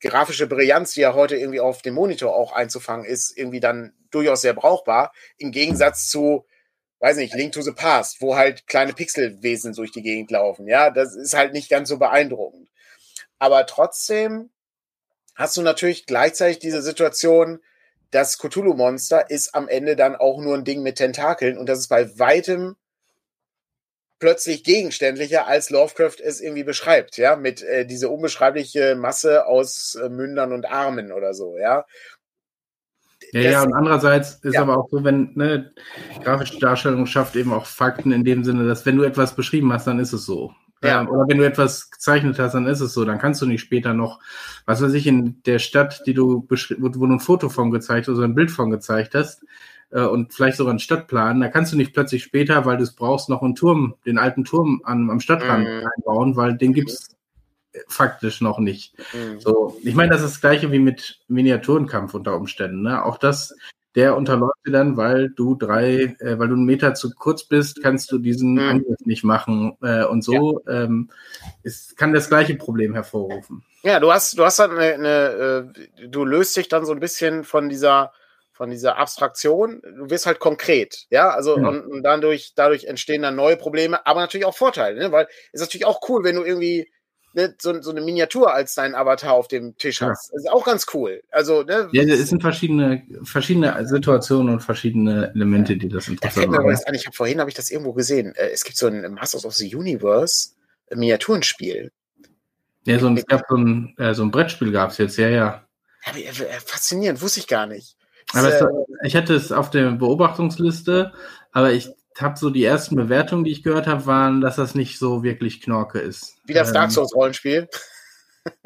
grafische 0.00 0.46
Brillanz, 0.46 0.94
die 0.94 1.00
ja 1.00 1.14
heute 1.14 1.36
irgendwie 1.36 1.60
auf 1.60 1.80
dem 1.82 1.94
Monitor 1.94 2.34
auch 2.34 2.52
einzufangen 2.52 3.06
ist, 3.06 3.36
irgendwie 3.36 3.60
dann 3.60 3.94
durchaus 4.10 4.42
sehr 4.42 4.54
brauchbar. 4.54 5.12
Im 5.38 5.52
Gegensatz 5.52 6.08
zu 6.08 6.44
weiß 7.02 7.16
nicht, 7.16 7.34
Link 7.34 7.52
to 7.52 7.62
the 7.62 7.72
Past, 7.72 8.20
wo 8.20 8.36
halt 8.36 8.66
kleine 8.68 8.92
Pixelwesen 8.92 9.74
durch 9.74 9.90
die 9.90 10.02
Gegend 10.02 10.30
laufen. 10.30 10.68
Ja, 10.68 10.90
das 10.90 11.16
ist 11.16 11.34
halt 11.34 11.52
nicht 11.52 11.68
ganz 11.68 11.88
so 11.88 11.98
beeindruckend. 11.98 12.70
Aber 13.40 13.66
trotzdem 13.66 14.50
hast 15.34 15.56
du 15.56 15.62
natürlich 15.62 16.06
gleichzeitig 16.06 16.60
diese 16.60 16.80
Situation, 16.80 17.60
das 18.12 18.38
Cthulhu-Monster 18.38 19.30
ist 19.30 19.54
am 19.54 19.68
Ende 19.68 19.96
dann 19.96 20.14
auch 20.14 20.40
nur 20.40 20.54
ein 20.54 20.64
Ding 20.64 20.82
mit 20.82 20.96
Tentakeln 20.96 21.58
und 21.58 21.68
das 21.68 21.80
ist 21.80 21.88
bei 21.88 22.18
weitem 22.18 22.76
plötzlich 24.20 24.62
gegenständlicher, 24.62 25.48
als 25.48 25.70
Lovecraft 25.70 26.20
es 26.22 26.40
irgendwie 26.40 26.62
beschreibt, 26.62 27.16
ja, 27.16 27.34
mit 27.34 27.62
äh, 27.62 27.84
diese 27.84 28.10
unbeschreibliche 28.10 28.94
Masse 28.94 29.46
aus 29.46 29.96
äh, 29.96 30.08
Mündern 30.08 30.52
und 30.52 30.66
Armen 30.66 31.10
oder 31.10 31.34
so, 31.34 31.58
ja. 31.58 31.84
Ja, 33.32 33.40
ja, 33.40 33.62
und 33.62 33.72
andererseits 33.72 34.34
ist 34.42 34.54
ja. 34.54 34.62
aber 34.62 34.78
auch 34.78 34.88
so, 34.90 35.04
wenn 35.04 35.32
ne, 35.34 35.72
grafische 36.22 36.58
Darstellung 36.58 37.06
schafft 37.06 37.36
eben 37.36 37.52
auch 37.52 37.66
Fakten 37.66 38.12
in 38.12 38.24
dem 38.24 38.44
Sinne, 38.44 38.66
dass 38.66 38.84
wenn 38.86 38.96
du 38.96 39.04
etwas 39.04 39.34
beschrieben 39.34 39.72
hast, 39.72 39.86
dann 39.86 39.98
ist 39.98 40.12
es 40.12 40.26
so. 40.26 40.52
Ja. 40.82 41.00
Ähm, 41.00 41.08
oder 41.08 41.26
wenn 41.28 41.38
du 41.38 41.46
etwas 41.46 41.90
gezeichnet 41.90 42.38
hast, 42.38 42.54
dann 42.54 42.66
ist 42.66 42.80
es 42.80 42.92
so. 42.92 43.04
Dann 43.04 43.18
kannst 43.18 43.40
du 43.40 43.46
nicht 43.46 43.60
später 43.60 43.94
noch, 43.94 44.20
was 44.66 44.82
weiß 44.82 44.92
ich, 44.94 45.06
in 45.06 45.42
der 45.44 45.58
Stadt, 45.58 46.02
die 46.06 46.14
du 46.14 46.46
wo, 46.48 46.56
wo 46.78 47.06
du 47.06 47.12
ein 47.12 47.20
Foto 47.20 47.48
von 47.48 47.70
gezeigt 47.70 48.08
hast 48.08 48.16
oder 48.16 48.26
ein 48.26 48.34
Bild 48.34 48.50
von 48.50 48.70
gezeigt 48.70 49.14
hast, 49.14 49.44
äh, 49.92 50.02
und 50.02 50.32
vielleicht 50.32 50.56
sogar 50.56 50.70
einen 50.70 50.78
Stadtplan, 50.78 51.40
da 51.40 51.48
kannst 51.48 51.72
du 51.72 51.76
nicht 51.76 51.92
plötzlich 51.92 52.22
später, 52.24 52.64
weil 52.64 52.78
du 52.78 52.82
es 52.82 52.94
brauchst, 52.94 53.28
noch 53.28 53.42
einen 53.42 53.54
Turm, 53.54 53.94
den 54.06 54.18
alten 54.18 54.44
Turm 54.44 54.80
an, 54.84 55.10
am 55.10 55.20
Stadtrand 55.20 55.68
mhm. 55.68 55.88
einbauen, 55.96 56.36
weil 56.36 56.56
den 56.56 56.72
gibt's 56.72 57.14
faktisch 57.88 58.40
noch 58.40 58.58
nicht. 58.58 58.94
Mhm. 59.12 59.40
So, 59.40 59.78
ich 59.82 59.94
meine, 59.94 60.10
das 60.10 60.22
ist 60.22 60.34
das 60.34 60.40
gleiche 60.40 60.72
wie 60.72 60.78
mit 60.78 61.20
Miniaturenkampf 61.28 62.14
unter 62.14 62.36
Umständen. 62.36 62.82
Ne? 62.82 63.04
Auch 63.04 63.18
das 63.18 63.54
der 63.94 64.16
unterläuft 64.16 64.66
dir 64.66 64.72
dann, 64.72 64.96
weil 64.96 65.28
du 65.28 65.54
drei, 65.54 66.14
äh, 66.18 66.38
weil 66.38 66.48
du 66.48 66.54
einen 66.54 66.64
Meter 66.64 66.94
zu 66.94 67.10
kurz 67.14 67.44
bist, 67.44 67.82
kannst 67.82 68.10
du 68.10 68.18
diesen 68.18 68.54
mhm. 68.54 68.60
Angriff 68.60 69.00
nicht 69.04 69.24
machen. 69.24 69.76
Äh, 69.82 70.04
und 70.04 70.22
so 70.22 70.62
ja. 70.66 70.84
ähm, 70.84 71.10
ist, 71.62 71.96
kann 71.96 72.12
das 72.12 72.28
gleiche 72.28 72.54
Problem 72.54 72.94
hervorrufen. 72.94 73.64
Ja, 73.82 74.00
du 74.00 74.12
hast, 74.12 74.38
du 74.38 74.44
hast 74.44 74.58
dann 74.58 74.70
eine, 74.72 74.94
eine 74.94 75.74
äh, 76.00 76.08
du 76.08 76.24
löst 76.24 76.56
dich 76.56 76.68
dann 76.68 76.86
so 76.86 76.92
ein 76.92 77.00
bisschen 77.00 77.44
von 77.44 77.68
dieser 77.68 78.12
von 78.54 78.70
dieser 78.70 78.98
Abstraktion, 78.98 79.80
du 79.82 80.10
wirst 80.10 80.26
halt 80.26 80.38
konkret, 80.38 81.06
ja, 81.08 81.30
also 81.30 81.58
ja. 81.58 81.66
Und, 81.66 81.86
und, 81.86 82.02
dadurch, 82.02 82.52
dadurch 82.54 82.84
entstehen 82.84 83.22
dann 83.22 83.34
neue 83.34 83.56
Probleme, 83.56 84.06
aber 84.06 84.20
natürlich 84.20 84.44
auch 84.44 84.54
Vorteile, 84.54 85.00
ne? 85.00 85.10
weil 85.10 85.26
es 85.52 85.62
ist 85.62 85.68
natürlich 85.68 85.86
auch 85.86 86.00
cool, 86.08 86.22
wenn 86.22 86.36
du 86.36 86.44
irgendwie 86.44 86.86
ne, 87.34 87.54
so, 87.60 87.80
so, 87.82 87.90
eine 87.90 88.00
Miniatur 88.00 88.52
als 88.52 88.74
dein 88.74 88.94
Avatar 88.94 89.32
auf 89.32 89.48
dem 89.48 89.76
Tisch 89.76 90.00
ja. 90.00 90.08
hast. 90.10 90.32
Das 90.32 90.42
ist 90.42 90.50
auch 90.50 90.64
ganz 90.64 90.86
cool. 90.94 91.22
Also, 91.30 91.62
ne, 91.62 91.88
ja, 91.92 92.02
es 92.02 92.28
sind 92.28 92.42
verschiedene, 92.42 93.02
verschiedene 93.22 93.86
Situationen 93.86 94.54
und 94.54 94.60
verschiedene 94.60 95.32
Elemente, 95.34 95.76
die 95.76 95.88
das 95.88 96.08
interessant 96.08 96.50
machen. 96.50 96.78
Da 96.86 96.92
ich 96.92 97.06
habe 97.06 97.16
vorhin 97.16 97.40
habe 97.40 97.50
ich 97.50 97.56
das 97.56 97.70
irgendwo 97.70 97.92
gesehen. 97.92 98.34
Äh, 98.34 98.50
es 98.50 98.64
gibt 98.64 98.76
so 98.76 98.86
ein 98.86 99.14
Masters 99.14 99.44
of 99.44 99.54
the 99.54 99.74
Universe 99.74 100.50
Miniaturenspiel. 100.94 101.90
Ja, 102.84 102.98
so 102.98 103.06
ein, 103.06 103.16
es 103.16 103.26
gab 103.26 103.42
so 103.48 103.56
ein, 103.56 103.94
äh, 103.98 104.14
so 104.14 104.22
ein 104.22 104.30
Brettspiel 104.30 104.72
gab 104.72 104.90
es 104.90 104.98
jetzt, 104.98 105.16
ja, 105.16 105.28
ja. 105.28 105.64
ja 106.14 106.18
äh, 106.18 106.60
faszinierend, 106.64 107.22
wusste 107.22 107.40
ich 107.40 107.46
gar 107.46 107.66
nicht. 107.66 107.96
Aber 108.32 108.48
es, 108.48 108.64
ich 109.04 109.16
hatte 109.16 109.34
es 109.34 109.52
auf 109.52 109.70
der 109.70 109.92
Beobachtungsliste, 109.92 111.12
aber 111.52 111.72
ich 111.72 111.90
habe 112.20 112.38
so 112.38 112.50
die 112.50 112.64
ersten 112.64 112.96
Bewertungen, 112.96 113.44
die 113.44 113.52
ich 113.52 113.62
gehört 113.62 113.86
habe, 113.86 114.06
waren, 114.06 114.40
dass 114.40 114.56
das 114.56 114.74
nicht 114.74 114.98
so 114.98 115.22
wirklich 115.22 115.60
Knorke 115.60 115.98
ist. 115.98 116.36
Wie 116.46 116.52
das 116.52 116.72
Dark 116.72 116.86
ähm, 116.86 116.90
Souls 116.90 117.14
Rollenspiel. 117.14 117.68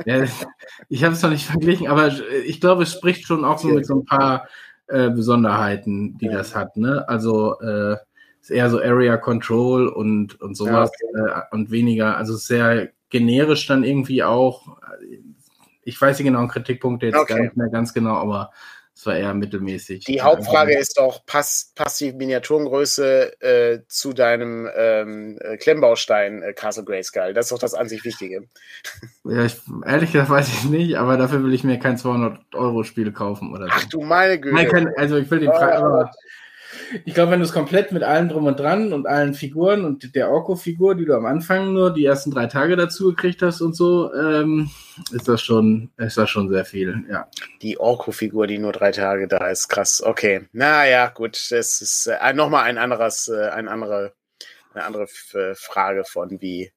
Ja, 0.06 0.24
ich 0.88 1.04
habe 1.04 1.12
es 1.12 1.20
noch 1.20 1.28
nicht 1.28 1.44
verglichen, 1.44 1.88
aber 1.88 2.10
ich 2.46 2.62
glaube, 2.62 2.84
es 2.84 2.92
spricht 2.94 3.26
schon 3.26 3.44
auch 3.44 3.58
so 3.58 3.68
mit 3.68 3.84
so 3.84 3.96
ein 3.96 4.06
paar 4.06 4.48
äh, 4.86 5.10
Besonderheiten, 5.10 6.16
die 6.16 6.26
ja. 6.26 6.32
das 6.32 6.54
hat. 6.54 6.78
Ne? 6.78 7.06
Also 7.06 7.60
äh, 7.60 7.96
ist 8.40 8.50
eher 8.50 8.70
so 8.70 8.80
Area 8.80 9.16
Control 9.16 9.88
und, 9.88 10.40
und 10.40 10.56
sowas 10.56 10.90
ja, 11.14 11.24
okay. 11.26 11.42
äh, 11.50 11.54
und 11.54 11.70
weniger, 11.70 12.16
also 12.16 12.36
sehr 12.36 12.90
generisch 13.10 13.66
dann 13.66 13.84
irgendwie 13.84 14.22
auch. 14.22 14.78
Ich 15.82 16.00
weiß 16.00 16.18
nicht 16.18 16.26
genau 16.26 16.40
einen 16.40 16.48
Kritikpunkt 16.48 17.02
jetzt 17.02 17.16
okay. 17.16 17.34
gar 17.34 17.42
nicht 17.42 17.56
mehr 17.56 17.68
ganz 17.68 17.92
genau, 17.92 18.14
aber 18.14 18.52
es 18.96 19.04
war 19.04 19.14
eher 19.14 19.34
mittelmäßig. 19.34 20.04
Die 20.06 20.22
Hauptfrage 20.22 20.74
ist 20.74 20.98
doch, 20.98 21.26
passt, 21.26 21.74
passt 21.74 22.00
die 22.00 22.14
Miniaturengröße 22.14 23.42
äh, 23.42 23.80
zu 23.88 24.14
deinem 24.14 24.66
ähm, 24.74 25.38
äh, 25.42 25.58
Klemmbaustein 25.58 26.42
äh, 26.42 26.54
Castle 26.54 26.84
Grayskull? 26.84 27.34
Das 27.34 27.46
ist 27.46 27.52
doch 27.52 27.58
das 27.58 27.74
an 27.74 27.90
sich 27.90 28.04
Wichtige. 28.04 28.48
Ja, 29.24 29.44
ich, 29.44 29.56
ehrlich 29.84 30.12
gesagt 30.12 30.30
weiß 30.30 30.48
ich 30.48 30.64
nicht, 30.64 30.96
aber 30.96 31.16
dafür 31.16 31.42
will 31.42 31.52
ich 31.52 31.64
mir 31.64 31.80
kein 31.80 31.96
200-Euro-Spiel 31.96 33.12
kaufen 33.12 33.52
oder 33.52 33.66
so. 33.66 33.72
Ach 33.74 33.84
du 33.86 34.00
meine 34.00 34.38
Güte. 34.38 34.54
Nein, 34.54 34.68
kein, 34.68 34.96
also 34.96 35.16
ich 35.16 35.28
will 35.30 35.40
den 35.40 35.50
Preis, 35.50 35.82
oh. 35.82 36.04
Ich 37.04 37.14
glaube, 37.14 37.32
wenn 37.32 37.40
du 37.40 37.46
es 37.46 37.52
komplett 37.52 37.92
mit 37.92 38.02
allem 38.02 38.28
drum 38.28 38.46
und 38.46 38.58
dran 38.58 38.92
und 38.92 39.06
allen 39.06 39.34
Figuren 39.34 39.84
und 39.84 40.14
der 40.14 40.30
Orko-Figur, 40.30 40.94
die 40.94 41.04
du 41.04 41.14
am 41.14 41.26
Anfang 41.26 41.72
nur 41.72 41.92
die 41.92 42.04
ersten 42.04 42.30
drei 42.30 42.46
Tage 42.46 42.76
dazu 42.76 43.10
gekriegt 43.10 43.42
hast 43.42 43.60
und 43.60 43.74
so, 43.74 44.12
ähm, 44.14 44.70
ist 45.12 45.28
das 45.28 45.42
schon, 45.42 45.90
ist 45.96 46.16
das 46.16 46.30
schon 46.30 46.48
sehr 46.48 46.64
viel, 46.64 47.04
ja. 47.10 47.28
Die 47.62 47.78
Orko-Figur, 47.78 48.46
die 48.46 48.58
nur 48.58 48.72
drei 48.72 48.92
Tage 48.92 49.28
da 49.28 49.48
ist, 49.48 49.68
krass. 49.68 50.02
Okay, 50.02 50.48
naja, 50.52 51.08
gut, 51.08 51.50
das 51.50 51.80
ist 51.80 52.06
äh, 52.06 52.32
nochmal 52.32 52.64
ein 52.64 52.78
anderes, 52.78 53.28
äh, 53.28 53.48
ein 53.48 53.68
andere, 53.68 54.14
eine 54.74 54.84
andere 54.84 55.06
Frage 55.54 56.04
von 56.04 56.40
wie, 56.40 56.72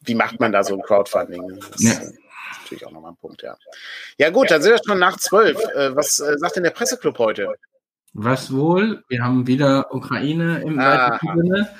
wie 0.00 0.14
macht 0.14 0.40
man 0.40 0.52
da 0.52 0.64
so 0.64 0.74
ein 0.74 0.82
Crowdfunding? 0.82 1.60
Das, 1.70 1.82
ja. 1.82 1.92
ist 1.92 2.18
natürlich 2.62 2.86
auch 2.86 2.92
nochmal 2.92 3.12
ein 3.12 3.16
Punkt, 3.16 3.42
ja. 3.42 3.56
Ja 4.18 4.30
gut, 4.30 4.50
dann 4.50 4.62
sind 4.62 4.72
wir 4.72 4.80
schon 4.84 4.98
nach 4.98 5.16
zwölf. 5.18 5.58
Äh, 5.74 5.94
was 5.94 6.18
äh, 6.18 6.36
sagt 6.38 6.56
denn 6.56 6.64
der 6.64 6.70
Presseclub 6.70 7.18
heute? 7.18 7.54
Was 8.14 8.52
wohl? 8.52 9.04
Wir 9.08 9.24
haben 9.24 9.46
wieder 9.46 9.94
Ukraine 9.94 10.60
im 10.60 10.78
ah. 10.78 11.18
Sinne. 11.34 11.70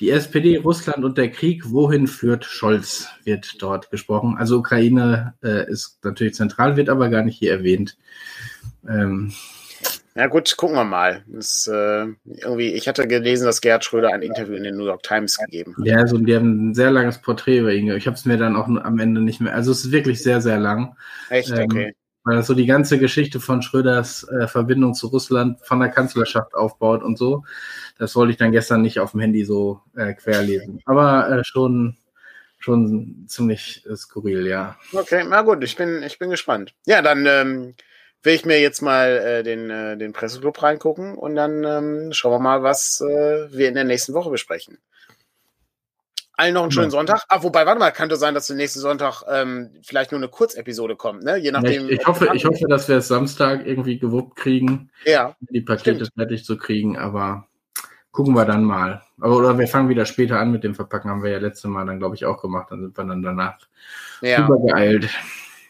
Die 0.00 0.10
SPD, 0.10 0.56
Russland 0.56 1.04
und 1.04 1.18
der 1.18 1.30
Krieg. 1.30 1.70
Wohin 1.70 2.06
führt 2.06 2.46
Scholz? 2.46 3.08
Wird 3.24 3.60
dort 3.60 3.90
gesprochen. 3.90 4.36
Also 4.38 4.58
Ukraine 4.58 5.34
äh, 5.42 5.70
ist 5.70 5.98
natürlich 6.02 6.34
zentral, 6.34 6.76
wird 6.76 6.88
aber 6.88 7.10
gar 7.10 7.22
nicht 7.22 7.38
hier 7.38 7.52
erwähnt. 7.52 7.98
Ähm, 8.88 9.34
ja 10.14 10.26
gut, 10.28 10.56
gucken 10.56 10.76
wir 10.76 10.84
mal. 10.84 11.22
Das, 11.26 11.66
äh, 11.66 12.06
irgendwie, 12.24 12.72
ich 12.72 12.88
hatte 12.88 13.06
gelesen, 13.06 13.44
dass 13.44 13.60
Gerhard 13.60 13.84
Schröder 13.84 14.08
ein 14.08 14.22
Interview 14.22 14.54
in 14.54 14.62
den 14.62 14.76
New 14.76 14.86
York 14.86 15.02
Times 15.02 15.36
gegeben 15.36 15.76
hat. 15.76 15.84
Ja, 15.84 15.98
also 15.98 16.16
die 16.16 16.34
haben 16.34 16.70
ein 16.70 16.74
sehr 16.74 16.92
langes 16.92 17.18
Porträt 17.18 17.58
über 17.58 17.74
ihn. 17.74 17.90
Ich 17.92 18.06
habe 18.06 18.16
es 18.16 18.24
mir 18.24 18.38
dann 18.38 18.56
auch 18.56 18.68
am 18.68 18.98
Ende 18.98 19.20
nicht 19.20 19.42
mehr. 19.42 19.54
Also 19.54 19.72
es 19.72 19.84
ist 19.84 19.92
wirklich 19.92 20.22
sehr, 20.22 20.40
sehr 20.40 20.58
lang. 20.58 20.96
Echt? 21.28 21.50
Ähm, 21.50 21.64
okay 21.64 21.94
weil 22.24 22.36
das 22.36 22.46
so 22.46 22.54
die 22.54 22.66
ganze 22.66 22.98
Geschichte 22.98 23.38
von 23.38 23.62
Schröders 23.62 24.26
äh, 24.28 24.48
Verbindung 24.48 24.94
zu 24.94 25.08
Russland 25.08 25.60
von 25.62 25.80
der 25.80 25.90
Kanzlerschaft 25.90 26.54
aufbaut 26.54 27.02
und 27.02 27.18
so. 27.18 27.44
Das 27.98 28.16
wollte 28.16 28.32
ich 28.32 28.38
dann 28.38 28.52
gestern 28.52 28.82
nicht 28.82 28.98
auf 28.98 29.12
dem 29.12 29.20
Handy 29.20 29.44
so 29.44 29.80
äh, 29.94 30.14
querlesen. 30.14 30.80
Aber 30.86 31.30
äh, 31.30 31.44
schon, 31.44 31.96
schon 32.58 33.26
ziemlich 33.28 33.84
äh, 33.88 33.94
skurril, 33.94 34.46
ja. 34.46 34.76
Okay, 34.92 35.24
na 35.28 35.42
gut, 35.42 35.62
ich 35.62 35.76
bin, 35.76 36.02
ich 36.02 36.18
bin 36.18 36.30
gespannt. 36.30 36.74
Ja, 36.86 37.02
dann 37.02 37.26
ähm, 37.26 37.74
will 38.22 38.34
ich 38.34 38.46
mir 38.46 38.58
jetzt 38.58 38.80
mal 38.80 39.10
äh, 39.10 39.42
den, 39.42 39.68
äh, 39.68 39.98
den 39.98 40.14
Presseclub 40.14 40.62
reingucken 40.62 41.14
und 41.16 41.36
dann 41.36 41.62
ähm, 41.62 42.12
schauen 42.12 42.32
wir 42.32 42.40
mal, 42.40 42.62
was 42.62 43.00
wir 43.00 43.68
in 43.68 43.74
der 43.74 43.84
nächsten 43.84 44.14
Woche 44.14 44.30
besprechen. 44.30 44.78
Allen 46.36 46.54
noch 46.54 46.62
einen 46.62 46.72
schönen 46.72 46.86
ja. 46.86 46.90
Sonntag. 46.90 47.22
Ah, 47.28 47.42
wobei, 47.42 47.64
warte 47.64 47.78
mal, 47.78 47.90
könnte 47.92 48.16
sein, 48.16 48.34
dass 48.34 48.48
der 48.48 48.56
nächste 48.56 48.80
Sonntag 48.80 49.22
ähm, 49.28 49.70
vielleicht 49.82 50.10
nur 50.10 50.18
eine 50.18 50.28
Kurzepisode 50.28 50.96
kommt, 50.96 51.22
ne? 51.22 51.36
Je 51.36 51.52
nachdem. 51.52 51.88
Ich, 51.88 52.00
ich 52.00 52.06
hoffe, 52.06 52.28
ich 52.34 52.44
hoffe, 52.44 52.66
dass 52.68 52.88
wir 52.88 52.96
es 52.96 53.08
Samstag 53.08 53.66
irgendwie 53.66 53.98
gewuppt 53.98 54.36
kriegen, 54.36 54.90
ja, 55.04 55.36
die 55.40 55.60
Pakete 55.60 56.06
stimmt. 56.06 56.14
fertig 56.16 56.44
zu 56.44 56.56
kriegen, 56.56 56.98
aber 56.98 57.46
gucken 58.10 58.34
wir 58.34 58.44
dann 58.44 58.64
mal. 58.64 59.02
Aber, 59.20 59.36
oder 59.36 59.58
wir 59.58 59.68
fangen 59.68 59.88
wieder 59.88 60.06
später 60.06 60.40
an 60.40 60.50
mit 60.50 60.64
dem 60.64 60.74
Verpacken, 60.74 61.10
haben 61.10 61.22
wir 61.22 61.30
ja 61.30 61.38
letzte 61.38 61.68
Mal 61.68 61.86
dann, 61.86 61.98
glaube 61.98 62.16
ich, 62.16 62.24
auch 62.24 62.40
gemacht. 62.40 62.68
Dann 62.70 62.80
sind 62.80 62.96
wir 62.96 63.04
dann 63.04 63.22
danach 63.22 63.58
ja. 64.20 64.44
übergeeilt. 64.44 65.08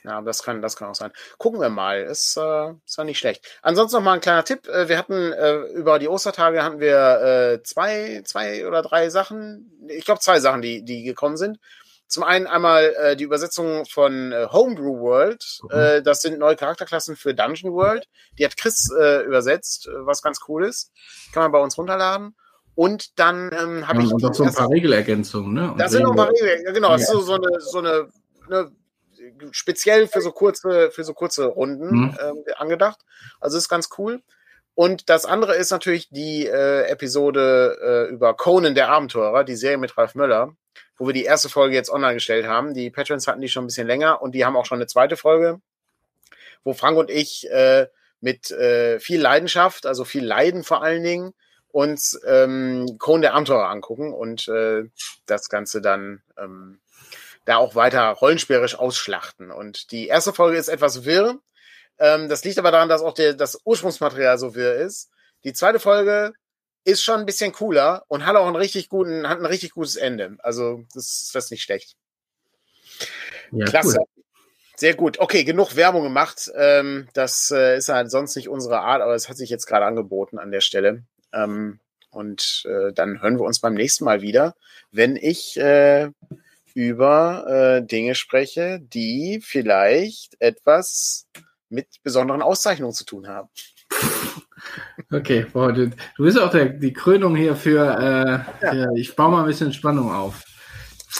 Ja, 0.05 0.21
das 0.21 0.43
kann, 0.43 0.61
das 0.61 0.77
kann 0.77 0.89
auch 0.89 0.95
sein. 0.95 1.13
Gucken 1.39 1.61
wir 1.61 1.71
mal. 1.71 2.03
Ist, 2.03 2.37
äh, 2.37 2.73
ist 2.85 2.99
ja 2.99 3.05
nicht 3.05 3.19
schlecht. 3.19 3.59
Ansonsten 3.63 3.97
noch 3.97 4.05
mal 4.05 4.13
ein 4.13 4.21
kleiner 4.21 4.45
Tipp. 4.45 4.69
Äh, 4.69 4.89
wir 4.89 4.99
hatten 4.99 5.33
äh, 5.33 5.57
über 5.73 5.99
die 5.99 6.09
Ostertage 6.09 6.63
hatten 6.63 6.79
wir 6.79 7.55
äh, 7.55 7.63
zwei, 7.63 8.23
zwei 8.25 8.67
oder 8.67 8.83
drei 8.83 9.09
Sachen. 9.09 9.73
Ich 9.89 10.05
glaube 10.05 10.21
zwei 10.21 10.41
Sachen, 10.41 10.61
die, 10.61 10.85
die 10.85 11.05
gekommen 11.05 11.39
sind. 11.39 11.59
Zum 12.07 12.23
einen 12.23 12.47
einmal 12.47 12.95
äh, 12.99 13.17
die 13.17 13.25
Übersetzung 13.25 13.87
von 13.87 14.31
äh, 14.33 14.47
Homebrew 14.53 15.01
World. 15.01 15.61
Mhm. 15.63 15.71
Äh, 15.71 16.03
das 16.03 16.21
sind 16.21 16.39
neue 16.39 16.55
Charakterklassen 16.55 17.17
für 17.17 17.35
Dungeon 17.35 17.73
World. 17.73 18.07
Die 18.39 18.45
hat 18.45 18.59
Chris 18.59 18.91
äh, 19.01 19.23
übersetzt, 19.23 19.89
äh, 19.89 20.07
was 20.07 20.21
ganz 20.21 20.41
cool 20.49 20.65
ist. 20.65 20.93
Kann 21.33 21.45
man 21.45 21.53
bei 21.53 21.61
uns 21.61 21.79
runterladen. 21.79 22.37
Und 22.75 23.19
dann 23.19 23.51
ähm, 23.53 23.89
habe 23.89 24.01
ja, 24.01 24.07
ich. 24.07 24.13
Und 24.13 24.35
so 24.35 24.45
ein 24.45 24.53
paar 24.53 24.69
Regelergänzungen, 24.69 25.55
ne? 25.55 25.75
da 25.79 25.89
sind 25.89 26.03
noch 26.03 26.11
ein 26.11 26.17
paar 26.17 26.29
Regelergänzungen, 26.29 26.75
genau. 26.75 26.91
Das 26.91 27.03
ist 27.03 27.11
so, 27.11 27.21
so 27.21 27.35
eine, 27.35 27.61
so 27.61 27.79
eine, 27.79 28.09
eine 28.49 28.73
speziell 29.53 30.09
für 30.09 30.20
so 30.20 30.33
kurze, 30.33 30.91
für 30.91 31.05
so 31.05 31.14
kurze 31.14 31.47
Runden 31.47 31.89
mhm. 31.89 32.18
ähm, 32.20 32.45
angedacht. 32.57 33.01
Also 33.41 33.59
ist 33.59 33.68
ganz 33.68 33.89
cool. 33.99 34.22
Und 34.75 35.09
das 35.09 35.25
andere 35.25 35.55
ist 35.55 35.70
natürlich 35.70 36.09
die 36.11 36.47
äh, 36.47 36.87
Episode 36.89 37.79
äh, 38.09 38.12
über 38.12 38.35
Conan 38.35 38.75
der 38.75 38.89
Abenteurer, 38.89 39.45
die 39.45 39.57
Serie 39.57 39.79
mit 39.79 39.97
Ralf 39.97 40.14
Möller, 40.14 40.57
wo 40.97 41.07
wir 41.07 41.14
die 41.14 41.25
erste 41.25 41.49
Folge 41.49 41.77
jetzt 41.77 41.91
online 41.91 42.14
gestellt 42.14 42.47
haben. 42.47 42.75
Die 42.75 42.91
Patrons 42.91 43.29
hatten 43.29 43.41
die 43.41 43.49
schon 43.49 43.64
ein 43.64 43.68
bisschen 43.68 43.87
länger 43.87 44.20
und 44.20 44.35
die 44.35 44.45
haben 44.45 44.57
auch 44.57 44.66
schon 44.66 44.79
eine 44.79 44.89
zweite 44.89 45.16
Folge, 45.16 45.61
wo 46.64 46.72
Frank 46.72 46.99
und 46.99 47.11
ich 47.11 47.49
äh, 47.51 47.87
mit 48.20 48.51
äh, 48.51 48.99
viel 48.99 49.20
Leidenschaft, 49.20 49.87
also 49.87 50.05
viel 50.05 50.25
Leiden 50.25 50.64
vor 50.64 50.83
allen 50.83 51.05
Dingen, 51.05 51.35
uns 51.68 52.18
ähm, 52.27 52.97
Conan 52.99 53.22
der 53.22 53.35
Abenteurer 53.35 53.68
angucken 53.68 54.12
und 54.12 54.49
äh, 54.49 54.85
das 55.27 55.49
Ganze 55.49 55.81
dann 55.81 56.22
ähm, 56.37 56.81
da 57.45 57.57
auch 57.57 57.74
weiter 57.74 58.09
rollenspielerisch 58.11 58.78
ausschlachten. 58.78 59.51
Und 59.51 59.90
die 59.90 60.09
erste 60.09 60.32
Folge 60.32 60.57
ist 60.57 60.68
etwas 60.68 61.05
wirr. 61.05 61.38
Ähm, 61.99 62.28
das 62.28 62.45
liegt 62.45 62.59
aber 62.59 62.70
daran, 62.70 62.88
dass 62.88 63.03
auch 63.03 63.14
der, 63.14 63.34
das 63.34 63.59
Ursprungsmaterial 63.64 64.38
so 64.38 64.55
wirr 64.55 64.74
ist. 64.76 65.11
Die 65.45 65.53
zweite 65.53 65.78
Folge 65.78 66.32
ist 66.84 67.03
schon 67.03 67.20
ein 67.20 67.26
bisschen 67.26 67.53
cooler 67.53 68.05
und 68.09 68.26
hat 68.26 68.36
auch 68.36 68.47
einen 68.47 68.57
richtig 68.57 68.88
guten, 68.88 69.28
hat 69.28 69.38
ein 69.38 69.47
richtig 69.47 69.72
gutes 69.72 69.97
Ende. 69.97 70.36
Also 70.40 70.84
das, 70.95 71.30
das 71.32 71.47
ist 71.47 71.51
nicht 71.51 71.62
schlecht. 71.62 71.97
Ja, 73.53 73.66
Klasse. 73.66 73.99
Cool. 73.99 74.24
Sehr 74.76 74.95
gut. 74.95 75.20
Okay, 75.20 75.45
genug 75.45 75.76
Werbung 75.76 76.03
gemacht. 76.03 76.51
Ähm, 76.57 77.09
das 77.14 77.51
äh, 77.51 77.76
ist 77.76 77.88
halt 77.88 78.11
sonst 78.11 78.34
nicht 78.34 78.49
unsere 78.49 78.80
Art, 78.80 79.03
aber 79.03 79.14
es 79.14 79.28
hat 79.28 79.36
sich 79.36 79.49
jetzt 79.49 79.66
gerade 79.66 79.86
angeboten 79.86 80.38
an 80.38 80.51
der 80.51 80.61
Stelle. 80.61 81.05
Ähm, 81.32 81.78
und 82.11 82.64
äh, 82.68 82.92
dann 82.92 83.22
hören 83.22 83.38
wir 83.38 83.45
uns 83.45 83.61
beim 83.61 83.74
nächsten 83.74 84.05
Mal 84.05 84.20
wieder, 84.20 84.55
wenn 84.90 85.16
ich 85.16 85.57
äh, 85.57 86.11
über 86.75 87.47
äh, 87.81 87.87
Dinge 87.87 88.14
spreche, 88.14 88.81
die 88.81 89.41
vielleicht 89.43 90.37
etwas 90.41 91.27
mit 91.68 91.87
besonderen 92.03 92.43
Auszeichnungen 92.43 92.93
zu 92.93 93.05
tun 93.05 93.29
haben. 93.29 93.49
Okay, 95.12 95.47
boah, 95.53 95.72
du, 95.72 95.89
du 95.89 96.25
bist 96.25 96.39
auch 96.39 96.51
der, 96.51 96.66
die 96.66 96.93
Krönung 96.93 97.37
hier 97.37 97.57
für, 97.57 97.81
äh, 97.81 98.64
ja. 98.64 98.70
für, 98.70 98.89
ich 98.97 99.14
baue 99.14 99.31
mal 99.31 99.41
ein 99.41 99.47
bisschen 99.47 99.72
Spannung 99.72 100.12
auf. 100.12 100.43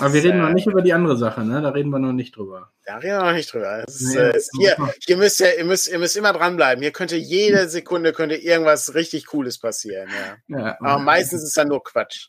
Aber 0.00 0.12
wir 0.12 0.24
reden 0.24 0.40
noch 0.40 0.50
nicht 0.50 0.66
über 0.66 0.82
die 0.82 0.92
andere 0.92 1.16
Sache, 1.16 1.44
ne? 1.44 1.62
Da 1.62 1.68
reden 1.68 1.90
wir 1.90 2.00
noch 2.00 2.12
nicht 2.12 2.36
drüber. 2.36 2.72
Da 2.84 2.96
reden 2.96 3.16
wir 3.16 3.24
noch 3.26 3.32
nicht 3.32 3.52
drüber. 3.52 3.86
Ist, 3.86 4.02
nee, 4.02 4.16
äh, 4.16 4.40
hier, 4.59 4.76
ihr 5.07 5.16
müsst 5.16 5.38
ja, 5.38 5.52
ihr 5.57 5.64
müsst, 5.64 5.88
ihr 5.88 5.98
müsst 6.00 6.16
immer 6.16 6.32
dranbleiben. 6.32 6.82
Hier 6.82 6.90
könnte 6.90 7.16
jede 7.16 7.68
Sekunde 7.68 8.12
könnte 8.12 8.34
irgendwas 8.34 8.94
richtig 8.94 9.26
Cooles 9.26 9.59
passieren, 9.59 10.09
ja. 10.48 10.59
ja 10.59 10.76
Aber 10.80 10.98
meistens 10.98 11.44
ist 11.44 11.57
dann 11.57 11.68
nur 11.68 11.84
Quatsch. 11.84 12.28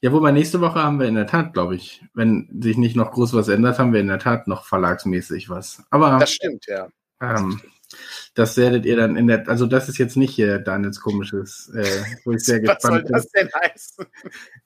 Ja, 0.00 0.12
wobei 0.12 0.32
nächste 0.32 0.60
Woche 0.60 0.82
haben 0.82 1.00
wir 1.00 1.06
in 1.06 1.14
der 1.14 1.26
Tat, 1.26 1.52
glaube 1.52 1.76
ich, 1.76 2.02
wenn 2.14 2.48
sich 2.60 2.76
nicht 2.76 2.96
noch 2.96 3.12
groß 3.12 3.34
was 3.34 3.48
ändert, 3.48 3.78
haben 3.78 3.92
wir 3.92 4.00
in 4.00 4.08
der 4.08 4.18
Tat 4.18 4.48
noch 4.48 4.64
verlagsmäßig 4.64 5.48
was. 5.50 5.82
Aber 5.90 6.18
das 6.18 6.32
stimmt, 6.32 6.66
ja. 6.66 6.88
Ähm, 7.20 7.60
das 7.60 8.27
werdet 8.56 8.86
ihr 8.86 8.96
dann 8.96 9.16
in 9.16 9.26
der, 9.26 9.48
also 9.48 9.66
das 9.66 9.88
ist 9.88 9.98
jetzt 9.98 10.16
nicht 10.16 10.34
hier 10.34 10.58
Daniels 10.58 11.00
komisches, 11.00 11.72
äh, 11.74 11.84
wo 12.24 12.32
ich 12.32 12.44
sehr 12.44 12.60
gespannt 12.60 13.04
bin. 13.06 13.14
Was 13.14 13.24
soll 13.24 13.42
das 13.42 13.50
denn 13.50 13.50
heißen? 13.52 14.06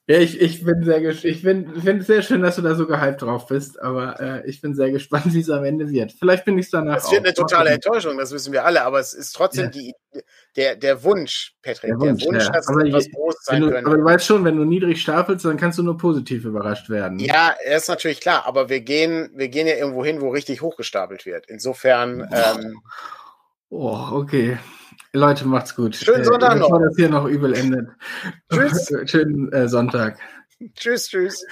Ja, 0.09 0.19
ich, 0.19 0.41
ich 0.41 0.65
bin 0.65 0.85
sehr 0.85 1.01
ich 1.03 1.43
bin, 1.43 1.81
finde 1.81 1.99
es 1.99 2.07
sehr 2.07 2.23
schön, 2.23 2.43
dass 2.43 2.57
du 2.57 2.63
da 2.63 2.75
so 2.75 2.87
gehypt 2.87 3.23
drauf 3.23 3.47
bist, 3.47 3.81
aber 3.81 4.21
äh, 4.21 4.49
ich 4.49 4.61
bin 4.61 4.75
sehr 4.75 4.91
gespannt, 4.91 5.25
wie 5.33 5.41
es 5.41 5.49
am 5.49 5.65
Ende 5.65 5.89
wird. 5.89 6.13
Vielleicht 6.13 6.45
bin 6.45 6.59
ich 6.59 6.67
es 6.67 6.71
danach. 6.71 6.99
Es 6.99 7.11
wird 7.11 7.25
eine 7.25 7.35
totale 7.35 7.71
Enttäuschung, 7.71 8.19
das 8.19 8.33
wissen 8.33 8.53
wir 8.53 8.65
alle, 8.65 8.83
aber 8.83 8.99
es 8.99 9.15
ist 9.15 9.33
trotzdem 9.33 9.67
ja. 9.67 9.71
die, 9.71 9.95
der, 10.57 10.77
der 10.77 11.03
Wunsch, 11.05 11.55
Patrick, 11.63 11.91
der 11.91 12.01
Wunsch, 12.01 12.23
der 12.23 12.33
Wunsch 12.33 12.45
ja. 12.45 12.51
dass 12.51 12.69
aber 12.69 12.85
etwas 12.85 13.11
groß 13.11 13.35
sein 13.43 13.63
könnte. 13.63 13.87
Aber 13.87 13.97
du 13.97 14.05
weißt 14.05 14.27
schon, 14.27 14.45
wenn 14.45 14.57
du 14.57 14.65
niedrig 14.65 15.01
stapelst, 15.01 15.45
dann 15.45 15.57
kannst 15.57 15.79
du 15.79 15.83
nur 15.83 15.97
positiv 15.97 16.45
überrascht 16.45 16.91
werden. 16.91 17.19
Ja, 17.19 17.55
ist 17.65 17.89
natürlich 17.89 18.21
klar, 18.21 18.45
aber 18.47 18.69
wir 18.69 18.81
gehen, 18.81 19.31
wir 19.35 19.49
gehen 19.49 19.67
ja 19.67 19.77
irgendwo 19.77 20.05
hin, 20.05 20.21
wo 20.21 20.31
richtig 20.31 20.63
hochgestapelt 20.63 21.27
wird. 21.27 21.47
Insofern. 21.49 22.29
Ähm, 22.33 22.83
Oh, 23.73 24.07
okay. 24.13 24.59
Leute, 25.15 25.49
macht's 25.49 25.75
gut. 25.75 25.97
Schönen 25.97 26.25
Sonntag 26.25 26.57
äh, 26.57 26.59
noch. 26.59 26.69
Bevor 26.69 26.81
das 26.85 26.95
hier 26.95 27.09
noch 27.09 27.25
übel 27.25 27.55
endet. 27.55 27.89
Tschüss. 28.53 28.93
Schönen 29.11 29.51
äh, 29.51 29.67
Sonntag. 29.67 30.19
Tschüss, 30.75 31.09
tschüss. 31.09 31.43